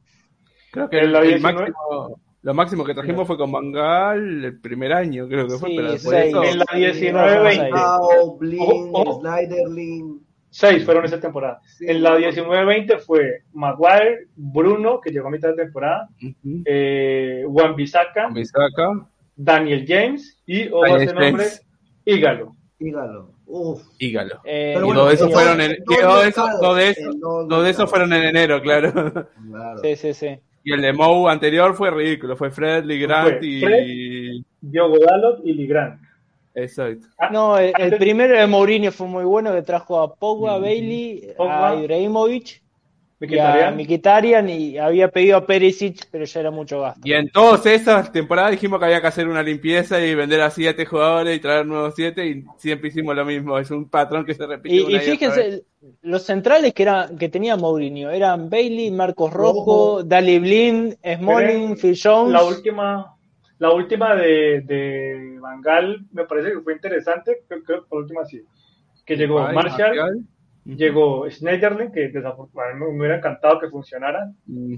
Creo 0.72 0.88
que 0.90 0.98
En 0.98 1.04
el, 1.04 1.12
la 1.12 1.18
el 1.20 1.28
19. 1.28 1.58
máximo, 1.60 2.20
lo 2.42 2.54
máximo 2.54 2.84
que 2.84 2.94
trajimos 2.94 3.26
fue 3.26 3.36
con 3.36 3.50
Mangal 3.50 4.44
el 4.44 4.60
primer 4.60 4.92
año, 4.92 5.28
creo 5.28 5.46
que 5.46 5.56
fue, 5.58 5.68
Sí, 5.70 5.76
pero 5.76 5.92
después 5.92 6.16
seis. 6.16 6.32
de 6.34 6.40
eso, 6.40 6.44
En 6.52 6.58
la 6.58 6.64
Sí, 6.72 6.78
19-20. 6.80 7.50
seis. 7.60 7.70
Pau, 7.72 8.38
Blin, 8.38 8.60
Ojo, 8.62 8.90
ojo. 8.92 9.20
Snyderlin. 9.20 10.26
Seis 10.52 10.84
fueron 10.84 11.04
esa 11.04 11.20
temporada. 11.20 11.60
Sí. 11.78 11.84
En 11.86 12.02
la 12.02 12.18
19-20 12.18 12.98
fue 12.98 13.42
Maguire, 13.52 14.26
Bruno, 14.34 15.00
que 15.00 15.10
llegó 15.10 15.28
a 15.28 15.30
mitad 15.30 15.50
de 15.50 15.54
temporada, 15.62 16.08
Ujú. 16.20 16.62
eh, 16.64 17.44
Juan 17.46 17.76
Bisaca, 17.76 18.28
Daniel 19.36 19.84
James 19.86 20.42
y, 20.46 20.68
Daniel 20.68 21.02
ese 21.02 21.14
nombre. 21.14 21.44
Ígalo. 22.04 22.56
Dígalo. 22.78 23.32
Uf. 23.46 23.82
Ígalo. 23.98 24.40
Eh, 24.44 24.74
Y 24.76 24.82
bueno, 24.82 25.00
dos 25.00 25.08
de 25.10 25.14
esos 25.14 25.26
en 25.28 25.32
fueron 25.34 25.60
en, 25.60 25.76
dos 25.86 26.22
de 26.22 26.28
esos, 26.88 27.20
dos 27.48 27.64
de 27.64 27.70
esos, 27.70 27.90
fueron 27.90 28.12
en 28.12 28.24
enero, 28.24 28.60
claro. 28.62 28.92
Claro. 29.50 29.78
sí, 29.82 29.96
sí, 29.96 30.14
sí. 30.14 30.38
Y 30.62 30.72
el 30.72 30.82
de 30.82 30.92
Mou 30.92 31.28
anterior 31.28 31.74
fue 31.74 31.90
ridículo, 31.90 32.36
fue 32.36 32.50
Fred, 32.50 32.84
Lee 32.84 33.00
Grant 33.00 33.38
Fue 33.38 33.84
y... 33.86 34.44
Diogo 34.60 34.98
Dalot 34.98 35.40
y 35.44 35.54
Ligrand. 35.54 35.98
Exacto. 36.54 37.06
Ah, 37.18 37.30
No, 37.30 37.58
el, 37.58 37.72
el 37.78 37.96
primero 37.96 38.36
de 38.36 38.46
Mourinho 38.46 38.92
fue 38.92 39.06
muy 39.06 39.24
bueno, 39.24 39.52
que 39.54 39.62
trajo 39.62 40.00
a 40.00 40.14
Pogba, 40.14 40.58
Bailey, 40.58 41.32
Pogba. 41.36 41.70
a 41.70 41.76
Ibrahimovic 41.76 42.60
y 43.20 43.38
a 43.38 43.72
Mkhitaryan. 43.72 43.76
Mkhitaryan 43.76 44.48
y 44.48 44.78
había 44.78 45.08
pedido 45.08 45.36
a 45.36 45.46
Perisic, 45.46 46.06
pero 46.10 46.24
ya 46.24 46.40
era 46.40 46.50
mucho 46.50 46.80
gasto. 46.80 47.00
Y 47.04 47.12
en 47.12 47.30
todas 47.30 47.66
esas 47.66 48.10
temporadas 48.12 48.52
dijimos 48.52 48.78
que 48.78 48.86
había 48.86 49.00
que 49.00 49.06
hacer 49.06 49.28
una 49.28 49.42
limpieza 49.42 50.00
y 50.02 50.14
vender 50.14 50.40
a 50.40 50.50
siete 50.50 50.86
jugadores 50.86 51.36
y 51.36 51.40
traer 51.40 51.66
nuevos 51.66 51.94
siete 51.94 52.26
y 52.26 52.44
siempre 52.56 52.88
hicimos 52.88 53.14
lo 53.14 53.24
mismo. 53.26 53.58
Es 53.58 53.70
un 53.70 53.88
patrón 53.88 54.24
que 54.24 54.34
se 54.34 54.46
repite. 54.46 54.74
Y, 54.74 54.80
una 54.80 54.92
y 54.92 54.94
otra 54.94 54.98
vez. 54.98 55.10
fíjense, 55.10 55.64
los 56.02 56.22
centrales 56.22 56.72
que 56.72 56.82
era, 56.82 57.10
que 57.18 57.28
tenía 57.28 57.56
Mourinho 57.56 58.10
eran 58.10 58.48
Bailey, 58.48 58.90
Marcos 58.90 59.32
Rojo, 59.32 59.98
Rojo. 59.98 60.02
Dali 60.02 60.38
Blind, 60.38 60.96
Smalling, 61.04 61.76
Phil 61.76 61.98
Jones. 62.02 62.32
La 62.32 62.42
última, 62.42 63.16
la 63.58 63.70
última 63.70 64.14
de, 64.14 64.62
de 64.62 65.38
Van 65.40 65.60
Gaal 65.60 66.06
me 66.12 66.24
parece 66.24 66.52
que 66.52 66.60
fue 66.60 66.72
interesante. 66.72 67.42
Creo, 67.46 67.64
que 67.64 67.72
la 67.72 67.98
última 67.98 68.24
sí. 68.24 68.42
Que 69.04 69.16
llegó 69.16 69.44
Ay, 69.44 69.54
Marshall, 69.54 70.24
llegó 70.76 71.28
Schneiderlin, 71.30 71.92
que 71.92 72.08
desafortunadamente 72.08 72.92
me 72.92 72.98
hubiera 72.98 73.16
encantado 73.16 73.58
que 73.60 73.68
funcionara. 73.68 74.30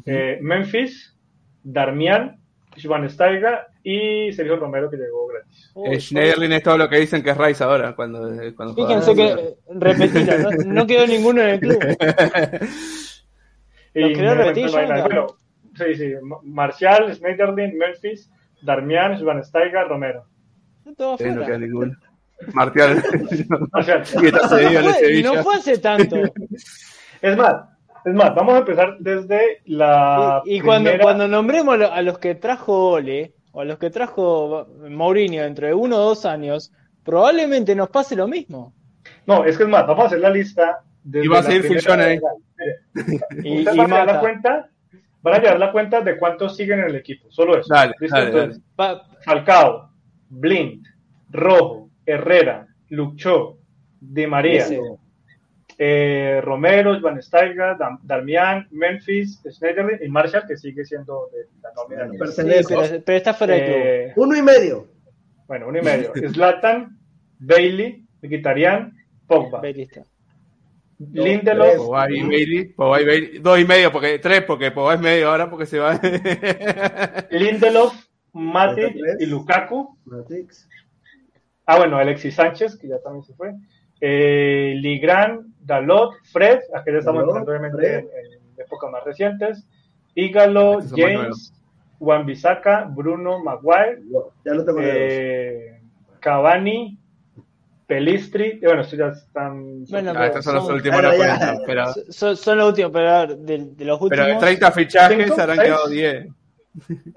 Eh, 0.07 0.39
Memphis, 0.43 1.17
Darmian, 1.63 2.39
Schwansteiger 2.77 3.61
y 3.83 4.33
Sergio 4.33 4.57
Romero, 4.57 4.89
que 4.91 4.97
llegó 4.97 5.27
gratis. 5.27 5.71
Oh, 5.75 5.87
Eh, 5.87 6.01
Schneiderlin 6.01 6.53
es 6.53 6.63
todo 6.63 6.79
lo 6.79 6.89
que 6.89 6.99
dicen 6.99 7.23
que 7.23 7.31
es 7.31 7.37
Rice 7.37 7.63
ahora. 7.65 7.95
Cuando, 7.95 8.31
cuando 8.57 8.75
Fíjense 8.75 9.15
juega. 9.15 9.37
que, 9.37 9.55
repetilo, 9.75 10.39
no, 10.39 10.51
no 10.73 10.87
quedó 10.87 11.07
ninguno 11.07 11.43
en 11.43 11.49
el 11.49 11.61
club. 11.61 11.79
Y 13.95 14.01
¿Los 14.01 14.13
quería 14.13 14.35
me 14.35 14.45
repetir, 14.45 14.71
sí, 15.75 15.95
sí. 15.97 16.15
Marcial, 16.45 17.15
Schneiderlin, 17.15 17.77
Memphis, 17.77 18.31
Darmian, 18.63 19.19
Schwansteiger, 19.19 19.87
Romero. 19.87 20.25
No 20.87 20.95
todo 20.95 21.19
Sí, 21.19 21.25
no 21.25 21.45
queda 21.45 21.59
ninguno. 21.59 21.93
Martial. 22.53 23.03
Y 24.23 24.27
está 24.27 24.49
cedido 24.49 24.83
No 24.83 24.91
fue- 24.91 25.01
y 25.03 25.05
Sevilla. 25.07 25.33
no 25.33 25.43
fue 25.43 25.55
hace 25.57 25.79
tanto. 25.79 26.17
Es 27.21 27.37
más, 27.37 27.55
es 28.05 28.15
más, 28.15 28.35
vamos 28.35 28.55
a 28.55 28.59
empezar 28.59 28.97
desde 28.99 29.63
la. 29.67 30.43
Y, 30.45 30.57
y 30.57 30.61
cuando, 30.61 30.91
primera- 30.91 31.03
cuando 31.05 31.29
nombremos 31.29 31.81
a 31.81 32.03
los 32.03 32.19
que 32.19 32.35
trajo 32.35 32.91
Ole, 32.93 33.35
o 33.53 33.61
a 33.61 33.65
los 33.65 33.79
que 33.79 33.91
trajo 33.91 34.67
Mourinho 34.89 35.43
dentro 35.43 35.67
de 35.67 35.75
uno 35.75 35.97
o 35.97 36.01
dos 36.01 36.25
años, 36.27 36.73
probablemente 37.05 37.75
nos 37.75 37.89
pase 37.91 38.17
lo 38.17 38.27
mismo. 38.29 38.73
No, 39.27 39.45
es 39.45 39.57
que 39.57 39.65
es 39.65 39.69
más, 39.69 39.87
vamos 39.87 40.05
a 40.05 40.07
hacer 40.09 40.21
la 40.21 40.31
lista. 40.31 40.81
desde 41.05 41.27
Y 41.27 41.29
va 41.29 41.39
a 41.39 41.43
la 41.43 41.47
seguir 41.47 41.65
Fulchón 41.67 42.01
ahí. 42.01 42.19
Y, 43.45 43.65
van 43.65 43.79
a 43.81 43.85
llevar 43.87 44.07
la 44.07 44.21
cuenta, 44.21 44.69
van 45.23 45.35
a 45.35 45.39
llevar 45.39 45.59
la 45.59 45.73
cuenta 45.73 46.01
de 46.01 46.19
cuántos 46.19 46.57
siguen 46.57 46.81
en 46.81 46.87
el 46.87 46.97
equipo, 46.97 47.31
solo 47.31 47.59
eso. 47.59 47.73
Dale, 47.73 47.93
¿Listo? 48.01 48.17
dale, 48.17 48.31
Entonces, 48.31 48.63
Falcao, 49.25 49.91
Blind, 50.29 50.85
Rojo, 51.31 51.91
Herrera, 52.13 52.67
Lucho, 52.89 53.59
Di 54.01 54.27
María, 54.27 54.65
Ese. 54.65 54.81
eh, 55.79 56.41
Romero, 56.43 57.01
Van 57.01 57.23
Steiger, 57.23 57.77
Darmian, 58.03 58.67
Memphis, 58.71 59.41
Schneiderlin 59.49 59.99
y 60.03 60.09
Marshall, 60.09 60.47
que 60.47 60.57
sigue 60.57 60.85
siendo 60.85 61.29
de 61.33 61.47
la 61.63 61.71
nómina. 61.75 62.11
Sí, 62.11 62.19
Pertenece. 62.19 62.75
pero, 62.75 63.03
pero 63.05 63.19
está 63.19 63.35
fuera 63.35 63.55
club. 63.57 63.67
Eh, 63.69 64.13
Uno 64.17 64.37
y 64.37 64.43
medio. 64.43 64.89
bueno, 65.47 65.69
uno 65.69 65.79
y 65.79 65.83
medio. 65.83 66.13
Zlatan, 66.35 66.99
Bailey, 67.39 68.05
Mkhitaryan, 68.23 68.93
Pogba. 69.27 69.61
Ve, 69.61 69.73
listo. 69.73 70.05
Lindelof, 70.99 71.77
Pogba 71.79 72.11
y 72.13 72.23
Bailey, 72.23 72.65
Pogba 72.67 73.01
y 73.01 73.05
Bailey, 73.05 73.39
dos 73.41 73.59
y 73.59 73.65
medio, 73.65 73.91
porque 73.91 74.19
tres, 74.21 74.43
porque 74.43 74.71
Pogba 74.71 74.95
es 74.95 75.01
medio 75.01 75.31
ahora 75.31 75.51
porque 75.51 75.67
se 75.67 75.79
va. 75.81 75.99
Lindelof, 77.31 77.95
Matic 78.35 78.97
y 79.19 79.27
Lukaku. 79.27 79.99
Matix. 80.05 80.69
Ah, 81.73 81.79
bueno, 81.79 81.97
Alexis 81.97 82.35
Sánchez, 82.35 82.77
que 82.77 82.89
ya 82.89 82.99
también 83.01 83.25
se 83.25 83.35
fue. 83.35 83.53
Eh, 84.01 84.75
Ligran, 84.77 85.55
Dalot, 85.61 86.13
Fred, 86.33 86.59
aquí 86.75 86.91
ya 86.93 86.99
estamos 86.99 87.23
Dalot, 87.23 87.37
entrando 87.39 87.51
obviamente 87.53 87.95
en, 87.99 88.07
en 88.35 88.61
épocas 88.65 88.91
más 88.91 89.05
recientes. 89.05 89.65
Ígalo, 90.15 90.81
más 90.81 90.93
James, 90.95 91.55
Juan 91.99 92.27
Bisaca, 92.27 92.85
Bruno 92.91 93.43
Maguire, 93.43 94.01
No, 94.11 94.25
ya 94.45 94.55
lo 94.55 94.65
tengo 94.65 94.81
de 94.81 95.67
eh, 95.77 95.81
Cavani, 96.21 96.99
Pelistri, 97.87 98.59
y 98.61 98.65
bueno, 98.65 98.83
estos 98.83 98.99
ya 98.99 99.07
están. 99.09 99.85
Bueno, 99.87 100.13
Ah, 100.17 100.27
estos 100.27 100.45
son 100.45 100.55
los 100.57 100.69
últimos 100.69 101.01
Bueno, 101.01 101.17
los 101.17 101.19
ya. 101.27 101.37
40, 101.39 101.63
pero, 101.67 101.85
Son, 102.11 102.37
son 102.37 102.59
los 102.59 102.69
últimos, 102.71 102.93
pero 102.93 103.09
a 103.09 103.27
ver, 103.27 103.37
de, 103.39 103.59
de 103.77 103.85
los 103.85 104.01
últimos. 104.01 104.27
pero 104.27 104.35
de 104.35 104.41
30 104.47 104.73
fichajes 104.73 105.19
¿Cinco? 105.25 105.35
se 105.37 105.41
habrán 105.43 105.57
¿Seis? 105.59 105.69
quedado 105.69 105.89
10. 105.89 106.27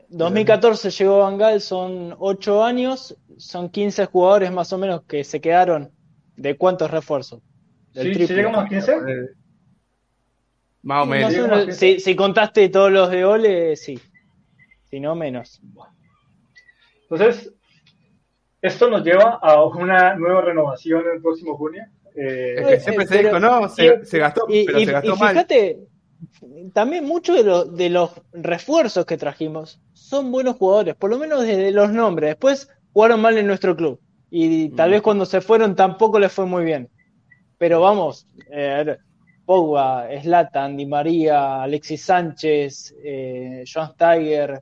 2014 0.10 0.90
llegó 0.92 1.20
Van 1.20 1.38
Gaal, 1.38 1.62
son 1.62 2.16
8 2.20 2.64
años, 2.64 3.18
son 3.38 3.70
15 3.70 4.06
jugadores 4.06 4.52
más 4.52 4.72
o 4.74 4.78
menos 4.78 5.04
que 5.04 5.24
se 5.24 5.40
quedaron. 5.42 5.92
¿De 6.36 6.58
cuántos 6.58 6.92
refuerzos? 6.92 7.42
Del 7.94 8.08
¿Sí, 8.08 8.12
triple. 8.14 8.28
¿sí 8.28 8.34
llegamos 8.34 8.66
a 8.66 8.68
15? 8.68 8.92
Eh, 8.92 8.98
Más 10.84 11.04
o 11.04 11.06
Más 11.06 11.08
menos. 11.08 11.30
o 11.30 11.32
Llegamos 11.32 11.52
a 11.52 11.56
menos, 11.62 11.66
15. 11.78 11.80
si, 11.96 12.00
si 12.00 12.16
contaste 12.16 12.70
todos 12.70 12.92
los 12.92 13.10
de 13.10 13.24
Ole, 13.26 13.76
sí. 13.78 13.98
Si 14.90 15.00
no, 15.00 15.16
menos. 15.16 15.62
Entonces, 17.04 17.54
esto 18.62 18.90
nos 18.90 19.04
lleva 19.04 19.40
a 19.42 19.64
una 19.64 20.16
nueva 20.16 20.42
renovación 20.42 21.04
el 21.14 21.22
próximo 21.22 21.56
junio. 21.58 21.84
Eh, 22.16 22.56
Es 22.58 22.68
que 22.68 22.80
siempre 22.82 23.06
se 23.08 23.16
pero- 23.16 23.28
dijo, 23.30 23.40
no, 23.40 23.70
se, 23.70 23.86
y- 23.86 24.06
se 24.06 24.20
gastó, 24.20 24.46
Y, 24.50 24.66
pero 24.66 24.80
y- 24.80 24.86
se 24.86 24.92
gastó 24.92 25.16
y 25.16 25.20
mal. 25.20 25.48
También 26.74 27.06
muchos 27.06 27.36
de, 27.38 27.44
los 27.44 27.76
de 27.76 27.90
los 27.90 28.12
refuerzos 28.34 29.06
que 29.06 29.18
trajimos 29.18 29.80
son 29.94 30.32
buenos 30.32 30.56
jugadores, 30.58 30.96
por 30.96 31.10
lo 31.10 31.18
menos 31.20 31.42
desde 31.42 31.72
los 31.72 31.92
nombres. 31.92 32.32
Después 32.32 32.70
jugaron 32.94 33.22
mal 33.22 33.38
en 33.38 33.48
nuestro 33.48 33.76
club. 33.76 34.00
Y 34.30 34.70
tal 34.70 34.90
Mm. 34.90 34.92
vez 34.94 35.02
cuando 35.02 35.26
se 35.26 35.42
fueron 35.42 35.76
tampoco 35.76 36.20
les 36.20 36.32
fue 36.32 36.46
muy 36.46 36.64
bien. 36.66 36.90
Pero 37.58 37.80
vamos, 37.82 38.28
eh, 38.52 38.98
Pogba, 39.46 40.08
Zlatan, 40.22 40.76
Di 40.76 40.86
María, 40.86 41.62
Alexis 41.64 42.04
Sánchez, 42.04 42.96
eh, 43.04 43.64
John 43.72 43.92
Steiger, 43.94 44.62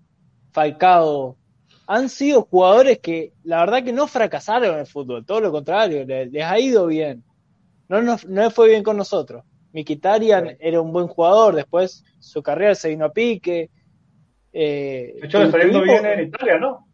Falcao, 0.51 1.37
han 1.87 2.09
sido 2.09 2.43
jugadores 2.43 2.99
que 2.99 3.33
la 3.43 3.59
verdad 3.61 3.83
que 3.83 3.93
no 3.93 4.07
fracasaron 4.07 4.73
en 4.75 4.79
el 4.81 4.87
fútbol, 4.87 5.25
todo 5.25 5.41
lo 5.41 5.51
contrario, 5.51 6.05
le- 6.05 6.27
les, 6.27 6.43
ha 6.43 6.59
ido 6.59 6.85
bien. 6.87 7.23
No, 7.89 8.01
nos- 8.01 8.25
no 8.25 8.43
les 8.43 8.53
fue 8.53 8.69
bien 8.69 8.83
con 8.83 8.97
nosotros. 8.97 9.43
Mkhitaryan 9.73 10.55
era 10.59 10.79
un 10.81 10.93
buen 10.93 11.07
jugador, 11.07 11.55
después 11.55 12.03
su 12.19 12.41
carrera 12.41 12.75
se 12.75 12.89
vino 12.89 13.05
a 13.05 13.11
pique. 13.11 13.69
Eh, 14.51 15.15
de 15.19 15.27
hecho, 15.27 15.43
le 15.43 15.49
tuvimos- 15.51 15.83
bien 15.83 16.05
en 16.05 16.27
Italia, 16.27 16.57
¿no? 16.59 16.87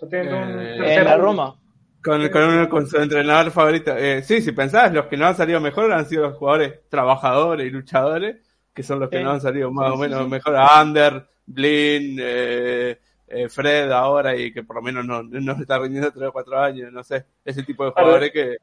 Un 0.00 0.08
Eh, 0.14 0.96
en 0.98 1.04
la. 1.04 1.16
Roma. 1.18 1.54
Con, 2.02 2.26
con, 2.30 2.42
uno- 2.42 2.68
con 2.68 2.86
su 2.88 2.96
entrenador 2.96 3.52
favorito. 3.52 3.94
Eh, 3.96 4.22
sí, 4.22 4.40
si 4.40 4.52
pensás, 4.52 4.92
los 4.92 5.06
que 5.06 5.16
no 5.16 5.26
han 5.26 5.36
salido 5.36 5.60
mejor 5.60 5.92
han 5.92 6.06
sido 6.06 6.22
los 6.22 6.36
jugadores 6.36 6.80
trabajadores 6.88 7.66
y 7.66 7.70
luchadores, 7.70 8.36
que 8.74 8.82
son 8.82 8.98
los 8.98 9.08
que 9.10 9.18
Sí. 9.18 9.22
no 9.24 9.30
han 9.32 9.40
salido 9.40 9.70
más 9.70 9.88
Sí, 9.88 9.94
o 9.94 9.96
menos 9.98 10.24
sí. 10.24 10.30
mejor. 10.30 10.56
Ander, 10.56 11.26
Blin, 11.46 12.16
eh, 12.20 12.98
eh, 13.28 13.48
Fred 13.48 13.90
ahora, 13.92 14.34
y 14.34 14.52
que 14.52 14.62
por 14.64 14.76
lo 14.76 14.82
menos 14.82 15.04
no, 15.04 15.22
no 15.22 15.54
se 15.56 15.62
está 15.62 15.78
rindiendo 15.78 16.10
tres 16.10 16.28
o 16.28 16.32
cuatro 16.32 16.58
años, 16.58 16.90
no 16.90 17.04
sé. 17.04 17.24
Ese 17.44 17.62
tipo 17.62 17.84
de 17.84 17.90
jugadores 17.92 18.30
que... 18.32 18.56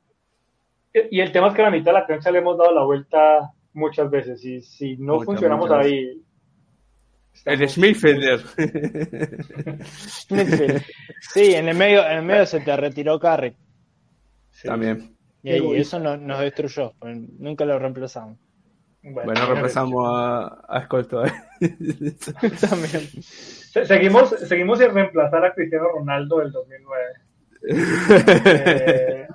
Y 1.11 1.19
el 1.19 1.31
tema 1.31 1.47
es 1.49 1.53
que 1.53 1.61
a 1.61 1.65
la 1.65 1.71
mitad 1.71 1.91
de 1.93 1.99
la 1.99 2.05
cancha 2.07 2.31
le 2.31 2.39
hemos 2.39 2.57
dado 2.57 2.73
la 2.73 2.83
vuelta 2.83 3.51
muchas 3.73 4.09
veces. 4.09 4.43
Y 4.43 4.61
si 4.61 4.97
no 4.97 5.13
Muchas, 5.13 5.25
funcionamos 5.25 5.69
muchas 5.69 5.85
ahí. 5.85 6.21
Schmidfelder. 7.67 8.41
Midfield. 10.29 10.81
Sí, 11.33 11.53
en 11.53 11.67
el 11.69 11.77
medio, 11.77 12.05
en 12.05 12.17
el 12.17 12.23
medio 12.25 12.45
se 12.45 12.59
te 12.59 12.75
retiró 12.75 13.19
Carrick. 13.19 13.55
Sí. 14.51 14.67
También. 14.67 15.15
Y 15.43 15.51
ahí 15.51 15.75
eso 15.77 15.99
no- 15.99 16.17
nos 16.17 16.39
destruyó. 16.39 16.93
Nunca 17.37 17.65
lo 17.65 17.79
reemplazamos. 17.79 18.37
Bueno, 19.01 19.21
Bueno, 19.31 19.45
repasamos 19.53 20.05
a, 20.05 20.61
a 20.67 20.87
todavía. 20.87 21.47
También. 22.69 23.07
se- 23.21 23.85
seguimos, 23.85 24.29
seguimos 24.31 24.79
sin 24.79 24.93
reemplazar 24.93 25.45
a 25.45 25.53
Cristiano 25.53 25.87
Ronaldo 25.97 26.39
del 26.39 26.51
2009. 26.51 27.03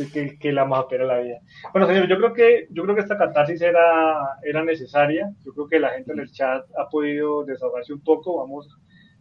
Eh, 0.00 0.06
que, 0.12 0.38
que 0.38 0.52
la 0.52 0.64
más 0.64 0.84
pena 0.84 1.04
la 1.04 1.18
vida. 1.18 1.40
Bueno, 1.72 1.88
señor, 1.88 2.06
yo 2.06 2.18
creo 2.18 2.32
que 2.32 2.68
yo 2.70 2.84
creo 2.84 2.94
que 2.94 3.00
esta 3.00 3.18
catarsis 3.18 3.60
era, 3.60 4.38
era 4.44 4.64
necesaria. 4.64 5.28
Yo 5.44 5.52
creo 5.52 5.66
que 5.66 5.80
la 5.80 5.90
gente 5.90 6.12
en 6.12 6.20
el 6.20 6.30
chat 6.30 6.64
ha 6.76 6.88
podido 6.88 7.44
desahogarse 7.44 7.92
un 7.92 8.04
poco. 8.04 8.38
Vamos 8.38 8.68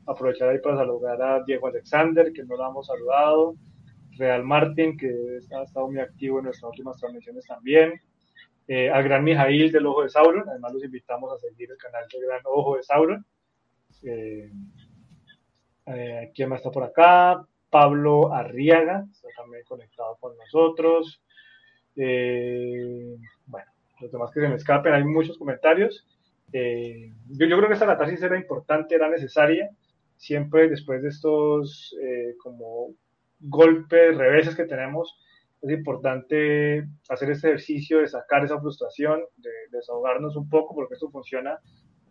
a 0.06 0.12
aprovechar 0.12 0.50
ahí 0.50 0.60
para 0.60 0.78
saludar 0.78 1.20
a 1.20 1.44
Diego 1.44 1.68
Alexander, 1.68 2.32
que 2.32 2.44
no 2.44 2.56
lo 2.56 2.70
hemos 2.70 2.86
saludado. 2.86 3.56
Real 4.18 4.44
Martin, 4.44 4.98
que 4.98 5.12
ha 5.52 5.64
estado 5.64 5.88
muy 5.88 6.00
activo 6.00 6.40
en 6.40 6.46
nuestras 6.46 6.70
últimas 6.70 6.98
transmisiones 6.98 7.46
también. 7.46 8.00
Eh, 8.68 8.90
al 8.90 9.04
gran 9.04 9.24
Mijail 9.24 9.72
del 9.72 9.86
Ojo 9.86 10.04
de 10.04 10.10
Sauron. 10.10 10.48
Además, 10.50 10.74
los 10.74 10.84
invitamos 10.84 11.32
a 11.32 11.38
seguir 11.38 11.72
el 11.72 11.78
canal 11.78 12.06
del 12.12 12.26
Gran 12.26 12.42
Ojo 12.46 12.76
de 12.76 12.84
Sauron. 12.84 13.26
Eh, 14.04 14.52
eh, 15.86 16.32
¿Quién 16.36 16.50
más 16.50 16.60
está 16.60 16.70
por 16.70 16.84
acá? 16.84 17.48
Pablo 17.70 18.34
Arriaga, 18.34 19.06
está 19.12 19.28
también 19.36 19.64
conectado 19.66 20.18
con 20.20 20.38
nosotros. 20.38 21.22
Eh, 21.96 23.16
bueno, 23.46 23.72
los 24.00 24.12
demás 24.12 24.32
que 24.32 24.42
se 24.42 24.50
me 24.50 24.56
escapen, 24.56 24.94
hay 24.94 25.04
muchos 25.04 25.38
comentarios. 25.38 26.06
Eh, 26.54 27.12
yo, 27.30 27.58
creo 27.58 27.68
que 27.68 27.74
esta 27.74 27.86
catarsis 27.86 28.22
era 28.22 28.38
importante, 28.38 28.96
era 28.96 29.10
necesaria. 29.10 29.70
Siempre 30.16 30.70
después 30.70 31.02
de 31.02 31.10
estos 31.10 31.96
eh, 32.02 32.36
como 32.42 32.94
golpes, 33.40 34.18
reveses 34.18 34.56
que 34.56 34.66
tenemos, 34.66 35.20
es 35.62 35.72
importante 35.72 36.88
hacer 37.10 37.32
este 37.32 37.48
ejercicio 37.48 38.00
de 38.00 38.08
sacar 38.08 38.44
esa 38.44 38.60
frustración, 38.60 39.22
de, 39.38 39.50
de 39.72 39.78
desahogarnos 39.78 40.36
un 40.36 40.50
poco, 40.50 40.74
porque 40.74 40.96
esto 40.96 41.10
funciona 41.10 41.60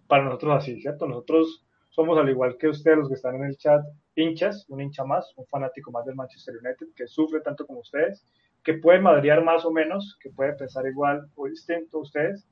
para 0.07 0.25
nosotros 0.25 0.57
así, 0.57 0.81
¿cierto? 0.81 1.07
Nosotros 1.07 1.66
somos, 1.97 2.19
al 2.19 2.29
igual 2.29 2.59
que 2.59 2.69
ustedes, 2.69 2.99
los 2.99 3.09
que 3.09 3.15
están 3.15 3.37
en 3.37 3.45
el 3.45 3.57
chat, 3.57 3.83
hinchas, 4.15 4.67
un 4.69 4.83
hincha 4.83 5.03
más, 5.03 5.33
un 5.37 5.47
fanático 5.47 5.91
más 5.91 6.05
del 6.05 6.15
Manchester 6.15 6.57
United, 6.63 6.89
que 6.95 7.07
sufre 7.07 7.41
tanto 7.41 7.67
como 7.67 7.81
ustedes, 7.81 8.23
que 8.63 8.75
puede 8.75 9.01
madrear 9.01 9.43
más 9.43 9.65
o 9.65 9.71
menos, 9.71 10.19
que 10.21 10.29
puede 10.29 10.53
pensar 10.53 10.87
igual 10.87 11.27
o 11.35 11.47
distinto 11.47 11.97
a 11.97 12.03
ustedes, 12.03 12.47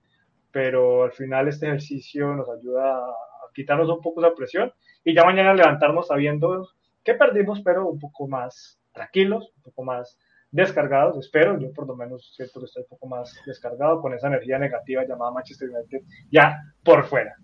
pero 0.51 1.03
al 1.03 1.13
final 1.13 1.47
este 1.47 1.67
ejercicio 1.67 2.35
nos 2.35 2.49
ayuda 2.49 2.97
a 2.97 3.15
quitarnos 3.55 3.91
un 3.91 4.01
poco 4.01 4.25
esa 4.25 4.35
presión 4.35 4.73
y 5.05 5.15
ya 5.15 5.27
mañana 5.27 5.53
levantarnos 5.53 6.07
sabiendo 6.07 6.67
que 7.05 7.13
perdimos, 7.13 7.61
pero 7.61 7.87
un 7.87 7.99
poco 7.99 8.27
más 8.27 8.81
tranquilos, 8.95 9.53
un 9.59 9.63
poco 9.65 9.85
más 9.85 10.19
descargados, 10.51 11.19
espero, 11.19 11.59
yo 11.59 11.71
por 11.75 11.87
lo 11.87 11.97
menos 11.97 12.33
siento 12.35 12.61
que 12.61 12.67
estoy 12.67 12.85
un 12.85 12.89
poco 12.89 13.09
más 13.09 13.39
descargado 13.45 14.01
con 14.01 14.15
esa 14.15 14.29
energía 14.29 14.59
negativa 14.59 15.05
llamada 15.05 15.33
Manchester 15.33 15.69
United 15.69 16.01
ya 16.31 16.57
por 16.83 17.05
fuera. 17.05 17.35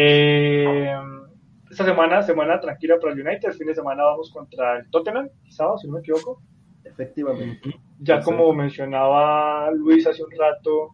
Eh, 0.00 0.94
esta 1.68 1.84
semana, 1.84 2.22
semana 2.22 2.60
tranquila 2.60 2.98
para 3.00 3.12
el 3.12 3.20
United, 3.20 3.48
el 3.48 3.54
fin 3.54 3.66
de 3.66 3.74
semana 3.74 4.04
vamos 4.04 4.30
contra 4.30 4.78
el 4.78 4.88
Tottenham, 4.90 5.28
sábado, 5.48 5.78
si 5.78 5.88
no 5.88 5.94
me 5.94 6.00
equivoco. 6.00 6.40
Efectivamente. 6.84 7.58
Ya 7.98 8.20
como 8.20 8.52
mencionaba 8.52 9.72
Luis 9.72 10.06
hace 10.06 10.22
un 10.22 10.30
rato, 10.30 10.90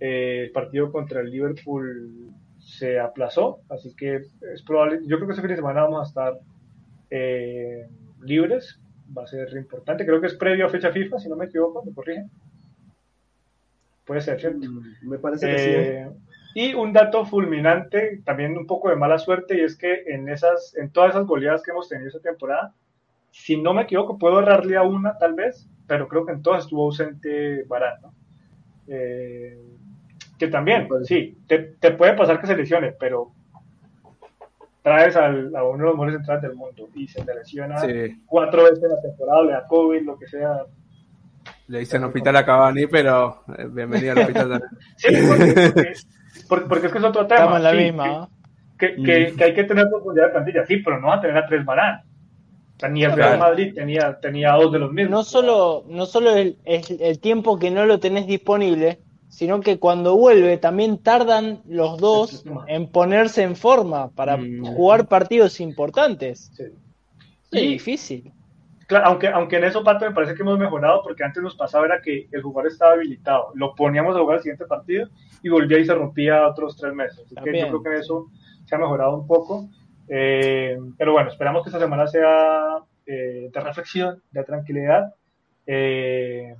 eh, 0.00 0.44
el 0.44 0.50
partido 0.50 0.90
contra 0.90 1.20
el 1.20 1.30
Liverpool 1.30 2.32
se 2.58 2.98
aplazó, 2.98 3.60
así 3.68 3.94
que 3.94 4.16
es 4.54 4.62
probable, 4.66 5.00
yo 5.04 5.16
creo 5.16 5.26
que 5.26 5.32
ese 5.34 5.42
fin 5.42 5.50
de 5.50 5.56
semana 5.56 5.82
vamos 5.82 6.06
a 6.06 6.08
estar 6.08 6.38
eh, 7.10 7.86
libres, 8.22 8.80
va 9.16 9.24
a 9.24 9.26
ser 9.26 9.54
importante. 9.58 10.06
Creo 10.06 10.22
que 10.22 10.28
es 10.28 10.34
previo 10.34 10.64
a 10.64 10.70
fecha 10.70 10.90
FIFA, 10.90 11.18
si 11.18 11.28
no 11.28 11.36
me 11.36 11.44
equivoco, 11.44 11.84
me 11.84 11.92
corrigen. 11.92 12.30
Puede 14.06 14.22
ser, 14.22 14.40
¿cierto? 14.40 14.66
Mm, 14.66 15.06
me 15.06 15.18
parece 15.18 15.46
que 15.46 15.58
sí. 15.58 16.27
Y 16.60 16.74
un 16.74 16.92
dato 16.92 17.24
fulminante, 17.24 18.20
también 18.24 18.58
un 18.58 18.66
poco 18.66 18.88
de 18.88 18.96
mala 18.96 19.16
suerte, 19.20 19.56
y 19.56 19.60
es 19.60 19.76
que 19.76 20.02
en, 20.08 20.28
esas, 20.28 20.74
en 20.76 20.90
todas 20.90 21.10
esas 21.10 21.24
goleadas 21.24 21.62
que 21.62 21.70
hemos 21.70 21.88
tenido 21.88 22.08
esta 22.08 22.18
temporada, 22.18 22.74
si 23.30 23.56
no 23.56 23.72
me 23.72 23.82
equivoco, 23.82 24.18
puedo 24.18 24.40
errarle 24.40 24.76
a 24.76 24.82
una 24.82 25.16
tal 25.18 25.34
vez, 25.34 25.68
pero 25.86 26.08
creo 26.08 26.26
que 26.26 26.32
en 26.32 26.42
todas 26.42 26.64
estuvo 26.64 26.82
ausente 26.82 27.62
Varane, 27.68 28.00
¿no? 28.02 28.12
Eh, 28.88 29.56
que 30.36 30.48
también, 30.48 30.88
sí, 31.04 31.38
te, 31.46 31.58
te, 31.78 31.92
puede 31.92 32.14
pasar 32.14 32.40
que 32.40 32.48
se 32.48 32.56
lesione, 32.56 32.90
pero 32.90 33.30
traes 34.82 35.14
al, 35.14 35.54
a 35.54 35.62
uno 35.62 35.78
de 35.78 35.84
los 35.84 35.94
mejores 35.94 36.14
centrales 36.16 36.42
del 36.42 36.56
mundo 36.56 36.88
y 36.92 37.06
se 37.06 37.24
te 37.24 37.36
lesiona 37.36 37.78
Sí. 37.78 38.20
cuatro 38.26 38.64
veces 38.64 38.82
en 38.82 38.90
la 38.90 39.00
temporada, 39.00 39.42
le 39.44 39.52
da 39.52 39.64
COVID, 39.64 40.02
lo 40.02 40.18
que 40.18 40.26
sea. 40.26 40.64
Le 41.68 41.78
dicen 41.78 42.02
hospital 42.02 42.34
a 42.34 42.44
Cavani, 42.44 42.88
pero 42.88 43.44
eh, 43.56 43.68
bienvenido 43.70 44.10
al 44.10 44.18
hospital. 44.18 44.64
Sí, 44.96 45.14
porque, 45.28 45.70
porque, 45.72 45.92
porque- 46.48 46.66
porque 46.68 46.86
es 46.86 46.92
que 46.92 46.98
es 46.98 47.04
otro 47.04 47.26
tema. 47.26 47.40
Estamos 47.40 47.56
en 47.58 47.64
la 47.64 47.70
sí, 47.72 47.76
misma. 47.78 48.28
que- 48.78 49.34
hay 49.44 49.54
que 49.54 49.64
tener 49.64 49.88
profundidad 49.90 50.26
de 50.26 50.32
plantilla, 50.32 50.66
sí, 50.66 50.76
pero 50.78 51.00
no 51.00 51.08
va 51.08 51.16
a 51.16 51.20
tener 51.20 51.36
a 51.36 51.46
tres. 51.46 51.62
O 51.66 52.80
sea, 52.80 52.88
ni 52.88 53.02
el 53.02 53.12
Real. 53.12 53.38
Madrid 53.38 53.74
tenía, 53.74 54.18
tenía 54.20 54.52
dos 54.52 54.70
de 54.72 54.78
los 54.78 54.92
mismos. 54.92 55.10
No 55.10 55.24
solo, 55.24 55.84
no 55.88 56.06
solo 56.06 56.30
el, 56.36 56.58
es 56.64 56.88
el 56.90 57.18
tiempo 57.18 57.58
que 57.58 57.72
no 57.72 57.84
lo 57.86 57.98
tenés 57.98 58.28
disponible, 58.28 59.00
sino 59.28 59.60
que 59.60 59.78
cuando 59.80 60.16
vuelve 60.16 60.58
también 60.58 60.98
tardan 60.98 61.60
los 61.66 61.98
dos 61.98 62.44
en 62.68 62.86
ponerse 62.86 63.42
en 63.42 63.56
forma 63.56 64.10
para 64.10 64.36
Mm. 64.36 64.64
jugar 64.76 65.08
partidos 65.08 65.60
importantes. 65.60 66.52
Sí. 66.56 66.64
Es 67.50 67.62
difícil. 67.62 68.32
Claro, 68.88 69.04
aunque, 69.04 69.28
aunque 69.28 69.56
en 69.58 69.64
eso, 69.64 69.84
Pato, 69.84 70.06
me 70.06 70.14
parece 70.14 70.34
que 70.34 70.40
hemos 70.40 70.58
mejorado 70.58 71.02
porque 71.02 71.22
antes 71.22 71.42
nos 71.42 71.54
pasaba 71.54 71.84
era 71.84 72.00
que 72.00 72.26
el 72.32 72.40
jugador 72.40 72.72
estaba 72.72 72.94
habilitado, 72.94 73.50
lo 73.54 73.74
poníamos 73.74 74.16
a 74.16 74.20
jugar 74.20 74.38
el 74.38 74.42
siguiente 74.42 74.64
partido 74.64 75.08
y 75.42 75.50
volvía 75.50 75.78
y 75.78 75.84
se 75.84 75.94
rompía 75.94 76.48
otros 76.48 76.74
tres 76.74 76.94
meses. 76.94 77.20
Así 77.26 77.34
que 77.34 77.60
yo 77.60 77.68
creo 77.68 77.82
que 77.82 77.88
en 77.90 77.96
eso 77.96 78.28
se 78.64 78.74
ha 78.74 78.78
mejorado 78.78 79.14
un 79.14 79.26
poco. 79.26 79.68
Eh, 80.08 80.78
pero 80.96 81.12
bueno, 81.12 81.28
esperamos 81.28 81.62
que 81.62 81.68
esta 81.68 81.78
semana 81.78 82.06
sea 82.06 82.78
eh, 83.04 83.50
de 83.52 83.60
reflexión, 83.60 84.22
de 84.30 84.44
tranquilidad. 84.44 85.14
Eh, 85.66 86.54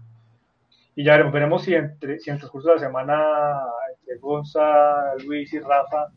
y 0.96 1.04
ya 1.04 1.12
veremos, 1.12 1.32
veremos 1.32 1.62
si, 1.62 1.74
entre, 1.74 2.18
si 2.18 2.28
en 2.28 2.34
el 2.34 2.40
transcurso 2.40 2.68
de 2.68 2.74
la 2.74 2.80
semana 2.80 3.58
entre 4.00 4.18
Gonza, 4.18 5.14
Luis 5.24 5.50
y 5.54 5.60
Rafa 5.60 6.08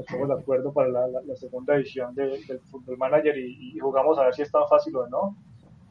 nos 0.00 0.06
ponemos 0.06 0.28
de 0.28 0.42
acuerdo 0.42 0.72
para 0.72 0.88
la, 0.88 1.06
la- 1.08 1.22
la 1.22 1.36
segunda 1.36 1.74
edición 1.76 2.14
de- 2.14 2.38
del 2.48 2.60
Fútbol 2.70 2.96
Manager 2.98 3.36
y, 3.38 3.72
y 3.74 3.78
jugamos 3.78 4.18
a 4.18 4.24
ver 4.24 4.34
si 4.34 4.42
es 4.42 4.50
tan 4.50 4.66
fácil 4.68 4.96
o 4.96 5.06
no. 5.08 5.36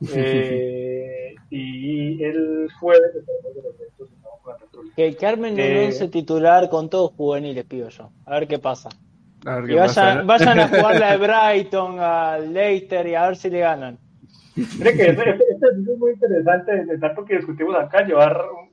Eh, 0.16 1.36
y 1.50 2.24
el 2.24 2.70
jueves 2.80 3.14
estaremos 3.16 3.54
de 3.54 4.08
si 4.08 4.16
no, 4.24 4.30
con 4.42 4.54
la 4.54 4.60
tertulia. 4.60 4.94
Que, 4.96 5.16
que 5.16 5.26
armen 5.26 5.54
un 5.54 5.60
Eh, 5.60 6.10
titular 6.12 6.70
con 6.70 6.90
todos 6.90 7.12
juveniles, 7.18 7.66
pido 7.66 7.90
yo. 7.90 8.10
A 8.26 8.40
ver 8.40 8.48
qué 8.48 8.60
pasa. 8.60 8.90
A 9.46 9.56
ver 9.58 9.66
Y 9.66 9.74
qué 9.74 9.80
pasa, 9.80 10.04
vayan, 10.04 10.18
¿no? 10.20 10.26
vayan 10.26 10.60
a 10.60 10.68
jugar 10.70 11.00
la 11.00 11.12
de 11.12 11.18
Brighton, 11.18 12.00
al 12.00 12.54
Leicester 12.54 13.08
y 13.08 13.16
a 13.16 13.26
ver 13.28 13.36
si 13.36 13.50
le 13.50 13.60
ganan. 13.60 13.98
Mire 14.56 14.94
que 14.96 15.02
este, 15.08 15.30
este- 15.32 15.44
este 15.52 15.68
es 15.68 15.98
muy 15.98 16.12
interesante, 16.14 16.86
de 16.86 16.98
tanto 16.98 17.26
que 17.26 17.36
discutimos 17.38 17.76
acá, 17.76 18.02
llevar 18.06 18.38
un- 18.42 18.69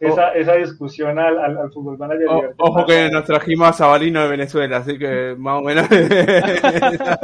esa, 0.00 0.30
esa 0.34 0.54
discusión 0.54 1.18
al, 1.18 1.38
al, 1.38 1.56
al 1.58 1.72
fútbol 1.72 1.96
manager. 1.98 2.28
O- 2.28 2.38
y 2.38 2.42
ver 2.42 2.50
qué 2.50 2.54
ojo 2.58 2.86
que 2.86 3.10
nos 3.10 3.24
trajimos 3.24 3.68
a 3.68 3.72
Sabalino 3.72 4.22
de 4.22 4.28
Venezuela, 4.28 4.78
así 4.78 4.98
que 4.98 5.34
más 5.38 5.60
o 5.60 5.62
menos. 5.62 5.90
Está 5.90 7.18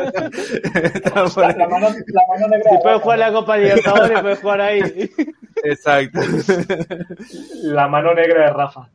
por 1.25 1.39
La, 1.43 1.49
ahí. 1.49 1.55
la 1.59 1.69
mano, 1.69 1.89
la 1.89 2.23
mano 2.29 2.49
negra. 2.49 2.71
Si 2.71 2.77
puede 2.83 2.99
jugar 3.01 3.19
la 3.19 3.33
Copa 3.33 3.57
Libertadores, 3.57 4.21
puede 4.21 4.37
jugar 4.37 4.61
ahí. 4.61 5.11
Exacto. 5.65 6.21
La 7.65 7.89
mano 7.89 8.15
negra 8.15 8.47
de 8.47 8.53
Rafa. 8.53 8.89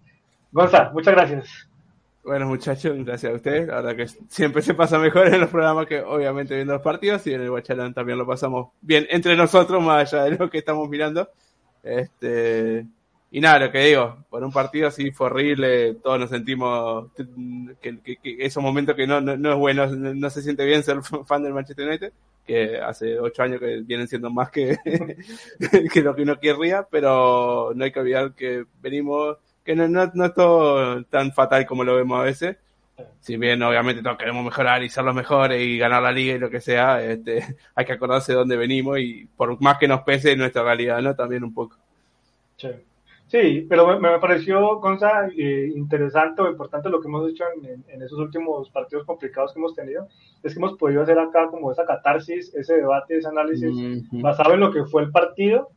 Gonza, 0.52 0.90
muchas 0.94 1.14
gracias. 1.14 1.70
Bueno, 2.24 2.48
muchachos, 2.48 2.96
gracias 3.06 3.32
a 3.32 3.36
ustedes. 3.36 3.68
La 3.68 3.76
verdad 3.82 3.96
que 3.96 4.08
siempre 4.30 4.64
se 4.64 4.74
pasa 4.74 4.98
mejor 4.98 5.28
en 5.28 5.42
los 5.42 5.50
programas 5.50 5.86
que 5.86 6.02
obviamente 6.02 6.56
viendo 6.56 6.74
los 6.74 6.82
partidos 6.82 7.28
y 7.28 7.34
en 7.34 7.42
el 7.42 7.52
Guachalán 7.52 7.94
también 7.94 8.18
lo 8.18 8.26
pasamos 8.26 8.70
bien 8.82 9.06
entre 9.12 9.36
nosotros, 9.36 9.84
más 9.84 10.12
allá 10.14 10.24
de 10.24 10.32
lo 10.32 10.50
que 10.50 10.58
estamos 10.58 10.90
mirando. 10.90 11.30
Este, 11.84 12.86
y 13.32 13.42
nada, 13.42 13.60
lo 13.60 13.72
que 13.72 13.80
digo, 13.80 14.18
por 14.30 14.44
un 14.44 14.52
partido 14.52 14.88
así 14.88 15.12
fue 15.12 15.28
horrible, 15.28 15.96
todos 15.96 16.20
nos 16.20 16.30
sentimos 16.30 17.12
que, 17.82 18.00
esos 18.40 18.64
momentos 18.64 18.96
que 18.96 19.08
no, 19.08 19.20
no, 19.20 19.52
es 19.52 19.58
bueno, 19.58 19.88
no, 19.88 20.14
no 20.14 20.30
se 20.30 20.42
siente 20.42 20.66
bien 20.66 20.84
ser 20.84 21.00
fan 21.28 21.44
del 21.44 21.54
Manchester 21.54 21.88
United, 21.88 22.14
que 22.46 22.78
hace 22.80 23.20
ocho 23.20 23.44
años 23.44 23.60
que 23.60 23.82
vienen 23.82 24.08
siendo 24.08 24.30
más 24.30 24.52
que, 24.52 24.78
que 25.94 26.02
lo 26.02 26.16
que 26.16 26.22
uno 26.22 26.40
querría, 26.40 26.88
pero 26.90 27.72
no 27.76 27.84
hay 27.84 27.92
que 27.92 28.00
olvidar 28.00 28.34
que 28.34 28.66
venimos 28.82 29.38
que 29.66 29.76
no, 29.76 29.88
no, 29.88 30.12
no 30.14 30.26
es 30.26 30.34
todo 30.34 31.04
tan 31.06 31.34
fatal 31.34 31.66
como 31.66 31.84
lo 31.84 31.96
vemos 31.96 32.20
a 32.20 32.24
veces. 32.24 32.58
Si 33.20 33.36
bien 33.36 33.62
obviamente 33.64 34.02
todos 34.02 34.18
queremos 34.18 34.46
mejorar 34.46 34.82
y 34.84 34.90
ser 34.90 35.04
los 35.04 35.16
mejores 35.16 35.62
y 35.62 35.78
ganar 35.78 36.02
la 36.02 36.12
liga 36.12 36.36
y 36.36 36.40
lo 36.40 36.50
que 36.50 36.62
sea, 36.62 37.04
este, 37.04 37.44
hay 37.76 37.86
que 37.86 37.94
acordarse 37.94 38.32
de 38.32 38.38
dónde 38.38 38.56
venimos 38.56 39.00
y 39.00 39.28
por 39.36 39.60
más 39.62 39.78
que 39.78 39.88
nos 39.88 40.02
pese 40.02 40.36
nuestra 40.36 40.64
realidad, 40.64 41.02
¿no? 41.02 41.16
También 41.16 41.44
un 41.44 41.54
poco. 41.54 41.76
Sí, 42.56 42.70
Sí, 43.42 43.66
pero 43.68 43.86
me, 43.88 44.00
me 44.00 44.20
pareció, 44.20 44.80
Gonza, 44.80 45.28
eh, 45.38 45.70
interesante 45.76 46.42
o 46.42 46.50
importante 46.50 46.90
lo 46.90 47.02
que 47.02 47.08
hemos 47.08 47.30
hecho 47.30 47.44
en, 47.58 47.66
en- 47.66 47.86
en 47.90 48.02
esos 48.02 48.18
últimos 48.20 48.70
partidos 48.70 49.06
complicados 49.06 49.52
que 49.54 49.60
hemos 49.60 49.76
tenido, 49.76 50.08
es 50.42 50.54
que 50.54 50.60
hemos 50.60 50.78
podido 50.78 51.02
hacer 51.02 51.20
acá 51.20 51.48
como 51.50 51.72
esa 51.72 51.86
catarsis, 51.86 52.54
ese 52.56 52.76
debate, 52.76 53.18
ese 53.18 53.28
análisis 53.28 54.04
basado 54.12 54.54
en 54.54 54.62
lo 54.62 54.72
que 54.72 54.86
fue 54.86 55.02
el 55.04 55.12
partido, 55.12 55.70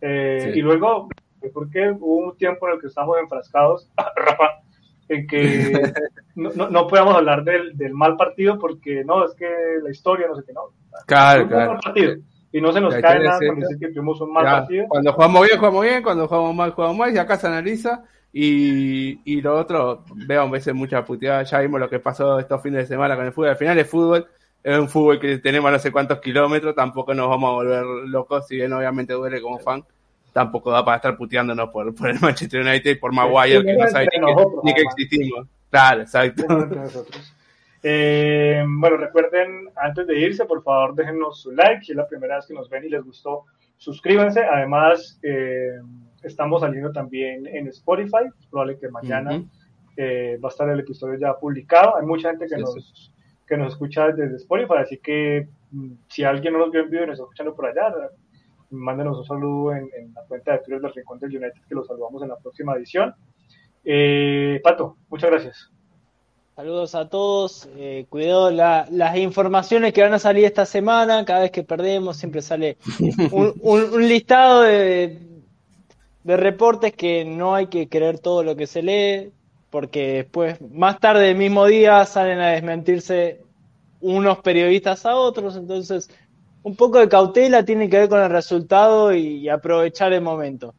eh, 0.00 0.50
Sí. 0.52 0.58
y 0.58 0.62
luego, 0.62 1.08
porque 1.52 1.90
hubo 1.98 2.16
un 2.28 2.36
tiempo 2.36 2.68
en 2.68 2.74
el 2.74 2.80
que 2.80 2.86
estábamos 2.86 3.18
enfrascados, 3.18 3.90
Rafa, 4.16 4.60
en 5.08 5.26
que 5.26 5.72
no, 6.36 6.50
no, 6.54 6.70
no 6.70 6.86
podíamos 6.86 7.14
hablar 7.16 7.42
del, 7.42 7.76
del 7.76 7.92
mal 7.92 8.16
partido 8.16 8.56
porque 8.58 9.02
no, 9.04 9.24
es 9.24 9.34
que 9.34 9.48
la 9.82 9.90
historia, 9.90 10.28
no 10.28 10.36
sé 10.36 10.44
qué, 10.46 10.52
no. 10.52 10.66
Claro, 11.06 11.48
claro. 11.48 11.72
mal 11.72 11.80
partido. 11.80 12.14
Y 12.52 12.60
no 12.60 12.72
se 12.72 12.80
nos 12.80 12.94
cae 12.94 13.20
nada 13.20 13.38
esta. 13.40 13.54
decir 13.54 13.78
que 13.78 13.88
tuvimos 13.88 14.20
un 14.20 14.32
mal 14.32 14.44
Ya, 14.44 14.50
partido. 14.52 14.86
Cuando 14.88 15.12
jugamos 15.12 15.46
bien, 15.46 15.58
jugamos 15.58 15.82
bien, 15.82 16.02
cuando 16.02 16.28
jugamos 16.28 16.54
mal, 16.54 16.70
jugamos 16.72 16.96
mal, 16.96 17.14
y 17.14 17.18
acá 17.18 17.36
se 17.36 17.46
analiza. 17.46 18.02
Y, 18.32 19.20
y 19.24 19.40
lo 19.40 19.58
otro, 19.58 20.04
veo 20.14 20.42
a 20.42 20.50
veces 20.50 20.74
mucha 20.74 21.04
puteada, 21.04 21.42
ya 21.42 21.60
vimos 21.60 21.80
lo 21.80 21.88
que 21.88 21.98
pasó 21.98 22.38
estos 22.38 22.62
fines 22.62 22.82
de 22.82 22.94
semana 22.94 23.16
con 23.16 23.26
el 23.26 23.32
fútbol. 23.32 23.50
Al 23.50 23.56
final 23.56 23.78
es 23.78 23.88
fútbol, 23.88 24.26
es 24.62 24.78
un 24.78 24.88
fútbol 24.88 25.18
que 25.18 25.38
tenemos 25.38 25.70
no 25.70 25.78
sé 25.78 25.90
cuántos 25.90 26.20
kilómetros, 26.20 26.74
tampoco 26.74 27.14
nos 27.14 27.28
vamos 27.28 27.50
a 27.50 27.54
volver 27.54 27.84
locos, 28.08 28.46
si 28.46 28.56
bien 28.56 28.72
obviamente 28.72 29.14
duele 29.14 29.40
como 29.40 29.58
fan, 29.58 29.84
tampoco 30.32 30.70
da 30.70 30.84
para 30.84 30.96
estar 30.96 31.16
puteándonos 31.16 31.70
por, 31.70 31.94
por 31.94 32.08
el 32.08 32.20
Manchester 32.20 32.60
United 32.60 32.90
y 32.90 32.94
por 32.96 33.12
Maguire, 33.12 33.64
que 33.64 33.76
no 33.76 33.88
sabe 33.88 34.08
ni 34.12 34.20
que, 34.20 34.44
ni 34.64 34.74
que 34.74 34.82
existimos. 34.82 35.46
Claro, 35.70 36.02
exacto. 36.02 36.44
Eh, 37.82 38.62
bueno, 38.66 38.96
recuerden, 38.96 39.70
antes 39.76 40.06
de 40.06 40.18
irse, 40.18 40.44
por 40.44 40.62
favor, 40.62 40.94
déjenos 40.94 41.40
su 41.40 41.52
like. 41.52 41.84
Si 41.84 41.92
es 41.92 41.96
la 41.96 42.06
primera 42.08 42.36
vez 42.36 42.46
que 42.46 42.54
nos 42.54 42.68
ven 42.68 42.84
y 42.84 42.88
les 42.88 43.02
gustó, 43.02 43.44
suscríbanse. 43.76 44.40
Además, 44.40 45.18
eh, 45.22 45.80
estamos 46.22 46.60
saliendo 46.60 46.92
también 46.92 47.46
en 47.46 47.68
Spotify. 47.68 48.26
Es 48.38 48.46
probable 48.46 48.78
que 48.78 48.88
mañana 48.88 49.42
eh, 49.96 50.38
va 50.42 50.48
a 50.48 50.52
estar 50.52 50.68
el 50.68 50.80
episodio 50.80 51.18
ya 51.18 51.34
publicado. 51.34 51.96
Hay 51.96 52.06
mucha 52.06 52.30
gente 52.30 52.46
que, 52.46 52.56
Sí, 52.56 52.60
nos, 52.60 53.12
que 53.46 53.56
nos 53.56 53.72
escucha 53.72 54.08
desde 54.12 54.36
Spotify, 54.36 54.74
así 54.78 54.98
que 54.98 55.48
mm, 55.70 55.92
si 56.08 56.24
alguien 56.24 56.52
no 56.52 56.60
nos 56.60 56.70
vio 56.70 56.82
en 56.82 56.90
vivo 56.90 57.04
y 57.04 57.06
nos 57.06 57.14
está 57.14 57.24
escuchando 57.24 57.54
por 57.54 57.66
allá, 57.66 57.92
mándenos 58.70 59.18
un 59.18 59.24
saludo 59.24 59.72
en, 59.74 59.88
en 59.96 60.14
la 60.14 60.22
cuenta 60.28 60.52
de 60.52 60.58
Twitter 60.58 60.80
del 60.80 60.94
Rincón 60.94 61.18
del 61.18 61.36
United, 61.36 61.62
que 61.68 61.74
los 61.74 61.86
saludamos 61.86 62.22
en 62.22 62.28
la 62.28 62.38
próxima 62.38 62.76
edición. 62.76 63.14
Eh, 63.84 64.60
Pato, 64.62 64.96
muchas 65.08 65.30
gracias. 65.30 65.72
Saludos 66.56 66.94
a 66.94 67.08
todos. 67.08 67.68
Eh, 67.76 68.06
cuidado 68.08 68.50
la- 68.50 68.86
las 68.90 69.16
informaciones 69.16 69.92
que 69.92 70.02
van 70.02 70.12
a 70.12 70.18
salir 70.18 70.44
esta 70.44 70.66
semana. 70.66 71.24
Cada 71.24 71.40
vez 71.40 71.50
que 71.50 71.62
perdemos 71.62 72.16
siempre 72.16 72.42
sale 72.42 72.76
un, 73.32 73.54
un- 73.62 73.94
un 73.94 74.08
listado 74.08 74.62
de, 74.62 75.18
de 76.24 76.36
reportes 76.36 76.92
que 76.94 77.24
no 77.24 77.54
hay 77.54 77.68
que 77.68 77.88
creer 77.88 78.18
todo 78.18 78.42
lo 78.42 78.56
que 78.56 78.66
se 78.66 78.82
lee, 78.82 79.32
porque 79.70 80.12
después, 80.14 80.60
más 80.60 80.98
tarde 80.98 81.26
del 81.28 81.36
mismo 81.36 81.64
día, 81.66 82.04
salen 82.04 82.40
a 82.40 82.48
desmentirse 82.50 83.40
unos 84.02 84.38
periodistas 84.38 85.06
a 85.06 85.16
otros. 85.16 85.56
Entonces, 85.56 86.10
un 86.62 86.76
poco 86.76 86.98
de 86.98 87.08
cautela 87.08 87.64
tiene 87.64 87.88
que 87.88 88.00
ver 88.00 88.08
con 88.08 88.20
el 88.20 88.28
resultado 88.30 89.14
y, 89.14 89.48
aprovechar 89.48 90.12
el 90.12 90.20
momento. 90.20 90.74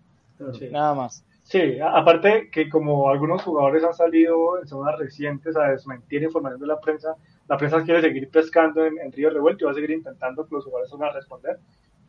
Sí. 0.60 0.68
Nada 0.72 0.94
más. 0.94 1.24
Sí, 1.52 1.78
aparte 1.82 2.50
que 2.50 2.70
como 2.70 3.10
algunos 3.10 3.44
jugadores 3.44 3.84
han 3.84 3.94
salido 3.94 4.58
en 4.58 4.66
semanas 4.70 4.98
recientes 4.98 5.58
a 5.58 5.68
desmentir 5.68 6.24
información 6.24 6.62
de 6.62 6.68
la 6.68 6.80
prensa, 6.80 7.18
la 7.50 7.58
prensa 7.58 7.84
quiere 7.84 8.00
seguir 8.00 8.30
pescando 8.30 8.86
en, 8.86 8.98
en 8.98 9.12
Río 9.12 9.30
Revuelto 9.30 9.66
y 9.66 9.66
va 9.66 9.72
a 9.72 9.74
seguir 9.74 9.92
intentando 9.92 10.48
que 10.48 10.56
los 10.56 10.64
jugadores 10.64 10.90
van 10.94 11.10
a 11.10 11.12
responder. 11.12 11.60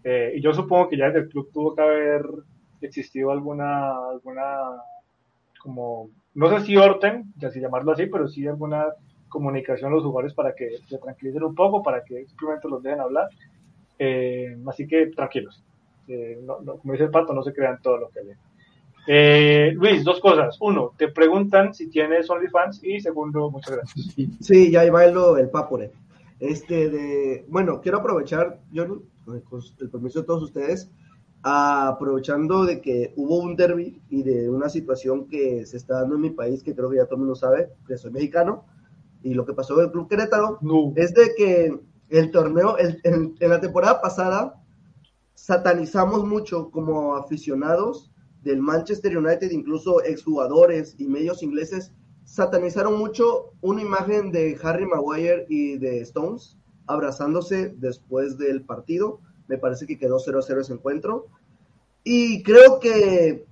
Eh, 0.04 0.34
y 0.36 0.40
yo 0.40 0.54
supongo 0.54 0.88
que 0.88 0.96
ya 0.96 1.06
desde 1.06 1.18
el 1.22 1.28
club 1.28 1.50
tuvo 1.52 1.74
que 1.74 1.82
haber 1.82 2.24
existido 2.82 3.32
alguna, 3.32 4.10
alguna 4.10 4.80
como, 5.58 6.10
no 6.34 6.48
sé 6.48 6.64
si 6.64 6.76
orden, 6.76 7.32
ya 7.36 7.50
si 7.50 7.58
llamarlo 7.58 7.90
así, 7.90 8.06
pero 8.06 8.28
sí 8.28 8.46
alguna 8.46 8.90
comunicación 9.28 9.90
a 9.90 9.96
los 9.96 10.04
jugadores 10.04 10.34
para 10.34 10.54
que 10.54 10.78
se 10.86 10.98
tranquilicen 10.98 11.42
un 11.42 11.56
poco, 11.56 11.82
para 11.82 12.04
que 12.04 12.26
simplemente 12.26 12.68
los 12.68 12.80
dejen 12.80 13.00
hablar. 13.00 13.28
Eh, 13.98 14.56
así 14.68 14.86
que 14.86 15.08
tranquilos. 15.08 15.64
Eh, 16.06 16.38
no, 16.44 16.58
como 16.58 16.92
dice 16.92 17.06
el 17.06 17.10
pato, 17.10 17.32
no 17.32 17.42
se 17.42 17.52
crean 17.52 17.82
todo 17.82 17.96
lo 17.96 18.08
que 18.10 18.22
leen. 18.22 18.38
Eh, 19.06 19.72
Luis, 19.74 20.04
dos 20.04 20.20
cosas. 20.20 20.56
Uno, 20.60 20.92
te 20.96 21.08
preguntan 21.08 21.74
si 21.74 21.88
tienes 21.88 22.30
OnlyFans 22.30 22.82
y 22.84 23.00
segundo, 23.00 23.50
muchas 23.50 23.76
gracias. 23.76 24.14
Sí, 24.40 24.70
ya 24.70 24.90
bailo 24.90 25.36
el 25.38 25.50
papore. 25.50 25.92
Este 26.38 26.88
de, 26.88 27.44
bueno, 27.48 27.80
quiero 27.80 27.98
aprovechar, 27.98 28.60
Johnny, 28.74 28.96
con 29.24 29.60
el 29.80 29.90
permiso 29.90 30.20
de 30.20 30.26
todos 30.26 30.42
ustedes, 30.44 30.90
aprovechando 31.42 32.64
de 32.64 32.80
que 32.80 33.12
hubo 33.16 33.38
un 33.38 33.56
derby 33.56 34.00
y 34.08 34.22
de 34.22 34.48
una 34.48 34.68
situación 34.68 35.26
que 35.28 35.66
se 35.66 35.76
está 35.76 36.00
dando 36.00 36.14
en 36.16 36.20
mi 36.20 36.30
país, 36.30 36.62
que 36.62 36.74
creo 36.74 36.90
que 36.90 36.96
ya 36.96 37.04
todo 37.04 37.16
el 37.16 37.20
mundo 37.20 37.34
sabe, 37.34 37.70
que 37.86 37.96
soy 37.96 38.12
mexicano, 38.12 38.64
y 39.22 39.34
lo 39.34 39.44
que 39.46 39.52
pasó 39.54 39.78
en 39.78 39.86
el 39.86 39.92
Club 39.92 40.08
Querétaro, 40.08 40.58
No. 40.62 40.92
es 40.96 41.14
de 41.14 41.34
que 41.36 41.80
el 42.10 42.30
torneo, 42.30 42.76
el- 42.76 43.00
en, 43.04 43.34
en 43.38 43.50
la 43.50 43.60
temporada 43.60 44.00
pasada, 44.00 44.60
satanizamos 45.34 46.24
mucho 46.24 46.70
como 46.70 47.16
aficionados 47.16 48.11
del 48.42 48.60
Manchester 48.60 49.16
United, 49.16 49.50
incluso 49.50 50.02
exjugadores 50.02 50.94
y 50.98 51.06
medios 51.06 51.42
ingleses, 51.42 51.92
satanizaron 52.24 52.98
mucho 52.98 53.52
una 53.60 53.82
imagen 53.82 54.32
de 54.32 54.58
Harry 54.62 54.86
Maguire 54.86 55.46
y 55.48 55.78
de 55.78 56.00
Stones 56.00 56.56
abrazándose 56.86 57.74
después 57.76 58.38
del 58.38 58.64
partido. 58.64 59.20
Me 59.48 59.58
parece 59.58 59.86
que 59.86 59.98
quedó 59.98 60.18
0-0 60.18 60.60
ese 60.60 60.72
encuentro. 60.72 61.26
Y 62.04 62.42
creo 62.42 62.80
que 62.80 63.46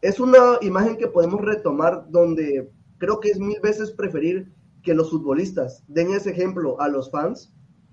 es 0.00 0.20
una 0.20 0.58
imagen 0.60 0.96
que 0.96 1.08
podemos 1.08 1.40
retomar 1.40 2.06
donde 2.10 2.70
creo 2.98 3.20
que 3.20 3.30
es 3.30 3.38
mil 3.38 3.60
veces 3.60 3.90
preferir 3.90 4.52
que 4.82 4.94
los 4.94 5.10
futbolistas 5.10 5.82
den 5.88 6.12
ese 6.12 6.30
ejemplo 6.30 6.80
a 6.80 6.88
los 6.88 7.10
fans 7.10 7.52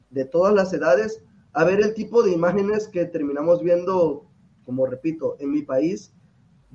de 0.10 0.26
todas 0.26 0.54
las 0.54 0.72
edades 0.74 1.22
a 1.54 1.64
ver 1.64 1.82
el 1.82 1.94
tipo 1.94 2.24
de 2.24 2.32
imágenes 2.32 2.88
que 2.88 3.06
terminamos 3.06 3.64
viendo, 3.64 4.26
como 4.64 4.86
repito, 4.86 5.38
en 5.40 5.52
mi 5.52 5.64
país, 5.64 6.14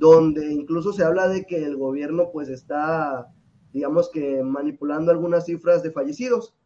donde 0.03 0.53
incluso 0.53 0.93
se 0.93 1.05
habla 1.05 1.29
de 1.29 1.47
que 1.47 1.63
el 1.63 1.77
gobierno 1.77 2.31
pues 2.33 2.49
está, 2.49 3.33
digamos 3.73 4.11
que 4.11 4.43
manipulando 4.43 5.13
algunas 5.13 5.47
cifras 5.47 5.85
de 5.85 5.93
fallecidos. 5.93 6.57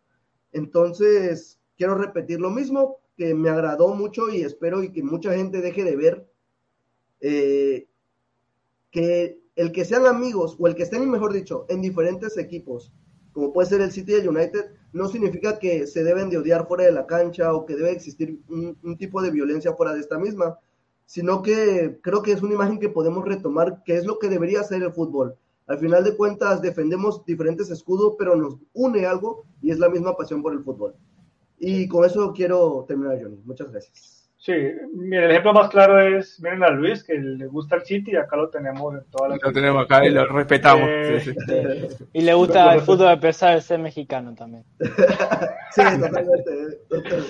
Entonces, 0.52 1.60
quiero 1.76 1.96
repetir 1.96 2.40
lo 2.40 2.48
mismo, 2.48 2.96
que 3.14 3.34
me 3.34 3.50
agradó 3.50 3.94
mucho 3.94 4.30
y 4.30 4.40
espero 4.40 4.82
y 4.82 4.90
que 4.90 5.02
mucha 5.02 5.34
gente 5.34 5.60
deje 5.60 5.84
de 5.84 5.96
ver 5.96 6.26
eh, 7.20 7.88
que 8.90 9.38
el 9.54 9.70
que 9.70 9.84
sean 9.84 10.06
amigos 10.06 10.56
o 10.58 10.66
el 10.66 10.74
que 10.74 10.84
estén, 10.84 11.10
mejor 11.10 11.34
dicho, 11.34 11.66
en 11.68 11.82
diferentes 11.82 12.38
equipos, 12.38 12.90
como 13.32 13.52
puede 13.52 13.68
ser 13.68 13.82
el 13.82 13.92
City 13.92 14.12
y 14.12 14.14
el 14.14 14.30
United, 14.30 14.64
no 14.94 15.08
significa 15.08 15.58
que 15.58 15.86
se 15.86 16.04
deben 16.04 16.30
de 16.30 16.38
odiar 16.38 16.66
fuera 16.66 16.84
de 16.84 16.92
la 16.92 17.06
cancha 17.06 17.52
o 17.52 17.66
que 17.66 17.76
debe 17.76 17.90
existir 17.90 18.40
un, 18.48 18.78
un 18.82 18.96
tipo 18.96 19.20
de 19.20 19.30
violencia 19.30 19.74
fuera 19.74 19.92
de 19.92 20.00
esta 20.00 20.18
misma, 20.18 20.58
sino 21.06 21.40
que 21.40 21.98
creo 22.02 22.22
que 22.22 22.32
es 22.32 22.42
una 22.42 22.54
imagen 22.54 22.78
que 22.78 22.88
podemos 22.88 23.24
retomar, 23.24 23.82
que 23.84 23.96
es 23.96 24.04
lo 24.04 24.18
que 24.18 24.28
debería 24.28 24.62
ser 24.62 24.82
el 24.82 24.92
fútbol. 24.92 25.36
Al 25.66 25.78
final 25.78 26.04
de 26.04 26.16
cuentas 26.16 26.60
defendemos 26.60 27.24
diferentes 27.24 27.70
escudos, 27.70 28.14
pero 28.18 28.36
nos 28.36 28.56
une 28.72 29.06
algo 29.06 29.44
y 29.62 29.70
es 29.70 29.78
la 29.78 29.88
misma 29.88 30.16
pasión 30.16 30.42
por 30.42 30.52
el 30.52 30.62
fútbol. 30.62 30.94
Y 31.58 31.88
con 31.88 32.04
eso 32.04 32.32
quiero 32.32 32.84
terminar, 32.86 33.18
Johnny. 33.20 33.40
Muchas 33.44 33.70
gracias. 33.70 34.15
Sí, 34.46 34.52
mira, 34.94 35.24
el 35.24 35.30
ejemplo 35.32 35.52
más 35.54 35.68
claro 35.70 35.98
es, 36.00 36.40
miren 36.40 36.62
a 36.62 36.70
Luis, 36.70 37.02
que 37.02 37.14
le 37.14 37.46
gusta 37.48 37.74
el 37.74 37.82
City 37.82 38.12
y 38.12 38.16
acá 38.16 38.36
lo 38.36 38.48
tenemos 38.48 38.94
en 38.94 39.02
todas 39.10 39.32
las... 39.32 39.42
Lo 39.42 39.52
tenemos 39.52 39.82
acá 39.84 40.06
y 40.06 40.10
lo 40.10 40.24
respetamos. 40.26 40.86
Eh, 40.88 41.20
Sí, 41.20 41.32
sí. 41.32 42.06
Y 42.12 42.20
le 42.22 42.32
gusta 42.32 42.74
el 42.74 42.80
fútbol 42.82 43.08
a 43.08 43.18
pesar 43.18 43.56
de 43.56 43.60
ser 43.60 43.80
mexicano 43.80 44.36
también. 44.36 44.62
Sí, 45.72 45.82
totalmente. 45.82 46.78
totalmente. 46.88 47.26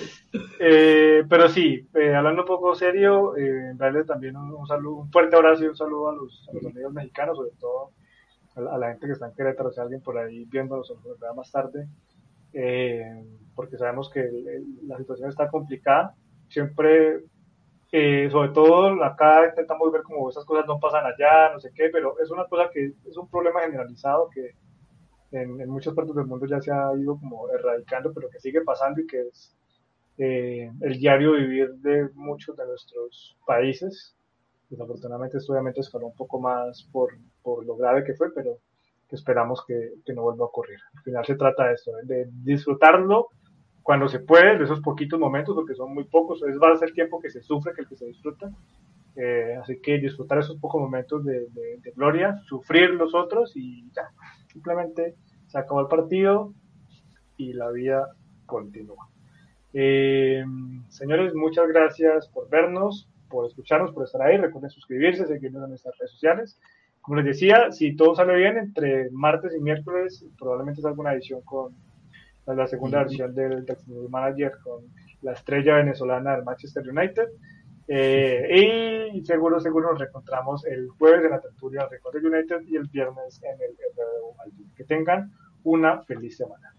Eh, 0.59 1.23
pero 1.27 1.49
sí, 1.49 1.87
eh, 1.95 2.13
hablando 2.15 2.43
un 2.43 2.47
poco 2.47 2.75
serio, 2.75 3.35
eh, 3.35 3.71
darle 3.73 4.03
también 4.05 4.37
un, 4.37 4.53
un 4.53 4.67
saludo, 4.67 4.97
un 4.97 5.11
fuerte 5.11 5.35
abrazo 5.35 5.63
y 5.63 5.67
un 5.69 5.75
saludo 5.75 6.09
a 6.09 6.15
los, 6.15 6.47
a 6.49 6.53
los 6.53 6.65
amigos 6.67 6.93
mexicanos, 6.93 7.35
sobre 7.35 7.49
todo 7.59 7.91
a 8.55 8.61
la, 8.61 8.75
a 8.75 8.77
la 8.77 8.87
gente 8.89 9.07
que 9.07 9.13
está 9.13 9.25
en 9.25 9.33
Querétaro, 9.33 9.71
si 9.71 9.79
hay 9.79 9.85
alguien 9.85 10.01
por 10.01 10.17
ahí 10.19 10.45
viéndonos 10.45 10.93
más 11.35 11.51
tarde, 11.51 11.87
eh, 12.53 13.25
porque 13.55 13.75
sabemos 13.77 14.09
que 14.11 14.19
el- 14.21 14.47
el- 14.47 14.87
la 14.87 14.97
situación 14.99 15.29
está 15.29 15.49
complicada. 15.49 16.13
Siempre, 16.49 17.23
eh, 17.91 18.29
sobre 18.31 18.49
todo 18.49 19.03
acá 19.03 19.47
intentamos 19.47 19.91
ver 19.91 20.03
como 20.03 20.29
esas 20.29 20.45
cosas 20.45 20.65
no 20.65 20.79
pasan 20.79 21.05
allá, 21.05 21.53
no 21.53 21.59
sé 21.59 21.71
qué, 21.73 21.89
pero 21.91 22.17
es 22.19 22.29
una 22.31 22.45
cosa 22.45 22.69
que 22.71 22.93
es 23.05 23.17
un 23.17 23.29
problema 23.29 23.61
generalizado 23.61 24.29
que 24.29 24.55
en, 25.31 25.59
en 25.59 25.69
muchas 25.69 25.93
partes 25.93 26.15
del 26.15 26.25
mundo 26.25 26.45
ya 26.45 26.61
se 26.61 26.71
ha 26.71 26.91
ido 26.97 27.19
como 27.19 27.49
erradicando, 27.49 28.13
pero 28.13 28.29
que 28.29 28.39
sigue 28.39 28.61
pasando 28.61 29.01
y 29.01 29.07
que 29.07 29.21
es 29.21 29.55
eh, 30.17 30.71
el 30.81 30.97
diario 30.97 31.33
vivir 31.33 31.73
de 31.75 32.09
muchos 32.15 32.55
de 32.57 32.65
nuestros 32.65 33.37
países. 33.45 34.15
Desafortunadamente, 34.69 35.37
esto 35.37 35.53
obviamente 35.53 35.81
escaló 35.81 36.07
un 36.07 36.15
poco 36.15 36.39
más 36.39 36.83
por, 36.91 37.17
por 37.41 37.65
lo 37.65 37.75
grave 37.75 38.03
que 38.03 38.15
fue, 38.15 38.33
pero 38.33 38.57
que 39.07 39.15
esperamos 39.15 39.63
que, 39.65 39.93
que 40.05 40.13
no 40.13 40.23
vuelva 40.23 40.43
a 40.43 40.47
ocurrir. 40.47 40.79
Al 40.95 41.03
final 41.03 41.25
se 41.25 41.35
trata 41.35 41.67
de 41.67 41.73
esto, 41.73 41.91
de 42.03 42.27
disfrutarlo 42.43 43.29
cuando 43.87 44.09
se 44.09 44.19
puede, 44.19 44.57
de 44.57 44.65
esos 44.65 44.81
poquitos 44.81 45.17
momentos, 45.17 45.55
porque 45.55 45.73
son 45.73 45.93
muy 45.93 46.03
pocos, 46.03 46.43
es 46.43 46.57
a 46.61 46.75
ser 46.75 46.91
tiempo 46.91 47.21
que 47.21 47.29
se 47.29 47.41
sufre 47.41 47.71
que 47.73 47.83
el 47.83 47.87
que 47.87 47.95
se 47.95 48.05
disfruta. 48.05 48.51
Eh, 49.15 49.55
así 49.61 49.79
que 49.79 49.97
disfrutar 49.97 50.39
esos 50.39 50.57
pocos 50.57 50.81
momentos 50.81 51.23
de, 51.23 51.47
de- 51.51 51.77
de 51.81 51.91
gloria, 51.95 52.37
sufrir 52.49 52.89
los 52.89 53.15
otros 53.15 53.53
y 53.55 53.89
ya, 53.95 54.09
simplemente 54.51 55.15
se 55.47 55.57
acabó 55.57 55.79
el 55.79 55.87
partido 55.87 56.53
y 57.37 57.53
la 57.53 57.71
vida 57.71 58.09
continúa. 58.45 59.07
Eh, 59.71 60.43
señores, 60.89 61.33
muchas 61.33 61.69
gracias 61.69 62.27
por 62.27 62.49
vernos, 62.49 63.07
por 63.29 63.47
escucharnos, 63.47 63.93
por 63.93 64.03
estar 64.03 64.21
ahí. 64.21 64.35
Recuerden 64.35 64.69
suscribirse, 64.69 65.25
seguirnos 65.27 65.63
en 65.63 65.69
nuestras 65.69 65.97
redes 65.97 66.11
sociales. 66.11 66.59
Como 66.99 67.15
les 67.21 67.25
decía, 67.25 67.71
si 67.71 67.95
todo 67.95 68.15
sale 68.15 68.35
bien, 68.35 68.57
entre 68.57 69.09
martes 69.11 69.55
y 69.55 69.61
miércoles 69.61 70.25
probablemente 70.37 70.81
salga 70.81 70.99
una 70.99 71.13
edición 71.13 71.39
con 71.43 71.73
la, 72.47 72.67
segunda 72.67 72.99
versión 72.99 73.33
del, 73.33 73.65
del 73.65 74.09
Manager 74.09 74.53
con 74.63 74.85
la 75.21 75.33
estrella 75.33 75.75
venezolana 75.75 76.35
del 76.35 76.43
Manchester 76.43 76.87
United. 76.87 77.29
Eh, 77.89 79.11
y 79.13 79.25
seguro, 79.25 79.59
seguro 79.59 79.91
nos 79.91 79.99
reencontramos 79.99 80.65
el 80.65 80.89
jueves 80.89 81.23
en 81.23 81.31
la 81.31 81.39
tertulia 81.39 81.81
del 81.81 81.91
Record 81.91 82.25
United 82.25 82.61
y 82.67 82.75
el 82.75 82.87
viernes 82.87 83.41
en 83.43 83.61
el 83.61 83.71
RDU. 83.71 84.73
Que 84.75 84.83
tengan 84.83 85.31
una 85.63 86.01
feliz 86.03 86.37
semana. 86.37 86.76